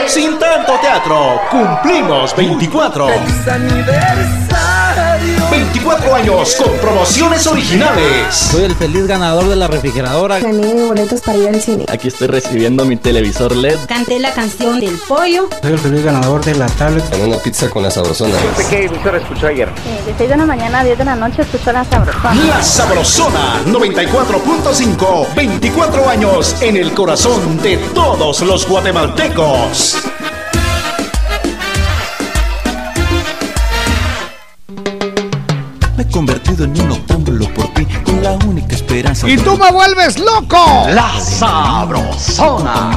Sin 0.07 0.39
tanto 0.39 0.79
teatro, 0.79 1.41
cumplimos 1.51 2.33
24. 2.37 3.09
24 5.49 6.15
años 6.15 6.55
con 6.55 6.71
promociones 6.77 7.47
originales. 7.47 8.35
Soy 8.35 8.63
el 8.63 8.75
feliz 8.75 9.07
ganador 9.07 9.47
de 9.47 9.55
la 9.55 9.67
refrigeradora. 9.67 10.39
Gané 10.39 10.85
boletos 10.85 11.21
para 11.21 11.37
ir 11.37 11.47
al 11.47 11.61
cine. 11.61 11.85
Aquí 11.89 12.07
estoy 12.09 12.27
recibiendo 12.27 12.85
mi 12.85 12.97
televisor 12.97 13.55
LED. 13.55 13.77
Canté 13.87 14.19
la 14.19 14.33
canción 14.33 14.79
del 14.79 14.95
pollo. 15.07 15.49
Soy 15.61 15.71
el 15.71 15.79
feliz 15.79 16.03
ganador 16.03 16.43
de 16.45 16.55
la 16.55 16.67
tablet. 16.67 17.03
En 17.13 17.27
una 17.27 17.37
pizza 17.37 17.69
con 17.69 17.83
la 17.83 17.91
sabrosona. 17.91 18.35
¿Qué 18.69 18.85
emisora 18.85 19.17
escuchó 19.17 19.47
ayer? 19.47 19.69
de 20.05 20.13
6 20.17 20.29
de 20.29 20.37
la 20.37 20.45
mañana 20.45 20.79
a 20.79 20.83
10 20.83 20.97
de 20.97 21.05
la 21.05 21.15
noche 21.15 21.41
escucho 21.41 21.71
la 21.71 21.83
sabrosona. 21.83 22.35
La 22.45 22.61
Sabrosona 22.63 23.63
94.5. 23.65 25.33
24 25.35 26.09
años 26.09 26.55
en 26.61 26.77
el 26.77 26.93
corazón 26.93 27.57
de 27.61 27.77
todos 27.93 28.41
los 28.41 28.67
guatemaltecos. 28.67 29.97
Convertido 36.19 36.65
en 36.65 36.81
un 36.81 36.91
octámbulo 36.91 37.47
por 37.53 37.73
ti, 37.73 37.85
con 38.03 38.21
la 38.21 38.33
única 38.45 38.75
esperanza. 38.75 39.25
¡Y 39.25 39.37
tú 39.37 39.57
me 39.57 39.71
vuelves 39.71 40.19
loco! 40.19 40.85
La 40.89 41.17
sabrosona. 41.17 42.91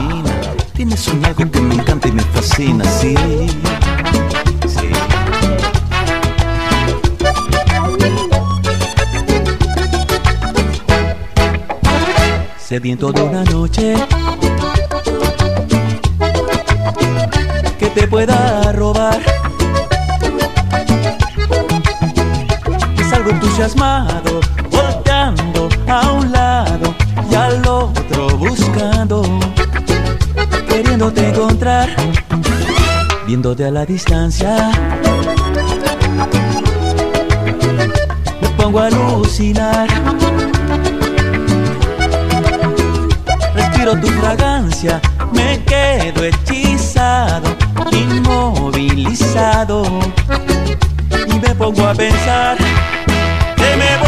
Tienes 0.73 1.07
un 1.07 1.25
algo 1.25 1.49
que 1.49 1.61
me 1.61 1.77
encanta 1.77 2.09
y 2.09 2.11
me 2.11 2.25
fascina, 2.25 2.85
sí. 2.85 3.15
Sí. 4.67 4.89
Sediento 12.59 13.13
de 13.13 13.23
una 13.23 13.45
noche 13.45 13.95
que 17.79 17.87
te 17.87 18.09
pueda 18.09 18.73
robar. 18.73 19.21
Entusiasmado, 23.53 24.41
volteando 24.71 25.69
a 25.87 26.13
un 26.13 26.33
lado 26.33 26.95
y 27.31 27.35
al 27.35 27.67
otro 27.67 28.39
buscando, 28.39 29.23
queriéndote 30.69 31.29
encontrar, 31.29 31.91
viéndote 33.27 33.67
a 33.67 33.71
la 33.71 33.85
distancia. 33.85 34.71
Me 38.41 38.49
pongo 38.57 38.81
a 38.81 38.87
alucinar. 38.87 39.87
Respiro 43.55 44.01
tu 44.01 44.07
fragancia, 44.07 44.99
me 45.35 45.63
quedo 45.65 46.25
hechizado, 46.25 47.55
inmovilizado 47.91 49.83
y 51.27 51.39
me 51.39 51.55
pongo 51.55 51.87
a 51.87 51.93
pensar 51.93 52.57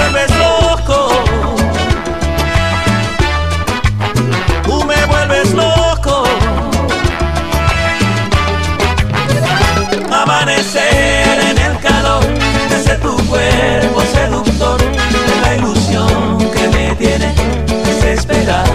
vuelves 0.05 0.31
loco. 0.37 1.09
Tú 4.65 4.85
me 4.85 5.05
vuelves 5.07 5.53
loco. 5.53 6.25
Amanecer 10.13 11.39
en 11.51 11.59
el 11.59 11.79
calor 11.81 12.23
de 12.69 12.77
ese 12.77 12.97
tu 12.97 13.17
cuerpo 13.27 14.03
seductor, 14.13 14.81
la 15.43 15.57
ilusión 15.57 16.39
que 16.51 16.69
me 16.69 16.95
tiene 16.97 17.33
desesperado. 17.85 18.73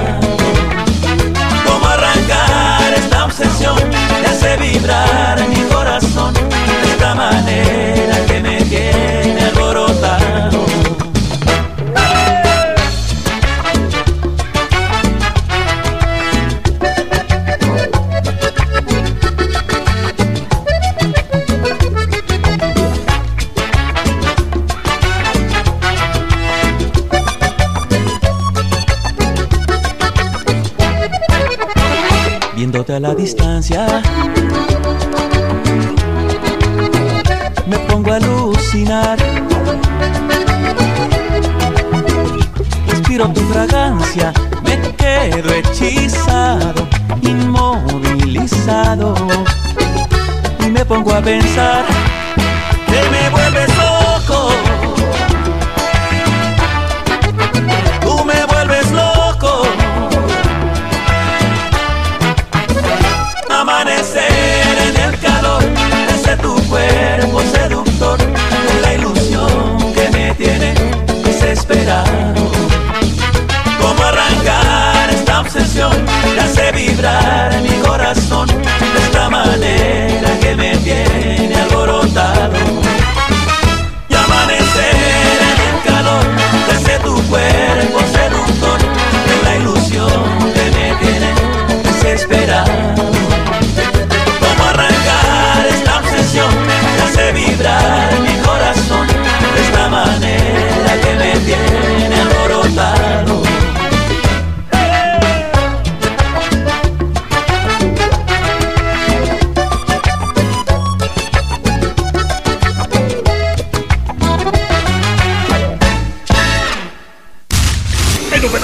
Cómo 1.65 1.85
arrancar 1.87 2.93
esta 2.95 3.25
obsesión 3.25 3.77
que 4.21 4.27
hace 4.27 4.57
vibrar 4.57 5.18
pensar 51.29 51.98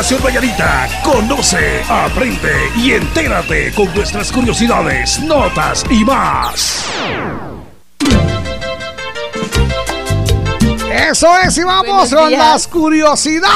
En 0.06 0.18
Operación 0.18 0.36
Valladita, 0.36 0.88
conoce, 1.03 1.82
aprende 1.90 2.53
y 2.77 2.91
entérate 2.91 3.73
con 3.73 3.91
nuestras 3.95 4.32
curiosidades, 4.32 5.19
notas 5.22 5.84
y 5.90 6.06
más. 6.06 6.86
Eso 11.10 11.27
es, 11.40 11.57
y 11.57 11.64
vamos 11.64 12.14
con 12.14 12.32
las 12.32 12.68
curiosidades. 12.68 13.49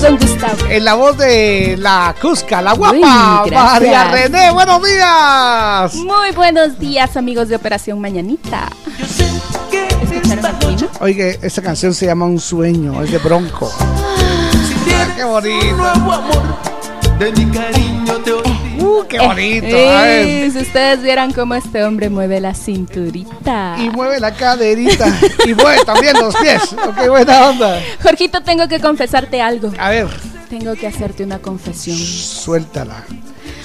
Don 0.02 0.18
Gustavo. 0.18 0.66
En 0.68 0.84
la 0.84 0.94
voz 0.94 1.16
de 1.16 1.76
la 1.78 2.16
Cusca, 2.20 2.60
la 2.60 2.72
guapa, 2.72 3.44
Uy. 3.44 3.50
María 3.52 4.10
René. 4.10 4.50
Buenos 4.50 4.82
días. 4.82 5.94
Muy 5.94 6.32
buenos 6.32 6.80
días, 6.80 7.16
amigos 7.16 7.48
de 7.48 7.54
Operación 7.54 8.00
Mañanita. 8.00 8.68
Oye, 11.00 11.38
esta 11.42 11.62
canción 11.62 11.94
se 11.94 12.06
llama 12.06 12.24
Un 12.24 12.40
sueño, 12.40 13.00
es 13.04 13.12
de 13.12 13.18
Bronco. 13.18 13.72
Qué 15.18 15.24
bonito. 15.24 15.90
De 17.18 17.32
mi 17.32 17.50
cariño 17.50 18.18
te 18.24 18.32
Uh, 18.80 19.04
qué 19.08 19.18
bonito. 19.18 19.66
Eh, 19.66 20.44
eh, 20.46 20.50
si 20.52 20.58
ustedes 20.58 21.02
vieran 21.02 21.32
cómo 21.32 21.56
este 21.56 21.82
hombre 21.82 22.08
mueve 22.08 22.40
la 22.40 22.54
cinturita. 22.54 23.74
Y 23.80 23.90
mueve 23.90 24.20
la 24.20 24.32
caderita. 24.32 25.08
y 25.44 25.54
mueve 25.54 25.84
también 25.84 26.14
los 26.20 26.36
pies. 26.36 26.72
Ok, 26.72 27.08
buena 27.08 27.48
onda. 27.48 27.80
Jorgito, 28.00 28.44
tengo 28.44 28.68
que 28.68 28.78
confesarte 28.78 29.42
algo. 29.42 29.72
A 29.80 29.90
ver, 29.90 30.06
Tengo 30.48 30.76
que 30.76 30.86
hacerte 30.86 31.24
una 31.24 31.40
confesión. 31.40 31.98
suéltala. 31.98 33.02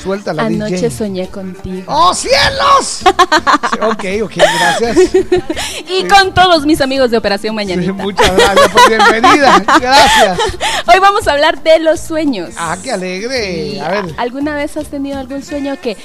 Suéltala, 0.03 0.43
Anoche 0.43 0.75
DJ. 0.75 0.91
soñé 0.91 1.27
contigo. 1.29 1.83
¡Oh, 1.87 2.13
cielos! 2.13 3.03
ok, 3.81 4.05
ok, 4.23 4.33
gracias. 4.35 4.97
Y 5.89 6.03
con 6.09 6.33
todos 6.33 6.65
mis 6.65 6.81
amigos 6.81 7.09
de 7.09 7.17
Operación 7.17 7.55
Mañanita. 7.55 7.93
Muchas 7.93 8.35
gracias 8.35 8.69
por 8.69 8.87
bienvenida. 8.89 9.59
Gracias. 9.79 10.39
Hoy 10.87 10.99
vamos 10.99 11.27
a 11.27 11.31
hablar 11.31 11.63
de 11.63 11.79
los 11.79 11.99
sueños. 12.01 12.49
Ah, 12.57 12.77
qué 12.83 12.91
alegre. 12.91 13.71
Sí, 13.71 13.79
A 13.79 13.89
ver. 13.89 14.05
¿Alguna 14.17 14.55
vez 14.55 14.75
has 14.77 14.87
tenido 14.87 15.17
algún 15.19 15.41
sueño 15.41 15.77
que 15.81 15.95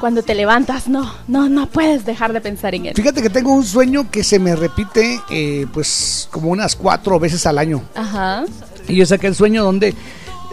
cuando 0.00 0.22
te 0.22 0.34
levantas 0.34 0.88
no, 0.88 1.12
no, 1.28 1.48
no 1.48 1.66
puedes 1.66 2.04
dejar 2.04 2.32
de 2.32 2.40
pensar 2.40 2.74
en 2.74 2.86
él? 2.86 2.94
Fíjate 2.94 3.22
que 3.22 3.30
tengo 3.30 3.52
un 3.52 3.64
sueño 3.64 4.10
que 4.10 4.24
se 4.24 4.38
me 4.38 4.56
repite, 4.56 5.20
eh, 5.30 5.66
pues, 5.72 6.28
como 6.32 6.50
unas 6.50 6.74
cuatro 6.74 7.18
veces 7.20 7.46
al 7.46 7.58
año. 7.58 7.82
Ajá. 7.94 8.44
Y 8.88 9.00
es 9.00 9.12
aquel 9.12 9.34
sueño 9.34 9.62
donde 9.64 9.94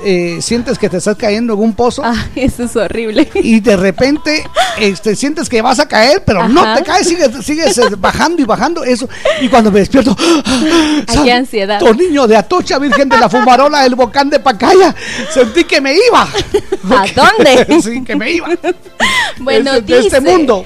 eh, 0.04 0.40
sientes 0.42 0.78
que 0.78 0.90
te 0.90 0.98
estás 0.98 1.16
cayendo 1.16 1.54
en 1.54 1.60
un 1.60 1.74
pozo. 1.74 2.02
Ah, 2.04 2.26
eso 2.36 2.64
es 2.64 2.76
horrible. 2.76 3.30
Y 3.36 3.60
de 3.60 3.78
repente 3.78 4.44
este, 4.80 5.16
sientes 5.16 5.48
que 5.50 5.62
vas 5.62 5.80
a 5.80 5.88
caer, 5.88 6.24
pero 6.26 6.48
no 6.48 6.76
te 6.76 6.84
caes, 6.84 7.08
sigues, 7.08 7.30
sigues 7.46 7.78
eh, 7.78 7.84
bajando 7.98 8.42
y 8.42 8.46
bajando 8.46 8.84
eso. 8.84 9.08
Y 9.42 9.48
cuando 9.48 9.72
me 9.72 9.80
despierto, 9.80 10.16
Ay, 11.08 11.20
qué 11.24 11.32
ansiedad. 11.32 11.82
Niño 11.82 12.28
de 12.28 12.36
Atocha, 12.36 12.78
Virgen 12.78 13.08
de 13.10 13.18
la 13.18 13.30
Fumarola, 13.30 13.86
el 13.86 13.96
Bocán 13.96 14.30
de 14.30 14.40
Pacaya, 14.40 14.94
sentí 15.34 15.64
que 15.64 15.80
me 15.80 15.94
iba. 15.94 16.24
¿A 16.90 17.06
dónde? 17.16 17.82
sí, 17.84 18.04
que 18.04 18.16
me 18.16 18.32
iba. 18.32 18.50
Bueno, 19.40 19.74
de 19.74 20.00
este 20.00 20.20
dice- 20.20 20.22
mundo. 20.22 20.66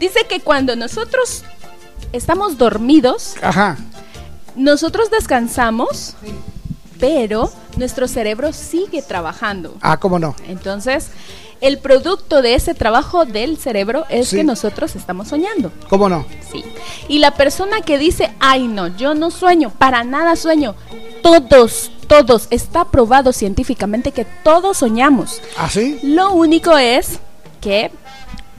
Dice 0.00 0.26
que 0.28 0.40
cuando 0.40 0.74
nosotros 0.74 1.44
estamos 2.12 2.58
dormidos, 2.58 3.34
Ajá. 3.42 3.76
nosotros 4.56 5.10
descansamos, 5.10 6.16
pero 7.04 7.50
nuestro 7.76 8.08
cerebro 8.08 8.50
sigue 8.54 9.02
trabajando. 9.02 9.74
Ah, 9.82 9.98
cómo 9.98 10.18
no. 10.18 10.34
Entonces, 10.48 11.10
el 11.60 11.78
producto 11.78 12.40
de 12.40 12.54
ese 12.54 12.72
trabajo 12.72 13.26
del 13.26 13.58
cerebro 13.58 14.06
es 14.08 14.28
Sí. 14.28 14.36
que 14.36 14.44
nosotros 14.44 14.96
estamos 14.96 15.28
soñando. 15.28 15.70
¿Cómo 15.90 16.08
no? 16.08 16.24
Sí. 16.50 16.64
Y 17.08 17.18
la 17.18 17.32
persona 17.32 17.82
que 17.82 17.98
dice, 17.98 18.32
ay 18.40 18.68
no, 18.68 18.86
yo 18.96 19.14
no 19.14 19.30
sueño, 19.30 19.70
para 19.76 20.02
nada 20.02 20.34
sueño, 20.34 20.76
todos, 21.22 21.90
todos, 22.06 22.46
está 22.50 22.86
probado 22.86 23.34
científicamente 23.34 24.10
que 24.10 24.24
todos 24.42 24.78
soñamos. 24.78 25.42
¿Ah, 25.58 25.68
sí? 25.68 25.98
Lo 26.02 26.32
único 26.32 26.78
es 26.78 27.18
que 27.60 27.90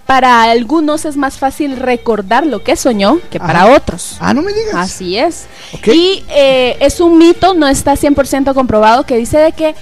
para 0.06 0.44
algunos 0.44 1.06
es 1.06 1.18
más 1.18 1.38
fácil 1.38 1.78
recordar 1.78 2.46
lo 2.46 2.64
que 2.64 2.76
soñó 2.76 3.20
que 3.32 3.40
para 3.40 3.74
otros. 3.74 4.18
Ah, 4.20 4.34
no 4.34 4.42
me 4.42 4.54
digas. 4.54 4.76
Así 4.76 5.18
es. 5.18 5.48
Y 5.86 6.24
eh, 6.30 6.78
es 6.80 7.00
un 7.00 7.18
mito, 7.18 7.54
no 7.54 7.68
está 7.68 7.94
100% 7.94 8.54
comprobado, 8.54 9.06
que 9.06 9.18
dice 9.18 9.40
de 9.40 9.52
que 9.52 9.76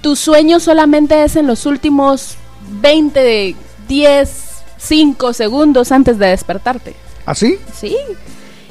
tu 0.00 0.16
sueño 0.16 0.58
solamente 0.58 1.22
es 1.24 1.36
en 1.36 1.46
los 1.46 1.66
últimos 1.66 2.36
20, 2.80 3.20
de 3.20 3.56
10, 3.88 4.30
5 4.78 5.32
segundos 5.32 5.92
antes 5.92 6.18
de 6.18 6.28
despertarte. 6.28 6.94
¿Así? 7.26 7.58
Sí. 7.78 7.96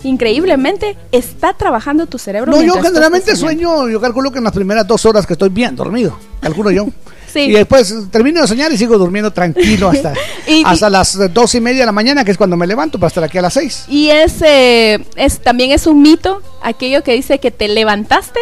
Increíblemente 0.04 0.98
está 1.12 1.54
trabajando 1.54 2.06
tu 2.06 2.18
cerebro. 2.18 2.52
No, 2.52 2.62
yo 2.62 2.74
generalmente 2.82 3.36
sueño, 3.36 3.90
yo 3.90 4.00
calculo 4.00 4.32
que 4.32 4.38
en 4.38 4.44
las 4.44 4.54
primeras 4.54 4.88
dos 4.88 5.06
horas 5.06 5.26
que 5.26 5.34
estoy 5.34 5.50
bien 5.50 5.76
dormido, 5.76 6.18
calculo 6.40 6.72
yo. 6.72 6.88
Sí. 7.36 7.41
Y 7.41 7.52
después 7.52 7.94
termino 8.12 8.41
de 8.41 8.48
soñar 8.48 8.72
y 8.72 8.78
sigo 8.78 8.98
durmiendo 8.98 9.32
tranquilo 9.32 9.90
hasta, 9.90 10.14
Y- 10.48 10.64
hasta 10.66 10.90
las 10.90 11.34
dos 11.34 11.53
y 11.53 11.60
media 11.62 11.82
de 11.82 11.86
la 11.86 11.91
mañana, 11.91 12.24
que 12.26 12.32
es 12.32 12.38
cuando 12.38 12.56
me 12.57 12.66
levanto 12.66 12.98
para 12.98 13.10
estar 13.10 13.24
aquí 13.26 13.38
a 13.38 13.41
las 13.41 13.53
seis. 13.53 13.84
Y 13.90 14.10
es, 14.10 14.41
eh, 14.41 15.06
es 15.18 15.40
también 15.40 15.72
es 15.72 15.86
un 15.86 16.02
mito 16.02 16.41
aquello 16.64 17.03
que 17.03 17.12
dice 17.14 17.40
que 17.40 17.52
te 17.52 17.68
levantaste 17.68 18.40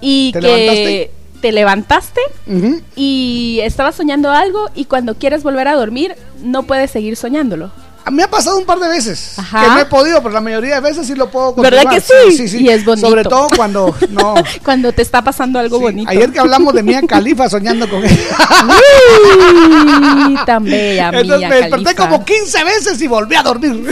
y 0.00 0.32
¿Te 0.32 0.40
que 0.40 0.46
levantaste? 0.46 1.10
te 1.42 1.52
levantaste 1.52 2.20
y 2.96 3.60
estabas 3.62 3.94
soñando 3.94 4.30
algo 4.30 4.70
y 4.74 4.86
cuando 4.86 5.14
quieres 5.16 5.42
volver 5.42 5.68
a 5.68 5.74
dormir 5.74 6.14
no 6.42 6.62
puedes 6.62 6.90
seguir 6.90 7.16
soñándolo. 7.16 7.70
Me 8.12 8.22
ha 8.22 8.28
pasado 8.30 8.58
un 8.58 8.64
par 8.66 8.78
de 8.78 8.88
veces 8.88 9.38
Ajá. 9.38 9.60
que 9.62 9.68
no 9.68 9.78
he 9.80 9.84
podido, 9.86 10.18
pero 10.22 10.34
la 10.34 10.40
mayoría 10.40 10.74
de 10.76 10.80
veces 10.80 11.06
sí 11.06 11.14
lo 11.14 11.30
puedo 11.30 11.54
¿Verdad 11.54 11.84
que 11.90 12.00
sí? 12.00 12.58
Y 12.58 12.68
es 12.68 12.84
bonito. 12.84 13.08
Sobre 13.08 13.24
todo 13.24 13.46
cuando 13.56 13.94
no. 14.10 14.34
Cuando 14.64 14.92
te 14.92 15.02
está 15.02 15.22
pasando 15.22 15.58
algo 15.58 15.80
bonito. 15.80 16.10
Ayer 16.10 16.30
que 16.30 16.38
hablamos 16.38 16.74
de 16.74 16.82
Mía 16.82 17.00
Califa 17.06 17.48
soñando 17.48 17.88
con 17.88 18.04
él. 18.04 18.18
Uy, 20.28 20.36
tan 20.46 20.64
bella, 20.64 21.10
Entonces 21.12 21.48
me 21.48 21.56
desperté 21.56 21.84
Khalifa. 21.94 22.08
como 22.10 22.24
15 22.24 22.64
veces 22.64 23.00
y 23.02 23.06
volví 23.06 23.36
a 23.36 23.42
dormir. 23.42 23.84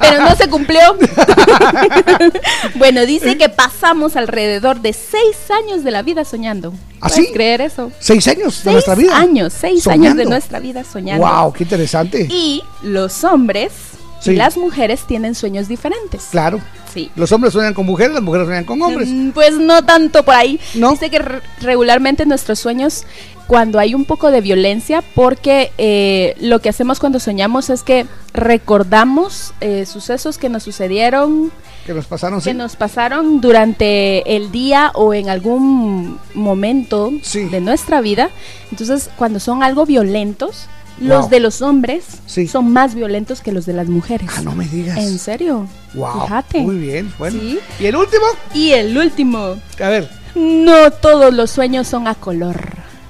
Pero 0.00 0.22
no 0.22 0.34
se 0.36 0.48
cumplió. 0.48 0.80
bueno, 2.74 3.06
dice 3.06 3.36
que 3.36 3.48
pasamos 3.48 4.16
alrededor 4.16 4.80
de 4.80 4.92
seis 4.92 5.36
años 5.50 5.84
de 5.84 5.90
la 5.90 6.02
vida 6.02 6.24
soñando. 6.24 6.72
¿Ah, 7.02 7.08
¿Puedes 7.08 7.26
sí? 7.28 7.32
creer 7.32 7.62
eso? 7.62 7.90
¿Seis 7.98 8.28
años 8.28 8.56
de 8.58 8.62
Seis 8.62 8.72
nuestra 8.74 8.94
vida? 8.94 9.16
años, 9.16 9.54
seis 9.58 9.82
Soñando. 9.84 10.04
años 10.08 10.16
de 10.18 10.24
nuestra 10.26 10.58
vida 10.60 10.84
soñando. 10.84 11.26
Wow, 11.26 11.52
qué 11.54 11.62
interesante. 11.64 12.26
Y 12.30 12.62
los 12.82 13.19
hombres 13.24 13.72
Sí. 14.20 14.32
y 14.32 14.36
las 14.36 14.56
mujeres 14.58 15.06
tienen 15.06 15.34
sueños 15.34 15.66
diferentes. 15.66 16.28
Claro. 16.30 16.60
Sí. 16.92 17.10
Los 17.16 17.32
hombres 17.32 17.52
sueñan 17.54 17.72
con 17.72 17.86
mujeres, 17.86 18.12
las 18.12 18.22
mujeres 18.22 18.46
sueñan 18.46 18.64
con 18.64 18.82
hombres. 18.82 19.08
Mm, 19.08 19.30
Pues 19.30 19.56
no 19.56 19.82
tanto 19.82 20.24
por 20.24 20.34
ahí. 20.34 20.60
Dice 20.74 21.08
que 21.08 21.18
re- 21.20 21.40
regularmente 21.62 22.26
nuestros 22.26 22.58
sueños, 22.58 23.04
cuando 23.46 23.78
hay 23.78 23.94
un 23.94 24.04
poco 24.04 24.30
de 24.30 24.40
violencia, 24.42 25.02
porque 25.14 25.72
eh, 25.78 26.36
lo 26.40 26.58
que 26.60 26.68
hacemos 26.68 27.00
cuando 27.00 27.18
soñamos 27.18 27.70
es 27.70 27.82
que 27.82 28.06
recordamos 28.34 29.54
eh, 29.60 29.86
sucesos 29.86 30.36
que 30.36 30.48
nos 30.50 30.62
sucedieron, 30.64 31.50
Que 31.86 31.94
nos 31.94 32.06
pasaron, 32.06 32.40
que 32.40 32.50
sí. 32.50 32.56
nos 32.56 32.76
pasaron 32.76 33.40
durante 33.40 34.36
el 34.36 34.52
día 34.52 34.90
o 34.94 35.14
en 35.14 35.30
algún 35.30 36.18
momento 36.34 37.10
de 37.32 37.60
nuestra 37.60 38.00
vida. 38.02 38.28
Entonces, 38.70 39.08
cuando 39.16 39.40
son 39.40 39.62
algo 39.62 39.86
violentos, 39.86 40.66
los 41.00 41.22
Wow. 41.22 41.30
de 41.30 41.40
los 41.40 41.62
hombres 41.62 42.04
Sí. 42.26 42.46
son 42.46 42.72
más 42.72 42.94
violentos 42.94 43.40
que 43.40 43.52
los 43.52 43.66
de 43.66 43.72
las 43.72 43.88
mujeres. 43.88 44.28
Ah, 44.36 44.42
no 44.42 44.54
me 44.54 44.66
digas. 44.66 44.98
¿En 44.98 45.18
serio? 45.18 45.66
Wow. 45.94 46.22
Fíjate. 46.22 46.60
Muy 46.60 46.76
bien, 46.76 47.12
bueno. 47.18 47.40
Sí. 47.40 47.58
¿Y 47.80 47.86
el 47.86 47.96
último? 47.96 48.24
Y 48.54 48.70
el 48.72 48.96
último. 48.96 49.56
A 49.82 49.88
ver. 49.88 50.10
No 50.34 50.90
todos 50.92 51.32
los 51.34 51.50
sueños 51.50 51.88
son 51.88 52.06
a 52.06 52.14
color. 52.14 52.60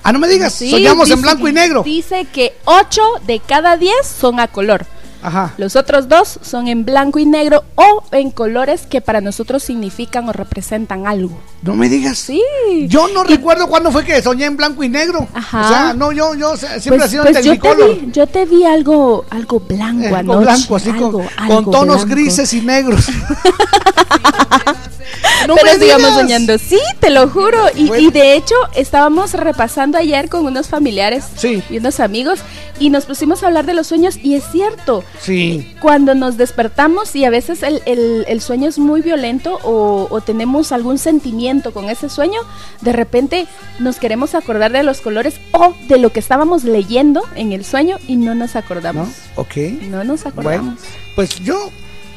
Ah, 0.03 0.12
no 0.12 0.19
me 0.19 0.29
digas. 0.29 0.55
Sí, 0.55 0.71
Soñamos 0.71 1.11
en 1.11 1.21
blanco 1.21 1.47
y 1.49 1.53
negro. 1.53 1.83
Dice 1.83 2.27
que 2.33 2.55
8 2.65 3.03
de 3.27 3.41
cada 3.41 3.77
10 3.77 3.95
son 4.07 4.41
a 4.41 4.49
color. 4.49 4.87
Ajá. 5.23 5.55
Los 5.59 5.77
otros 5.77 6.09
dos 6.09 6.39
son 6.43 6.69
en 6.69 6.85
blanco 6.85 7.19
y 7.19 7.27
negro 7.27 7.65
o 7.75 8.03
en 8.13 8.31
colores 8.31 8.87
que 8.87 9.01
para 9.01 9.21
nosotros 9.21 9.63
significan 9.63 10.29
o 10.29 10.33
representan 10.33 11.07
algo. 11.07 11.39
No 11.63 11.75
me 11.75 11.89
digas. 11.89 12.19
Sí. 12.19 12.43
Yo 12.89 13.09
no 13.09 13.23
recuerdo 13.25 13.67
cuándo 13.69 13.91
fue 13.93 14.05
que 14.05 14.23
soñé 14.23 14.47
en 14.47 14.57
blanco 14.57 14.83
y 14.83 14.89
negro. 14.89 15.29
Ajá. 15.35 15.61
O 15.65 15.69
sea, 15.69 15.93
no, 15.95 16.13
yo, 16.13 16.35
yo 16.35 16.57
siempre 16.57 16.91
Pues- 16.99 17.05
he 17.05 17.09
sido 17.09 17.23
pues 17.25 17.37
en 17.37 17.43
yo 17.45 17.59
te, 17.61 17.75
vi, 17.75 18.13
yo 18.13 18.27
te 18.27 18.45
vi 18.47 18.65
algo, 18.65 19.25
algo 19.31 19.61
blanco 19.61 20.05
Eh, 20.05 20.09
anoche. 20.09 20.27
con 20.27 20.41
blanco, 20.45 20.77
así 20.77 20.91
con, 20.91 20.97
algo- 20.99 21.19
con 21.19 21.29
algo 21.39 21.71
tonos 21.71 21.97
blanco. 22.05 22.11
grises 22.21 22.53
y 22.55 22.61
negros. 22.63 23.05
No 25.47 25.55
Pero 25.55 25.78
sigamos 25.78 26.15
soñando. 26.15 26.59
Sí, 26.59 26.78
te 27.01 27.11
lo 27.11 27.28
juro. 27.28 27.59
Y, 27.74 27.91
y 27.95 28.11
de 28.11 28.35
hecho, 28.35 28.55
estábamos 28.74 29.32
repasando 29.35 29.97
ayer 29.99 30.28
con 30.28 30.45
unos 30.47 30.69
familiares 30.69 31.24
y 31.70 31.78
unos 31.78 31.99
amigos 32.01 32.41
y 32.78 32.91
nos 32.91 33.07
pusimos 33.07 33.43
a 33.43 33.47
hablar 33.47 33.65
de 33.66 33.74
los 33.74 33.87
sueños 33.87 34.16
y 34.23 34.35
es 34.35 34.45
cierto. 34.53 35.03
Sí. 35.20 35.74
Cuando 35.81 36.15
nos 36.15 36.37
despertamos 36.37 37.15
y 37.16 37.24
a 37.24 37.31
veces 37.31 37.62
el, 37.62 37.82
el- 37.87 38.24
el 38.28 38.41
sueño 38.41 38.69
es 38.69 38.78
muy 38.78 39.01
violento 39.01 39.59
o, 39.62 40.07
o 40.11 40.20
tenemos 40.20 40.73
algún 40.73 40.99
sentimiento 40.99 41.73
con 41.73 41.89
ese 41.91 42.09
sueño, 42.09 42.41
de 42.82 42.93
repente 42.93 43.47
nos 43.78 43.97
queremos 43.97 44.35
acordar 44.35 44.73
de 44.73 44.82
los 44.82 45.01
colores 45.01 45.35
o 45.53 45.74
de 45.89 45.99
lo 45.99 46.12
que 46.12 46.20
estábamos 46.20 46.65
leyendo 46.65 47.23
en 47.35 47.53
el 47.53 47.65
sueño 47.65 47.97
y 48.07 48.16
no 48.16 48.35
nos 48.35 48.57
acordamos. 48.57 49.09
Ok. 49.37 49.57
No 49.91 50.05
nos 50.05 50.27
acordamos. 50.27 50.74
Bueno, 50.74 50.77
pues 51.16 51.41
yo, 51.41 51.70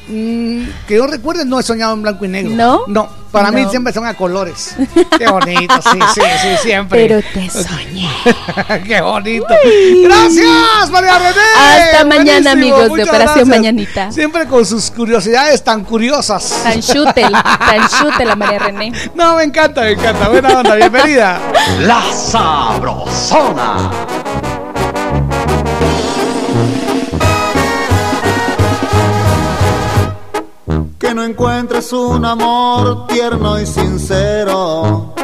mm, 0.08 0.86
que 0.86 0.96
yo 0.96 1.06
recuerde, 1.06 1.44
no 1.44 1.58
he 1.58 1.62
soñado 1.62 1.94
en 1.94 2.02
blanco 2.02 2.24
y 2.24 2.28
negro. 2.28 2.54
¿No? 2.54 2.80
No, 2.86 3.08
para 3.34 3.50
mí 3.50 3.66
siempre 3.68 3.92
son 3.92 4.06
a 4.06 4.14
colores. 4.14 4.76
Qué 5.18 5.26
bonito, 5.26 5.74
sí, 5.82 5.98
sí, 6.14 6.20
sí, 6.40 6.48
siempre. 6.62 7.08
Pero 7.08 7.20
te 7.34 7.50
soñé. 7.50 8.08
Qué 8.86 9.00
bonito. 9.00 9.46
Gracias, 10.04 10.90
María 10.90 11.18
René. 11.18 11.40
Hasta 11.58 12.04
mañana, 12.04 12.52
Buenísimo, 12.52 12.76
amigos 12.76 12.96
de 12.96 13.02
Operación 13.02 13.34
gracias. 13.34 13.48
Mañanita. 13.48 14.12
Siempre 14.12 14.46
con 14.46 14.64
sus 14.64 14.90
curiosidades 14.90 15.64
tan 15.64 15.82
curiosas. 15.84 16.60
Tan 16.62 16.80
chútel, 16.80 17.32
tan 17.32 17.88
chútel 17.88 18.28
la 18.28 18.36
María 18.36 18.60
René. 18.60 18.92
No, 19.14 19.34
me 19.36 19.42
encanta, 19.42 19.80
me 19.80 19.90
encanta. 19.92 20.28
Buena 20.28 20.58
onda, 20.60 20.76
bienvenida. 20.76 21.40
La 21.80 22.02
Sabrosona. 22.12 23.90
No 31.14 31.22
encuentres 31.22 31.92
un 31.92 32.24
amor 32.24 33.06
tierno 33.06 33.60
y 33.60 33.66
sincero. 33.66 35.14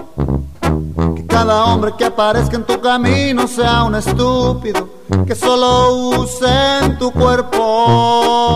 Que 1.16 1.26
cada 1.26 1.64
hombre 1.64 1.94
que 1.98 2.04
aparezca 2.04 2.54
en 2.54 2.64
tu 2.64 2.80
camino 2.80 3.48
sea 3.48 3.82
un 3.82 3.96
estúpido. 3.96 4.88
Que 5.26 5.34
solo 5.34 5.96
usen 6.10 6.96
tu 6.96 7.10
cuerpo. 7.10 8.54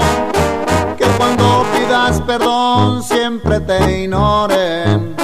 Que 0.96 1.04
cuando 1.18 1.66
pidas 1.76 2.20
perdón 2.20 3.02
siempre 3.02 3.58
te 3.58 4.02
ignoren. 4.04 5.16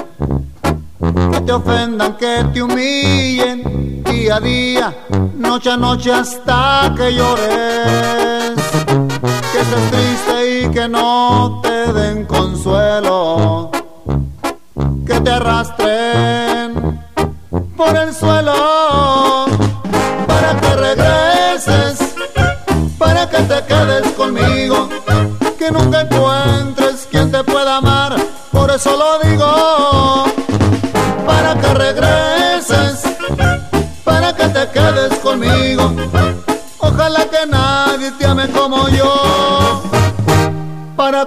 Que 1.30 1.40
te 1.42 1.52
ofendan, 1.52 2.16
que 2.16 2.44
te 2.52 2.60
humillen 2.60 4.02
día 4.02 4.36
a 4.36 4.40
día, 4.40 4.96
noche 5.36 5.70
a 5.70 5.76
noche 5.76 6.12
hasta 6.12 6.92
que 6.96 7.14
llores 7.14 8.60
que 9.52 9.60
estés 9.60 9.90
triste 9.90 10.39
y 10.62 10.68
que 10.70 10.88
no 10.88 11.60
te 11.62 11.92
den 11.92 12.26
consuelo, 12.26 13.70
que 15.06 15.20
te 15.20 15.30
arrastren 15.30 17.00
por 17.76 17.96
el 17.96 18.14
suelo 18.14 19.46
para 20.26 20.60
que 20.60 20.76
regreses, 20.76 22.14
para 22.98 23.28
que 23.30 23.38
te 23.38 23.64
quedes 23.64 24.12
conmigo, 24.12 24.88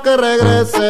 que 0.03 0.17
regreses. 0.17 0.83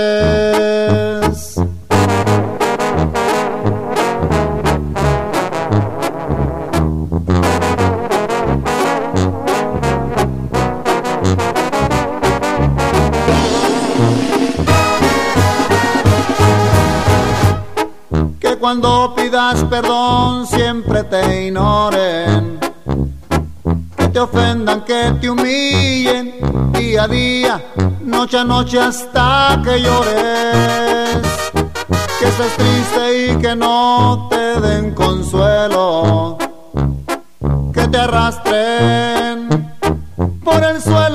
Que 18.39 18.57
cuando 18.57 19.13
pidas 19.15 19.63
perdón 19.65 20.47
siempre 20.47 21.03
te 21.03 21.45
ignoren 21.45 22.59
que 23.97 24.07
te 24.07 24.19
ofendan, 24.19 24.83
que 24.83 25.13
te 25.21 25.29
humillen 25.29 26.33
día 26.73 27.03
a 27.03 27.07
día, 27.07 27.61
noche 28.23 28.37
a 28.37 28.43
noche 28.45 28.79
hasta 28.79 29.61
que 29.65 29.81
llores. 29.81 31.17
Que 32.19 32.27
estés 32.29 32.55
triste 32.55 33.31
y 33.31 33.37
que 33.37 33.53
no 33.53 34.29
te 34.29 34.61
den 34.61 34.95
consuelo. 34.95 36.37
Que 37.73 37.85
te 37.89 37.97
arrastren 37.97 39.49
por 40.41 40.63
el 40.63 40.81
suelo 40.81 41.12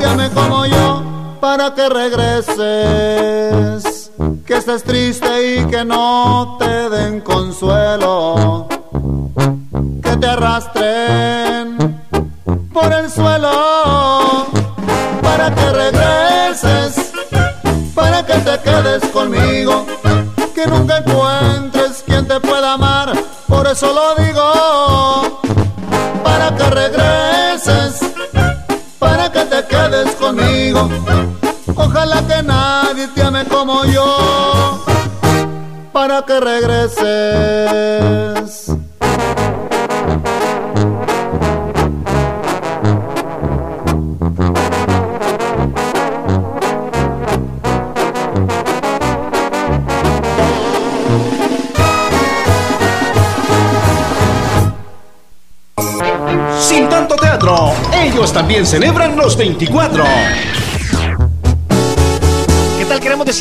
nadie 0.00 0.28
te 0.28 0.34
como 0.34 0.66
yo, 0.66 1.02
para 1.40 1.74
que 1.74 1.88
regreses, 1.88 2.52
que 4.46 4.56
estés 4.56 4.82
triste 4.84 5.56
y 5.56 5.66
que 5.66 5.84
no 5.84 6.56
te 6.58 6.90
den 6.90 7.20
consuelo. 7.20 8.68
Que 10.02 10.16
te 10.16 10.26
arrastren 10.26 12.00
por 12.72 12.92
el 12.92 13.10
suelo. 13.10 14.46
Para 15.22 15.54
que 15.54 15.70
regreses, 15.70 16.31
ojalá 31.74 32.26
que 32.26 32.42
nadie 32.42 33.08
te 33.08 33.22
ame 33.22 33.44
como 33.46 33.84
yo, 33.84 34.84
para 35.92 36.22
que 36.22 36.40
regreses. 36.40 37.52
Sin 56.58 56.88
tanto 56.88 57.16
teatro, 57.16 57.72
ellos 57.92 58.32
también 58.32 58.64
celebran 58.64 59.16
los 59.16 59.36
24. 59.36 60.04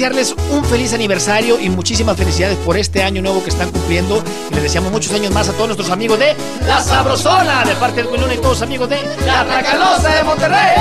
Desearles 0.02 0.36
un 0.50 0.66
feliz 0.66 0.94
aniversario 0.94 1.60
y 1.60 1.70
muchísimas 1.70 2.18
felicidades 2.18 2.58
por 2.66 2.76
este 2.76 3.04
año 3.04 3.22
nuevo 3.22 3.44
que 3.44 3.52
están 3.52 3.70
cumpliendo. 3.70 4.24
Y 4.50 4.56
les 4.56 4.64
deseamos 4.64 4.92
muchos 4.92 5.14
años 5.14 5.32
más 5.32 5.48
a 5.48 5.52
todos 5.54 5.68
nuestros 5.68 5.92
amigos 5.92 6.18
de 6.18 6.36
La 6.66 6.82
Sabrosona, 6.82 7.64
de 7.66 7.76
parte 7.76 8.02
del 8.02 8.20
Luna 8.20 8.34
y 8.34 8.38
todos 8.38 8.54
los 8.54 8.62
amigos 8.64 8.90
de 8.90 9.00
La 9.28 9.46
Tracalosa 9.46 10.10
de 10.10 10.24
Monterrey. 10.24 10.76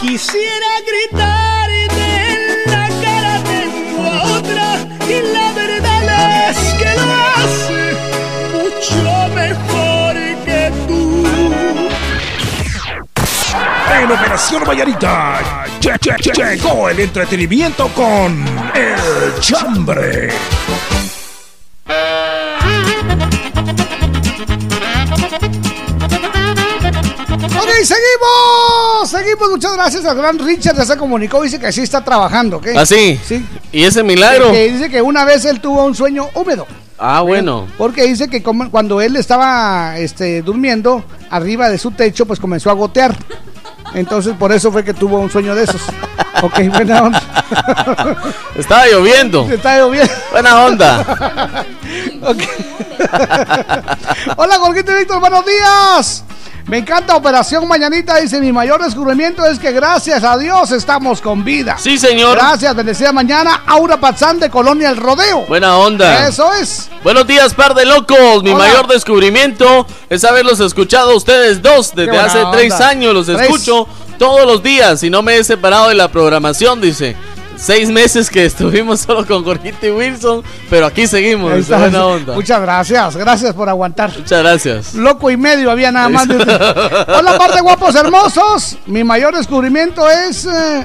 Quisiera 0.00 0.66
gritar 0.86 1.70
y 1.70 1.88
en 2.00 2.72
la 2.72 2.88
cara 3.02 3.42
tengo 3.44 4.08
otra 4.34 4.78
y 5.06 5.20
la 5.30 5.52
verdad 5.52 6.48
es 6.52 6.58
que 6.72 6.90
lo 6.96 7.12
hace 7.36 7.82
mucho 8.54 9.28
mejor 9.34 10.14
que 10.46 10.72
tú. 10.88 11.26
En 14.02 14.10
Operación 14.10 14.64
Vallarita 14.64 15.65
lle- 15.80 15.98
lle- 16.00 16.16
lle- 16.18 16.56
llegó 16.56 16.88
el 16.88 17.00
entretenimiento 17.00 17.88
con 17.94 18.44
El 18.74 19.40
Chambre. 19.40 20.30
Ok, 27.58 27.70
seguimos, 27.82 29.10
seguimos. 29.10 29.50
Muchas 29.50 29.74
gracias 29.74 30.04
al 30.04 30.16
gran 30.16 30.38
Richard. 30.38 30.76
Ya 30.76 30.84
se 30.84 30.96
comunicó, 30.96 31.42
dice 31.42 31.58
que 31.58 31.72
sí 31.72 31.82
está 31.82 32.04
trabajando. 32.04 32.58
¿ok? 32.58 32.68
¿Ah, 32.76 32.86
sí? 32.86 33.18
Sí. 33.24 33.44
¿Y 33.72 33.84
ese 33.84 34.02
milagro? 34.02 34.50
Que 34.52 34.70
dice 34.70 34.90
que 34.90 35.00
una 35.02 35.24
vez 35.24 35.44
él 35.44 35.60
tuvo 35.60 35.84
un 35.84 35.94
sueño 35.94 36.28
húmedo. 36.34 36.66
Ah, 36.98 37.20
bueno. 37.20 37.66
Porque 37.76 38.04
dice 38.04 38.28
que 38.28 38.42
como- 38.42 38.70
cuando 38.70 39.00
él 39.00 39.16
estaba 39.16 39.98
este, 39.98 40.40
durmiendo, 40.42 41.04
arriba 41.30 41.68
de 41.68 41.78
su 41.78 41.90
techo, 41.90 42.24
pues 42.26 42.40
comenzó 42.40 42.70
a 42.70 42.74
gotear. 42.74 43.16
Entonces, 43.96 44.34
por 44.38 44.52
eso 44.52 44.70
fue 44.70 44.84
que 44.84 44.92
tuvo 44.92 45.18
un 45.18 45.30
sueño 45.30 45.54
de 45.54 45.64
esos. 45.64 45.80
Ok, 46.42 46.68
buena 46.68 47.02
onda. 47.04 47.22
Estaba 48.54 48.86
lloviendo. 48.88 49.48
Está 49.50 49.78
lloviendo. 49.78 50.12
Buena 50.30 50.64
onda. 50.66 51.64
Ok. 52.20 52.42
Hola, 54.36 54.58
Jorgito 54.58 54.92
y 54.92 54.96
Víctor, 54.96 55.18
buenos 55.20 55.46
días. 55.46 56.25
Me 56.66 56.78
encanta 56.78 57.14
Operación 57.14 57.68
Mañanita. 57.68 58.16
Dice: 58.16 58.40
Mi 58.40 58.52
mayor 58.52 58.82
descubrimiento 58.82 59.44
es 59.46 59.58
que 59.58 59.70
gracias 59.70 60.24
a 60.24 60.36
Dios 60.36 60.72
estamos 60.72 61.20
con 61.20 61.44
vida. 61.44 61.76
Sí, 61.78 61.96
señor. 61.96 62.36
Gracias, 62.36 62.74
bendecida 62.74 63.12
mañana. 63.12 63.62
Aura 63.66 63.98
Pazán 63.98 64.40
de 64.40 64.50
Colonia 64.50 64.90
El 64.90 64.96
Rodeo. 64.96 65.46
Buena 65.46 65.76
onda. 65.78 66.26
Eso 66.26 66.52
es. 66.54 66.88
Buenos 67.04 67.24
días, 67.26 67.54
par 67.54 67.74
de 67.74 67.84
locos. 67.86 68.42
Mi 68.42 68.50
Hola. 68.50 68.64
mayor 68.66 68.88
descubrimiento 68.88 69.86
es 70.10 70.24
haberlos 70.24 70.58
escuchado 70.58 71.12
a 71.12 71.16
ustedes 71.16 71.62
dos 71.62 71.94
desde 71.94 72.18
hace 72.18 72.42
tres 72.50 72.72
años. 72.80 73.14
Los 73.14 73.26
Tres. 73.26 73.42
escucho 73.42 73.86
todos 74.18 74.44
los 74.44 74.60
días 74.62 75.02
y 75.04 75.10
no 75.10 75.22
me 75.22 75.36
he 75.36 75.44
separado 75.44 75.88
de 75.90 75.94
la 75.94 76.08
programación, 76.08 76.80
dice. 76.80 77.16
Seis 77.56 77.88
meses 77.90 78.28
que 78.30 78.44
estuvimos 78.44 79.00
solo 79.06 79.26
con 79.26 79.42
Jorgito 79.44 79.86
y 79.86 79.90
Wilson, 79.90 80.42
pero 80.68 80.86
aquí 80.86 81.06
seguimos. 81.06 81.52
Está. 81.54 81.78
buena 81.78 82.06
onda. 82.06 82.34
Muchas 82.34 82.60
gracias. 82.60 83.16
Gracias 83.16 83.54
por 83.54 83.68
aguantar. 83.68 84.10
Muchas 84.16 84.42
gracias. 84.42 84.94
Loco 84.94 85.30
y 85.30 85.36
medio 85.36 85.70
había 85.70 85.90
nada 85.90 86.08
más. 86.08 86.28
Eso. 86.28 86.36
Hola, 87.18 87.38
par 87.38 87.54
de 87.54 87.60
guapos 87.62 87.94
hermosos. 87.94 88.76
Mi 88.86 89.04
mayor 89.04 89.34
descubrimiento 89.36 90.08
es. 90.10 90.44
eh, 90.46 90.84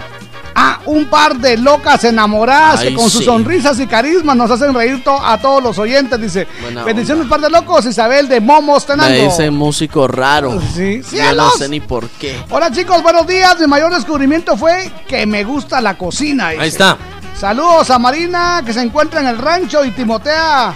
un 0.86 1.06
par 1.06 1.38
de 1.38 1.58
locas 1.58 2.04
enamoradas 2.04 2.80
Ay, 2.82 2.90
que 2.90 2.96
con 2.96 3.10
sus 3.10 3.26
sonrisas 3.26 3.80
y 3.80 3.88
carisma 3.88 4.34
nos 4.36 4.50
hacen 4.52 4.74
reír 4.74 5.04
to- 5.04 5.24
a 5.24 5.38
todos 5.38 5.62
los 5.62 5.78
oyentes. 5.80 6.20
Dice: 6.20 6.48
Buena 6.62 6.84
Bendiciones, 6.84 7.28
par 7.28 7.40
de 7.42 7.50
locos. 7.50 7.86
Isabel 7.86 8.28
de 8.28 8.40
Momos 8.42 8.88
Me 8.88 8.96
Tenango. 8.96 9.24
dice 9.32 9.52
músico 9.52 10.08
raro. 10.08 10.60
Sí. 10.74 11.02
Yo 11.12 11.34
no 11.36 11.52
sé 11.52 11.70
ni 11.70 11.80
por 11.80 12.08
qué. 12.10 12.38
Hola, 12.50 12.72
chicos, 12.72 13.02
buenos 13.04 13.28
días. 13.28 13.60
Mi 13.60 13.68
mayor 13.68 13.94
descubrimiento 13.94 14.58
fue 14.58 14.92
que 15.08 15.26
me 15.26 15.44
gusta 15.44 15.82
la 15.82 15.98
cocina. 15.98 16.50
dice. 16.50 16.62
Ahí 16.62 16.70
está. 16.70 16.98
Saludos 17.40 17.90
a 17.90 17.98
Marina, 17.98 18.62
que 18.66 18.72
se 18.74 18.82
encuentra 18.82 19.20
en 19.22 19.28
el 19.28 19.38
rancho, 19.38 19.84
y 19.84 19.92
Timotea, 19.92 20.74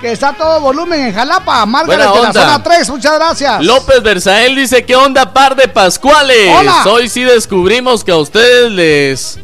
que 0.00 0.12
está 0.12 0.32
todo 0.32 0.60
volumen 0.60 1.00
en 1.00 1.14
Jalapa. 1.14 1.64
Margaret 1.66 2.08
de 2.12 2.22
la 2.22 2.32
zona 2.32 2.62
3, 2.62 2.90
muchas 2.90 3.14
gracias. 3.14 3.64
López 3.64 4.02
Versael 4.02 4.54
dice, 4.54 4.84
¿qué 4.84 4.96
onda 4.96 5.32
par 5.32 5.56
de 5.56 5.68
Pascuales? 5.68 6.54
Hola. 6.54 6.84
Hoy 6.86 7.08
sí 7.08 7.22
descubrimos 7.22 8.04
que 8.04 8.12
a 8.12 8.16
ustedes 8.16 8.70
les... 8.72 9.38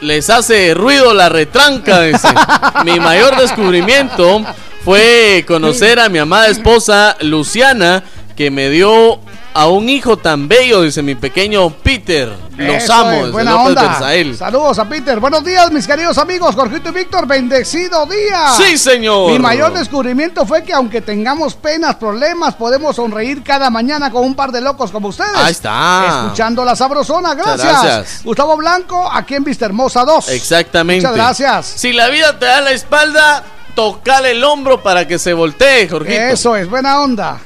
Les 0.00 0.30
hace 0.30 0.74
ruido 0.74 1.14
la 1.14 1.28
retranca, 1.28 2.00
dice. 2.00 2.28
mi 2.84 2.98
mayor 2.98 3.36
descubrimiento 3.36 4.44
fue 4.84 5.44
conocer 5.46 6.00
a 6.00 6.08
mi 6.08 6.18
amada 6.18 6.48
esposa 6.48 7.16
Luciana, 7.20 8.02
que 8.36 8.50
me 8.50 8.68
dio 8.68 9.20
a 9.54 9.68
un 9.68 9.88
hijo 9.88 10.16
tan 10.16 10.48
bello, 10.48 10.82
dice 10.82 11.02
mi 11.02 11.14
pequeño 11.14 11.70
Peter. 11.70 12.32
Los 12.56 12.84
Eso 12.84 12.92
amo, 12.92 13.26
es, 13.26 13.32
buena 13.32 13.56
onda. 13.62 13.98
Saludos 14.36 14.78
a 14.78 14.88
Peter. 14.88 15.18
Buenos 15.20 15.44
días, 15.44 15.70
mis 15.72 15.86
queridos 15.86 16.18
amigos, 16.18 16.54
Jorgito 16.54 16.90
y 16.90 16.92
Víctor. 16.92 17.26
Bendecido 17.26 18.06
día. 18.06 18.52
Sí, 18.56 18.78
señor. 18.78 19.32
Mi 19.32 19.38
mayor 19.38 19.72
descubrimiento 19.72 20.46
fue 20.46 20.62
que 20.62 20.72
aunque 20.72 21.00
tengamos 21.00 21.54
penas, 21.54 21.96
problemas, 21.96 22.54
podemos 22.54 22.96
sonreír 22.96 23.42
cada 23.42 23.70
mañana 23.70 24.10
con 24.10 24.24
un 24.24 24.34
par 24.34 24.52
de 24.52 24.60
locos 24.60 24.90
como 24.90 25.08
ustedes. 25.08 25.34
Ahí 25.34 25.52
está. 25.52 26.24
Escuchando 26.24 26.64
la 26.64 26.76
sabrosona. 26.76 27.34
Gracias. 27.34 27.82
gracias. 27.82 28.20
Gustavo 28.24 28.56
Blanco, 28.56 29.10
aquí 29.10 29.34
en 29.34 29.44
Vista 29.44 29.66
Hermosa 29.66 30.04
2. 30.04 30.28
Exactamente. 30.30 31.06
Muchas 31.06 31.16
gracias. 31.16 31.66
Si 31.66 31.92
la 31.92 32.08
vida 32.08 32.38
te 32.38 32.46
da 32.46 32.60
la 32.60 32.72
espalda, 32.72 33.44
tocale 33.74 34.32
el 34.32 34.44
hombro 34.44 34.82
para 34.82 35.06
que 35.06 35.18
se 35.18 35.32
voltee, 35.32 35.88
Jorgito. 35.88 36.20
Eso 36.20 36.56
es, 36.56 36.68
buena 36.68 37.00
onda. 37.00 37.40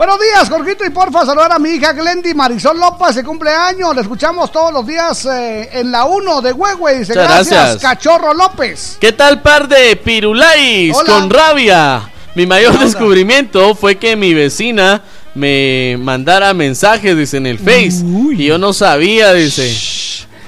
Buenos 0.00 0.18
días, 0.18 0.48
Jorgito, 0.48 0.82
y 0.86 0.88
porfa, 0.88 1.26
saludar 1.26 1.52
a 1.52 1.58
mi 1.58 1.72
hija 1.72 1.92
Glendy 1.92 2.32
Marisol 2.32 2.80
López, 2.80 3.16
de 3.16 3.22
cumpleaños. 3.22 3.94
Le 3.94 4.00
escuchamos 4.00 4.50
todos 4.50 4.72
los 4.72 4.86
días 4.86 5.26
eh, 5.26 5.68
en 5.74 5.92
la 5.92 6.06
1 6.06 6.40
de 6.40 6.54
Huehue. 6.54 7.00
Dice, 7.00 7.12
gracias, 7.12 7.48
gracias. 7.50 7.82
Cachorro 7.82 8.32
López. 8.32 8.96
¿Qué 8.98 9.12
tal 9.12 9.42
par 9.42 9.68
de 9.68 9.94
pirulais 9.96 10.96
Hola. 10.96 11.06
con 11.06 11.28
rabia? 11.28 12.10
Mi 12.34 12.46
mayor 12.46 12.78
descubrimiento 12.78 13.74
fue 13.74 13.96
que 13.96 14.16
mi 14.16 14.32
vecina 14.32 15.02
me 15.34 15.98
mandara 16.00 16.54
mensajes, 16.54 17.14
dice, 17.14 17.36
en 17.36 17.44
el 17.44 17.58
Face. 17.58 18.02
Y 18.32 18.46
yo 18.46 18.56
no 18.56 18.72
sabía, 18.72 19.34
dice, 19.34 19.70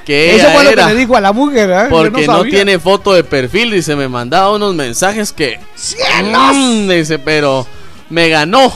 que 0.07 0.35
Eso 0.35 0.49
fue 0.49 0.65
lo 0.65 0.71
que 0.71 0.77
le 0.77 0.95
dijo 0.95 1.15
a 1.15 1.21
la 1.21 1.35
mujer, 1.35 1.69
¿eh? 1.71 1.87
Porque 1.91 2.27
no, 2.27 2.43
tiene 2.45 2.79
foto 2.79 3.13
de 3.13 3.23
perfil, 3.23 3.73
dice, 3.73 3.97
me 3.97 4.09
mandaba 4.09 4.55
unos 4.55 4.75
mensajes 4.75 5.31
que... 5.31 5.61
¡Cielos! 5.75 6.57
Mm, 6.57 6.89
dice, 6.89 7.19
pero 7.19 7.67
me 8.09 8.31
ganó. 8.31 8.73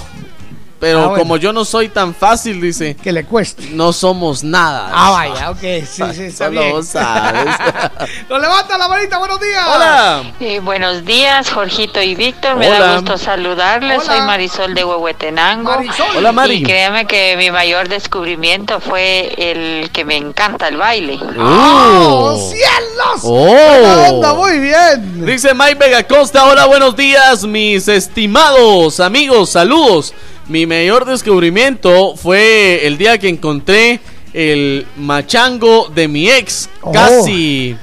Pero 0.78 0.98
Ah, 0.98 1.06
bueno. 1.06 1.18
como 1.22 1.36
yo 1.38 1.54
no 1.54 1.64
soy 1.64 1.88
tan 1.88 2.14
fácil, 2.14 2.60
dice. 2.60 2.96
Que 2.96 3.10
le 3.10 3.24
cueste. 3.24 3.70
No 3.70 3.94
somos 3.94 4.44
nada. 4.44 4.90
Ah, 4.92 5.10
vaya, 5.10 5.50
ok, 5.50 5.58
sí, 5.60 6.02
sí, 6.14 6.22
está 6.24 6.46
Solo 6.46 6.60
bien. 6.60 6.72
vos 6.72 6.86
sabes. 6.88 7.54
Nos 8.28 8.40
levanta 8.40 8.76
la 8.76 8.86
manita, 8.86 9.16
buenos 9.18 9.40
días. 9.40 9.64
Hola. 9.74 10.22
Eh, 10.38 10.60
buenos 10.60 11.04
días, 11.06 11.50
Jorgito 11.50 12.02
y 12.02 12.14
Víctor. 12.14 12.56
Me 12.56 12.68
Hola. 12.68 12.78
da 12.78 12.94
gusto 12.96 13.16
saludarles. 13.16 14.02
Hola. 14.02 14.12
Soy 14.18 14.20
Marisol 14.26 14.74
de 14.74 14.84
Huehuetenango. 14.84 15.70
Marisol. 15.70 16.06
Hola, 16.18 16.32
Mari. 16.32 16.56
Y 16.56 16.62
créame 16.64 17.06
que 17.06 17.36
mi 17.38 17.50
mayor 17.50 17.88
descubrimiento 17.88 18.78
fue 18.80 19.32
el 19.38 19.90
que 19.92 20.04
me 20.04 20.16
encanta 20.16 20.68
el 20.68 20.76
baile. 20.76 21.18
¡Oh, 21.38 22.34
Uh. 22.34 22.50
cielos! 22.52 23.20
Oh. 23.22 24.14
Onda, 24.16 24.34
muy 24.34 24.58
bien. 24.58 25.24
Dice 25.24 25.54
Mike 25.54 25.76
Vega 25.76 26.02
Costa, 26.02 26.44
hola, 26.44 26.66
buenos 26.66 26.94
días, 26.96 27.44
mis 27.44 27.88
estimados 27.88 29.00
amigos, 29.00 29.50
saludos. 29.50 30.12
Mi 30.48 30.66
mayor 30.66 31.04
descubrimiento 31.04 32.14
fue 32.16 32.86
el 32.86 32.98
día 32.98 33.18
que 33.18 33.28
encontré 33.28 34.00
el 34.32 34.86
machango 34.96 35.88
de 35.94 36.08
mi 36.08 36.28
ex, 36.28 36.68
Oh. 36.82 36.92
casi 36.92 37.76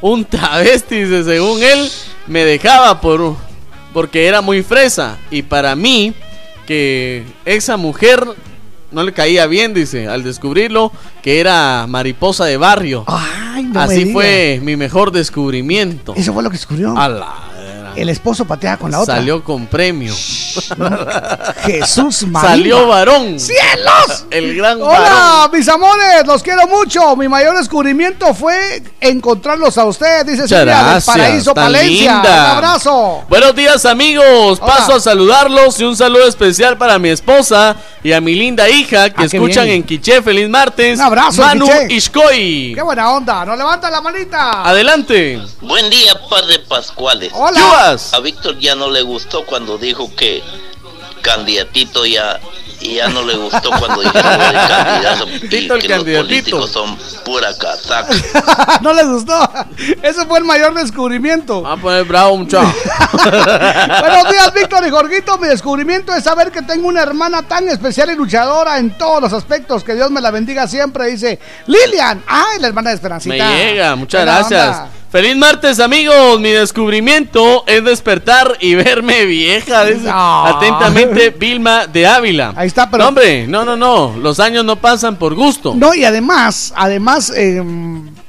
un 0.00 0.24
travesti, 0.24 1.06
según 1.24 1.62
él, 1.62 1.90
me 2.26 2.44
dejaba 2.44 3.00
por 3.00 3.36
porque 3.92 4.26
era 4.26 4.40
muy 4.40 4.62
fresa 4.62 5.18
y 5.30 5.42
para 5.42 5.74
mí 5.76 6.12
que 6.66 7.24
esa 7.44 7.76
mujer 7.76 8.24
no 8.90 9.02
le 9.02 9.12
caía 9.12 9.46
bien, 9.46 9.72
dice, 9.74 10.08
al 10.08 10.22
descubrirlo 10.22 10.92
que 11.22 11.40
era 11.40 11.86
mariposa 11.88 12.44
de 12.44 12.56
barrio. 12.56 13.04
Ay, 13.06 13.64
no 13.64 13.80
Así 13.80 14.12
fue 14.12 14.60
mi 14.62 14.76
mejor 14.76 15.10
descubrimiento. 15.10 16.14
Eso 16.16 16.32
fue 16.32 16.42
lo 16.42 16.50
que 16.50 16.56
descubrió. 16.56 16.96
A 16.96 17.08
la 17.08 17.34
El 17.96 18.08
esposo 18.08 18.44
patea 18.44 18.76
con 18.76 18.90
la 18.90 19.00
otra. 19.00 19.16
Salió 19.16 19.42
con 19.44 19.66
premio. 19.66 20.12
Jesús 21.62 22.22
María. 22.26 22.48
Salió 22.50 22.88
varón. 22.88 23.38
¡Cielos! 23.38 24.24
El 24.30 24.56
gran 24.56 24.80
Hola, 24.82 24.98
varón. 24.98 25.50
mis 25.52 25.68
amores, 25.68 26.26
los 26.26 26.42
quiero 26.42 26.66
mucho. 26.66 27.14
Mi 27.16 27.28
mayor 27.28 27.56
descubrimiento 27.56 28.34
fue 28.34 28.82
encontrarlos 29.00 29.78
a 29.78 29.84
ustedes, 29.84 30.26
dice 30.26 30.48
Silvia 30.48 30.94
del 30.94 31.02
Paraíso, 31.02 31.54
tan 31.54 31.64
Palencia. 31.66 32.14
linda. 32.14 32.30
Un 32.52 32.56
abrazo. 32.56 33.24
Buenos 33.28 33.54
días 33.54 33.84
amigos, 33.86 34.58
Hola. 34.60 34.72
paso 34.76 34.94
a 34.94 35.00
saludarlos 35.00 35.78
y 35.80 35.84
un 35.84 35.96
saludo 35.96 36.26
especial 36.26 36.76
para 36.76 36.98
mi 36.98 37.10
esposa 37.10 37.76
y 38.02 38.12
a 38.12 38.20
mi 38.20 38.34
linda 38.34 38.68
hija 38.68 39.10
que 39.10 39.22
Ah, 39.22 39.26
escuchan 39.26 39.64
bien. 39.64 39.76
en 39.76 39.82
Quiché. 39.84 40.20
Feliz 40.22 40.48
martes. 40.48 40.98
Un 40.98 41.04
abrazo, 41.04 41.42
Manu 41.42 41.66
Quiché. 41.66 41.94
Ishkoy. 41.94 42.72
Qué 42.74 42.82
buena 42.82 43.10
onda. 43.12 43.44
Nos 43.44 43.56
levanta 43.56 43.90
la 43.90 44.00
manita. 44.00 44.62
Adelante. 44.68 45.40
Buen 45.60 45.88
día, 45.90 46.12
par 46.28 46.44
de 46.46 46.58
Pascuales. 46.60 47.30
Hola. 47.34 47.60
A 48.14 48.20
Víctor 48.20 48.58
ya 48.58 48.74
no 48.74 48.90
le 48.90 49.02
gustó 49.02 49.44
cuando 49.44 49.76
dijo 49.76 50.10
que 50.16 50.42
candidatito 51.20 52.06
ya, 52.06 52.40
y 52.80 52.94
ya 52.94 53.08
no 53.08 53.22
le 53.22 53.36
gustó 53.36 53.70
cuando 53.70 54.00
dijeron 54.00 54.22
candidato 54.68 55.26
Tito 55.48 55.74
el 55.74 55.82
que 55.82 55.88
los 55.88 55.98
candidatito. 55.98 56.22
políticos 56.26 56.70
son 56.70 56.96
pura 57.24 57.48
casaca. 57.58 58.14
no 58.80 58.92
les 58.94 59.06
gustó. 59.06 59.50
Ese 60.02 60.24
fue 60.26 60.38
el 60.38 60.44
mayor 60.44 60.72
descubrimiento. 60.74 61.60
Va 61.62 61.72
a 61.72 61.76
poner 61.76 62.04
bravo 62.04 62.36
muchacho. 62.38 62.74
Buenos 63.12 64.30
días, 64.30 64.52
Víctor 64.54 64.86
y 64.86 64.90
Jorgito. 64.90 65.36
Mi 65.38 65.48
descubrimiento 65.48 66.14
es 66.14 66.24
saber 66.24 66.50
que 66.50 66.62
tengo 66.62 66.88
una 66.88 67.02
hermana 67.02 67.42
tan 67.42 67.68
especial 67.68 68.10
y 68.10 68.16
luchadora 68.16 68.78
en 68.78 68.96
todos 68.96 69.20
los 69.20 69.32
aspectos. 69.34 69.84
Que 69.84 69.94
Dios 69.94 70.10
me 70.10 70.20
la 70.22 70.30
bendiga 70.30 70.66
siempre. 70.68 71.06
Dice 71.08 71.38
Lilian. 71.66 72.22
Ay, 72.26 72.60
la 72.60 72.68
hermana 72.68 72.90
de 72.90 72.96
Esperancita. 72.96 73.34
Me 73.34 73.56
llega, 73.64 73.94
muchas 73.96 74.22
Buena 74.24 74.38
gracias. 74.38 74.76
onda. 74.76 74.88
Feliz 75.14 75.36
martes, 75.36 75.78
amigos. 75.78 76.40
Mi 76.40 76.50
descubrimiento 76.50 77.62
es 77.68 77.84
despertar 77.84 78.56
y 78.58 78.74
verme 78.74 79.24
vieja. 79.26 79.84
dice. 79.84 80.08
No. 80.08 80.44
Atentamente, 80.44 81.30
Vilma 81.30 81.86
de 81.86 82.04
Ávila. 82.04 82.52
Ahí 82.56 82.66
está, 82.66 82.90
pero- 82.90 83.04
No, 83.04 83.08
hombre, 83.10 83.46
no, 83.46 83.64
no, 83.64 83.76
no. 83.76 84.16
Los 84.16 84.40
años 84.40 84.64
no 84.64 84.74
pasan 84.74 85.14
por 85.14 85.36
gusto. 85.36 85.72
No, 85.76 85.94
y 85.94 86.04
además, 86.04 86.74
además, 86.76 87.30
eh, 87.30 87.62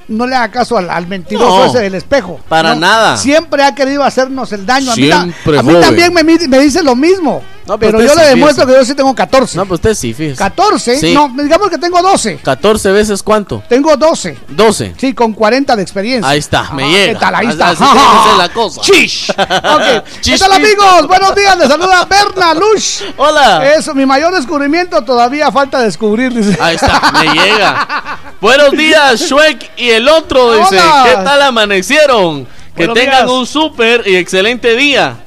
no 0.08 0.28
le 0.28 0.36
haga 0.36 0.52
caso 0.52 0.78
al, 0.78 0.92
al 0.92 1.08
mentiroso 1.08 1.58
No, 1.58 1.66
ese 1.66 1.80
del 1.80 1.96
espejo. 1.96 2.40
para 2.48 2.76
nada. 2.76 3.18
Siempre 3.18 3.64
ha 3.64 3.74
querido 3.74 4.04
hacernos 4.04 4.52
el 4.52 4.64
daño. 4.68 4.92
A 4.92 4.96
mí, 4.96 5.10
a 5.12 5.26
mí 5.64 5.74
también 5.82 6.14
me, 6.14 6.24
me 6.24 6.60
dice 6.60 6.84
lo 6.84 6.96
mismo. 6.96 7.42
No, 7.68 7.80
pero 7.80 7.98
pero 7.98 8.08
yo 8.08 8.16
le 8.16 8.28
demuestro 8.28 8.66
fíjese. 8.66 8.80
que 8.80 8.86
yo 8.86 8.86
sí 8.86 8.96
tengo 8.96 9.16
14. 9.16 9.58
No, 9.58 9.66
pues 9.66 9.80
usted 9.80 9.96
sí, 9.96 10.14
fíjese. 10.14 10.38
14, 10.38 11.00
Sí. 11.00 11.14
no, 11.14 11.32
digamos 11.42 11.70
que 11.70 11.78
tengo 11.78 12.02
12. 12.02 12.38
14 12.44 12.92
veces 12.92 13.24
cuánto? 13.24 13.64
Tengo 13.68 13.98
12. 13.98 14.38
12. 14.50 14.94
Sí, 14.98 15.14
con 15.14 15.34
40 15.34 15.76
de 15.76 15.82
experiencia. 15.82 16.30
Ahí 16.30 16.40
está, 16.40 16.72
me 16.74 16.84
Ah, 16.84 16.88
llega. 16.88 17.14
¿Qué 17.14 17.20
tal? 17.20 17.36
Ahí 17.36 17.48
está. 17.48 17.70
así 17.70 17.84
ser 17.84 18.38
la 18.38 18.50
cosa. 18.54 18.82
Chish. 18.82 19.32
Ok. 19.40 20.04
¿Qué 20.24 20.38
tal, 20.38 20.52
amigos? 20.52 21.08
Buenos 21.08 21.36
días. 21.36 21.58
Les 21.58 21.68
saluda 21.68 22.06
Berna 22.06 22.54
Lush. 22.54 23.02
Hola. 23.18 23.74
Eso, 23.74 23.94
mi 23.96 24.06
mayor 24.06 24.34
descubrimiento 24.36 25.02
todavía 25.04 25.52
falta 25.52 25.82
descubrir. 25.82 26.34
Dice. 26.34 26.58
Ahí 26.62 26.76
está, 26.76 27.12
me 27.14 27.28
llega. 27.34 28.20
Buenos 28.42 28.72
días, 28.72 29.20
Shrek 29.22 29.72
y 29.78 29.90
el 29.90 30.08
otro 30.08 30.54
dice, 30.58 30.80
Hola. 30.80 31.04
¿qué 31.06 31.16
tal 31.24 31.42
amanecieron? 31.42 32.46
Que 32.76 32.86
Buenos 32.88 32.96
tengan 32.96 33.26
días. 33.26 33.32
un 33.38 33.46
súper 33.48 34.04
y 34.06 34.16
excelente 34.18 34.76
día. 34.76 35.18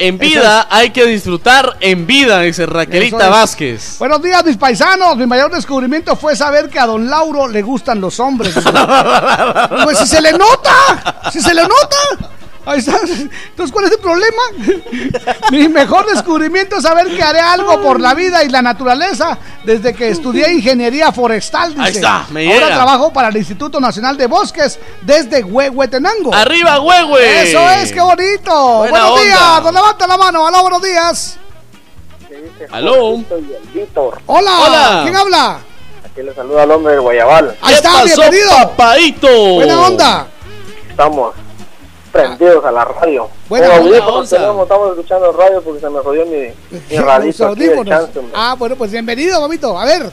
En 0.00 0.16
vida 0.16 0.68
hay 0.70 0.90
que 0.90 1.04
disfrutar 1.06 1.76
en 1.80 2.06
vida, 2.06 2.40
dice 2.40 2.66
Raquelita 2.66 3.24
es. 3.24 3.30
Vázquez. 3.30 3.98
Buenos 3.98 4.22
días, 4.22 4.44
mis 4.44 4.56
paisanos. 4.56 5.16
Mi 5.16 5.26
mayor 5.26 5.50
descubrimiento 5.50 6.14
fue 6.14 6.36
saber 6.36 6.70
que 6.70 6.78
a 6.78 6.86
don 6.86 7.10
Lauro 7.10 7.48
le 7.48 7.62
gustan 7.62 8.00
los 8.00 8.20
hombres. 8.20 8.54
pues 9.84 9.98
si 9.98 10.06
se 10.06 10.20
le 10.20 10.32
nota, 10.32 11.30
si 11.32 11.40
se 11.40 11.52
le 11.52 11.62
nota. 11.62 12.30
Ahí 12.68 12.80
está. 12.80 12.98
Entonces, 13.00 13.72
¿cuál 13.72 13.86
es 13.86 13.92
el 13.92 13.98
problema? 13.98 14.42
Mi 15.50 15.68
mejor 15.68 16.04
descubrimiento 16.04 16.76
es 16.76 16.82
saber 16.82 17.06
que 17.06 17.22
haré 17.22 17.40
algo 17.40 17.80
por 17.80 17.98
la 17.98 18.12
vida 18.12 18.44
y 18.44 18.50
la 18.50 18.60
naturaleza 18.60 19.38
desde 19.64 19.94
que 19.94 20.10
estudié 20.10 20.52
ingeniería 20.52 21.10
forestal. 21.10 21.70
Dice. 21.70 21.82
Ahí 21.82 21.92
está, 21.92 22.26
me 22.28 22.52
Ahora 22.52 22.66
trabajo 22.74 23.10
para 23.10 23.28
el 23.28 23.38
Instituto 23.38 23.80
Nacional 23.80 24.18
de 24.18 24.26
Bosques 24.26 24.78
desde 25.00 25.42
Huehuetenango. 25.44 26.34
¡Arriba, 26.34 26.78
Huehue! 26.78 27.48
Eso 27.48 27.70
es, 27.70 27.90
qué 27.90 28.02
bonito. 28.02 28.78
Buena 28.80 28.90
buenos 28.90 29.10
onda. 29.12 29.22
días, 29.22 29.62
nos 29.62 29.72
levanta 29.72 30.06
la 30.06 30.16
mano. 30.18 30.44
Hola, 30.44 30.60
buenos 30.60 30.82
días. 30.82 31.38
Aló. 32.70 33.16
Víctor. 33.72 34.20
Hola, 34.26 34.60
Hola. 34.60 35.00
¿quién 35.04 35.16
habla? 35.16 35.58
Aquí 36.04 36.22
le 36.22 36.34
saluda 36.34 36.64
al 36.64 36.70
hombre 36.72 36.92
del 36.92 37.00
Guayabal. 37.00 37.56
Ahí 37.62 37.72
¿Qué 37.72 37.74
está, 37.76 37.92
pasó, 37.92 38.04
bienvenido. 38.04 38.50
papaito? 38.50 39.54
Buena 39.54 39.80
onda. 39.86 40.26
Estamos 40.90 41.34
prendidos 42.08 42.64
a 42.64 42.72
la 42.72 42.84
radio. 42.84 43.28
Onda, 43.48 43.76
audífonos 43.76 44.30
tenemos, 44.30 44.62
estamos 44.62 44.90
escuchando 44.90 45.32
radio 45.32 45.62
porque 45.62 45.80
se 45.80 45.90
me 45.90 46.00
jodió 46.00 46.26
mi, 46.26 46.48
mi 46.90 46.96
radito 47.04 47.48
aquí 47.48 47.64
de. 47.64 48.28
Ah, 48.34 48.54
bueno, 48.58 48.76
pues 48.76 48.90
bienvenido, 48.90 49.40
mamito. 49.40 49.78
A 49.78 49.84
ver. 49.84 50.10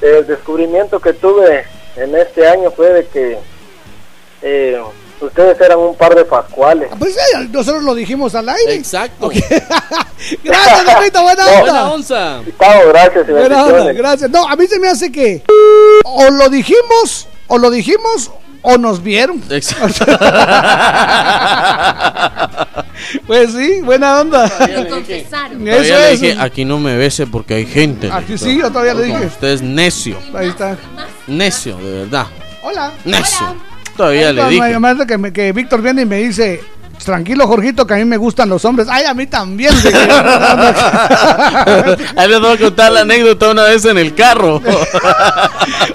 El 0.00 0.26
descubrimiento 0.26 0.98
que 1.00 1.12
tuve 1.12 1.64
en 1.96 2.14
este 2.16 2.46
año 2.48 2.70
fue 2.70 2.88
de 2.92 3.06
que 3.06 3.38
eh, 4.42 4.82
ustedes 5.20 5.60
eran 5.60 5.78
un 5.78 5.94
par 5.94 6.14
de 6.14 6.24
pascuales. 6.24 6.88
Pues 6.98 7.16
eh, 7.16 7.48
nosotros 7.50 7.82
lo 7.82 7.94
dijimos 7.94 8.34
al 8.34 8.48
aire. 8.48 8.74
Exacto. 8.74 9.28
Gracias, 10.42 10.84
mamito. 10.86 11.22
Buena 11.22 11.44
No. 11.44 11.50
onda. 11.50 11.60
Buena 11.62 11.92
onza. 11.92 12.38
Gustavo, 12.44 12.88
gracias 12.88 13.26
Buena 13.28 13.64
onda, 13.66 13.92
gracias. 13.92 14.30
No, 14.30 14.48
a 14.48 14.56
mí 14.56 14.66
se 14.66 14.78
me 14.78 14.88
hace 14.88 15.12
que 15.12 15.42
o 16.04 16.30
lo 16.30 16.48
dijimos, 16.48 17.28
o 17.48 17.58
lo 17.58 17.70
dijimos, 17.70 18.30
o 18.64 18.78
nos 18.78 19.02
vieron. 19.02 19.42
Exacto. 19.50 20.04
Pues 23.26 23.52
sí, 23.52 23.80
buena 23.82 24.20
onda. 24.20 24.50
confesaron. 24.88 25.66
Eso 25.68 25.76
Todavía 25.82 25.98
le 25.98 26.12
es. 26.12 26.20
dije, 26.20 26.36
aquí 26.40 26.64
no 26.64 26.78
me 26.78 26.96
bese 26.96 27.26
porque 27.26 27.54
hay 27.54 27.66
gente. 27.66 28.10
Aquí 28.10 28.38
sí, 28.38 28.58
yo 28.58 28.68
todavía 28.70 28.94
le 28.94 29.02
dije. 29.04 29.26
Usted 29.26 29.48
es 29.48 29.62
necio. 29.62 30.16
Ahí 30.34 30.48
está. 30.48 30.76
Necio, 31.26 31.76
de 31.76 32.04
verdad. 32.04 32.26
Hola. 32.62 32.92
Necio. 33.04 33.54
Todavía 33.96 34.32
le 34.32 34.44
dije. 34.48 34.78
me 34.80 35.06
que, 35.06 35.18
me- 35.18 35.32
que 35.32 35.52
Víctor 35.52 35.82
viene 35.82 36.02
y 36.02 36.06
me 36.06 36.16
dice, 36.16 36.60
tranquilo, 37.04 37.46
Jorgito, 37.46 37.86
que 37.86 37.94
a 37.94 37.98
mí 37.98 38.04
me 38.06 38.16
gustan 38.16 38.48
los 38.48 38.64
hombres. 38.64 38.88
Ay, 38.90 39.04
a 39.04 39.12
mí 39.14 39.26
también. 39.26 39.72
Ahí 42.16 42.28
les 42.28 42.40
voy 42.40 42.54
a 42.54 42.58
contar 42.58 42.90
la 42.92 43.00
anécdota 43.02 43.50
una 43.50 43.64
vez 43.64 43.84
en 43.84 43.98
el 43.98 44.14
carro. 44.14 44.56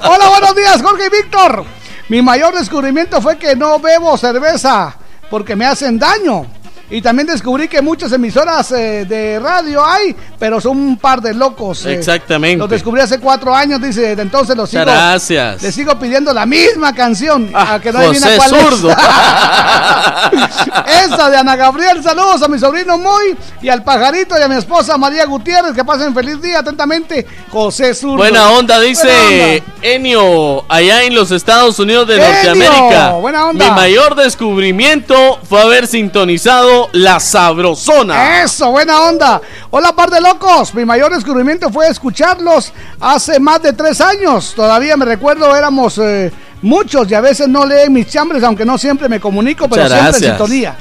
Hola, 0.03 0.29
buenos 0.29 0.55
días, 0.55 0.81
Jorge 0.81 1.07
y 1.07 1.23
Víctor. 1.23 1.65
Mi 2.09 2.23
mayor 2.23 2.55
descubrimiento 2.55 3.21
fue 3.21 3.37
que 3.37 3.55
no 3.55 3.79
bebo 3.79 4.17
cerveza 4.17 4.95
porque 5.29 5.55
me 5.55 5.65
hacen 5.65 5.99
daño. 5.99 6.45
Y 6.91 7.01
también 7.01 7.27
descubrí 7.27 7.67
que 7.67 7.81
muchas 7.81 8.11
emisoras 8.11 8.71
eh, 8.71 9.05
de 9.05 9.39
radio 9.39 9.85
hay, 9.85 10.15
pero 10.39 10.59
son 10.59 10.77
un 10.79 10.97
par 10.97 11.21
de 11.21 11.33
locos. 11.33 11.85
eh. 11.85 11.93
Exactamente. 11.93 12.57
Los 12.57 12.69
descubrí 12.69 13.01
hace 13.01 13.19
cuatro 13.19 13.53
años, 13.55 13.79
dice, 13.81 14.01
desde 14.01 14.21
entonces 14.23 14.55
los 14.57 14.69
sigo. 14.69 14.83
Gracias. 14.83 15.61
Les 15.61 15.75
sigo 15.75 15.97
pidiendo 15.99 16.33
la 16.33 16.45
misma 16.47 16.93
canción, 16.95 17.49
a 17.53 17.79
que 17.79 17.91
no 17.91 17.99
adivina 17.99 18.27
José 18.27 18.37
cuál 18.37 18.49
Zurdo. 18.49 18.89
es. 18.89 18.97
Esa 21.05 21.29
de 21.29 21.37
Ana 21.37 21.55
Gabriel, 21.55 22.03
saludos 22.03 22.41
a 22.41 22.47
mi 22.47 22.59
sobrino 22.59 22.97
Moy 22.97 23.35
y 23.61 23.69
al 23.69 23.83
pajarito 23.83 24.37
y 24.37 24.41
a 24.41 24.47
mi 24.47 24.55
esposa 24.55 24.97
María 24.97 25.25
Gutiérrez, 25.25 25.73
que 25.73 25.83
pasen 25.85 26.13
feliz 26.13 26.41
día 26.41 26.59
atentamente, 26.59 27.25
José 27.51 27.93
Zurdo. 27.93 28.17
Buena 28.17 28.49
onda, 28.51 28.79
dice. 28.79 29.63
Enio, 29.81 30.65
allá 30.67 31.03
en 31.03 31.15
los 31.15 31.31
Estados 31.31 31.79
Unidos 31.79 32.07
de 32.07 32.17
Norteamérica. 32.17 33.11
buena 33.13 33.45
onda. 33.45 33.65
Mi 33.65 33.71
mayor 33.75 34.15
descubrimiento 34.15 35.39
fue 35.47 35.61
haber 35.61 35.87
sintonizado 35.87 36.78
escuchando 36.79 36.89
La 36.93 37.19
Sabrosona. 37.19 38.43
Eso, 38.43 38.71
buena 38.71 39.01
onda. 39.01 39.41
Hola, 39.71 39.93
par 39.93 40.09
de 40.09 40.21
locos. 40.21 40.73
Mi 40.73 40.85
mayor 40.85 41.13
descubrimiento 41.13 41.69
fue 41.71 41.87
escucharlos 41.87 42.71
hace 42.99 43.39
más 43.39 43.61
de 43.61 43.73
tres 43.73 43.99
años. 44.01 44.53
Todavía 44.55 44.95
me 44.97 45.05
recuerdo, 45.05 45.55
éramos 45.55 45.97
eh, 45.97 46.31
muchos 46.61 47.09
y 47.09 47.13
a 47.13 47.21
veces 47.21 47.47
no 47.47 47.65
leen 47.65 47.93
mis 47.93 48.07
chambres, 48.07 48.43
aunque 48.43 48.65
no 48.65 48.77
siempre 48.77 49.09
me 49.09 49.19
comunico, 49.19 49.67
pero 49.69 49.83
Muchas 49.83 49.99
siempre 49.99 50.17
en 50.17 50.35
gracias. 50.35 50.37
sintonía. 50.37 50.77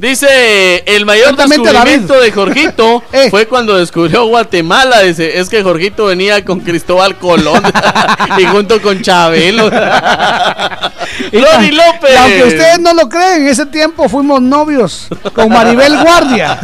Dice, 0.00 0.82
el 0.86 1.04
mayor 1.04 1.36
descubrimiento 1.36 2.14
David. 2.14 2.24
de 2.24 2.32
Jorgito 2.32 3.02
Eh. 3.12 3.28
fue 3.28 3.46
cuando 3.46 3.76
descubrió 3.76 4.24
Guatemala. 4.24 5.00
Dice, 5.02 5.38
es 5.38 5.50
que 5.50 5.62
Jorgito 5.62 6.06
venía 6.06 6.42
con 6.42 6.60
Cristóbal 6.60 7.18
Colón 7.18 7.62
y 8.38 8.44
junto 8.46 8.80
con 8.80 9.02
Chabelo. 9.02 9.68
Ronnie 11.32 11.72
López. 11.72 12.16
Aunque 12.16 12.44
ustedes 12.44 12.78
no 12.80 12.94
lo 12.94 13.10
creen, 13.10 13.42
en 13.42 13.48
ese 13.48 13.66
tiempo 13.66 14.08
fuimos 14.08 14.40
novios 14.40 15.08
con 15.34 15.50
Maribel 15.50 15.98
Guardia. 15.98 16.58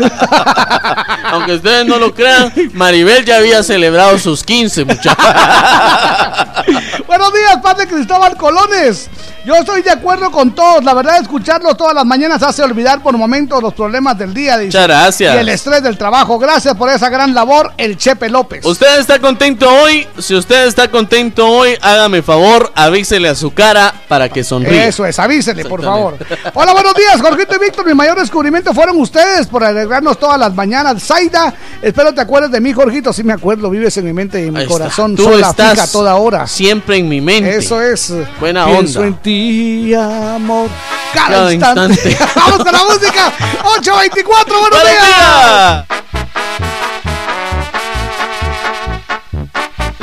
Aunque 1.30 1.54
ustedes 1.54 1.86
no 1.86 1.98
lo 1.98 2.14
crean, 2.14 2.52
Maribel 2.72 3.24
ya 3.24 3.36
había 3.36 3.62
celebrado 3.62 4.18
sus 4.18 4.42
15, 4.44 4.84
muchachos. 4.84 5.16
Buenos 7.06 7.32
días, 7.32 7.58
padre 7.62 7.86
Cristóbal 7.86 8.36
Colones. 8.36 9.08
Yo 9.46 9.54
estoy 9.54 9.80
de 9.82 9.92
acuerdo 9.92 10.32
con 10.32 10.56
todos. 10.56 10.82
La 10.82 10.92
verdad, 10.92 11.20
escucharlos 11.22 11.76
todas 11.76 11.94
las 11.94 12.04
mañanas 12.04 12.42
hace 12.42 12.64
olvidar 12.64 13.00
por 13.00 13.16
momentos 13.16 13.62
los 13.62 13.72
problemas 13.74 14.18
del 14.18 14.34
día. 14.34 14.58
dice. 14.58 14.76
Muchas 14.76 14.88
gracias. 14.88 15.34
Y 15.36 15.38
el 15.38 15.48
estrés 15.48 15.84
del 15.84 15.96
trabajo. 15.96 16.36
Gracias 16.36 16.74
por 16.74 16.90
esa 16.90 17.08
gran 17.10 17.32
labor, 17.32 17.72
el 17.76 17.96
Chepe 17.96 18.28
López. 18.28 18.66
¿Usted 18.66 18.98
está 18.98 19.20
contento 19.20 19.70
hoy? 19.70 20.04
Si 20.18 20.34
usted 20.34 20.66
está 20.66 20.90
contento 20.90 21.46
hoy, 21.46 21.78
hágame 21.80 22.22
favor, 22.22 22.72
avísele 22.74 23.28
a 23.28 23.36
su 23.36 23.54
cara 23.54 23.94
para 24.08 24.28
que 24.28 24.42
sonríe. 24.42 24.88
Eso 24.88 25.06
es, 25.06 25.16
avísele, 25.20 25.64
por 25.64 25.80
favor. 25.80 26.18
Hola, 26.54 26.72
buenos 26.72 26.94
días, 26.94 27.20
Jorgito 27.22 27.54
y 27.54 27.58
Víctor. 27.60 27.86
Mi 27.86 27.94
mayor 27.94 28.18
descubrimiento 28.18 28.74
fueron 28.74 29.00
ustedes 29.00 29.46
por 29.46 29.62
alegrarnos 29.62 30.18
todas 30.18 30.40
las 30.40 30.52
mañanas. 30.56 31.04
Zaida, 31.16 31.54
espero 31.80 32.12
te 32.12 32.20
acuerdes 32.20 32.50
de 32.50 32.60
mí, 32.60 32.72
Jorgito. 32.74 33.10
Sí 33.12 33.24
me 33.24 33.32
acuerdo, 33.32 33.70
vives 33.70 33.96
en 33.96 34.04
mi 34.04 34.12
mente 34.12 34.38
y 34.42 34.48
en 34.48 34.52
mi 34.52 34.58
Ahí 34.60 34.64
está. 34.66 34.78
corazón. 34.78 35.16
Tú 35.16 35.24
Sola, 35.24 35.48
estás 35.48 35.72
fija 35.72 35.86
toda 35.86 36.14
hora. 36.16 36.46
Siempre 36.46 36.98
en 36.98 37.08
mi 37.08 37.20
mente. 37.22 37.56
Eso 37.56 37.80
es. 37.80 38.12
Buena 38.38 38.66
Pienso 38.66 39.00
onda. 39.00 39.08
en 39.08 39.22
ti, 39.22 39.94
amor. 39.94 40.68
Cada, 41.14 41.28
Cada 41.28 41.54
instante. 41.54 41.92
instante. 42.08 42.24
Vamos 42.36 42.58
con 42.64 42.72
la 42.72 42.84
música. 42.84 43.32
824, 43.78 44.60
buenos, 44.60 44.78
¡Buenos 44.78 44.92
días. 44.92 45.84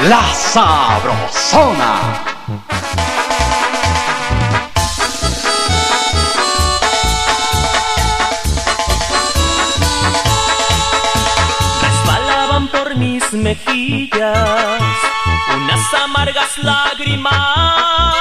La 0.09 0.33
Sabrosona. 0.33 1.95
Mejillas 13.43 14.81
unas 15.53 15.93
amargas 16.01 16.57
lágrimas, 16.59 18.15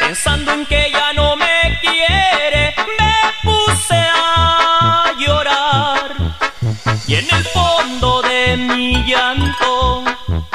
pensando 0.00 0.52
en 0.52 0.64
que 0.64 0.90
ya 0.90 1.12
no 1.12 1.36
me 1.36 1.78
quiere, 1.82 2.74
me 2.98 3.14
puse 3.42 3.94
a 3.94 5.12
llorar. 5.18 6.16
Y 7.06 7.16
en 7.16 7.28
el 7.30 7.44
fondo 7.44 8.22
de 8.22 8.56
mi 8.56 9.04
llanto 9.04 10.02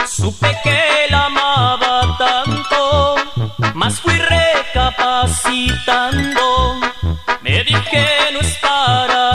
supe 0.07 0.57
que 0.63 1.05
la 1.11 1.25
amaba 1.25 2.17
tanto, 2.17 3.17
mas 3.75 4.01
fui 4.01 4.17
recapacitando, 4.17 6.79
me 7.41 7.63
dije 7.63 8.31
no 8.33 8.39
es 8.39 8.57
para 8.57 9.26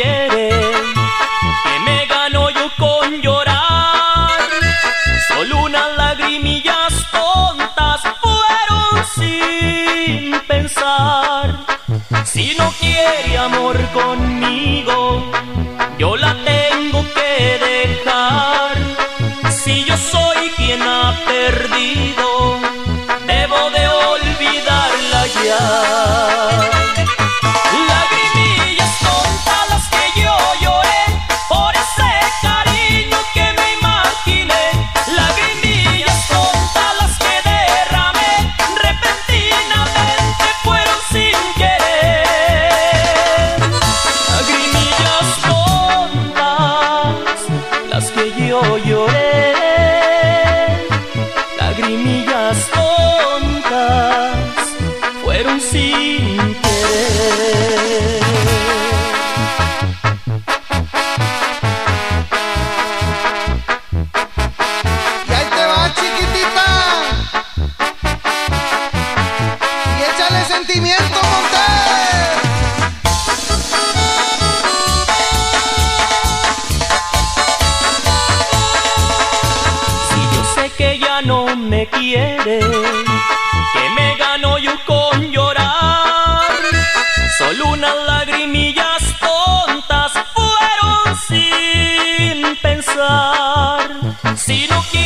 quiere, 0.00 0.48
que 1.64 1.80
me 1.84 2.06
gano 2.06 2.50
yo 2.50 2.70
con 2.78 3.20
llorar. 3.20 4.30
Solo 5.28 5.64
unas 5.64 5.96
lagrimillas 5.96 6.92
tontas 7.10 8.00
fueron 8.22 9.04
sin 9.14 10.40
pensar. 10.46 11.66
Si 12.24 12.54
no 12.58 12.72
quiere 12.80 13.38
amor 13.38 13.76
conmigo, 13.92 15.30
yo 15.98 16.16
la 16.16 16.34
tengo 16.44 17.04
que 17.14 17.58
dejar. 17.68 18.76
Si 19.50 19.84
yo 19.84 19.96
soy 19.96 20.50
quien 20.56 20.82
ha 20.82 21.14
perdido, 21.26 22.29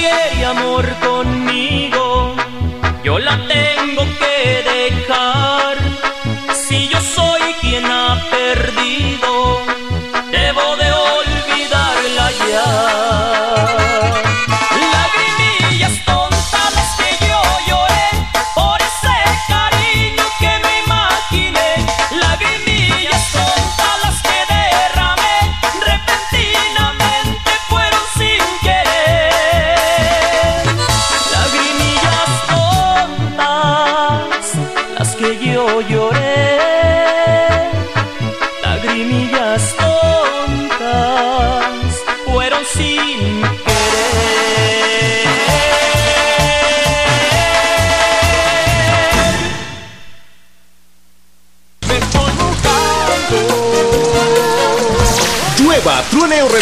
quiere 0.05 0.45
amor 0.45 0.87
conmigo, 1.01 2.04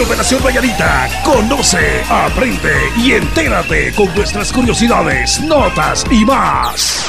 Operación 0.00 0.42
Valladita, 0.42 1.08
conoce, 1.22 2.02
aprende 2.08 2.72
y 2.96 3.12
entérate 3.12 3.92
con 3.94 4.12
nuestras 4.14 4.50
curiosidades, 4.50 5.40
notas 5.42 6.04
y 6.10 6.24
más. 6.24 7.04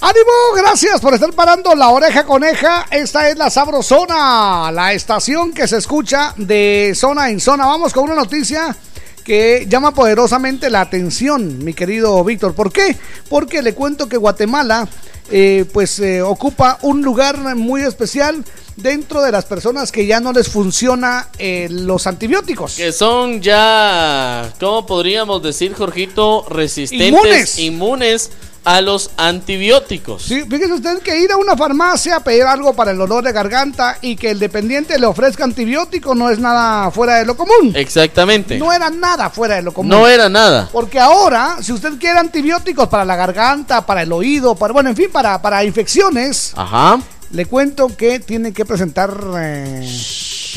¡Ánimo! 0.00 0.32
Gracias 0.56 1.00
por 1.00 1.14
estar 1.14 1.32
parando 1.32 1.74
la 1.76 1.90
oreja 1.90 2.24
coneja. 2.24 2.86
Esta 2.90 3.28
es 3.28 3.36
la 3.36 3.48
Sabrosona, 3.48 4.72
la 4.72 4.92
estación 4.92 5.52
que 5.52 5.68
se 5.68 5.76
escucha 5.76 6.34
de 6.36 6.92
zona 6.96 7.30
en 7.30 7.38
zona. 7.38 7.66
Vamos 7.66 7.92
con 7.92 8.04
una 8.04 8.16
noticia 8.16 8.76
que 9.24 9.66
llama 9.68 9.92
poderosamente 9.92 10.68
la 10.68 10.80
atención, 10.80 11.64
mi 11.64 11.74
querido 11.74 12.24
Víctor. 12.24 12.54
¿Por 12.54 12.72
qué? 12.72 12.96
Porque 13.28 13.62
le 13.62 13.74
cuento 13.74 14.08
que 14.08 14.16
Guatemala 14.16 14.88
eh, 15.30 15.64
pues 15.72 15.98
eh, 16.00 16.22
ocupa 16.22 16.78
un 16.82 17.02
lugar 17.02 17.54
muy 17.54 17.82
especial 17.82 18.44
dentro 18.76 19.22
de 19.22 19.32
las 19.32 19.44
personas 19.44 19.90
que 19.92 20.06
ya 20.06 20.20
no 20.20 20.32
les 20.32 20.48
funciona 20.48 21.28
eh, 21.38 21.68
los 21.70 22.06
antibióticos. 22.06 22.74
Que 22.74 22.92
son 22.92 23.42
ya, 23.42 24.52
¿cómo 24.60 24.86
podríamos 24.86 25.42
decir, 25.42 25.74
Jorgito? 25.74 26.46
Resistentes, 26.48 27.58
Inmunes. 27.58 27.58
inmunes 27.58 28.30
a 28.68 28.82
los 28.82 29.10
antibióticos. 29.16 30.24
Sí, 30.24 30.42
fíjese 30.42 30.74
usted 30.74 30.98
que 30.98 31.18
ir 31.18 31.32
a 31.32 31.38
una 31.38 31.56
farmacia 31.56 32.16
a 32.16 32.20
pedir 32.20 32.42
algo 32.42 32.74
para 32.74 32.90
el 32.90 32.98
dolor 32.98 33.24
de 33.24 33.32
garganta 33.32 33.96
y 34.02 34.14
que 34.14 34.30
el 34.30 34.38
dependiente 34.38 34.98
le 34.98 35.06
ofrezca 35.06 35.44
antibiótico 35.44 36.14
no 36.14 36.28
es 36.28 36.38
nada 36.38 36.90
fuera 36.90 37.14
de 37.16 37.24
lo 37.24 37.34
común. 37.34 37.72
Exactamente. 37.74 38.58
No 38.58 38.70
era 38.70 38.90
nada 38.90 39.30
fuera 39.30 39.54
de 39.54 39.62
lo 39.62 39.72
común. 39.72 39.88
No 39.88 40.06
era 40.06 40.28
nada. 40.28 40.68
Porque 40.70 40.98
ahora, 41.00 41.56
si 41.62 41.72
usted 41.72 41.94
quiere 41.98 42.18
antibióticos 42.18 42.88
para 42.88 43.06
la 43.06 43.16
garganta, 43.16 43.86
para 43.86 44.02
el 44.02 44.12
oído, 44.12 44.54
para, 44.54 44.74
bueno, 44.74 44.90
en 44.90 44.96
fin, 44.96 45.08
para, 45.10 45.40
para 45.40 45.64
infecciones, 45.64 46.52
Ajá. 46.54 47.00
le 47.30 47.46
cuento 47.46 47.88
que 47.96 48.20
tiene 48.20 48.52
que 48.52 48.66
presentar, 48.66 49.16
eh, 49.38 49.90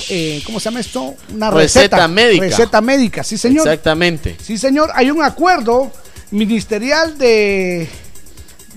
eh, 0.09 0.43
¿cómo 0.45 0.59
se 0.59 0.65
llama 0.65 0.81
esto? 0.81 1.15
Una 1.33 1.49
Receta 1.49 1.95
receta. 1.95 2.07
médica. 2.09 2.45
Receta 2.45 2.81
médica, 2.81 3.23
sí 3.23 3.37
señor. 3.37 3.65
Exactamente. 3.65 4.35
Sí 4.43 4.57
señor, 4.57 4.91
hay 4.95 5.09
un 5.11 5.23
acuerdo 5.23 5.93
ministerial 6.31 7.17
de... 7.17 7.87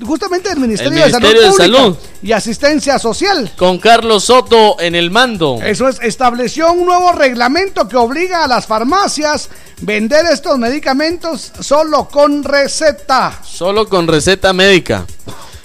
Justamente 0.03 0.49
del 0.49 0.59
Ministerio, 0.59 1.05
El 1.05 1.13
Ministerio 1.13 1.41
de 1.41 1.47
de 1.47 1.53
Salud, 1.53 1.77
Salud. 1.77 1.95
Pública 1.95 2.15
y 2.23 2.33
Asistencia 2.33 2.99
Social. 2.99 3.53
Con 3.57 3.79
Carlos 3.79 4.25
Soto 4.25 4.81
en 4.81 4.95
el 4.95 5.11
mando. 5.11 5.59
Eso 5.63 5.89
es, 5.89 5.99
estableció 6.03 6.73
un 6.73 6.87
nuevo 6.87 7.13
reglamento 7.13 7.89
que 7.89 7.97
obliga 7.97 8.45
a 8.45 8.49
las 8.49 8.67
farmacias 8.67 9.51
vender 9.81 10.27
estos 10.27 10.59
medicamentos 10.59 11.53
solo 11.61 12.09
con 12.09 12.43
receta. 12.43 13.41
Solo 13.45 13.89
con 13.89 14.09
receta 14.09 14.53
médica. 14.53 15.07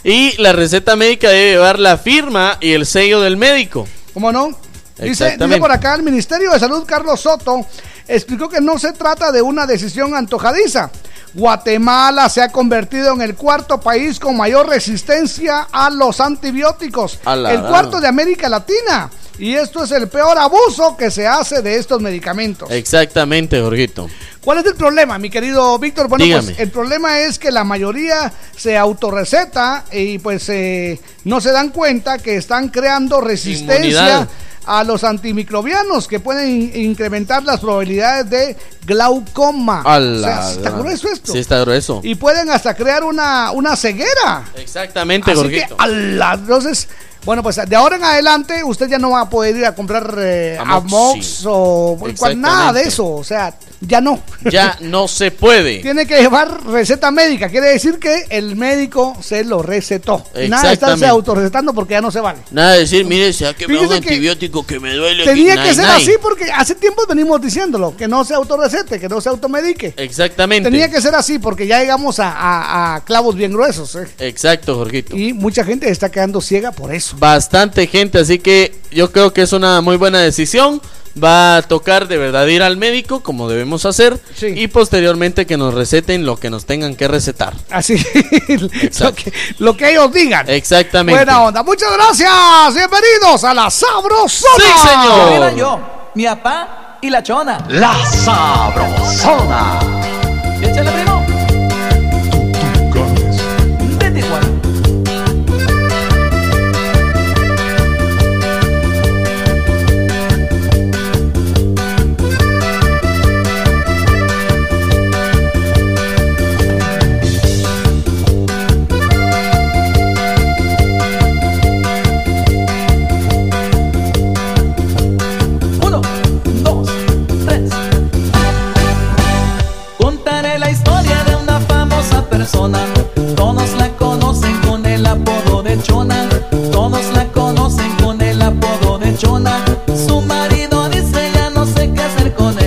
Y 0.04 0.40
la 0.42 0.54
receta 0.54 0.96
médica 0.96 1.30
debe 1.30 1.52
llevar 1.52 1.80
la 1.80 1.98
firma 1.98 2.58
y 2.62 2.74
el 2.74 2.86
sello 2.86 3.22
del 3.22 3.38
médico. 3.38 3.88
¿Cómo 4.14 4.32
no? 4.32 4.58
Dice, 5.02 5.38
por 5.60 5.72
acá 5.72 5.96
el 5.96 6.04
Ministerio 6.04 6.52
de 6.52 6.60
Salud, 6.60 6.84
Carlos 6.86 7.22
Soto, 7.22 7.66
explicó 8.08 8.50
que 8.50 8.62
no 8.62 8.78
se 8.78 8.94
trata 8.94 9.32
de 9.32 9.42
una 9.42 9.66
decisión 9.66 10.16
antojadiza. 10.16 10.90
Guatemala 11.34 12.28
se 12.28 12.42
ha 12.42 12.52
convertido 12.52 13.14
en 13.14 13.22
el 13.22 13.36
cuarto 13.36 13.80
país 13.80 14.20
con 14.20 14.36
mayor 14.36 14.68
resistencia 14.68 15.68
a 15.72 15.90
los 15.90 16.20
antibióticos. 16.20 17.20
El 17.26 17.62
cuarto 17.62 18.02
de 18.02 18.08
América 18.08 18.50
Latina. 18.50 19.10
Y 19.38 19.54
esto 19.54 19.86
es 19.86 19.92
el 19.92 20.10
peor 20.10 20.38
abuso 20.38 20.98
que 20.98 21.10
se 21.10 21.26
hace 21.26 21.62
de 21.62 21.78
estos 21.78 22.02
medicamentos. 22.02 22.70
Exactamente, 22.72 23.62
Jorgito. 23.62 24.10
¿Cuál 24.42 24.58
es 24.60 24.66
el 24.66 24.76
problema, 24.76 25.18
mi 25.18 25.30
querido 25.30 25.80
Víctor? 25.80 26.10
Bueno, 26.10 26.26
Dígame. 26.26 26.44
pues 26.44 26.60
el 26.60 26.70
problema 26.72 27.20
es 27.20 27.40
que 27.40 27.50
la 27.50 27.64
mayoría 27.64 28.34
se 28.56 28.78
autorreceta 28.78 29.86
y 29.94 30.18
pues 30.18 30.50
eh, 30.50 31.00
no 31.24 31.40
se 31.40 31.52
dan 31.52 31.70
cuenta 31.70 32.18
que 32.18 32.36
están 32.36 32.68
creando 32.68 33.22
resistencia 33.22 33.90
Inmunidad. 33.90 34.30
A 34.70 34.84
los 34.84 35.04
antimicrobianos 35.04 36.08
que 36.08 36.20
pueden 36.20 36.50
in- 36.50 36.72
incrementar 36.92 37.44
las 37.44 37.60
probabilidades 37.60 38.30
de 38.30 38.58
glaucoma. 38.86 39.82
A 39.86 39.98
O 39.98 40.20
sea, 40.22 40.52
está 40.52 40.70
grueso 40.72 41.08
esto. 41.12 41.32
Sí, 41.32 41.40
está 41.40 41.60
grueso. 41.62 42.02
Y 42.04 42.16
pueden 42.16 42.50
hasta 42.50 42.76
crear 42.76 43.04
una, 43.04 43.52
una 43.52 43.76
ceguera. 43.76 44.44
Exactamente, 44.56 45.32
Así 45.32 45.50
que, 45.50 45.68
ala, 45.78 46.34
entonces, 46.36 46.88
bueno, 47.26 47.44
pues 47.44 47.58
de 47.68 47.76
ahora 47.76 47.98
en 47.98 48.04
adelante 48.04 48.64
usted 48.64 48.88
ya 48.90 48.98
no 48.98 49.12
va 49.12 49.22
a 49.22 49.30
poder 49.30 49.56
ir 49.56 49.66
a 49.66 49.76
comprar 49.76 50.14
eh. 50.20 50.58
Amox 50.60 51.44
o 51.46 51.98
cual- 52.18 52.40
nada 52.40 52.74
de 52.74 52.84
eso. 52.84 53.08
O 53.08 53.24
sea, 53.24 53.54
ya 53.82 54.02
no. 54.02 54.20
Ya 54.50 54.78
no 54.82 55.08
se 55.08 55.32
puede. 55.32 55.80
Tiene 55.82 56.06
que 56.06 56.20
llevar 56.22 56.66
receta 56.66 57.12
médica. 57.12 57.50
Quiere 57.50 57.68
decir 57.68 58.00
que 58.00 58.26
el 58.30 58.56
médico 58.56 59.18
se 59.22 59.44
lo 59.44 59.62
recetó. 59.62 60.26
Nada 60.48 60.68
de 60.70 60.74
estarse 60.74 61.06
autorrecetando 61.08 61.74
porque 61.74 61.94
ya 61.94 62.02
no 62.02 62.12
se 62.12 62.20
vale. 62.20 62.40
Nada 62.52 62.74
de 62.74 62.80
decir, 62.80 63.06
mire, 63.06 63.32
se 63.34 63.46
ha 63.48 63.54
quemado 63.54 63.82
un 63.84 63.90
que 63.90 63.96
antibiótico 63.96 64.66
que 64.66 64.80
me 64.80 64.94
duele. 64.96 65.24
Tenía 65.26 65.54
aquí". 65.54 65.70
que 65.70 65.76
ser 65.76 65.86
así 65.86 66.12
porque 66.22 66.46
hace 66.52 66.76
tiempo 66.76 67.04
venimos 67.08 67.42
diciéndolo. 67.42 67.96
Que 67.96 68.08
no 68.08 68.24
se 68.26 68.34
autorrecete, 68.34 69.00
que 69.00 69.08
no 69.10 69.22
se 69.22 69.30
automedique. 69.30 69.94
Exactamente. 69.98 70.70
Tenía 70.70 70.90
que 70.90 71.02
ser 71.02 71.16
así 71.16 71.40
porque 71.40 71.68
ya 71.68 71.80
llegamos 71.80 72.20
a, 72.20 72.32
a- 72.32 72.96
a 72.96 73.06
clavos 73.06 73.36
bien 73.36 73.52
gruesos. 73.52 73.96
¿eh? 73.96 74.08
Exacto, 74.20 74.76
Jorgito. 74.76 75.16
Y 75.16 75.34
mucha 75.34 75.64
gente 75.64 75.90
está 75.90 76.10
quedando 76.12 76.42
ciega 76.42 76.72
por 76.72 76.94
eso. 76.94 77.09
Bastante 77.18 77.88
gente, 77.88 78.20
así 78.20 78.40
que 78.40 78.76
yo 78.92 79.12
creo 79.12 79.34
que 79.34 79.42
es 79.42 79.54
una 79.54 79.82
muy 79.82 79.98
buena 79.98 80.20
decisión. 80.20 80.82
Va 81.22 81.58
a 81.58 81.62
tocar 81.64 82.08
de 82.08 82.18
verdad 82.18 82.46
ir 82.48 82.62
al 82.62 82.78
médico, 82.78 83.22
como 83.22 83.50
debemos 83.50 83.86
hacer, 83.86 84.22
y 84.42 84.68
posteriormente 84.68 85.46
que 85.46 85.58
nos 85.58 85.74
receten 85.74 86.26
lo 86.26 86.38
que 86.38 86.50
nos 86.50 86.66
tengan 86.66 86.96
que 86.96 87.08
recetar. 87.08 87.54
Así, 87.72 87.98
lo 89.00 89.14
que, 89.14 89.34
lo 89.58 89.76
que 89.76 89.92
ellos 89.92 90.14
digan. 90.14 90.50
Exactamente. 90.50 91.18
Buena 91.18 91.42
onda. 91.42 91.64
Muchas 91.64 91.92
gracias. 91.92 92.32
Bienvenidos 92.74 93.44
a 93.44 93.54
la 93.54 93.70
Sabrosona. 93.70 94.64
Sí, 94.64 94.88
señor. 94.88 95.56
Yo, 95.56 95.80
mi 96.16 96.26
papá 96.26 97.00
y 97.02 97.10
la 97.10 97.24
chona. 97.24 97.66
La 97.70 97.96
Sabrosona. 98.06 99.99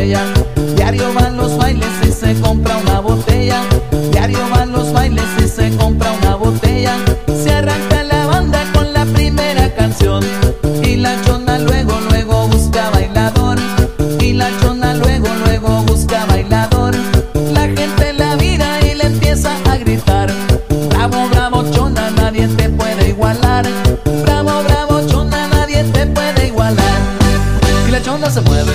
Diario 0.03 1.15
van 1.15 1.37
los 1.37 1.57
bailes 1.57 1.89
y 2.05 2.11
se 2.11 2.35
compra 2.41 2.77
una 2.77 2.99
botella. 2.99 3.63
Diario 4.11 4.41
van 4.51 4.73
los 4.73 4.93
bailes 4.93 5.25
y 5.39 5.47
se 5.47 5.77
compra 5.77 6.11
una 6.11 6.35
botella. 6.35 6.97
Se 7.29 7.53
arranca 7.53 8.03
la 8.03 8.27
banda 8.27 8.65
con 8.75 8.93
la 8.93 9.05
primera 9.05 9.73
canción. 9.77 10.25
Y 10.83 10.97
la 10.97 11.15
chona 11.23 11.61
luego, 11.61 12.01
luego 12.11 12.49
busca 12.49 12.91
bailador. 12.91 13.59
Y 14.19 14.33
la 14.33 14.51
chona 14.61 14.95
luego, 14.95 15.29
luego 15.45 15.83
busca 15.85 16.27
bailador. 16.27 16.97
La 17.53 17.69
gente 17.69 18.13
la 18.13 18.35
mira 18.35 18.81
y 18.85 18.97
le 18.97 19.05
empieza 19.05 19.53
a 19.71 19.77
gritar. 19.77 20.33
Bravo, 20.89 21.29
bravo, 21.29 21.63
chona, 21.71 22.11
nadie 22.11 22.49
te 22.49 22.69
puede 22.71 23.11
igualar. 23.11 23.65
Bravo, 24.25 24.65
bravo, 24.65 25.07
chona, 25.07 25.47
nadie 25.47 25.85
te 25.85 26.07
puede 26.07 26.49
igualar. 26.49 26.99
Y 27.87 27.93
la 27.93 28.03
chona 28.03 28.29
se 28.31 28.41
mueve 28.41 28.72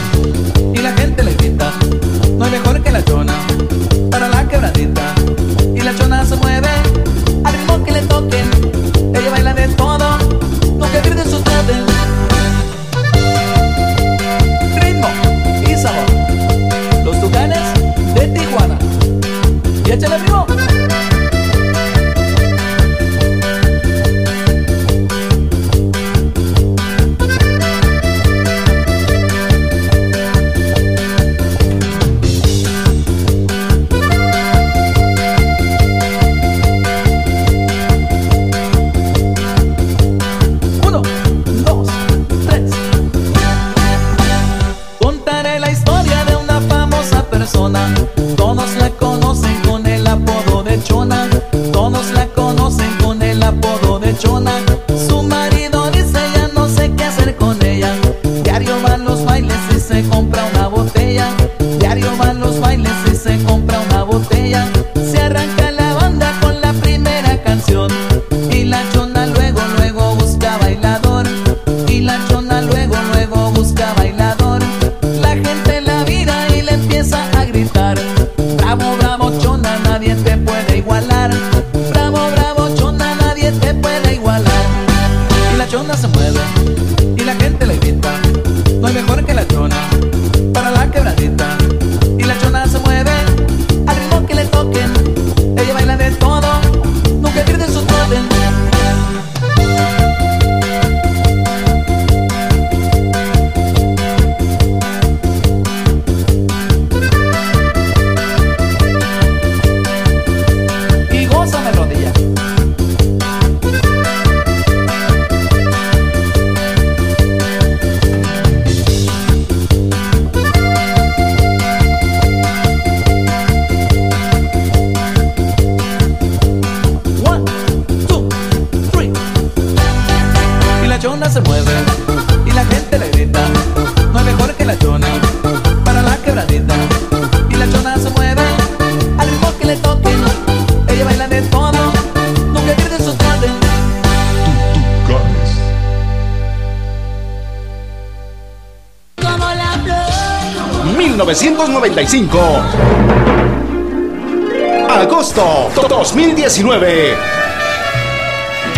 1995. 152.18 154.90
Agosto 154.90 155.70
2019. 155.88 157.16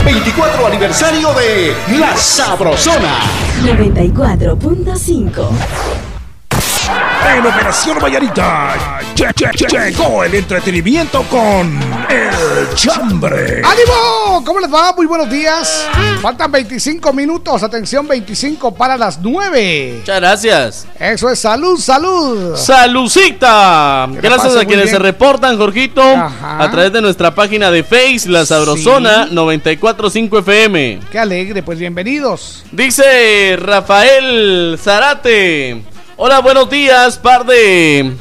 24 0.04 0.68
aniversario 0.68 1.30
de 1.34 1.74
La 1.98 2.18
Sabrosona. 2.18 3.20
94.5. 3.64 5.99
En 7.32 7.46
Operación 7.46 8.00
Vallarita 8.02 8.76
lle- 9.16 9.32
lle- 9.34 9.52
lle- 9.52 9.86
llegó 9.92 10.24
el 10.24 10.34
entretenimiento 10.34 11.24
con 11.30 11.80
El 12.10 12.74
Chambre. 12.76 13.62
¡Ánimo! 13.64 14.44
¿Cómo 14.46 14.60
les 14.60 14.74
va? 14.74 14.94
Muy 14.94 15.06
buenos 15.06 15.30
días. 15.30 15.88
Faltan 16.22 16.52
25 16.52 17.14
minutos. 17.14 17.62
Atención, 17.62 18.08
25 18.08 18.74
para 18.74 18.98
las 18.98 19.20
9. 19.22 19.98
Muchas 20.00 20.20
gracias. 20.20 20.88
Eso 21.00 21.30
es 21.30 21.40
salud, 21.40 21.80
salud. 21.80 22.56
Salucita. 22.56 24.08
Gracias 24.22 24.56
a 24.56 24.66
quienes 24.66 24.86
bien. 24.86 24.96
se 24.96 25.00
reportan, 25.00 25.58
Jorgito, 25.58 26.02
Ajá. 26.02 26.64
a 26.64 26.72
través 26.72 26.92
de 26.92 27.02
nuestra 27.02 27.36
página 27.36 27.70
de 27.70 27.84
Face, 27.84 28.24
La 28.28 28.46
Sabrosona 28.46 29.28
945 29.30 30.40
FM. 30.40 31.00
Qué 31.12 31.20
alegre, 31.20 31.62
pues 31.64 31.78
bienvenidos. 31.78 32.64
Dice 32.72 33.56
Rafael 33.60 34.78
Zarate. 34.82 35.84
Hola, 36.22 36.42
buenos 36.42 36.70
días, 36.70 37.18
par 37.18 37.46
de 37.46 38.14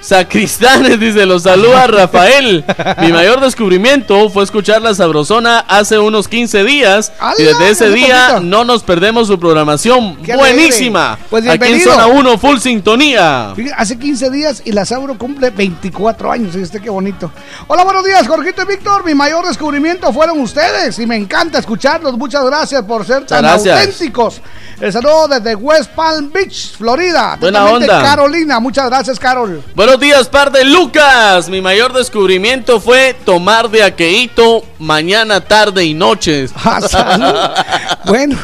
sacristanes. 0.00 1.00
Dice, 1.00 1.26
los 1.26 1.42
saluda 1.42 1.86
Rafael. 1.88 2.64
Mi 3.00 3.12
mayor 3.12 3.40
descubrimiento 3.40 4.30
fue 4.30 4.44
escuchar 4.44 4.82
la 4.82 4.94
Sabrosona 4.94 5.60
hace 5.60 5.98
unos 5.98 6.28
15 6.28 6.64
días. 6.64 7.12
Y 7.38 7.42
desde 7.42 7.70
ese 7.70 7.90
día 7.90 8.40
no 8.40 8.64
nos 8.64 8.82
perdemos 8.82 9.28
su 9.28 9.38
programación. 9.38 10.18
Buenísima. 10.36 11.18
Pues 11.30 11.48
Aquí 11.48 11.72
en 11.72 11.80
zona 11.80 12.06
1, 12.06 12.38
full 12.38 12.58
sintonía. 12.58 13.54
Hace 13.76 13.98
15 13.98 14.30
días 14.30 14.62
y 14.64 14.72
la 14.72 14.84
Sabro 14.84 15.16
cumple 15.18 15.50
24 15.50 16.32
años. 16.32 16.56
Y 16.56 16.60
este 16.60 16.80
qué 16.80 16.90
bonito. 16.90 17.30
Hola, 17.66 17.84
buenos 17.84 18.04
días, 18.04 18.26
Jorgito 18.26 18.62
y 18.62 18.66
Víctor. 18.66 19.04
Mi 19.04 19.14
mayor 19.14 19.46
descubrimiento 19.46 20.12
fueron 20.12 20.40
ustedes 20.40 20.98
y 20.98 21.06
me 21.06 21.16
encanta 21.16 21.58
escucharlos. 21.58 22.16
Muchas 22.16 22.44
gracias 22.44 22.82
por 22.84 23.04
ser 23.04 23.26
tan 23.26 23.42
gracias. 23.42 23.78
auténticos. 23.78 24.40
El 24.80 24.92
saludo 24.92 25.26
desde 25.26 25.56
West 25.56 25.90
Palm 25.90 26.30
Beach, 26.32 26.76
Florida. 26.76 27.36
Buena 27.40 27.64
onda. 27.66 28.00
Carolina, 28.00 28.60
muchas 28.60 28.86
gracias, 28.86 29.18
Carol. 29.18 29.60
Buenos 29.88 30.02
días, 30.02 30.28
par 30.28 30.52
de 30.52 30.66
Lucas. 30.66 31.48
Mi 31.48 31.62
mayor 31.62 31.94
descubrimiento 31.94 32.78
fue 32.78 33.16
tomar 33.24 33.70
de 33.70 33.82
aqueíto 33.82 34.62
mañana, 34.78 35.40
tarde 35.40 35.82
y 35.82 35.94
noches. 35.94 36.50
Ah, 36.62 37.96
bueno, 38.04 38.36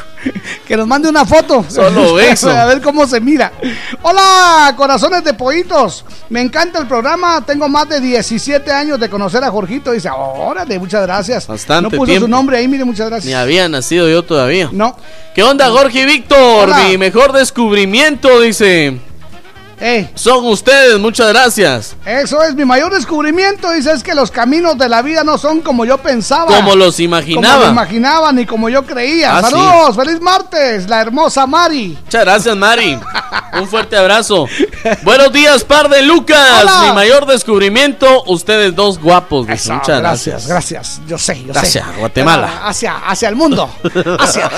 que 0.67 0.75
nos 0.75 0.87
mande 0.87 1.07
una 1.07 1.27
foto. 1.27 1.63
Solo 1.69 2.19
eso. 2.19 2.49
A 2.49 2.65
ver 2.65 2.81
cómo 2.81 3.07
se 3.07 3.21
mira. 3.21 3.53
Hola, 4.01 4.73
corazones 4.75 5.23
de 5.23 5.35
pollitos. 5.35 6.07
Me 6.31 6.41
encanta 6.41 6.79
el 6.79 6.87
programa. 6.87 7.45
Tengo 7.45 7.69
más 7.69 7.91
de 7.91 8.01
17 8.01 8.73
años 8.73 8.99
de 8.99 9.11
conocer 9.11 9.45
a 9.45 9.51
Jorgito. 9.51 9.93
Dice, 9.93 10.09
órale, 10.17 10.79
muchas 10.79 11.03
gracias. 11.03 11.47
Bastante 11.47 11.83
No 11.83 11.91
puso 11.91 12.07
tiempo. 12.07 12.25
su 12.25 12.31
nombre 12.31 12.57
ahí, 12.57 12.69
mire, 12.69 12.87
muchas 12.87 13.11
gracias. 13.11 13.27
Ni 13.27 13.35
había 13.35 13.69
nacido 13.69 14.09
yo 14.09 14.23
todavía. 14.23 14.71
No. 14.73 14.97
¿Qué 15.35 15.43
onda, 15.43 15.69
Jorge 15.69 16.05
y 16.05 16.07
Víctor? 16.07 16.71
Mi 16.89 16.97
mejor 16.97 17.33
descubrimiento, 17.33 18.41
dice. 18.41 18.99
Son 20.15 20.45
ustedes, 20.47 20.99
muchas 20.99 21.29
gracias. 21.29 21.97
Eso 22.07 22.43
es 22.43 22.55
mi 22.55 22.65
mayor 22.65 22.93
descubrimiento. 22.95 23.71
Dice, 23.73 23.93
es 23.93 24.03
que 24.03 24.15
los 24.15 24.31
caminos 24.31 24.79
de 24.79 24.89
la 24.89 25.03
vida 25.03 25.25
no 25.25 25.37
son 25.39 25.61
como 25.61 25.85
yo 25.85 25.99
pensaba. 25.99 26.47
Como 26.47 26.75
los 26.75 26.95
Como 26.97 27.05
imaginaba. 27.05 27.65
lo 27.67 27.71
imaginaba 27.71 28.33
ni 28.33 28.47
como 28.47 28.69
yo 28.69 28.85
creía. 28.85 29.37
Ah, 29.39 29.43
sí. 29.43 29.51
Saludos, 29.51 29.97
feliz 29.97 30.21
martes, 30.21 30.89
la 30.89 31.01
hermosa 31.01 31.47
Mari. 31.47 31.99
Muchas 32.05 32.25
gracias, 32.25 32.57
Mari. 32.57 32.99
Un 33.55 33.69
fuerte 33.69 33.97
abrazo. 33.97 34.47
Buenos 35.03 35.33
días, 35.33 35.63
par 35.65 35.89
de 35.89 36.03
Lucas. 36.03 36.63
Hola. 36.63 36.83
Mi 36.89 36.93
mayor 36.93 37.27
descubrimiento, 37.27 38.25
ustedes 38.25 38.75
dos 38.75 38.99
guapos. 39.01 39.49
Eso, 39.49 39.75
Muchas 39.75 40.01
gracias, 40.01 40.47
gracias. 40.49 40.49
gracias. 40.49 41.09
Yo 41.09 41.19
sé, 41.19 41.41
yo 41.45 41.53
Gracias, 41.53 41.85
sé. 41.87 42.01
Guatemala. 42.01 42.51
Pero 42.53 42.69
Hacia, 42.69 42.97
hacia 43.07 43.29
el 43.29 43.37
mundo. 43.37 43.71
Hacia. 44.19 44.51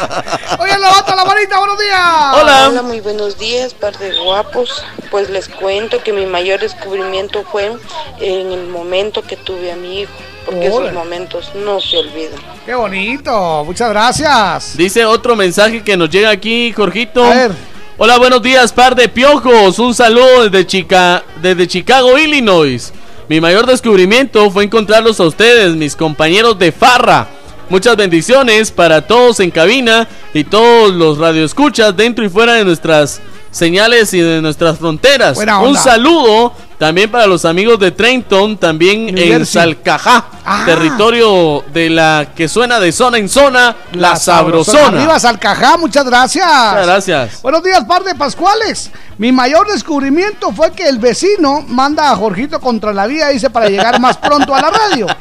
Oye, 0.59 0.79
levanta 0.79 1.15
la 1.15 1.25
manita, 1.25 1.59
buenos 1.59 1.79
días. 1.79 2.01
Hola, 2.35 2.83
muy 2.83 3.01
buenos 3.01 3.39
días, 3.39 3.75
par 3.75 3.97
de 3.99 4.17
guapos. 4.19 4.83
Pues 5.11 5.31
les 5.31 5.49
cuento 5.49 6.03
que 6.03 6.13
mi 6.13 6.27
mayor 6.27 6.61
descubrimiento 6.61 7.45
fue 7.45 7.73
en 8.21 8.53
el 8.53 8.67
momento 8.67 9.23
que 9.23 9.37
tuve 9.37 9.73
a 9.73 9.77
mi 9.77 10.01
hijo, 10.01 10.13
porque 10.45 10.67
esos 10.67 10.93
momentos 10.93 11.53
no 11.55 11.81
se 11.81 11.99
olvidan. 11.99 12.41
Qué 12.65 12.75
bonito, 12.75 13.65
muchas 13.65 13.91
gracias. 13.91 14.77
Dice 14.77 15.05
otro 15.05 15.37
mensaje 15.37 15.83
que 15.83 15.97
nos 15.97 16.11
llega 16.11 16.31
aquí, 16.31 16.73
Jorgito. 16.73 17.25
A 17.25 17.31
ver. 17.31 17.53
Hola, 17.99 18.19
buenos 18.19 18.43
días, 18.43 18.73
par 18.73 18.95
de 18.95 19.09
piojos. 19.09 19.79
Un 19.79 19.95
saludo 19.95 20.49
desde, 20.49 20.67
Chica, 20.67 21.25
desde 21.41 21.67
Chicago, 21.67 22.19
Illinois. 22.19 22.93
Mi 23.29 23.41
mayor 23.41 23.67
descubrimiento 23.67 24.51
fue 24.51 24.65
encontrarlos 24.65 25.19
a 25.19 25.25
ustedes, 25.25 25.75
mis 25.75 25.97
compañeros 25.97 26.59
de 26.59 26.73
farra. 26.73 27.27
Muchas 27.69 27.97
bendiciones 27.97 28.71
para 28.71 29.07
todos 29.07 29.41
en 29.41 29.51
cabina 29.51 30.07
y 30.33 30.45
todos 30.45 30.93
los 30.95 31.19
radioescuchas 31.19 31.97
dentro 31.97 32.25
y 32.25 32.29
fuera 32.29 32.53
de 32.53 32.65
nuestras 32.65 33.21
señales 33.57 34.13
y 34.13 34.21
de 34.21 34.43
nuestras 34.43 34.79
fronteras. 34.79 35.39
Un 35.63 35.77
saludo 35.77 36.53
también 36.79 37.11
para 37.11 37.27
los 37.27 37.47
amigos 37.47 37.79
de 37.79 37.91
Trenton, 37.91 38.59
también 38.59 39.07
New 39.07 39.17
en 39.17 39.31
Jersey. 39.31 39.63
Salcajá, 39.63 40.27
Ah. 40.45 40.63
territorio 40.67 41.65
de 41.73 41.89
la 41.89 42.29
que 42.37 42.49
suena 42.49 42.79
de 42.79 42.93
zona 42.93 43.17
en 43.17 43.29
zona, 43.31 43.75
la, 43.93 44.15
sabrosona. 44.17 44.99
Arriba 44.99 45.19
Salcajá, 45.19 45.79
muchas 45.79 46.05
gracias. 46.05 46.47
Muchas 46.47 46.87
gracias. 46.87 47.43
Buenos 47.43 47.63
días, 47.63 47.83
par 47.85 48.05
de 48.05 48.15
Pascuales. 48.15 48.91
Mi 49.17 49.33
mayor 49.33 49.67
descubrimiento 49.73 50.53
fue 50.53 50.73
que 50.73 50.87
el 50.87 50.99
vecino 50.99 51.65
manda 51.67 52.11
a 52.11 52.17
Jorgito 52.17 52.61
contra 52.61 52.93
la 52.93 53.07
vía, 53.07 53.29
dice, 53.29 53.49
para 53.49 53.69
llegar 53.71 53.99
más 53.99 54.19
pronto 54.19 54.55
a 54.55 54.61
la 54.61 54.71
radio. 54.71 55.07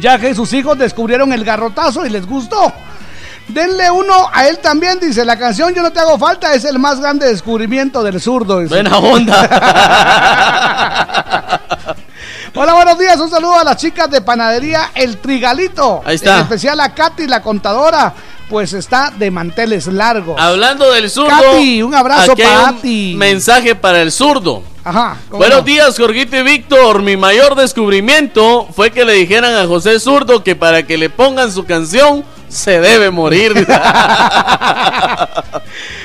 Ya 0.00 0.18
que 0.18 0.34
sus 0.34 0.52
hijos 0.52 0.76
descubrieron 0.76 1.32
el 1.32 1.44
garrotazo 1.44 2.04
y 2.04 2.10
les 2.10 2.26
gustó. 2.26 2.72
Denle 3.48 3.90
uno 3.90 4.28
a 4.32 4.48
él 4.48 4.58
también, 4.58 4.98
dice. 4.98 5.24
La 5.24 5.38
canción 5.38 5.74
Yo 5.74 5.82
no 5.82 5.92
te 5.92 6.00
hago 6.00 6.18
falta 6.18 6.54
es 6.54 6.64
el 6.64 6.78
más 6.78 7.00
grande 7.00 7.26
descubrimiento 7.26 8.02
del 8.02 8.20
zurdo. 8.20 8.60
dice. 8.60 8.74
Buena 8.74 8.98
onda. 8.98 9.48
Hola, 12.56 12.72
buenos 12.74 12.98
días. 12.98 13.18
Un 13.18 13.28
saludo 13.30 13.58
a 13.58 13.64
las 13.64 13.76
chicas 13.76 14.08
de 14.10 14.20
panadería 14.20 14.92
El 14.94 15.16
Trigalito. 15.18 16.02
Ahí 16.04 16.14
está. 16.14 16.36
En 16.36 16.42
especial 16.42 16.78
a 16.80 16.94
Katy, 16.94 17.26
la 17.26 17.42
contadora. 17.42 18.14
Pues 18.48 18.72
está 18.74 19.10
de 19.10 19.30
manteles 19.30 19.86
largos. 19.88 20.40
Hablando 20.40 20.90
del 20.92 21.10
zurdo. 21.10 21.30
Katy, 21.30 21.82
un 21.82 21.94
abrazo 21.94 22.36
para 22.36 22.72
ti. 22.80 23.14
Mensaje 23.16 23.74
para 23.74 24.00
el 24.02 24.12
zurdo. 24.12 24.62
Ajá. 24.84 25.16
¿cómo 25.28 25.38
Buenos 25.38 25.58
no? 25.60 25.64
días, 25.64 25.96
Jorgito 25.98 26.36
y 26.36 26.42
Víctor. 26.42 27.02
Mi 27.02 27.16
mayor 27.16 27.54
descubrimiento 27.56 28.68
fue 28.76 28.90
que 28.92 29.04
le 29.04 29.14
dijeran 29.14 29.54
a 29.56 29.66
José 29.66 29.98
Zurdo 29.98 30.44
que 30.44 30.54
para 30.54 30.84
que 30.86 30.96
le 30.98 31.08
pongan 31.10 31.50
su 31.50 31.64
canción 31.64 32.22
Se 32.54 32.80
debe 32.80 33.10
morir. 33.10 33.52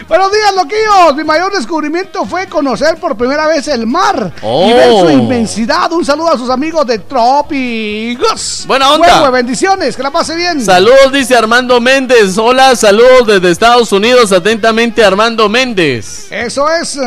Buenos 0.07 0.31
días, 0.31 0.55
loquillos. 0.55 1.15
Mi 1.15 1.23
mayor 1.23 1.53
descubrimiento 1.55 2.25
fue 2.25 2.47
conocer 2.47 2.95
por 2.97 3.15
primera 3.15 3.45
vez 3.45 3.67
el 3.67 3.85
mar 3.85 4.31
Oh. 4.41 4.67
y 4.67 4.73
ver 4.73 4.89
su 4.91 5.09
inmensidad. 5.11 5.91
Un 5.91 6.03
saludo 6.03 6.33
a 6.33 6.37
sus 6.39 6.49
amigos 6.49 6.87
de 6.87 6.97
Trópicos. 6.97 8.63
Buena 8.65 8.91
onda. 8.93 9.21
Huehue, 9.21 9.29
bendiciones, 9.31 9.95
que 9.95 10.01
la 10.01 10.09
pase 10.09 10.35
bien. 10.35 10.59
Saludos, 10.65 11.11
dice 11.13 11.35
Armando 11.35 11.79
Méndez. 11.79 12.35
Hola, 12.39 12.75
saludos 12.75 13.27
desde 13.27 13.51
Estados 13.51 13.91
Unidos. 13.91 14.31
Atentamente, 14.31 15.03
Armando 15.05 15.47
Méndez. 15.49 16.31
Eso 16.31 16.67
es. 16.71 16.99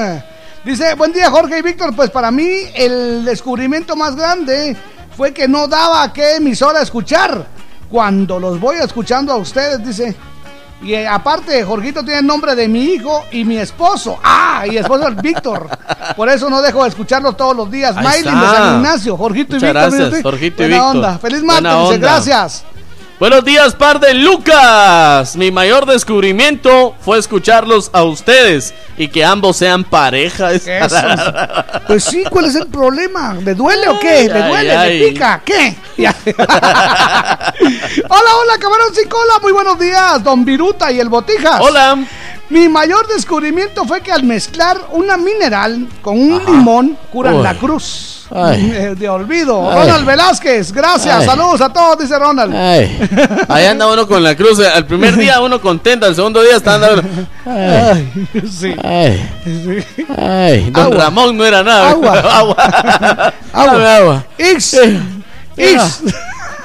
Dice, 0.64 0.94
buen 0.94 1.12
día 1.12 1.28
Jorge 1.32 1.58
y 1.58 1.62
Víctor. 1.62 1.96
Pues 1.96 2.10
para 2.10 2.30
mí 2.30 2.48
el 2.76 3.24
descubrimiento 3.24 3.96
más 3.96 4.14
grande 4.14 4.76
fue 5.16 5.34
que 5.34 5.48
no 5.48 5.66
daba 5.66 6.12
qué 6.12 6.36
emisora 6.36 6.80
escuchar. 6.80 7.44
Cuando 7.92 8.40
los 8.40 8.58
voy 8.58 8.76
escuchando 8.76 9.32
a 9.32 9.36
ustedes, 9.36 9.84
dice. 9.86 10.16
Y 10.82 10.94
eh, 10.94 11.06
aparte, 11.06 11.62
Jorgito 11.62 12.02
tiene 12.02 12.20
el 12.20 12.26
nombre 12.26 12.56
de 12.56 12.66
mi 12.66 12.82
hijo 12.86 13.24
y 13.30 13.44
mi 13.44 13.58
esposo. 13.58 14.18
Ah, 14.24 14.64
y 14.68 14.78
esposo 14.78 15.06
es 15.08 15.16
Víctor. 15.22 15.68
Por 16.16 16.28
eso 16.30 16.48
no 16.50 16.60
dejo 16.62 16.82
de 16.82 16.88
escucharlos 16.88 17.36
todos 17.36 17.54
los 17.54 17.70
días. 17.70 17.94
Maylin 17.94 18.40
de. 18.40 18.46
San 18.46 18.76
Ignacio, 18.78 19.16
Jorgito 19.16 19.54
Muchas 19.54 19.62
y 19.62 19.66
Víctor. 19.72 19.90
gracias, 19.90 20.10
mire, 20.10 20.22
Jorgito 20.22 20.62
y 20.62 20.66
Buena 20.66 20.76
Víctor. 20.84 20.96
onda. 20.96 21.18
Feliz 21.18 21.42
martes, 21.44 22.00
gracias. 22.00 22.64
Buenos 23.22 23.44
días, 23.44 23.76
par 23.76 24.00
de 24.00 24.14
Lucas. 24.14 25.36
Mi 25.36 25.52
mayor 25.52 25.86
descubrimiento 25.86 26.96
fue 27.04 27.20
escucharlos 27.20 27.88
a 27.92 28.02
ustedes 28.02 28.74
y 28.98 29.06
que 29.06 29.24
ambos 29.24 29.58
sean 29.58 29.84
pareja. 29.84 30.50
Eso. 30.50 30.66
Pues 31.86 32.02
sí, 32.02 32.24
¿cuál 32.28 32.46
es 32.46 32.56
el 32.56 32.66
problema? 32.66 33.34
¿Le 33.34 33.54
duele 33.54 33.88
o 33.90 34.00
qué? 34.00 34.28
¿Le 34.28 34.42
Ay, 34.42 34.48
duele? 34.50 34.76
ay. 34.76 34.98
¿Le 34.98 35.08
pica? 35.10 35.40
¿Qué? 35.44 35.76
Hola, 35.98 36.10
hola, 38.08 38.58
camarón 38.58 38.92
sin 38.92 39.08
cola. 39.08 39.34
Muy 39.40 39.52
buenos 39.52 39.78
días, 39.78 40.24
don 40.24 40.44
Viruta 40.44 40.90
y 40.90 40.98
el 40.98 41.08
Botijas. 41.08 41.60
Hola. 41.60 41.98
Mi 42.52 42.68
mayor 42.68 43.08
descubrimiento 43.08 43.86
fue 43.86 44.02
que 44.02 44.12
al 44.12 44.24
mezclar 44.24 44.76
una 44.90 45.16
mineral 45.16 45.88
con 46.02 46.18
un 46.20 46.38
limón 46.44 46.98
curan 47.10 47.36
Uy. 47.36 47.42
la 47.42 47.54
cruz. 47.54 48.26
Ay. 48.30 48.70
Eh, 48.74 48.94
De 48.94 49.08
olvido. 49.08 49.70
Ay. 49.70 49.78
Ronald 49.88 50.04
Velázquez, 50.06 50.70
gracias. 50.70 51.20
Ay. 51.20 51.26
Saludos 51.26 51.62
a 51.62 51.72
todos, 51.72 51.98
dice 51.98 52.18
Ronald. 52.18 52.54
Ahí 53.48 53.64
anda 53.64 53.86
uno 53.86 54.06
con 54.06 54.22
la 54.22 54.36
cruz. 54.36 54.58
El 54.58 54.84
primer 54.84 55.16
día 55.16 55.40
uno 55.40 55.62
contento, 55.62 56.06
el 56.06 56.14
segundo 56.14 56.42
día 56.42 56.56
está 56.56 56.74
andando. 56.74 57.02
Ay, 57.46 58.12
sí. 58.50 58.74
Ay, 58.84 59.30
Sí. 59.44 60.04
ay. 60.18 60.70
Don 60.70 60.84
Agua. 60.84 60.96
Ramón 61.04 61.36
no 61.38 61.46
era 61.46 61.62
nada. 61.62 61.88
Agua. 61.90 62.12
agua. 62.38 63.32
Agua. 63.52 63.96
Agua. 63.96 64.24
Ix. 64.38 64.76
Hija. 65.56 65.88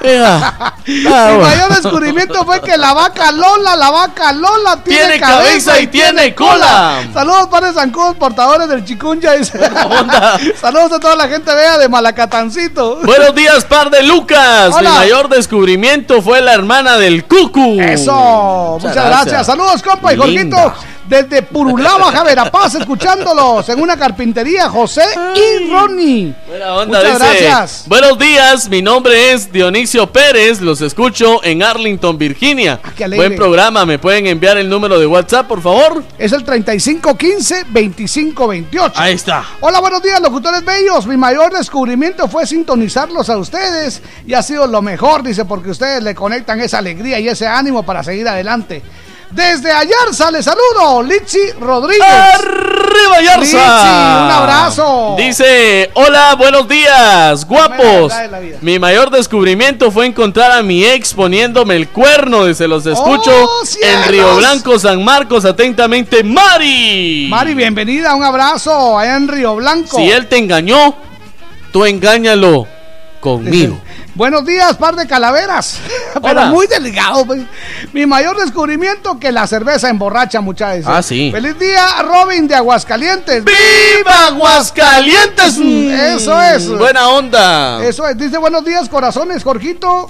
Ix. 0.01 0.09
Hija. 0.09 0.73
Mi 0.87 1.05
Agua. 1.05 1.47
mayor 1.47 1.75
descubrimiento 1.75 2.45
fue 2.45 2.61
que 2.61 2.77
la 2.77 2.93
vaca 2.93 3.31
Lola, 3.31 3.75
la 3.75 3.89
vaca 3.91 4.31
Lola 4.31 4.81
tiene, 4.83 5.01
Tiene 5.01 5.19
cabeza 5.19 5.79
y 5.79 5.87
tiene 5.87 6.33
cola. 6.33 7.03
Saludos 7.13 7.47
para 7.47 7.73
Zancudos, 7.73 8.15
portadores 8.15 8.69
del 8.69 8.85
chikunja. 8.85 9.31
Saludos 10.61 10.93
a 10.93 10.99
toda 10.99 11.15
la 11.15 11.27
gente 11.27 11.53
vea 11.53 11.77
de 11.77 11.89
Malacatancito. 11.89 12.99
Buenos 13.03 13.35
días, 13.35 13.65
par 13.65 13.89
de 13.89 14.03
Lucas. 14.03 14.73
Hola. 14.73 14.91
Mi 14.91 14.97
mayor 14.97 15.29
descubrimiento 15.29 16.21
fue 16.21 16.41
la 16.41 16.53
hermana 16.53 16.97
del 16.97 17.25
Cucu. 17.25 17.79
Eso, 17.81 18.77
muchas, 18.81 18.95
gracias. 18.95 19.45
Saludos, 19.45 19.81
compa 19.81 20.13
y. 20.13 20.17
Jorgito. 20.17 20.73
Desde 21.07 21.41
Purulá, 21.41 21.97
Baja 21.97 22.23
Verapaz, 22.23 22.75
escuchándolos 22.75 23.67
en 23.69 23.79
una 23.79 23.95
carpintería, 23.95 24.69
José 24.69 25.05
y 25.35 25.71
Ronnie. 25.71 26.35
Buena 26.45 26.75
onda, 26.75 26.99
Muchas 26.99 27.13
dice, 27.13 27.25
gracias. 27.45 27.85
Buenos 27.87 28.19
días, 28.19 28.67
mi 28.67 28.81
nombre 28.81 29.31
es 29.31 29.49
Dionisio 29.49 30.11
Pérez, 30.11 30.59
los 30.59 30.81
escucho 30.81 31.41
en 31.45 31.63
Arlington, 31.63 32.17
Virginia. 32.17 32.81
alegre. 32.83 33.15
Buen 33.15 33.37
programa, 33.37 33.85
¿me 33.85 33.99
pueden 33.99 34.27
enviar 34.27 34.57
el 34.57 34.69
número 34.69 34.99
de 34.99 35.07
WhatsApp, 35.07 35.47
por 35.47 35.61
favor? 35.61 36.03
Es 36.17 36.33
el 36.33 36.45
3515-2528. 36.45 38.91
Ahí 38.95 39.13
está. 39.13 39.45
Hola, 39.61 39.79
buenos 39.79 40.03
días, 40.03 40.19
locutores 40.19 40.65
bellos. 40.65 41.07
Mi 41.07 41.15
mayor 41.15 41.53
descubrimiento 41.53 42.27
fue 42.27 42.45
sintonizarlos 42.45 43.29
a 43.29 43.37
ustedes 43.37 44.01
y 44.25 44.33
ha 44.33 44.43
sido 44.43 44.67
lo 44.67 44.81
mejor, 44.81 45.23
dice, 45.23 45.45
porque 45.45 45.69
ustedes 45.69 46.03
le 46.03 46.13
conectan 46.13 46.59
esa 46.59 46.79
alegría 46.79 47.17
y 47.19 47.29
ese 47.29 47.47
ánimo 47.47 47.83
para 47.83 48.03
seguir 48.03 48.27
adelante. 48.27 48.81
Desde 49.31 49.71
Ayarza 49.71 50.31
les 50.31 50.45
saludo, 50.45 51.03
Litsi 51.03 51.51
Rodríguez. 51.59 52.01
¡Arriba, 52.01 53.21
Yarza! 53.21 53.41
Litsi, 53.41 53.57
un 53.57 54.31
abrazo. 54.31 55.15
Dice, 55.17 55.91
hola, 55.95 56.35
buenos 56.35 56.67
días, 56.67 57.45
guapos. 57.45 58.13
Mi 58.61 58.79
mayor 58.79 59.09
descubrimiento 59.09 59.91
fue 59.91 60.05
encontrar 60.05 60.51
a 60.51 60.63
mi 60.63 60.85
ex 60.85 61.13
poniéndome 61.13 61.75
el 61.75 61.89
cuerno. 61.89 62.45
Dice, 62.45 62.69
los 62.69 62.85
escucho 62.85 63.31
¡Oh, 63.31 63.61
en 63.61 63.67
cielos! 63.67 64.07
Río 64.07 64.35
Blanco, 64.37 64.79
San 64.79 65.03
Marcos. 65.03 65.43
Atentamente, 65.43 66.23
Mari. 66.23 67.27
Mari, 67.29 67.53
bienvenida, 67.53 68.15
un 68.15 68.23
abrazo 68.23 68.97
allá 68.97 69.17
en 69.17 69.27
Río 69.27 69.55
Blanco. 69.57 69.97
Si 69.97 70.09
él 70.09 70.27
te 70.27 70.37
engañó, 70.37 70.95
tú 71.73 71.85
engáñalo 71.85 72.65
conmigo. 73.19 73.77
Buenos 74.17 74.43
días, 74.45 74.75
par 74.77 74.95
de 74.95 75.05
calaveras. 75.05 75.77
Pero 76.15 76.27
Hola. 76.27 76.45
muy 76.47 76.65
delgado. 76.65 77.23
pues. 77.23 77.41
Mi 77.93 78.07
mayor 78.07 78.35
descubrimiento 78.35 79.19
que 79.19 79.31
la 79.31 79.45
cerveza 79.45 79.89
emborracha, 79.89 80.41
muchachos. 80.41 80.85
Ah, 80.87 81.03
sí. 81.03 81.29
Feliz 81.31 81.57
día, 81.59 81.85
Robin 82.01 82.47
de 82.47 82.55
Aguascalientes. 82.55 83.45
¡Viva 83.45 84.27
Aguascalientes! 84.29 85.59
Mm, 85.59 85.91
Eso 86.17 86.41
es. 86.41 86.67
Buena 86.67 87.09
onda. 87.09 87.83
Eso 87.85 88.07
es. 88.07 88.17
Dice 88.17 88.39
buenos 88.39 88.65
días, 88.65 88.89
corazones, 88.89 89.43
Jorgito. 89.43 90.07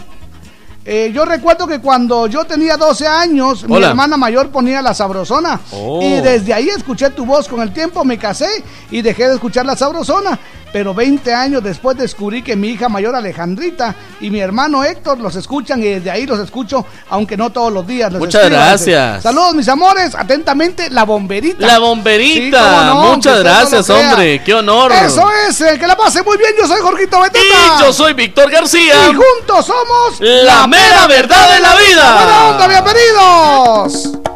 Eh, 0.85 1.11
yo 1.13 1.25
recuerdo 1.25 1.67
que 1.67 1.81
cuando 1.81 2.27
yo 2.27 2.45
tenía 2.45 2.77
12 2.77 3.05
años, 3.05 3.67
mi 3.67 3.75
Hola. 3.75 3.89
hermana 3.89 4.15
mayor 4.15 4.51
ponía 4.51 4.81
la 4.81 4.93
sabrosona. 4.93 5.59
Oh. 5.73 5.99
Y 6.01 6.21
desde 6.21 6.53
ahí 6.53 6.69
escuché 6.69 7.09
tu 7.09 7.25
voz. 7.25 7.49
Con 7.49 7.59
el 7.59 7.73
tiempo 7.73 8.05
me 8.05 8.17
casé 8.17 8.47
y 8.89 9.01
dejé 9.01 9.27
de 9.27 9.33
escuchar 9.33 9.65
la 9.65 9.75
sabrosona. 9.75 10.39
Pero 10.73 10.93
20 10.93 11.33
años 11.33 11.63
después 11.63 11.97
descubrí 11.97 12.41
que 12.43 12.55
mi 12.55 12.69
hija 12.69 12.89
mayor 12.89 13.15
Alejandrita 13.15 13.95
y 14.19 14.29
mi 14.29 14.39
hermano 14.39 14.83
Héctor 14.83 15.17
los 15.19 15.35
escuchan 15.35 15.81
y 15.81 15.85
desde 15.85 16.11
ahí 16.11 16.25
los 16.25 16.39
escucho, 16.39 16.85
aunque 17.09 17.37
no 17.37 17.49
todos 17.51 17.71
los 17.71 17.87
días. 17.87 18.11
les 18.11 18.19
Muchas 18.19 18.43
escribo. 18.43 18.61
gracias. 18.61 19.23
Saludos, 19.23 19.55
mis 19.55 19.67
amores. 19.69 20.13
Atentamente, 20.15 20.89
la 20.89 21.03
bomberita. 21.03 21.65
La 21.65 21.79
bomberita. 21.79 22.85
no, 22.85 23.13
Muchas 23.15 23.37
no 23.37 23.43
gracias, 23.43 23.89
hombre. 23.89 24.43
Qué 24.43 24.53
honor. 24.53 24.91
Eso 24.91 25.27
es. 25.47 25.59
eh, 25.61 25.77
que 25.79 25.87
la 25.87 25.95
pase 25.95 26.21
muy 26.23 26.37
bien. 26.37 26.51
Yo 26.59 26.67
soy 26.67 26.81
Jorgito 26.81 27.21
Beteta. 27.21 27.45
Y 27.45 27.81
yo 27.81 27.93
soy 27.93 28.13
Víctor 28.13 28.51
García. 28.51 28.93
Y 29.09 29.15
juntos 29.15 29.65
somos 29.65 30.19
La 30.19 30.67
mera 30.67 31.07
verdad 31.07 31.53
de 31.55 31.59
la 31.61 31.75
vida. 31.75 32.13
Buena 32.15 32.47
onda, 32.49 32.67
bienvenidos. 32.67 34.26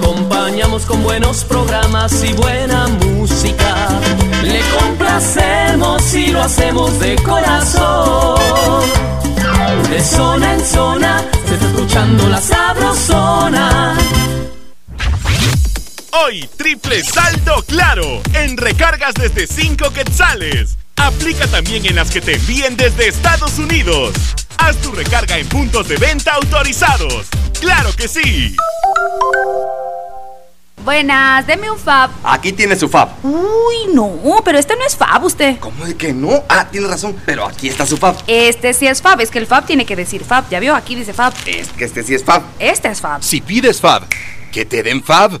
Acompañamos 0.00 0.86
con 0.86 1.02
buenos 1.02 1.44
programas 1.44 2.24
y 2.24 2.32
buena 2.32 2.88
música. 2.88 3.88
Le 4.42 4.60
complacemos 4.78 6.14
y 6.14 6.28
lo 6.28 6.42
hacemos 6.42 6.98
de 7.00 7.16
corazón. 7.16 8.40
De 9.90 10.02
zona 10.02 10.54
en 10.54 10.64
zona 10.64 11.24
se 11.46 11.54
está 11.54 11.66
escuchando 11.66 12.28
la 12.28 12.40
sabrosona. 12.40 13.98
Hoy, 16.12 16.48
triple 16.56 17.04
saldo 17.04 17.62
claro 17.66 18.22
en 18.34 18.56
recargas 18.56 19.14
desde 19.14 19.46
5 19.46 19.90
quetzales. 19.92 20.76
Aplica 20.96 21.46
también 21.46 21.86
en 21.86 21.96
las 21.96 22.10
que 22.10 22.20
te 22.20 22.36
envíen 22.36 22.76
desde 22.76 23.08
Estados 23.08 23.58
Unidos. 23.58 24.12
Haz 24.58 24.76
tu 24.76 24.92
recarga 24.92 25.38
en 25.38 25.48
puntos 25.48 25.88
de 25.88 25.96
venta 25.96 26.34
autorizados. 26.34 27.26
¡Claro 27.60 27.90
que 27.96 28.08
sí! 28.08 28.56
Buenas, 30.84 31.46
deme 31.46 31.70
un 31.70 31.78
fab. 31.78 32.10
Aquí 32.24 32.52
tiene 32.52 32.74
su 32.76 32.88
fab. 32.88 33.10
Uy, 33.22 33.92
no, 33.92 34.10
pero 34.44 34.58
este 34.58 34.74
no 34.76 34.86
es 34.86 34.96
fab 34.96 35.22
usted. 35.24 35.58
¿Cómo 35.58 35.84
de 35.84 35.94
que 35.96 36.12
no? 36.12 36.42
Ah, 36.48 36.66
tiene 36.70 36.86
razón, 36.88 37.16
pero 37.26 37.46
aquí 37.46 37.68
está 37.68 37.86
su 37.86 37.96
fab. 37.96 38.16
Este 38.26 38.72
sí 38.72 38.86
es 38.86 39.02
fab, 39.02 39.20
es 39.20 39.30
que 39.30 39.38
el 39.38 39.46
fab 39.46 39.66
tiene 39.66 39.84
que 39.84 39.96
decir 39.96 40.24
fab. 40.24 40.48
¿Ya 40.48 40.58
vio? 40.58 40.74
Aquí 40.74 40.94
dice 40.94 41.12
fab. 41.12 41.32
Es 41.46 41.68
que 41.68 41.84
este 41.84 42.02
sí 42.02 42.14
es 42.14 42.24
fab. 42.24 42.42
Este 42.58 42.88
es 42.88 43.00
fab. 43.00 43.22
Si 43.22 43.40
pides 43.40 43.80
Fab, 43.80 44.04
que 44.52 44.64
te 44.64 44.82
den 44.82 45.02
Fab. 45.02 45.40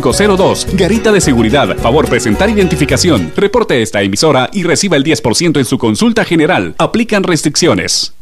6502. 0.00 0.66
Garita 0.74 1.12
de 1.12 1.20
seguridad. 1.20 1.76
Favor 1.78 2.08
presentar 2.08 2.50
identificación. 2.50 3.32
Reporte 3.36 3.82
esta 3.82 4.02
emisora 4.02 4.50
y 4.52 4.62
reciba 4.62 4.96
el 4.96 5.04
10% 5.04 5.58
en 5.58 5.64
su 5.64 5.78
consulta 5.78 6.24
general. 6.24 6.74
Aplican 6.78 7.22
restricciones. 7.22 8.14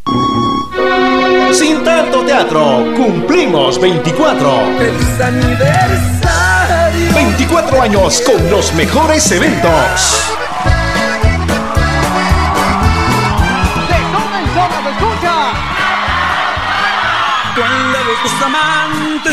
Sin 1.53 1.83
tanto 1.85 2.25
teatro, 2.25 2.85
cumplimos 2.97 3.81
24. 3.81 4.51
¡Feliz 4.79 5.21
aniversario! 5.21 7.15
24 7.15 7.83
años 7.83 8.23
con 8.27 8.51
los 8.51 8.75
mejores 8.75 9.31
eventos. 9.31 10.46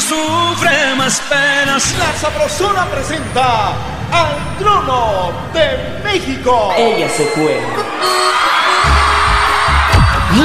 Sufren 0.02 0.98
más 0.98 1.22
penas. 1.30 1.94
La 1.98 2.14
Sabrosona 2.20 2.86
presenta 2.90 3.74
al 4.12 4.58
trono 4.58 5.32
de 5.54 6.02
México. 6.04 6.74
Ella 6.78 7.10
se 7.10 7.26
fue. 7.28 7.62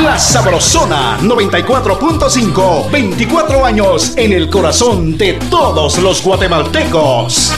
La 0.02 0.18
Sabrosona 0.18 1.18
94.5. 1.20 2.90
24 2.90 3.64
años 3.64 4.12
en 4.16 4.32
el 4.32 4.50
corazón 4.50 5.16
de 5.16 5.34
todos 5.50 5.98
los 5.98 6.22
guatemaltecos. 6.22 7.57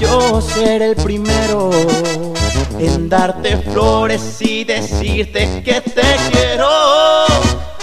yo 0.00 0.40
seré 0.40 0.86
el 0.86 0.96
primero 0.96 1.70
en 2.78 3.08
darte 3.08 3.58
flores 3.58 4.40
y 4.40 4.64
decirte 4.64 5.62
que 5.62 5.80
te 5.82 6.16
quiero. 6.32 6.68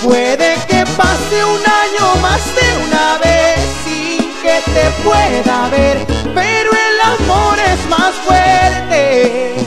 Puede 0.04 0.56
que 0.68 0.84
pase 0.98 1.46
un 1.46 1.62
año 1.62 2.22
más 2.22 2.42
de 2.56 2.68
una 2.88 3.18
vez 3.20 3.60
sin 3.86 4.18
que 4.42 4.60
te 4.72 4.90
pueda 5.04 5.70
ver, 5.70 6.06
pero 6.34 6.72
el 6.72 7.02
amor 7.02 7.58
es 7.60 7.90
más 7.90 8.14
fuerte. 8.26 9.67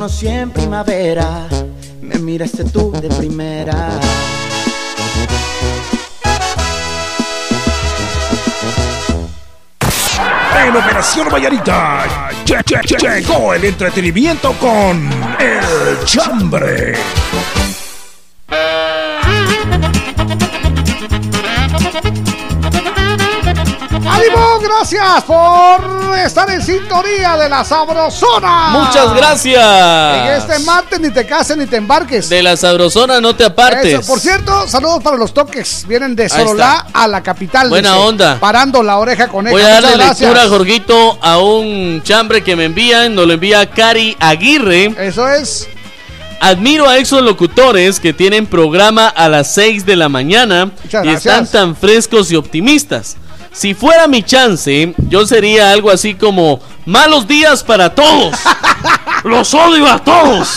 Conocí 0.00 0.28
en 0.28 0.48
primavera, 0.50 1.46
me 2.00 2.18
miraste 2.18 2.64
tú 2.64 2.90
de 2.90 3.10
primera. 3.10 3.90
En 10.66 10.76
Operación 10.76 11.28
Vallarita 11.30 12.06
lle- 12.46 12.62
lle- 12.64 12.80
lle- 12.82 12.98
llegó 13.20 13.52
el 13.52 13.64
entretenimiento 13.64 14.52
con 14.54 15.10
El 15.38 16.04
Chambre. 16.06 16.94
Gracias 24.62 25.24
por 25.24 26.18
estar 26.18 26.50
en 26.50 26.62
sintonía 26.62 27.36
de 27.36 27.48
la 27.48 27.64
Sabrosona. 27.64 28.68
Muchas 28.70 29.14
gracias. 29.14 30.16
En 30.16 30.26
este 30.34 30.58
martes 30.60 31.00
ni 31.00 31.10
te 31.10 31.26
cases 31.26 31.56
ni 31.56 31.66
te 31.66 31.76
embarques. 31.76 32.28
De 32.28 32.42
la 32.42 32.56
sabrosona 32.56 33.20
no 33.20 33.34
te 33.34 33.44
apartes. 33.44 34.00
Eso, 34.00 34.06
por 34.06 34.20
cierto, 34.20 34.68
saludos 34.68 35.02
para 35.02 35.16
los 35.16 35.32
toques. 35.32 35.84
Vienen 35.88 36.14
de 36.14 36.28
Sololá 36.28 36.86
a 36.92 37.08
la 37.08 37.22
capital. 37.22 37.68
Buena 37.68 37.94
dice, 37.94 38.06
onda. 38.06 38.40
Parando 38.40 38.82
la 38.82 38.98
oreja 38.98 39.28
con 39.28 39.46
Voy 39.46 39.62
a 39.62 39.80
darle 39.80 39.96
lectura, 39.96 40.48
Jorgito, 40.48 41.18
a 41.22 41.38
un 41.38 42.02
chambre 42.02 42.42
que 42.42 42.56
me 42.56 42.66
envían. 42.66 43.14
Nos 43.14 43.26
lo 43.26 43.32
envía 43.32 43.68
Cari 43.70 44.16
Aguirre. 44.20 44.94
Eso 44.98 45.28
es. 45.28 45.68
Admiro 46.40 46.88
a 46.88 46.96
esos 46.96 47.22
locutores 47.22 48.00
que 48.00 48.14
tienen 48.14 48.46
programa 48.46 49.08
a 49.08 49.28
las 49.28 49.52
6 49.54 49.84
de 49.84 49.96
la 49.96 50.08
mañana 50.08 50.70
Muchas 50.82 51.04
y 51.04 51.08
gracias. 51.08 51.44
están 51.44 51.46
tan 51.46 51.76
frescos 51.76 52.32
y 52.32 52.36
optimistas. 52.36 53.16
Si 53.52 53.74
fuera 53.74 54.06
mi 54.06 54.22
chance, 54.22 54.94
yo 55.08 55.26
sería 55.26 55.72
algo 55.72 55.90
así 55.90 56.14
como 56.14 56.60
malos 56.86 57.26
días 57.26 57.64
para 57.64 57.94
todos. 57.94 58.34
Los 59.24 59.52
odio 59.54 59.86
a 59.86 59.98
todos. 59.98 60.56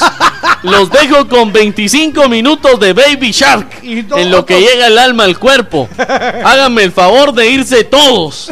Los 0.63 0.89
dejo 0.89 1.27
con 1.27 1.51
25 1.51 2.29
minutos 2.29 2.79
de 2.79 2.93
Baby 2.93 3.31
Shark 3.31 3.67
en 3.83 4.31
lo 4.31 4.45
que 4.45 4.61
llega 4.61 4.87
el 4.87 4.97
alma 4.97 5.25
al 5.25 5.37
cuerpo. 5.37 5.89
Háganme 5.97 6.83
el 6.83 6.91
favor 6.93 7.33
de 7.33 7.49
irse 7.49 7.83
todos. 7.83 8.49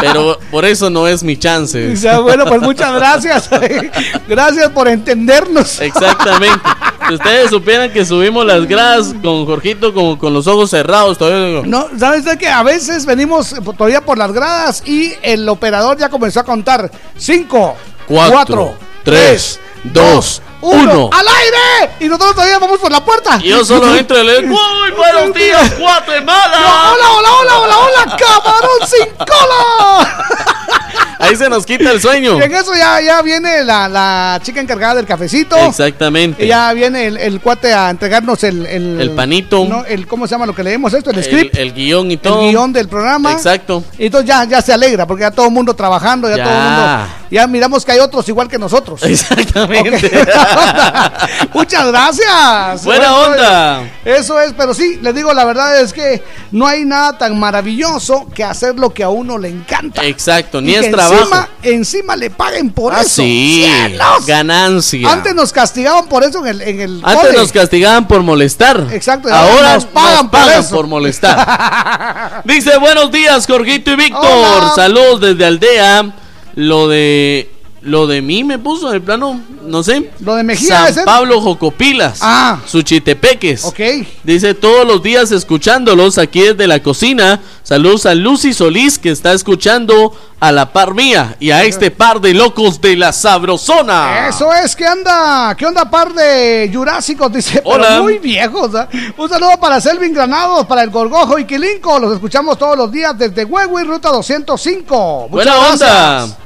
Pero 0.00 0.38
por 0.50 0.64
eso 0.64 0.90
no 0.90 1.06
es 1.06 1.22
mi 1.22 1.36
chance. 1.36 1.94
Bueno, 2.28 2.46
pues 2.46 2.60
muchas 2.60 2.92
gracias. 2.94 3.48
gracias 4.28 4.70
por 4.70 4.88
entendernos. 4.88 5.80
Exactamente. 5.80 6.60
Si 7.08 7.14
ustedes 7.14 7.50
supieran 7.50 7.90
que 7.90 8.04
subimos 8.04 8.44
las 8.44 8.66
gradas 8.66 9.14
con 9.22 9.46
Jorgito 9.46 9.94
como 9.94 10.18
con 10.18 10.34
los 10.34 10.46
ojos 10.46 10.70
cerrados, 10.70 11.16
todavía 11.16 11.46
digo, 11.46 11.62
No, 11.64 11.86
¿sabes 11.98 12.24
de 12.24 12.36
que 12.36 12.48
a 12.48 12.62
veces 12.62 13.06
venimos 13.06 13.54
todavía 13.62 14.00
por 14.00 14.18
las 14.18 14.32
gradas 14.32 14.82
y 14.86 15.14
el 15.22 15.48
operador 15.48 15.96
ya 15.98 16.08
comenzó 16.08 16.40
a 16.40 16.44
contar? 16.44 16.90
5, 17.16 17.76
Cuatro, 18.06 18.32
4, 18.32 18.74
tres, 19.04 19.60
dos, 19.84 20.42
uno. 20.60 21.10
¡Al 21.12 21.26
aire! 21.28 21.94
Y 22.00 22.08
nosotros 22.08 22.34
todavía 22.34 22.58
vamos 22.58 22.78
por 22.78 22.90
la 22.90 23.04
puerta. 23.04 23.38
Y 23.42 23.48
yo 23.48 23.64
solo 23.64 23.94
entro 23.94 24.18
y 24.20 24.24
le 24.24 24.42
digo, 24.42 24.56
¡Uy, 24.84 24.90
buenos 24.92 25.34
días, 25.34 25.78
Guatemala! 25.78 26.58
No, 26.60 26.92
hola, 26.92 27.10
hola, 27.12 27.28
hola, 27.40 27.58
hola, 27.58 27.78
hola, 27.78 28.16
camarón 28.16 28.88
sin 28.88 29.08
cola. 29.14 30.54
Ahí 31.20 31.34
se 31.34 31.48
nos 31.48 31.66
quita 31.66 31.90
el 31.90 32.00
sueño. 32.00 32.38
Y 32.38 32.42
en 32.42 32.54
eso 32.54 32.72
ya, 32.76 33.00
ya 33.00 33.20
viene 33.22 33.64
la, 33.64 33.88
la 33.88 34.40
chica 34.42 34.60
encargada 34.60 34.94
del 34.96 35.06
cafecito. 35.06 35.56
Exactamente. 35.56 36.44
Y 36.44 36.48
ya 36.48 36.72
viene 36.72 37.06
el, 37.08 37.16
el 37.16 37.40
cuate 37.40 37.72
a 37.74 37.90
entregarnos 37.90 38.44
el, 38.44 38.64
el, 38.66 39.00
El 39.00 39.10
panito. 39.10 39.64
¿no? 39.68 39.84
el 39.84 40.06
¿Cómo 40.06 40.26
se 40.28 40.32
llama 40.36 40.46
lo 40.46 40.54
que 40.54 40.62
leemos 40.62 40.92
esto? 40.94 41.10
El 41.10 41.22
script. 41.24 41.56
el 41.56 41.72
guion 41.74 42.10
y 42.12 42.16
todo. 42.18 42.42
El 42.42 42.50
guion 42.50 42.72
del 42.72 42.88
programa. 42.88 43.32
Exacto. 43.32 43.82
Y 43.98 44.06
entonces 44.06 44.28
ya, 44.28 44.44
ya 44.44 44.62
se 44.62 44.72
alegra, 44.72 45.06
porque 45.06 45.22
ya 45.22 45.30
todo 45.32 45.46
el 45.46 45.52
mundo 45.52 45.74
trabajando, 45.74 46.28
ya, 46.30 46.36
Ya. 46.36 46.44
todo 46.44 46.54
el 46.54 46.62
mundo. 46.62 47.14
Ya 47.30 47.46
miramos 47.46 47.84
que 47.84 47.92
hay 47.92 47.98
otros 47.98 48.26
igual 48.28 48.48
que 48.48 48.58
nosotros. 48.58 49.02
Exactamente. 49.02 50.10
Muchas 51.52 51.86
gracias. 51.88 52.84
Buena 52.84 53.12
Bueno, 53.12 53.32
onda. 53.32 53.90
Eso 54.04 54.40
es, 54.40 54.52
pero 54.56 54.72
sí, 54.72 54.98
les 55.02 55.14
digo, 55.14 55.32
la 55.34 55.44
verdad 55.44 55.80
es 55.80 55.92
que 55.92 56.22
no 56.52 56.66
hay 56.66 56.84
nada 56.84 57.18
tan 57.18 57.38
maravilloso 57.38 58.26
que 58.34 58.44
hacer 58.44 58.76
lo 58.78 58.90
que 58.94 59.02
a 59.02 59.08
uno 59.08 59.36
le 59.36 59.48
encanta. 59.48 60.04
Exacto, 60.04 60.57
ni 60.60 60.72
Y 60.72 60.74
es 60.74 60.86
que 60.86 60.90
trabajo. 60.90 61.16
Encima, 61.22 61.48
encima 61.62 62.16
le 62.16 62.30
paguen 62.30 62.70
por 62.70 62.92
Ah, 62.94 63.00
eso. 63.02 63.22
sí. 63.22 63.64
¡Cielos! 63.64 64.26
Ganancia. 64.26 65.12
Antes 65.12 65.34
nos 65.34 65.52
castigaban 65.52 66.08
por 66.08 66.22
eso 66.24 66.40
en 66.40 66.46
el, 66.46 66.62
en 66.62 66.80
el 66.80 67.00
Antes 67.04 67.26
cole. 67.28 67.38
nos 67.38 67.52
castigaban 67.52 68.06
por 68.08 68.22
molestar. 68.22 68.86
Exacto, 68.92 69.32
Ahora 69.32 69.74
nos 69.74 69.84
pagan 69.86 70.30
por 70.30 70.40
eso. 70.52 70.82
molestar. 70.84 72.42
Dice, 72.44 72.76
buenos 72.78 73.10
días, 73.10 73.46
Jorgito 73.46 73.90
y 73.92 73.96
Víctor. 73.96 74.74
Saludos 74.74 75.20
desde 75.20 75.44
Aldea. 75.44 76.14
Lo 76.54 76.88
de... 76.88 77.50
Lo 77.80 78.08
de 78.08 78.20
mí 78.22 78.42
me 78.42 78.58
puso 78.58 78.88
en 78.88 78.96
el 78.96 79.02
plano, 79.02 79.40
no 79.68 79.82
sé. 79.82 80.10
Lo 80.20 80.34
de 80.34 80.42
Mejía, 80.42 80.78
San 80.78 80.88
ese. 80.88 81.04
Pablo 81.04 81.40
Jocopilas. 81.40 82.18
Ah. 82.22 82.58
Suchitepeques. 82.66 83.64
Ok. 83.64 83.80
Dice 84.24 84.54
todos 84.54 84.86
los 84.86 85.02
días 85.02 85.30
escuchándolos 85.30 86.18
aquí 86.18 86.40
desde 86.40 86.66
la 86.66 86.82
cocina. 86.82 87.40
Saludos 87.62 88.06
a 88.06 88.14
Lucy 88.14 88.52
Solís 88.54 88.98
que 88.98 89.10
está 89.10 89.32
escuchando 89.32 90.16
a 90.40 90.52
la 90.52 90.72
par 90.72 90.94
mía 90.94 91.36
y 91.40 91.50
a 91.50 91.64
este 91.64 91.90
par 91.90 92.20
de 92.20 92.32
locos 92.32 92.80
de 92.80 92.96
la 92.96 93.12
Sabrosona. 93.12 94.28
Eso 94.28 94.52
es, 94.54 94.74
¿qué 94.74 94.86
anda? 94.86 95.54
¿Qué 95.56 95.66
onda, 95.66 95.90
par 95.90 96.12
de 96.14 96.70
jurásicos? 96.72 97.32
Dice, 97.32 97.60
pero 97.62 97.74
Hola. 97.74 98.00
muy 98.02 98.18
viejos. 98.18 98.74
¿ah? 98.74 98.88
Un 99.16 99.28
saludo 99.28 99.58
para 99.60 99.80
Selvin 99.80 100.12
Granados, 100.14 100.66
para 100.66 100.82
el 100.82 100.90
Gorgojo 100.90 101.38
y 101.38 101.44
Quilinco. 101.44 101.98
Los 101.98 102.14
escuchamos 102.14 102.56
todos 102.56 102.76
los 102.78 102.90
días 102.90 103.18
desde 103.18 103.44
Huevo 103.44 103.78
y 103.80 103.84
Ruta 103.84 104.10
205. 104.10 105.28
Muchas 105.30 105.30
Buena 105.30 105.54
gracias. 105.56 106.22
onda. 106.22 106.38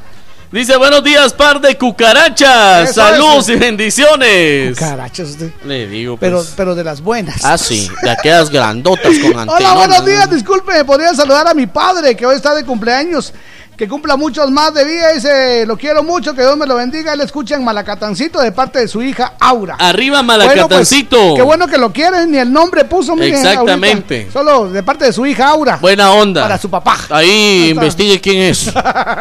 Dice 0.52 0.76
buenos 0.76 1.02
días, 1.02 1.32
par 1.32 1.62
de 1.62 1.78
cucarachas. 1.78 2.90
Eso 2.90 3.00
Saludos 3.00 3.48
y 3.48 3.56
bendiciones. 3.56 4.78
Cucarachas, 4.78 5.31
usted. 5.31 5.50
Le 5.64 5.86
digo, 5.86 6.18
pues. 6.18 6.31
Pero, 6.31 6.44
pero 6.55 6.74
de 6.74 6.84
las 6.84 7.00
buenas. 7.00 7.42
Ah, 7.42 7.56
sí, 7.56 7.89
de 8.02 8.10
aquellas 8.10 8.50
grandotas 8.50 9.18
con 9.18 9.39
antenas. 9.39 9.48
Hola, 9.56 9.72
buenos 9.72 10.05
días. 10.05 10.31
Disculpe, 10.31 10.74
¿me 10.74 10.84
podría 10.84 11.14
saludar 11.14 11.48
a 11.48 11.55
mi 11.55 11.66
padre 11.66 12.14
que 12.14 12.26
hoy 12.26 12.36
está 12.36 12.55
de 12.55 12.66
cumpleaños? 12.66 13.32
Que 13.83 13.89
cumpla 13.89 14.17
muchos 14.17 14.49
más 14.52 14.73
de 14.73 14.85
vida. 14.85 15.12
Dice, 15.12 15.67
lo 15.67 15.77
quiero 15.77 16.05
mucho, 16.05 16.36
que 16.36 16.43
Dios 16.43 16.57
me 16.57 16.67
lo 16.67 16.77
bendiga. 16.77 17.15
Él 17.15 17.20
escucha 17.20 17.57
en 17.57 17.65
Malacatancito 17.65 18.41
de 18.41 18.52
parte 18.52 18.78
de 18.78 18.86
su 18.86 19.02
hija 19.02 19.33
Aura. 19.41 19.75
Arriba 19.75 20.19
Bueno, 20.23 20.39
Malacatancito. 20.39 21.17
pues, 21.19 21.33
qué 21.35 21.43
bueno 21.43 21.67
que 21.67 21.78
lo 21.78 21.93
quieren, 21.93 22.31
ni 22.31 22.39
el 22.39 22.52
nombre 22.52 22.85
puso. 22.85 23.17
miren, 23.17 23.35
Exactamente. 23.44 24.19
ahorita. 24.19 24.33
Solo 24.33 24.70
de 24.70 24.85
parte 24.85 25.07
de 25.07 25.12
su 25.12 25.27
hija 25.27 25.49
Aura. 25.49 25.78
Buena 25.78 26.12
onda. 26.12 26.43
Para 26.43 26.59
su 26.59 26.70
papá. 26.70 26.97
Ahí 27.11 27.70
investigue 27.70 28.20
quién 28.20 28.43
es. 28.43 28.70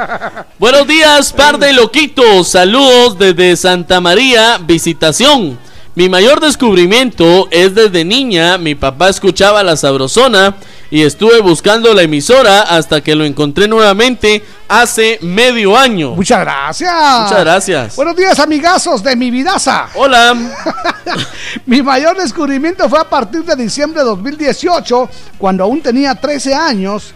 Buenos 0.60 0.86
días, 0.86 1.34
par 1.34 1.58
de 1.58 1.74
loquitos. 1.74 2.50
Saludos 2.50 3.18
desde 3.18 3.58
Santa 3.58 4.00
María, 4.00 4.60
visitación. 4.62 5.58
Mi 5.96 6.08
mayor 6.08 6.40
descubrimiento 6.40 7.48
es 7.50 7.74
desde 7.74 8.06
niña, 8.06 8.60
mi 8.60 8.76
papá 8.76 9.10
escuchaba 9.10 9.64
la 9.64 9.76
sabrosona 9.76 10.56
y 10.92 11.04
estuve 11.04 11.40
buscando 11.40 11.94
la 11.94 12.02
emisora 12.02 12.64
hasta 12.64 13.02
que 13.02 13.16
lo 13.16 13.24
encontré 13.24 13.66
nuevamente 13.68 14.44
hace 14.68 15.20
medio 15.22 15.78
año. 15.78 16.12
Muchas 16.12 16.42
gracias. 16.42 17.22
Muchas 17.24 17.40
gracias. 17.40 17.96
Buenos 17.96 18.16
días, 18.16 18.38
amigazos 18.40 19.02
de 19.02 19.16
mi 19.16 19.32
vidaza. 19.32 19.88
Hola. 19.96 20.36
mi 21.66 21.82
mayor 21.82 22.18
descubrimiento 22.18 22.90
fue 22.90 23.00
a 23.00 23.10
partir 23.10 23.46
de 23.46 23.56
diciembre 23.56 24.02
de 24.02 24.06
2018, 24.06 25.10
cuando 25.38 25.64
aún 25.64 25.82
tenía 25.82 26.14
13 26.14 26.54
años 26.54 27.14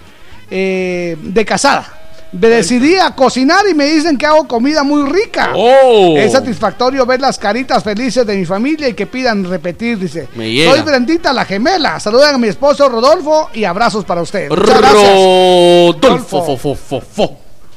eh, 0.50 1.18
de 1.20 1.46
casada. 1.46 2.05
Me 2.40 2.50
decidí 2.50 2.96
a 2.96 3.16
cocinar 3.16 3.66
y 3.70 3.74
me 3.74 3.86
dicen 3.86 4.18
que 4.18 4.26
hago 4.26 4.48
comida 4.48 4.84
muy 4.84 5.10
rica. 5.10 5.54
Oh. 5.56 6.16
Es 6.18 6.34
satisfactorio 6.34 7.06
ver 7.06 7.22
las 7.22 7.38
caritas 7.38 7.84
felices 7.84 8.26
de 8.26 8.36
mi 8.36 8.46
familia 8.46 8.90
y 8.90 8.94
que 8.94 9.06
pidan 9.06 9.44
repetir, 9.46 9.98
dice. 9.98 10.28
Me. 10.36 10.66
Soy 10.66 10.82
Brendita 10.82 11.32
la 11.34 11.46
gemela. 11.46 12.00
Saluden 12.00 12.36
a 12.36 12.38
mi 12.38 12.48
esposo 12.48 12.90
Rodolfo 12.90 13.50
y 13.54 13.64
abrazos 13.64 14.06
para 14.06 14.22
ustedes. 14.22 14.50
Muchas 14.50 16.26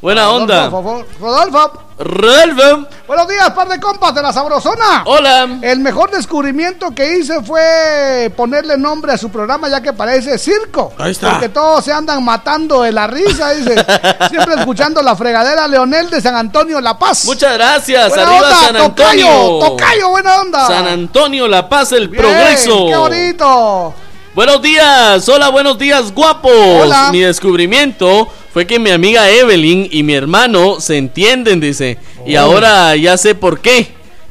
gracias. 0.01 0.27
Rodolfo. 0.27 0.71
fo, 0.71 0.83
fo, 0.83 0.99
fo, 0.99 1.05
fo. 1.05 1.09
Buena 1.09 1.11
onda. 1.11 1.11
Rodolfo, 1.19 1.19
Rodolfo. 1.19 1.89
Rodolfo. 1.99 2.89
Buenos 3.09 3.27
días, 3.27 3.51
par 3.51 3.67
de 3.67 3.81
compas 3.81 4.15
de 4.15 4.23
la 4.23 4.33
Sabrosona. 4.33 5.03
Hola. 5.07 5.59
El 5.61 5.81
mejor 5.81 6.13
descubrimiento 6.13 6.95
que 6.95 7.19
hice 7.19 7.43
fue 7.43 8.33
ponerle 8.37 8.79
nombre 8.79 9.13
a 9.13 9.19
su 9.19 9.29
programa, 9.29 9.69
ya 9.69 9.81
que 9.81 9.93
parece 9.93 10.39
circo. 10.39 10.93
Ahí 10.99 11.11
está. 11.11 11.33
Porque 11.33 11.49
todos 11.49 11.85
se 11.85 11.93
andan 11.93 12.23
matando 12.23 12.83
de 12.83 12.93
la 12.93 13.09
risa, 13.09 13.51
dice. 13.51 13.75
Siempre 14.31 14.55
escuchando 14.55 15.03
la 15.03 15.17
fregadera 15.17 15.67
Leonel 15.67 16.09
de 16.11 16.21
San 16.21 16.37
Antonio 16.37 16.81
La 16.81 16.97
Paz. 16.97 17.25
Muchas 17.25 17.55
gracias. 17.55 18.11
Buena 18.11 18.23
Arriba 18.23 18.47
onda, 18.47 18.61
San 18.61 18.77
Antonio. 18.77 19.27
Tocayo, 19.27 19.59
tocayo, 19.59 20.09
buena 20.11 20.41
onda. 20.41 20.67
San 20.69 20.87
Antonio, 20.87 21.49
La 21.49 21.69
Paz, 21.69 21.91
el 21.91 22.07
Bien, 22.07 22.23
progreso. 22.23 22.87
Qué 22.87 22.97
bonito. 22.97 23.95
Buenos 24.33 24.63
días, 24.63 25.29
hola, 25.29 25.49
buenos 25.49 25.77
días, 25.77 26.15
guapos. 26.15 26.53
Hola. 26.53 27.09
Mi 27.11 27.23
descubrimiento 27.23 28.29
fue 28.59 28.67
que 28.67 28.81
mi 28.81 28.91
amiga 28.91 29.31
Evelyn 29.31 29.87
y 29.89 30.03
mi 30.03 30.15
hermano 30.15 30.81
se 30.81 30.97
entienden, 30.97 31.61
dice. 31.61 31.97
Y 32.27 32.35
ahora 32.35 32.97
ya 32.97 33.17
sé 33.17 33.37
por 33.37 33.61
qué. 33.61 33.87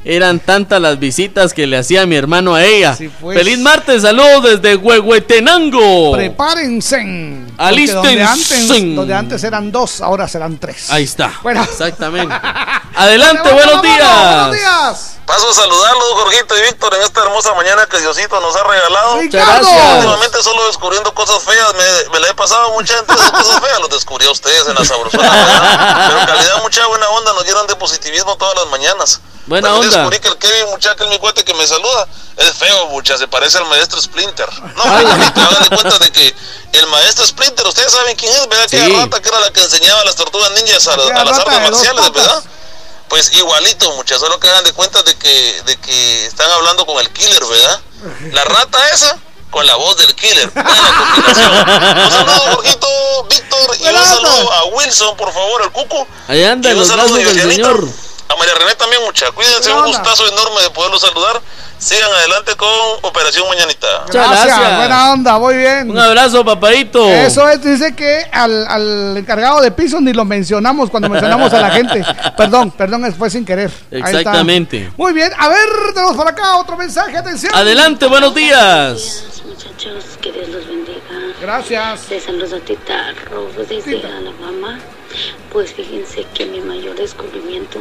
Eran 0.09 0.39
tantas 0.39 0.79
las 0.79 0.97
visitas 0.99 1.53
que 1.53 1.67
le 1.67 1.77
hacía 1.77 2.05
mi 2.05 2.15
hermano 2.15 2.55
a 2.55 2.63
ella. 2.63 2.97
pues. 3.19 3.37
Feliz 3.37 3.59
martes, 3.59 4.03
saludos 4.03 4.61
desde 4.61 4.77
Huehuetenango. 4.77 6.13
Prepárense. 6.13 7.43
Alístense. 7.57 7.93
Donde 8.07 8.23
antes, 8.23 8.95
donde 8.95 9.13
antes 9.13 9.43
eran 9.43 9.69
dos, 9.69 9.99
ahora 9.99 10.29
serán 10.29 10.57
tres. 10.59 10.89
Ahí 10.91 11.03
está. 11.03 11.33
Bueno. 11.43 11.61
Exactamente. 11.61 12.33
Adelante, 12.95 13.51
Bueno, 13.51 13.57
buenos 13.57 13.81
días. 13.81 14.47
Buenos 14.47 14.55
días. 14.55 15.13
Paso 15.25 15.49
a 15.49 15.53
saludarlos, 15.53 16.05
Jorgito 16.13 16.57
y 16.57 16.61
Víctor, 16.61 16.95
en 16.95 17.01
esta 17.01 17.23
hermosa 17.23 17.53
mañana 17.53 17.85
que 17.85 17.99
Diosito 17.99 18.39
nos 18.39 18.55
ha 18.55 18.63
regalado. 18.63 19.17
Muchas 19.17 19.45
gracias. 19.45 19.95
Últimamente 19.95 20.41
solo 20.41 20.67
descubriendo 20.67 21.13
cosas 21.13 21.43
feas, 21.43 21.73
me, 21.73 22.11
me 22.13 22.19
la 22.21 22.29
he 22.29 22.33
pasado 22.33 22.71
mucha 22.71 22.95
gente 22.95 23.11
de 23.13 23.19
esas 23.19 23.31
cosas 23.31 23.59
feas, 23.59 23.79
los 23.81 23.89
descubrí 23.89 24.25
a 24.25 24.31
ustedes 24.31 24.65
en 24.69 24.75
la 24.75 24.85
sabrosona. 24.85 26.07
Pero 26.07 26.19
en 26.21 26.25
calidad, 26.27 26.61
mucha 26.63 26.87
buena 26.87 27.09
onda, 27.09 27.33
nos 27.33 27.45
llenan 27.45 27.67
de 27.67 27.75
positivismo 27.75 28.37
todas 28.37 28.55
las 28.55 28.67
mañanas. 28.67 29.19
Buena 29.47 29.69
También 29.69 29.87
onda. 29.87 29.97
descubrí 29.97 30.19
que 30.19 30.27
el 30.27 30.37
Kevin, 30.37 30.69
muchacha, 30.71 30.95
que 30.95 31.03
es 31.05 31.09
mi 31.09 31.17
cuate 31.19 31.43
que 31.45 31.53
me 31.53 31.65
saluda, 31.65 32.07
es 32.35 32.53
feo, 32.53 32.87
mucha, 32.87 33.17
se 33.17 33.27
parece 33.29 33.57
al 33.57 33.65
maestro 33.65 34.01
Splinter. 34.01 34.49
No, 34.75 34.83
Jorgito, 34.83 35.41
hagan 35.41 35.63
de 35.63 35.69
cuenta 35.69 35.99
de 35.99 36.11
que 36.11 36.35
el 36.73 36.87
maestro 36.87 37.25
Splinter, 37.25 37.65
ustedes 37.65 37.93
saben 37.93 38.15
quién 38.17 38.31
es, 38.33 38.47
¿verdad? 38.49 38.67
Sí. 38.69 38.77
Aquella 38.77 39.03
rata 39.05 39.21
que 39.21 39.29
era 39.29 39.39
la 39.39 39.51
que 39.51 39.61
enseñaba 39.61 40.01
a 40.01 40.05
las 40.05 40.15
tortugas 40.15 40.51
ninjas 40.51 40.85
a, 40.87 40.97
las 40.97 41.39
artes 41.39 41.61
marciales. 41.61 42.11
¿verdad? 42.11 42.43
Pues 43.07 43.31
igualito, 43.37 43.89
muchachos, 43.95 44.21
solo 44.21 44.37
que 44.37 44.49
hagan 44.49 44.65
de 44.65 44.73
cuenta 44.73 45.01
de 45.03 45.15
que, 45.15 45.61
de 45.65 45.77
que 45.77 46.25
están 46.25 46.51
hablando 46.51 46.85
con 46.85 46.99
el 46.99 47.09
killer, 47.13 47.45
¿verdad? 47.45 47.79
La 48.33 48.43
rata 48.43 48.79
esa 48.89 49.17
con 49.49 49.65
la 49.65 49.75
voz 49.77 49.95
del 49.95 50.13
killer. 50.13 50.51
Buena 50.51 51.05
combinación. 51.15 51.51
Un 52.05 52.11
saludo, 52.11 52.55
Jorgito, 52.55 52.87
Víctor, 53.29 53.77
y 53.79 53.87
un 53.87 54.05
saludo 54.05 54.51
a 54.51 54.65
Wilson, 54.65 55.15
por 55.15 55.31
favor, 55.31 55.61
el 55.61 55.71
cuco. 55.71 56.05
Ahí 56.27 56.43
anda 56.43 56.69
Y 56.69 56.73
un 56.73 56.79
los 56.79 56.87
saludo 56.89 57.15
del 57.15 57.51
señor. 57.51 57.87
A 58.29 58.35
María 58.35 58.53
René 58.55 58.75
también, 58.75 59.01
mucha. 59.05 59.31
Cuídense, 59.31 59.71
un 59.73 59.85
gustazo 59.85 60.27
enorme 60.27 60.61
de 60.61 60.69
poderlos 60.69 61.01
saludar. 61.01 61.41
Sigan 61.79 62.11
adelante 62.11 62.55
con 62.55 62.67
Operación 63.03 63.47
Mañanita. 63.47 63.87
Muchas 64.07 64.13
Gracias, 64.29 64.45
gracias. 64.47 64.77
buena 64.77 65.11
onda, 65.13 65.37
muy 65.37 65.55
bien. 65.55 65.91
Un 65.91 65.99
abrazo, 65.99 66.43
papadito. 66.43 67.07
Eso 67.07 67.47
es, 67.47 67.63
dice 67.63 67.95
que 67.95 68.25
al, 68.31 68.67
al 68.67 69.17
encargado 69.17 69.61
de 69.61 69.71
piso 69.71 70.01
ni 70.01 70.11
lo 70.11 70.25
mencionamos 70.25 70.89
cuando 70.89 71.07
mencionamos 71.07 71.53
a 71.53 71.61
la 71.61 71.69
gente. 71.69 72.03
Perdón, 72.37 72.71
perdón, 72.71 73.13
fue 73.13 73.29
sin 73.29 73.45
querer. 73.45 73.71
Ahí 73.91 73.97
está. 73.99 74.09
Exactamente. 74.19 74.91
Muy 74.97 75.13
bien, 75.13 75.31
a 75.37 75.47
ver, 75.49 75.69
tenemos 75.93 76.15
por 76.15 76.27
acá 76.27 76.57
otro 76.57 76.75
mensaje, 76.77 77.15
atención. 77.15 77.53
Adelante, 77.55 78.07
buenos 78.07 78.33
días. 78.33 79.23
muchachos, 79.45 80.03
que 80.21 80.31
Dios 80.31 80.49
los 80.49 80.67
bendiga. 80.67 80.97
Gracias. 81.41 82.09
Les 82.09 82.23
saluda 82.23 82.59
Tita 82.59 83.13
Rojo 83.29 83.63
desde 83.69 84.01
Alabama. 84.05 84.79
Pues 85.53 85.73
fíjense 85.73 86.25
que 86.33 86.45
mi 86.45 86.59
mayor 86.59 86.95
descubrimiento 86.95 87.79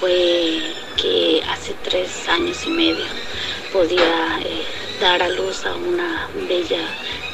fue 0.00 0.60
que 0.96 1.42
hace 1.50 1.74
tres 1.82 2.28
años 2.28 2.56
y 2.66 2.70
medio 2.70 3.04
podía 3.72 4.40
eh, 4.40 4.64
dar 5.00 5.22
a 5.22 5.28
luz 5.28 5.64
a 5.64 5.74
una 5.74 6.28
bella 6.48 6.80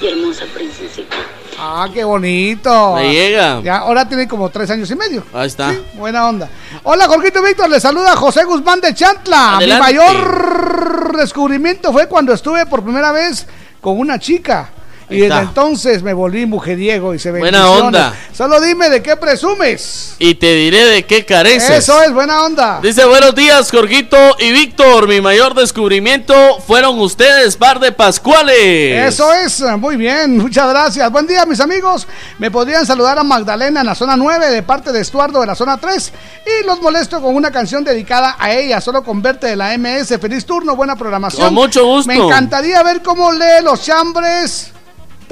y 0.01 0.07
hermosa 0.07 0.45
princesita. 0.53 1.17
Ah, 1.59 1.89
qué 1.93 2.05
bonito. 2.05 2.95
Me 2.97 3.13
llega. 3.13 3.61
Ya, 3.63 3.79
ahora 3.79 4.09
tiene 4.09 4.27
como 4.27 4.49
tres 4.51 4.71
años 4.71 4.91
y 4.91 4.97
medio. 4.97 5.25
Ahí 5.33 5.47
está. 5.47 5.75
Buena 5.95 6.29
onda. 6.29 6.49
Hola, 6.83 7.07
Jorgito 7.07 7.43
Víctor, 7.43 7.71
le 7.71 7.81
saluda 7.81 8.17
José 8.17 8.45
Guzmán 8.45 8.81
de 8.81 8.95
Chantla. 8.95 9.57
Adelante. 9.57 9.93
Mi 9.93 9.99
mayor 9.99 11.17
descubrimiento 11.17 11.93
fue 11.93 12.09
cuando 12.09 12.33
estuve 12.33 12.67
por 12.67 12.83
primera 12.83 13.13
vez 13.13 13.47
con 13.81 13.99
una 13.99 14.19
chica. 14.19 14.71
Ahí 15.09 15.19
Y 15.19 15.21
desde 15.21 15.35
está. 15.35 15.41
entonces 15.41 16.03
me 16.03 16.13
volví 16.13 16.47
mujeriego 16.47 17.15
y 17.15 17.19
se. 17.19 17.31
Buena 17.31 17.71
onda. 17.71 18.15
Solo 18.33 18.61
dime 18.61 18.89
de 18.89 19.03
qué 19.03 19.17
presumes. 19.17 20.15
Y 20.19 20.35
te 20.35 20.55
diré 20.55 20.85
de 20.87 21.05
qué 21.05 21.25
careces. 21.25 21.71
Eso 21.71 22.03
es, 22.03 22.13
buena 22.13 22.43
onda. 22.45 22.81
Dice 22.83 23.05
buenos 23.05 23.35
días, 23.35 23.71
Jorgito 23.71 24.17
y 24.39 24.53
Víctor. 24.53 25.09
Mi 25.09 25.21
mayor 25.21 25.55
descubrimiento 25.55 26.35
fueron 26.67 26.99
ustedes, 27.01 27.57
par 27.57 27.81
de 27.81 27.93
Pascuales. 27.93 29.09
Eso 29.09 29.33
es, 29.33 29.61
muy 29.79 29.97
bien, 29.97 30.39
muchas 30.39 30.69
gracias. 30.69 31.11
Buen 31.11 31.27
día, 31.27 31.45
mis 31.47 31.61
amigos. 31.61 32.07
Me 32.39 32.51
podrían 32.51 32.87
saludar 32.87 33.19
a 33.19 33.23
Magdalena 33.23 33.81
en 33.81 33.87
la 33.87 33.95
zona 33.95 34.17
9 34.17 34.51
de 34.51 34.63
parte 34.63 34.93
de 34.93 35.01
Estuardo 35.01 35.41
de 35.41 35.47
la 35.47 35.55
zona 35.55 35.77
3 35.77 36.13
y 36.47 36.67
los 36.67 36.81
molesto 36.81 37.21
con 37.21 37.35
una 37.35 37.51
canción 37.51 37.85
dedicada 37.85 38.37
a 38.39 38.53
ella, 38.53 38.81
solo 38.81 39.03
con 39.03 39.23
verte 39.23 39.49
de 39.49 39.57
la 39.57 39.77
MS. 39.77 40.19
Feliz 40.21 40.45
turno, 40.45 40.77
buena 40.77 40.97
programación. 40.97 41.47
Con 41.47 41.55
mucho 41.55 41.85
gusto. 41.85 42.09
Me 42.09 42.17
encantaría 42.17 42.83
ver 42.83 43.03
cómo 43.03 43.33
lee 43.33 43.63
los 43.63 43.83
chambres. 43.83 44.73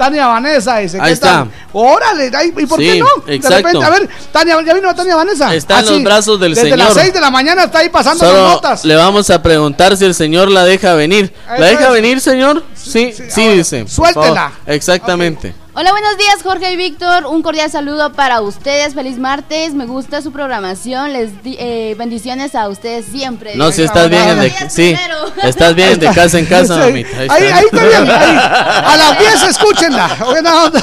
Tania 0.03 0.27
Vanessa 0.27 0.77
dice, 0.79 0.97
Ahí 0.99 1.07
¿qué 1.07 1.13
está. 1.13 1.27
tal? 1.29 1.51
Órale, 1.71 2.29
¿y 2.57 2.65
por 2.65 2.77
qué 2.77 2.99
no? 2.99 3.05
De 3.25 3.35
exacto. 3.35 3.55
repente, 3.57 3.85
a 3.85 3.89
ver, 3.89 4.09
Tania, 4.31 4.57
¿ya 4.65 4.73
vino 4.73 4.93
Tania 4.93 5.15
Vanessa? 5.15 5.53
Está 5.55 5.79
en 5.79 5.85
Ah, 5.87 5.91
los 5.91 6.03
brazos 6.03 6.39
del 6.39 6.53
Desde 6.55 6.69
Señor. 6.69 6.77
las 6.79 6.93
6 6.93 7.13
de 7.13 7.21
la 7.21 7.31
mañana 7.31 7.63
está 7.63 7.79
ahí 7.79 7.89
pasando 7.89 8.25
las 8.25 8.33
notas. 8.53 8.83
le 8.85 8.95
vamos 8.95 9.29
a 9.29 9.41
preguntar 9.41 9.95
si 9.95 10.05
el 10.05 10.13
señor 10.13 10.49
la 10.51 10.65
deja 10.65 10.93
venir. 10.95 11.33
¿La 11.47 11.55
Eso 11.55 11.63
deja 11.65 11.87
es. 11.87 11.91
venir, 11.93 12.19
señor? 12.19 12.63
Sí, 12.75 13.13
sí, 13.29 13.47
dice. 13.49 13.87
suéltela. 13.87 14.51
Exactamente. 14.65 15.55
Hola, 15.75 15.89
buenos 15.89 16.17
días, 16.19 16.35
Jorge 16.43 16.71
y 16.71 16.75
Víctor. 16.75 17.25
Un 17.25 17.41
cordial 17.41 17.67
saludo 17.71 18.13
para 18.13 18.41
ustedes. 18.41 18.93
Feliz 18.93 19.17
martes. 19.17 19.73
Me 19.73 19.87
gusta 19.87 20.21
su 20.21 20.31
programación. 20.31 21.13
Les 21.13 21.41
di- 21.41 21.55
eh, 21.59 21.95
bendiciones 21.97 22.53
a 22.53 22.69
ustedes 22.69 23.05
siempre. 23.05 23.55
No, 23.55 23.71
si 23.71 23.81
estás 23.81 24.07
bien 24.07 24.39
de, 24.39 24.53
sí, 24.69 24.95
estás 25.41 25.73
bien 25.73 25.97
de 25.99 26.11
casa 26.13 26.37
en 26.37 26.45
casa, 26.45 26.75
Sí. 26.75 26.79
mamita. 26.79 27.17
Ahí, 27.17 27.27
Ahí, 27.27 27.43
está. 27.45 27.57
ahí 27.57 27.65
está 27.65 27.83
bien, 27.85 28.11
ahí. 28.11 28.37
A 28.85 28.97
las 28.97 29.17
10 29.41 29.43
escúchenla. 29.49 30.15
Buena 30.23 30.63
onda. 30.63 30.79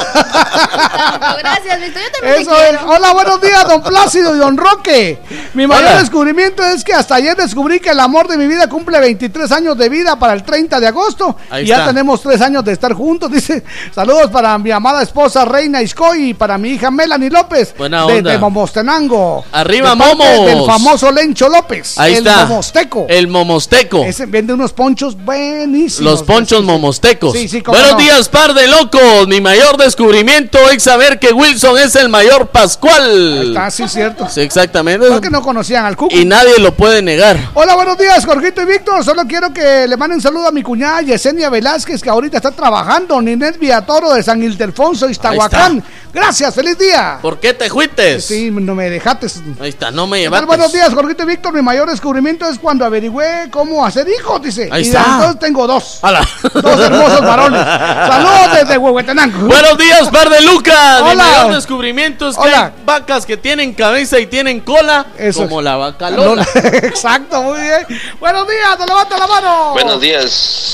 Gracias, 1.38 1.80
Víctor. 1.80 2.02
Yo 2.02 2.10
también 2.20 2.40
Eso 2.42 2.50
te 2.50 2.56
es. 2.64 2.68
quiero. 2.70 2.90
Hola, 2.90 3.12
buenos 3.12 3.40
días, 3.40 3.68
don 3.68 3.82
Plácido 3.84 4.34
y 4.34 4.38
don 4.40 4.56
Roque. 4.56 5.20
Mi 5.54 5.68
mayor 5.68 5.84
Hola. 5.84 6.00
descubrimiento 6.00 6.64
es 6.64 6.82
que 6.82 6.94
hasta 6.94 7.14
ayer 7.14 7.36
descubrí 7.36 7.78
que 7.78 7.90
el 7.90 8.00
amor 8.00 8.26
de 8.26 8.36
mi 8.36 8.48
vida 8.48 8.66
cumple 8.68 8.98
23 8.98 9.52
años 9.52 9.78
de 9.78 9.88
vida 9.88 10.18
para 10.18 10.32
el 10.32 10.42
30 10.42 10.80
de 10.80 10.88
agosto. 10.88 11.36
Ahí 11.48 11.62
y 11.62 11.66
ya 11.68 11.76
está. 11.76 11.86
tenemos 11.88 12.20
tres 12.20 12.40
años 12.40 12.64
de 12.64 12.72
estar 12.72 12.92
juntos. 12.92 13.30
Dice, 13.30 13.62
saludos 13.94 14.28
para 14.32 14.58
mi 14.58 14.72
amada 14.80 15.02
esposa 15.02 15.44
Reina 15.44 15.82
Iscoy 15.82 16.30
y 16.30 16.34
para 16.34 16.56
mi 16.56 16.70
hija 16.70 16.90
Melanie 16.90 17.28
López. 17.28 17.74
Buena 17.76 18.06
de- 18.06 18.14
onda. 18.18 18.38
Momostenango. 18.38 19.44
Arriba, 19.52 19.90
De 19.90 19.96
Momos. 19.96 20.46
Del 20.46 20.64
famoso 20.64 21.12
Lencho 21.12 21.50
López. 21.50 21.98
Ahí 21.98 22.12
el 22.14 22.26
está. 22.26 22.46
Momosteco. 22.46 23.04
El 23.08 23.28
momosteco. 23.28 24.02
Ese 24.04 24.24
vende 24.24 24.54
unos 24.54 24.72
ponchos 24.72 25.14
buenísimos. 25.22 26.00
Los 26.10 26.22
ponchos 26.22 26.64
momostecos. 26.64 27.34
Sí, 27.34 27.46
sí, 27.46 27.60
Buenos 27.60 27.92
no. 27.92 27.98
días, 27.98 28.28
par 28.30 28.54
de 28.54 28.66
locos. 28.68 29.28
Mi 29.28 29.40
mayor 29.42 29.76
descubrimiento 29.76 30.58
es 30.70 30.82
saber 30.82 31.18
que 31.18 31.32
Wilson 31.32 31.76
es 31.78 31.94
el 31.96 32.08
mayor 32.08 32.48
Pascual. 32.48 33.48
Está, 33.48 33.70
sí, 33.70 33.86
cierto. 33.86 34.28
Sí, 34.30 34.40
exactamente. 34.40 35.06
Porque 35.08 35.28
no 35.30 35.42
conocían 35.42 35.84
al 35.84 35.96
Cuco. 35.96 36.14
Y 36.16 36.24
nadie 36.24 36.58
lo 36.58 36.74
puede 36.74 37.02
negar. 37.02 37.36
Hola, 37.52 37.74
buenos 37.74 37.98
días, 37.98 38.24
Jorgito 38.24 38.62
y 38.62 38.64
Víctor. 38.64 39.04
Solo 39.04 39.24
quiero 39.28 39.52
que 39.52 39.86
le 39.86 39.96
manden 39.98 40.16
un 40.16 40.22
saludo 40.22 40.48
a 40.48 40.52
mi 40.52 40.62
cuñada 40.62 41.02
Yesenia 41.02 41.50
Velázquez, 41.50 42.00
que 42.02 42.08
ahorita 42.08 42.38
está 42.38 42.50
trabajando. 42.52 43.20
Ninet 43.20 43.58
Villatoro 43.58 44.14
de 44.14 44.22
San 44.22 44.42
Ildefonso, 44.42 44.69
Iztahuacán. 45.10 45.82
Gracias, 46.12 46.54
feliz 46.54 46.76
día. 46.76 47.18
¿Por 47.22 47.38
qué 47.38 47.54
te 47.54 47.70
fuiste? 47.70 48.20
Sí, 48.20 48.50
no 48.50 48.74
me 48.74 48.90
dejaste. 48.90 49.28
Ahí 49.60 49.68
está, 49.70 49.90
no 49.90 50.06
me 50.06 50.20
llevaste. 50.20 50.46
Buenos 50.46 50.72
días, 50.72 50.92
Jorgito 50.92 51.22
y 51.22 51.26
Víctor. 51.26 51.52
Mi 51.54 51.62
mayor 51.62 51.88
descubrimiento 51.88 52.48
es 52.48 52.58
cuando 52.58 52.84
averigüé 52.84 53.48
cómo 53.50 53.84
hacer 53.86 54.08
hijos, 54.08 54.42
dice. 54.42 54.68
Ahí 54.72 54.82
y 54.82 54.86
está. 54.88 55.04
entonces 55.04 55.38
tengo 55.38 55.66
dos. 55.66 55.98
Hola. 56.02 56.26
Dos 56.52 56.80
hermosos 56.80 57.20
varones. 57.20 57.60
Saludos 58.08 58.48
desde 58.54 58.78
Huehuetenango. 58.78 59.46
Buenos 59.46 59.78
días, 59.78 60.08
par 60.08 60.28
de 60.28 60.40
Lucas. 60.42 61.02
Mi 61.04 61.10
Hola. 61.10 61.24
mayor 61.24 61.54
descubrimiento 61.54 62.28
es 62.28 62.36
que 62.36 62.42
Hola. 62.42 62.66
hay 62.76 62.84
vacas 62.84 63.24
que 63.26 63.36
tienen 63.36 63.72
cabeza 63.74 64.18
y 64.18 64.26
tienen 64.26 64.60
cola, 64.60 65.06
Eso 65.16 65.40
como 65.44 65.60
es. 65.60 65.64
la 65.64 65.76
vaca 65.76 66.10
Lola. 66.10 66.46
Exacto, 66.54 67.42
muy 67.42 67.60
bien. 67.60 67.86
Buenos 68.18 68.48
días, 68.48 68.78
te 68.78 68.86
levanta 68.86 69.16
la 69.18 69.26
mano. 69.26 69.72
Buenos 69.72 70.00
días, 70.00 70.24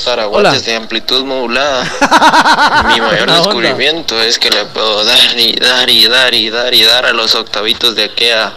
Hola. 0.07 0.15
Zaragotes 0.15 0.65
de 0.65 0.75
amplitud 0.75 1.23
modulada. 1.25 1.83
Mi 2.87 2.99
mayor 3.01 3.27
Buena 3.27 3.43
es 4.21 4.37
que 4.39 4.49
le 4.49 4.65
puedo 4.65 5.03
dar 5.05 5.39
y 5.39 5.53
dar 5.55 5.89
y 5.89 6.07
dar 6.07 6.33
y 6.33 6.49
dar 6.49 6.73
y 6.73 6.83
dar 6.83 7.05
a 7.05 7.13
los 7.13 7.35
octavitos 7.35 7.95
de 7.95 8.05
Akea. 8.05 8.53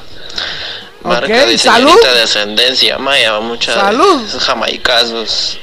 Marca 1.02 1.47
de 1.47 1.57
salud. 1.57 1.89
señorita 1.89 2.12
de 2.15 2.23
ascendencia 2.23 2.99
maya, 2.99 3.39
muchas 3.41 3.75
Salud. 3.76 4.20
jamaicazos 4.41 5.59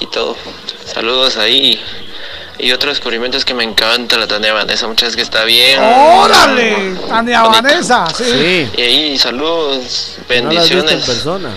y 0.00 0.06
todo. 0.06 0.36
Saludos 0.92 1.36
ahí. 1.36 1.80
Y 2.58 2.72
otro 2.72 2.90
descubrimiento 2.90 3.38
es 3.38 3.44
que 3.44 3.54
me 3.54 3.62
encanta 3.62 4.16
la 4.18 4.26
Tania 4.26 4.52
Vanessa, 4.52 4.88
muchas 4.88 5.14
que 5.14 5.22
está 5.22 5.44
bien. 5.44 5.80
¡Órale! 5.80 6.96
Tania 7.08 7.42
Vanessa, 7.42 8.06
sí. 8.12 8.68
Y 8.76 8.82
ahí, 8.82 9.18
saludos, 9.18 10.14
No 10.18 10.24
bendiciones. 10.28 11.04
persona. 11.06 11.50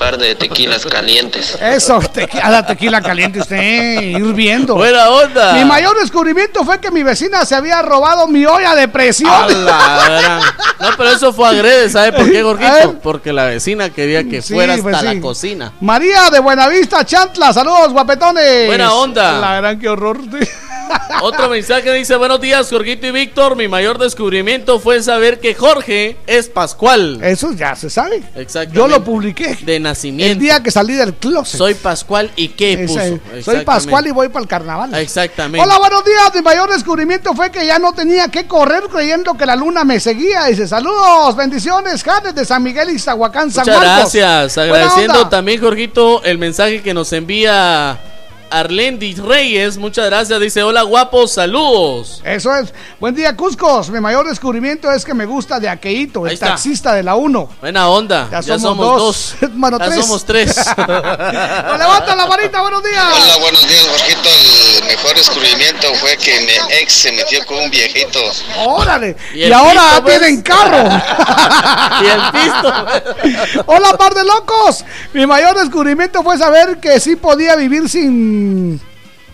Par 0.00 0.16
de 0.16 0.34
tequilas 0.34 0.86
calientes. 0.86 1.58
Eso, 1.60 2.00
tequi- 2.00 2.40
a 2.42 2.48
la 2.48 2.64
tequila 2.64 3.02
caliente 3.02 3.38
usted, 3.40 4.00
hirviendo. 4.00 4.74
Buena 4.76 5.10
onda. 5.10 5.52
Mi 5.52 5.64
mayor 5.66 5.94
descubrimiento 6.00 6.64
fue 6.64 6.80
que 6.80 6.90
mi 6.90 7.02
vecina 7.02 7.44
se 7.44 7.54
había 7.54 7.82
robado 7.82 8.26
mi 8.26 8.46
olla 8.46 8.74
de 8.74 8.88
presión. 8.88 9.30
No, 10.80 10.88
pero 10.96 11.10
eso 11.10 11.34
fue 11.34 11.48
agrede, 11.50 11.90
¿sabe 11.90 12.12
por 12.12 12.30
qué, 12.32 12.42
Gorgito? 12.42 12.98
Porque 13.02 13.30
la 13.32 13.44
vecina 13.44 13.90
quería 13.90 14.24
que 14.24 14.40
Sí, 14.40 14.54
fuera 14.54 14.72
hasta 14.72 14.82
pues 14.82 14.98
sí. 15.00 15.04
la 15.04 15.20
cocina. 15.20 15.72
María 15.82 16.30
de 16.30 16.38
Buenavista, 16.40 17.04
Chantla, 17.04 17.52
saludos, 17.52 17.92
guapetones. 17.92 18.66
Buena 18.68 18.94
onda. 18.94 19.38
La 19.38 19.56
gran, 19.56 19.78
qué 19.78 19.88
horror. 19.90 20.18
Otro 21.22 21.48
mensaje 21.48 21.92
dice, 21.92 22.16
buenos 22.16 22.40
días, 22.40 22.68
Jorgito 22.70 23.06
y 23.06 23.10
Víctor. 23.10 23.56
Mi 23.56 23.68
mayor 23.68 23.98
descubrimiento 23.98 24.80
fue 24.80 25.02
saber 25.02 25.38
que 25.40 25.54
Jorge 25.54 26.16
es 26.26 26.48
Pascual. 26.48 27.20
Eso 27.22 27.52
ya 27.52 27.76
se 27.76 27.90
sabe. 27.90 28.22
Exactamente. 28.34 28.76
Yo 28.76 28.88
lo 28.88 29.04
publiqué. 29.04 29.58
De 29.62 29.78
nacimiento. 29.78 30.32
El 30.32 30.38
día 30.38 30.62
que 30.62 30.70
salí 30.70 30.94
del 30.94 31.14
closet. 31.14 31.58
Soy 31.58 31.74
Pascual 31.74 32.30
y 32.36 32.48
qué 32.48 32.86
puso. 32.86 33.20
Soy. 33.42 33.64
Pascual 33.64 34.06
y 34.06 34.10
voy 34.10 34.28
para 34.28 34.42
el 34.42 34.48
carnaval. 34.48 34.94
Exactamente. 34.94 35.62
Hola, 35.64 35.78
buenos 35.78 36.04
días. 36.04 36.32
Mi 36.34 36.42
mayor 36.42 36.70
descubrimiento 36.70 37.34
fue 37.34 37.50
que 37.50 37.66
ya 37.66 37.78
no 37.78 37.92
tenía 37.92 38.28
que 38.28 38.46
correr 38.46 38.84
creyendo 38.90 39.36
que 39.36 39.46
la 39.46 39.56
luna 39.56 39.84
me 39.84 40.00
seguía. 40.00 40.44
Dice, 40.46 40.66
saludos, 40.66 41.36
bendiciones, 41.36 42.02
Janes 42.02 42.34
de 42.34 42.44
San 42.44 42.62
Miguel 42.62 42.90
y 42.90 42.98
Zahuacán, 42.98 43.50
San 43.50 43.64
Muchas 43.64 43.76
Marcos. 43.76 44.12
gracias. 44.12 44.58
Agradeciendo 44.58 45.28
también, 45.28 45.60
Jorgito, 45.60 46.22
el 46.24 46.38
mensaje 46.38 46.82
que 46.82 46.94
nos 46.94 47.12
envía 47.12 47.98
Arlendi 48.50 49.14
Reyes. 49.14 49.78
Muchas 49.78 50.06
gracias. 50.06 50.40
Dice, 50.40 50.62
hola 50.62 50.82
guapos, 50.82 51.32
saludos. 51.32 52.20
Eso 52.24 52.54
es. 52.56 52.72
Buen 52.98 53.14
día, 53.14 53.36
Cuscos. 53.36 53.90
Mi 53.90 54.00
mayor 54.00 54.28
descubrimiento 54.28 54.90
es 54.92 55.04
que 55.04 55.14
me 55.14 55.24
gusta 55.26 55.60
de 55.60 55.68
Aqueito, 55.68 56.26
el 56.26 56.38
taxista 56.38 56.92
de 56.94 57.02
la 57.02 57.14
1. 57.16 57.50
Buena 57.60 57.88
onda. 57.88 58.28
Ya 58.30 58.40
Ya, 58.40 58.58
somos 58.58 58.62
somos, 58.62 58.86
dos. 58.86 59.34
dos. 59.40 59.50
Mano, 59.54 59.78
ya 59.78 59.86
tres. 59.86 60.00
somos 60.04 60.24
tres. 60.24 60.54
Pues 60.76 61.78
levanta 61.78 62.14
la 62.16 62.26
varita, 62.26 62.60
buenos 62.62 62.82
días. 62.82 63.04
Hola, 63.22 63.36
buenos 63.38 63.68
días, 63.68 63.86
Jorgito. 63.88 64.28
El 64.80 64.84
mejor 64.86 65.14
descubrimiento 65.16 65.94
fue 65.96 66.16
que 66.16 66.40
mi 66.40 66.74
ex 66.80 66.92
se 66.92 67.12
metió 67.12 67.44
con 67.46 67.58
un 67.58 67.70
viejito. 67.70 68.18
Órale. 68.58 69.16
Y 69.34 69.44
Y, 69.44 69.52
ahora 69.52 69.80
pisto, 69.82 70.02
pues. 70.02 70.18
tienen 70.18 70.42
carro. 70.42 70.88
y 72.02 72.06
el 72.06 72.20
pisto. 72.32 73.64
Hola, 73.66 73.96
par 73.96 74.14
de 74.14 74.24
locos. 74.24 74.84
Mi 75.12 75.26
mayor 75.26 75.56
descubrimiento 75.58 76.22
fue 76.22 76.36
saber 76.38 76.78
que 76.80 76.98
sí 77.00 77.16
podía 77.16 77.54
vivir 77.56 77.88
sin 77.88 78.39
Mm. 78.40 78.89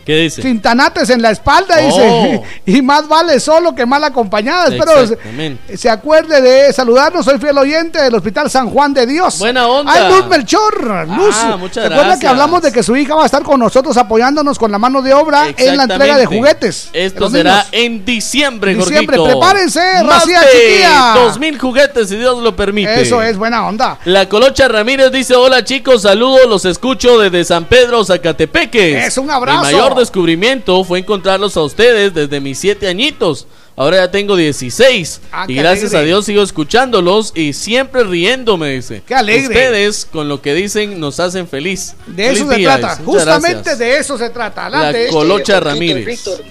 ¿Qué 0.06 0.16
dice? 0.16 0.40
sin 0.40 0.62
tanates 0.62 1.10
en 1.10 1.20
la 1.20 1.30
espalda, 1.32 1.78
dice. 1.78 2.40
Y 2.66 2.80
más 2.80 3.08
vale 3.08 3.40
solo 3.40 3.74
que 3.74 3.84
mal 3.84 4.02
acompañada. 4.04 4.68
Espero 4.68 5.00
Exactamente. 5.00 5.76
se 5.76 5.90
acuerde 5.90 6.40
de 6.40 6.72
saludarnos. 6.72 7.24
Soy 7.24 7.38
fiel 7.38 7.58
oyente 7.58 8.00
del 8.00 8.14
Hospital 8.14 8.48
San 8.50 8.70
Juan 8.70 8.94
de 8.94 9.06
Dios. 9.06 9.38
Buena 9.38 9.66
onda. 9.66 9.92
Ay, 9.92 10.12
Luz 10.12 10.26
Melchor. 10.28 11.08
Luz. 11.08 11.34
Ah, 11.38 11.56
muchas 11.58 11.86
¿Se 11.86 11.92
acuerda 11.92 12.18
que 12.18 12.26
hablamos 12.28 12.62
de 12.62 12.72
que 12.72 12.82
su 12.84 12.96
hija 12.96 13.14
va 13.16 13.24
a 13.24 13.26
estar 13.26 13.42
con 13.42 13.58
nosotros 13.58 13.96
apoyándonos 13.96 14.58
con 14.58 14.70
la 14.70 14.78
mano 14.78 15.02
de 15.02 15.12
obra 15.12 15.48
en 15.56 15.76
la 15.76 15.84
entrega 15.84 16.16
de 16.16 16.26
juguetes? 16.26 16.88
Esto 16.92 17.28
será 17.28 17.52
niños? 17.52 17.68
en 17.72 18.04
diciembre, 18.04 18.74
Diciembre, 18.76 19.18
prepárense, 19.22 20.02
racía 20.04 20.40
chiquilla. 20.50 21.14
dos 21.16 21.38
mil 21.40 21.58
juguetes, 21.58 22.08
si 22.08 22.16
Dios 22.16 22.40
lo 22.42 22.54
permite. 22.54 23.00
Eso 23.00 23.22
es 23.22 23.36
buena 23.36 23.66
onda. 23.66 23.98
La 24.04 24.28
Colocha 24.28 24.68
Ramírez 24.68 25.10
dice, 25.10 25.34
hola 25.34 25.64
chicos, 25.64 26.02
saludos, 26.02 26.46
los 26.48 26.64
escucho 26.64 27.18
desde 27.18 27.44
San 27.44 27.64
Pedro, 27.64 28.04
Zacatepeques. 28.04 29.06
Es 29.06 29.18
un 29.18 29.30
abrazo. 29.30 29.62
Mayor 29.62 29.95
descubrimiento 30.00 30.82
fue 30.84 30.98
encontrarlos 31.00 31.56
a 31.56 31.62
ustedes 31.62 32.14
desde 32.14 32.40
mis 32.40 32.58
siete 32.58 32.88
añitos. 32.88 33.46
Ahora 33.78 33.98
ya 33.98 34.10
tengo 34.10 34.36
16. 34.36 35.20
Ah, 35.32 35.44
y 35.48 35.54
gracias 35.54 35.90
alegre. 35.92 35.98
a 35.98 36.06
Dios 36.06 36.24
sigo 36.24 36.42
escuchándolos 36.42 37.32
y 37.34 37.52
siempre 37.52 38.04
riéndome, 38.04 38.70
dice. 38.70 39.02
Qué 39.06 39.14
alegre. 39.14 39.48
Ustedes, 39.48 40.06
con 40.10 40.28
lo 40.30 40.40
que 40.40 40.54
dicen, 40.54 40.98
nos 40.98 41.20
hacen 41.20 41.46
feliz. 41.46 41.94
De 42.06 42.30
eso 42.30 42.48
se 42.48 42.56
día, 42.56 42.78
trata. 42.78 43.02
Justamente 43.04 43.54
gracias. 43.56 43.78
de 43.78 43.98
eso 43.98 44.16
se 44.16 44.30
trata. 44.30 44.66
Adelante. 44.66 45.04
La 45.06 45.10
Colocha 45.10 45.54
Jorgito, 45.54 45.60
Ramírez. 45.70 46.06
Víctor, 46.06 46.44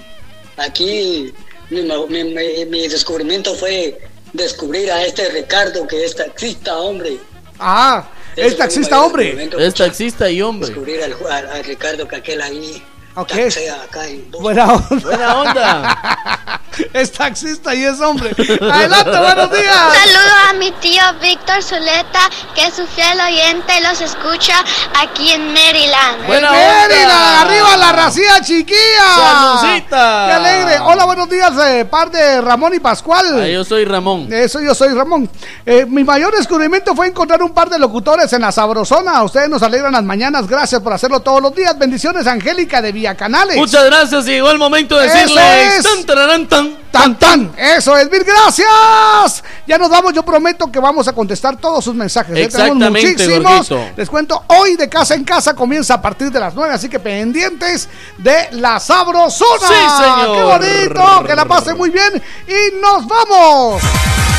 aquí 0.56 1.32
mi, 1.70 1.82
ma- 1.82 2.06
mi- 2.08 2.24
mi- 2.24 2.64
mi 2.66 2.86
descubrimiento 2.88 3.54
fue 3.56 3.98
descubrir 4.32 4.90
a 4.92 5.04
este 5.04 5.28
Ricardo 5.30 5.86
que 5.86 6.04
es 6.04 6.14
taxista, 6.14 6.78
hombre. 6.78 7.16
Ah, 7.58 8.08
es 8.36 8.56
taxista 8.56 9.02
hombre. 9.02 9.50
Es 9.58 9.74
taxista 9.74 10.30
y 10.30 10.42
hombre. 10.42 10.68
Descubrir 10.68 11.02
al, 11.02 11.14
al- 11.28 11.46
al 11.50 11.64
Ricardo 11.64 12.06
que 12.06 12.16
aquel 12.16 12.40
ahí 12.40 12.82
Ok. 13.18 13.28
taxea 13.28 13.82
acá 13.82 14.06
en 14.06 14.30
Buena 14.30 14.74
onda. 14.74 14.96
Buena 15.02 15.36
onda. 15.40 16.60
es 16.92 17.12
taxista 17.12 17.74
y 17.74 17.82
es 17.82 17.98
hombre. 17.98 18.30
Adelante, 18.36 19.10
buenos 19.10 19.50
días. 19.50 19.74
Saludo 19.74 20.34
a 20.50 20.52
mi 20.52 20.70
tío 20.72 21.02
Víctor 21.22 21.62
Zuleta, 21.62 22.20
que 22.54 22.66
es 22.66 22.74
su 22.74 22.86
fiel 22.86 23.18
oyente 23.18 23.72
y 23.78 23.82
los 23.82 24.02
escucha 24.02 24.62
aquí 25.00 25.32
en 25.32 25.46
Maryland. 25.50 26.26
Buena 26.26 26.50
Mérida, 26.50 27.40
arriba 27.40 27.76
la 27.78 27.92
racía 27.92 28.40
chiquilla. 28.42 29.14
Saludcita. 29.14 30.26
Qué 30.26 30.32
alegre. 30.34 30.78
Hola, 30.80 31.06
buenos 31.06 31.30
días, 31.30 31.52
eh, 31.64 31.86
par 31.86 32.10
de 32.10 32.42
Ramón 32.42 32.74
y 32.74 32.80
Pascual. 32.80 33.40
Ah, 33.40 33.46
yo 33.46 33.64
soy 33.64 33.86
Ramón. 33.86 34.30
Eso 34.30 34.60
yo 34.60 34.74
soy 34.74 34.92
Ramón. 34.92 35.30
Eh, 35.64 35.86
mi 35.86 36.04
mayor 36.04 36.36
descubrimiento 36.36 36.94
fue 36.94 37.06
encontrar 37.06 37.42
un 37.42 37.54
par 37.54 37.70
de 37.70 37.78
locutores 37.78 38.30
en 38.34 38.42
la 38.42 38.52
Sabrosona. 38.52 39.22
Ustedes 39.22 39.48
nos 39.48 39.62
alegran 39.62 39.92
las 39.92 40.04
mañanas. 40.04 40.46
Gracias 40.46 40.82
por 40.82 40.92
hacerlo 40.92 41.20
todos 41.20 41.40
los 41.40 41.54
días. 41.54 41.78
Bendiciones, 41.78 42.26
Angélica 42.26 42.82
de 42.82 42.92
Vía 42.92 43.05
Canales. 43.14 43.56
Muchas 43.56 43.84
gracias. 43.84 44.24
Llegó 44.24 44.50
el 44.50 44.58
momento 44.58 44.96
de 44.96 45.06
Eso 45.06 45.16
decirles 45.16 45.78
es. 45.78 45.82
tan, 45.84 46.04
tararán, 46.04 46.46
tan. 46.48 46.76
Tan, 46.90 47.18
tan. 47.18 47.52
Eso 47.58 47.96
es, 47.98 48.10
mil 48.10 48.24
gracias. 48.24 49.44
Ya 49.66 49.76
nos 49.76 49.90
vamos. 49.90 50.14
Yo 50.14 50.22
prometo 50.22 50.72
que 50.72 50.78
vamos 50.78 51.06
a 51.06 51.12
contestar 51.12 51.56
todos 51.58 51.84
sus 51.84 51.94
mensajes. 51.94 52.30
¿eh? 52.36 52.48
Tenemos 52.48 52.82
Exactamente, 52.82 53.28
muchísimos. 53.28 53.70
Les 53.96 54.08
cuento, 54.08 54.44
hoy 54.46 54.76
de 54.76 54.88
casa 54.88 55.14
en 55.14 55.24
casa 55.24 55.54
comienza 55.54 55.94
a 55.94 56.00
partir 56.00 56.30
de 56.30 56.40
las 56.40 56.54
9, 56.54 56.72
así 56.72 56.88
que 56.88 56.98
pendientes 56.98 57.88
de 58.18 58.48
la 58.52 58.80
Sabrosona. 58.80 59.68
Sí, 59.68 59.74
señor. 59.98 60.36
Qué 60.36 60.42
bonito. 60.42 61.24
Que 61.26 61.34
la 61.34 61.44
pasen 61.44 61.76
muy 61.76 61.90
bien. 61.90 62.22
Y 62.48 62.80
nos 62.80 63.06
vamos. 63.06 63.82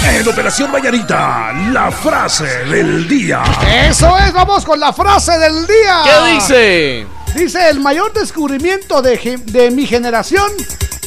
En 0.03 0.27
Operación 0.27 0.71
Mañanita, 0.71 1.51
la 1.71 1.91
frase 1.91 2.45
del 2.65 3.07
día. 3.07 3.43
Eso 3.89 4.17
es, 4.17 4.31
vamos 4.31 4.63
con 4.63 4.79
la 4.79 4.93
frase 4.93 5.37
del 5.37 5.67
día. 5.67 6.01
¿Qué 6.03 6.31
dice? 6.33 7.07
Dice, 7.37 7.69
el 7.69 7.79
mayor 7.79 8.11
descubrimiento 8.13 8.99
de, 9.03 9.39
de 9.45 9.69
mi 9.69 9.85
generación 9.85 10.51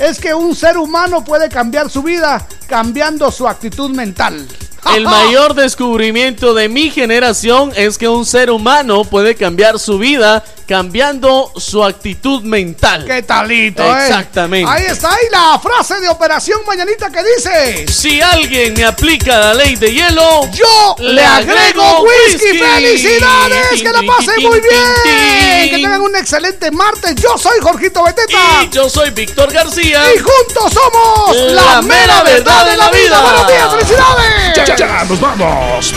es 0.00 0.20
que 0.20 0.32
un 0.32 0.54
ser 0.54 0.78
humano 0.78 1.24
puede 1.24 1.48
cambiar 1.48 1.90
su 1.90 2.04
vida 2.04 2.46
cambiando 2.68 3.32
su 3.32 3.48
actitud 3.48 3.90
mental. 3.90 4.46
El 4.94 5.04
mayor 5.04 5.54
descubrimiento 5.54 6.54
de 6.54 6.68
mi 6.68 6.90
generación 6.90 7.72
es 7.76 7.98
que 7.98 8.08
un 8.08 8.26
ser 8.26 8.50
humano 8.50 9.04
puede 9.04 9.34
cambiar 9.34 9.78
su 9.78 9.98
vida 9.98 10.42
cambiando 10.70 11.52
su 11.56 11.82
actitud 11.82 12.42
mental. 12.42 13.04
¿Qué 13.04 13.24
talito, 13.24 13.82
eh? 13.82 14.06
Exactamente. 14.06 14.70
Ahí 14.70 14.84
está, 14.86 15.12
ahí 15.12 15.24
la 15.28 15.58
frase 15.58 15.98
de 15.98 16.08
Operación 16.08 16.60
Mañanita 16.64 17.10
que 17.10 17.24
dice... 17.24 17.92
Si 17.92 18.20
alguien 18.20 18.74
me 18.74 18.84
aplica 18.84 19.36
la 19.36 19.54
ley 19.54 19.74
de 19.74 19.92
hielo, 19.92 20.48
yo 20.52 20.94
le 21.00 21.24
agrego 21.24 22.04
whisky. 22.04 22.56
¡Felicidades! 22.56 23.82
¡Que 23.82 23.92
la 23.92 24.00
pasen 24.06 24.42
muy 24.44 24.60
bien! 24.60 25.70
Que 25.70 25.78
tengan 25.82 26.02
un 26.02 26.14
excelente 26.14 26.70
martes. 26.70 27.16
Yo 27.16 27.36
soy 27.36 27.58
Jorgito 27.60 28.04
Beteta. 28.04 28.62
Y 28.62 28.68
yo 28.68 28.88
soy 28.88 29.10
Víctor 29.10 29.52
García. 29.52 30.04
Y 30.14 30.18
juntos 30.20 30.72
somos 30.72 31.36
la, 31.52 31.82
mera 31.82 32.22
verdad 32.22 32.70
de 32.70 32.76
la 32.76 32.90
vida. 32.92 33.20
¡Buenos 33.20 33.48
días! 33.48 33.70
¡Felicidades! 33.72 34.69
Ya, 34.76 35.04
nos 35.08 35.20
vamos. 35.20 35.94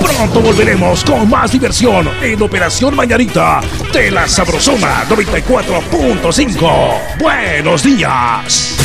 Pronto 0.00 0.40
volveremos 0.40 1.04
con 1.04 1.28
más 1.28 1.52
diversión 1.52 2.08
en 2.22 2.40
Operación 2.42 2.96
Mañanita 2.96 3.60
de 3.92 4.10
la 4.10 4.26
Sabrosona 4.28 5.04
94.5. 5.08 7.18
Buenos 7.18 7.82
días. 7.82 8.83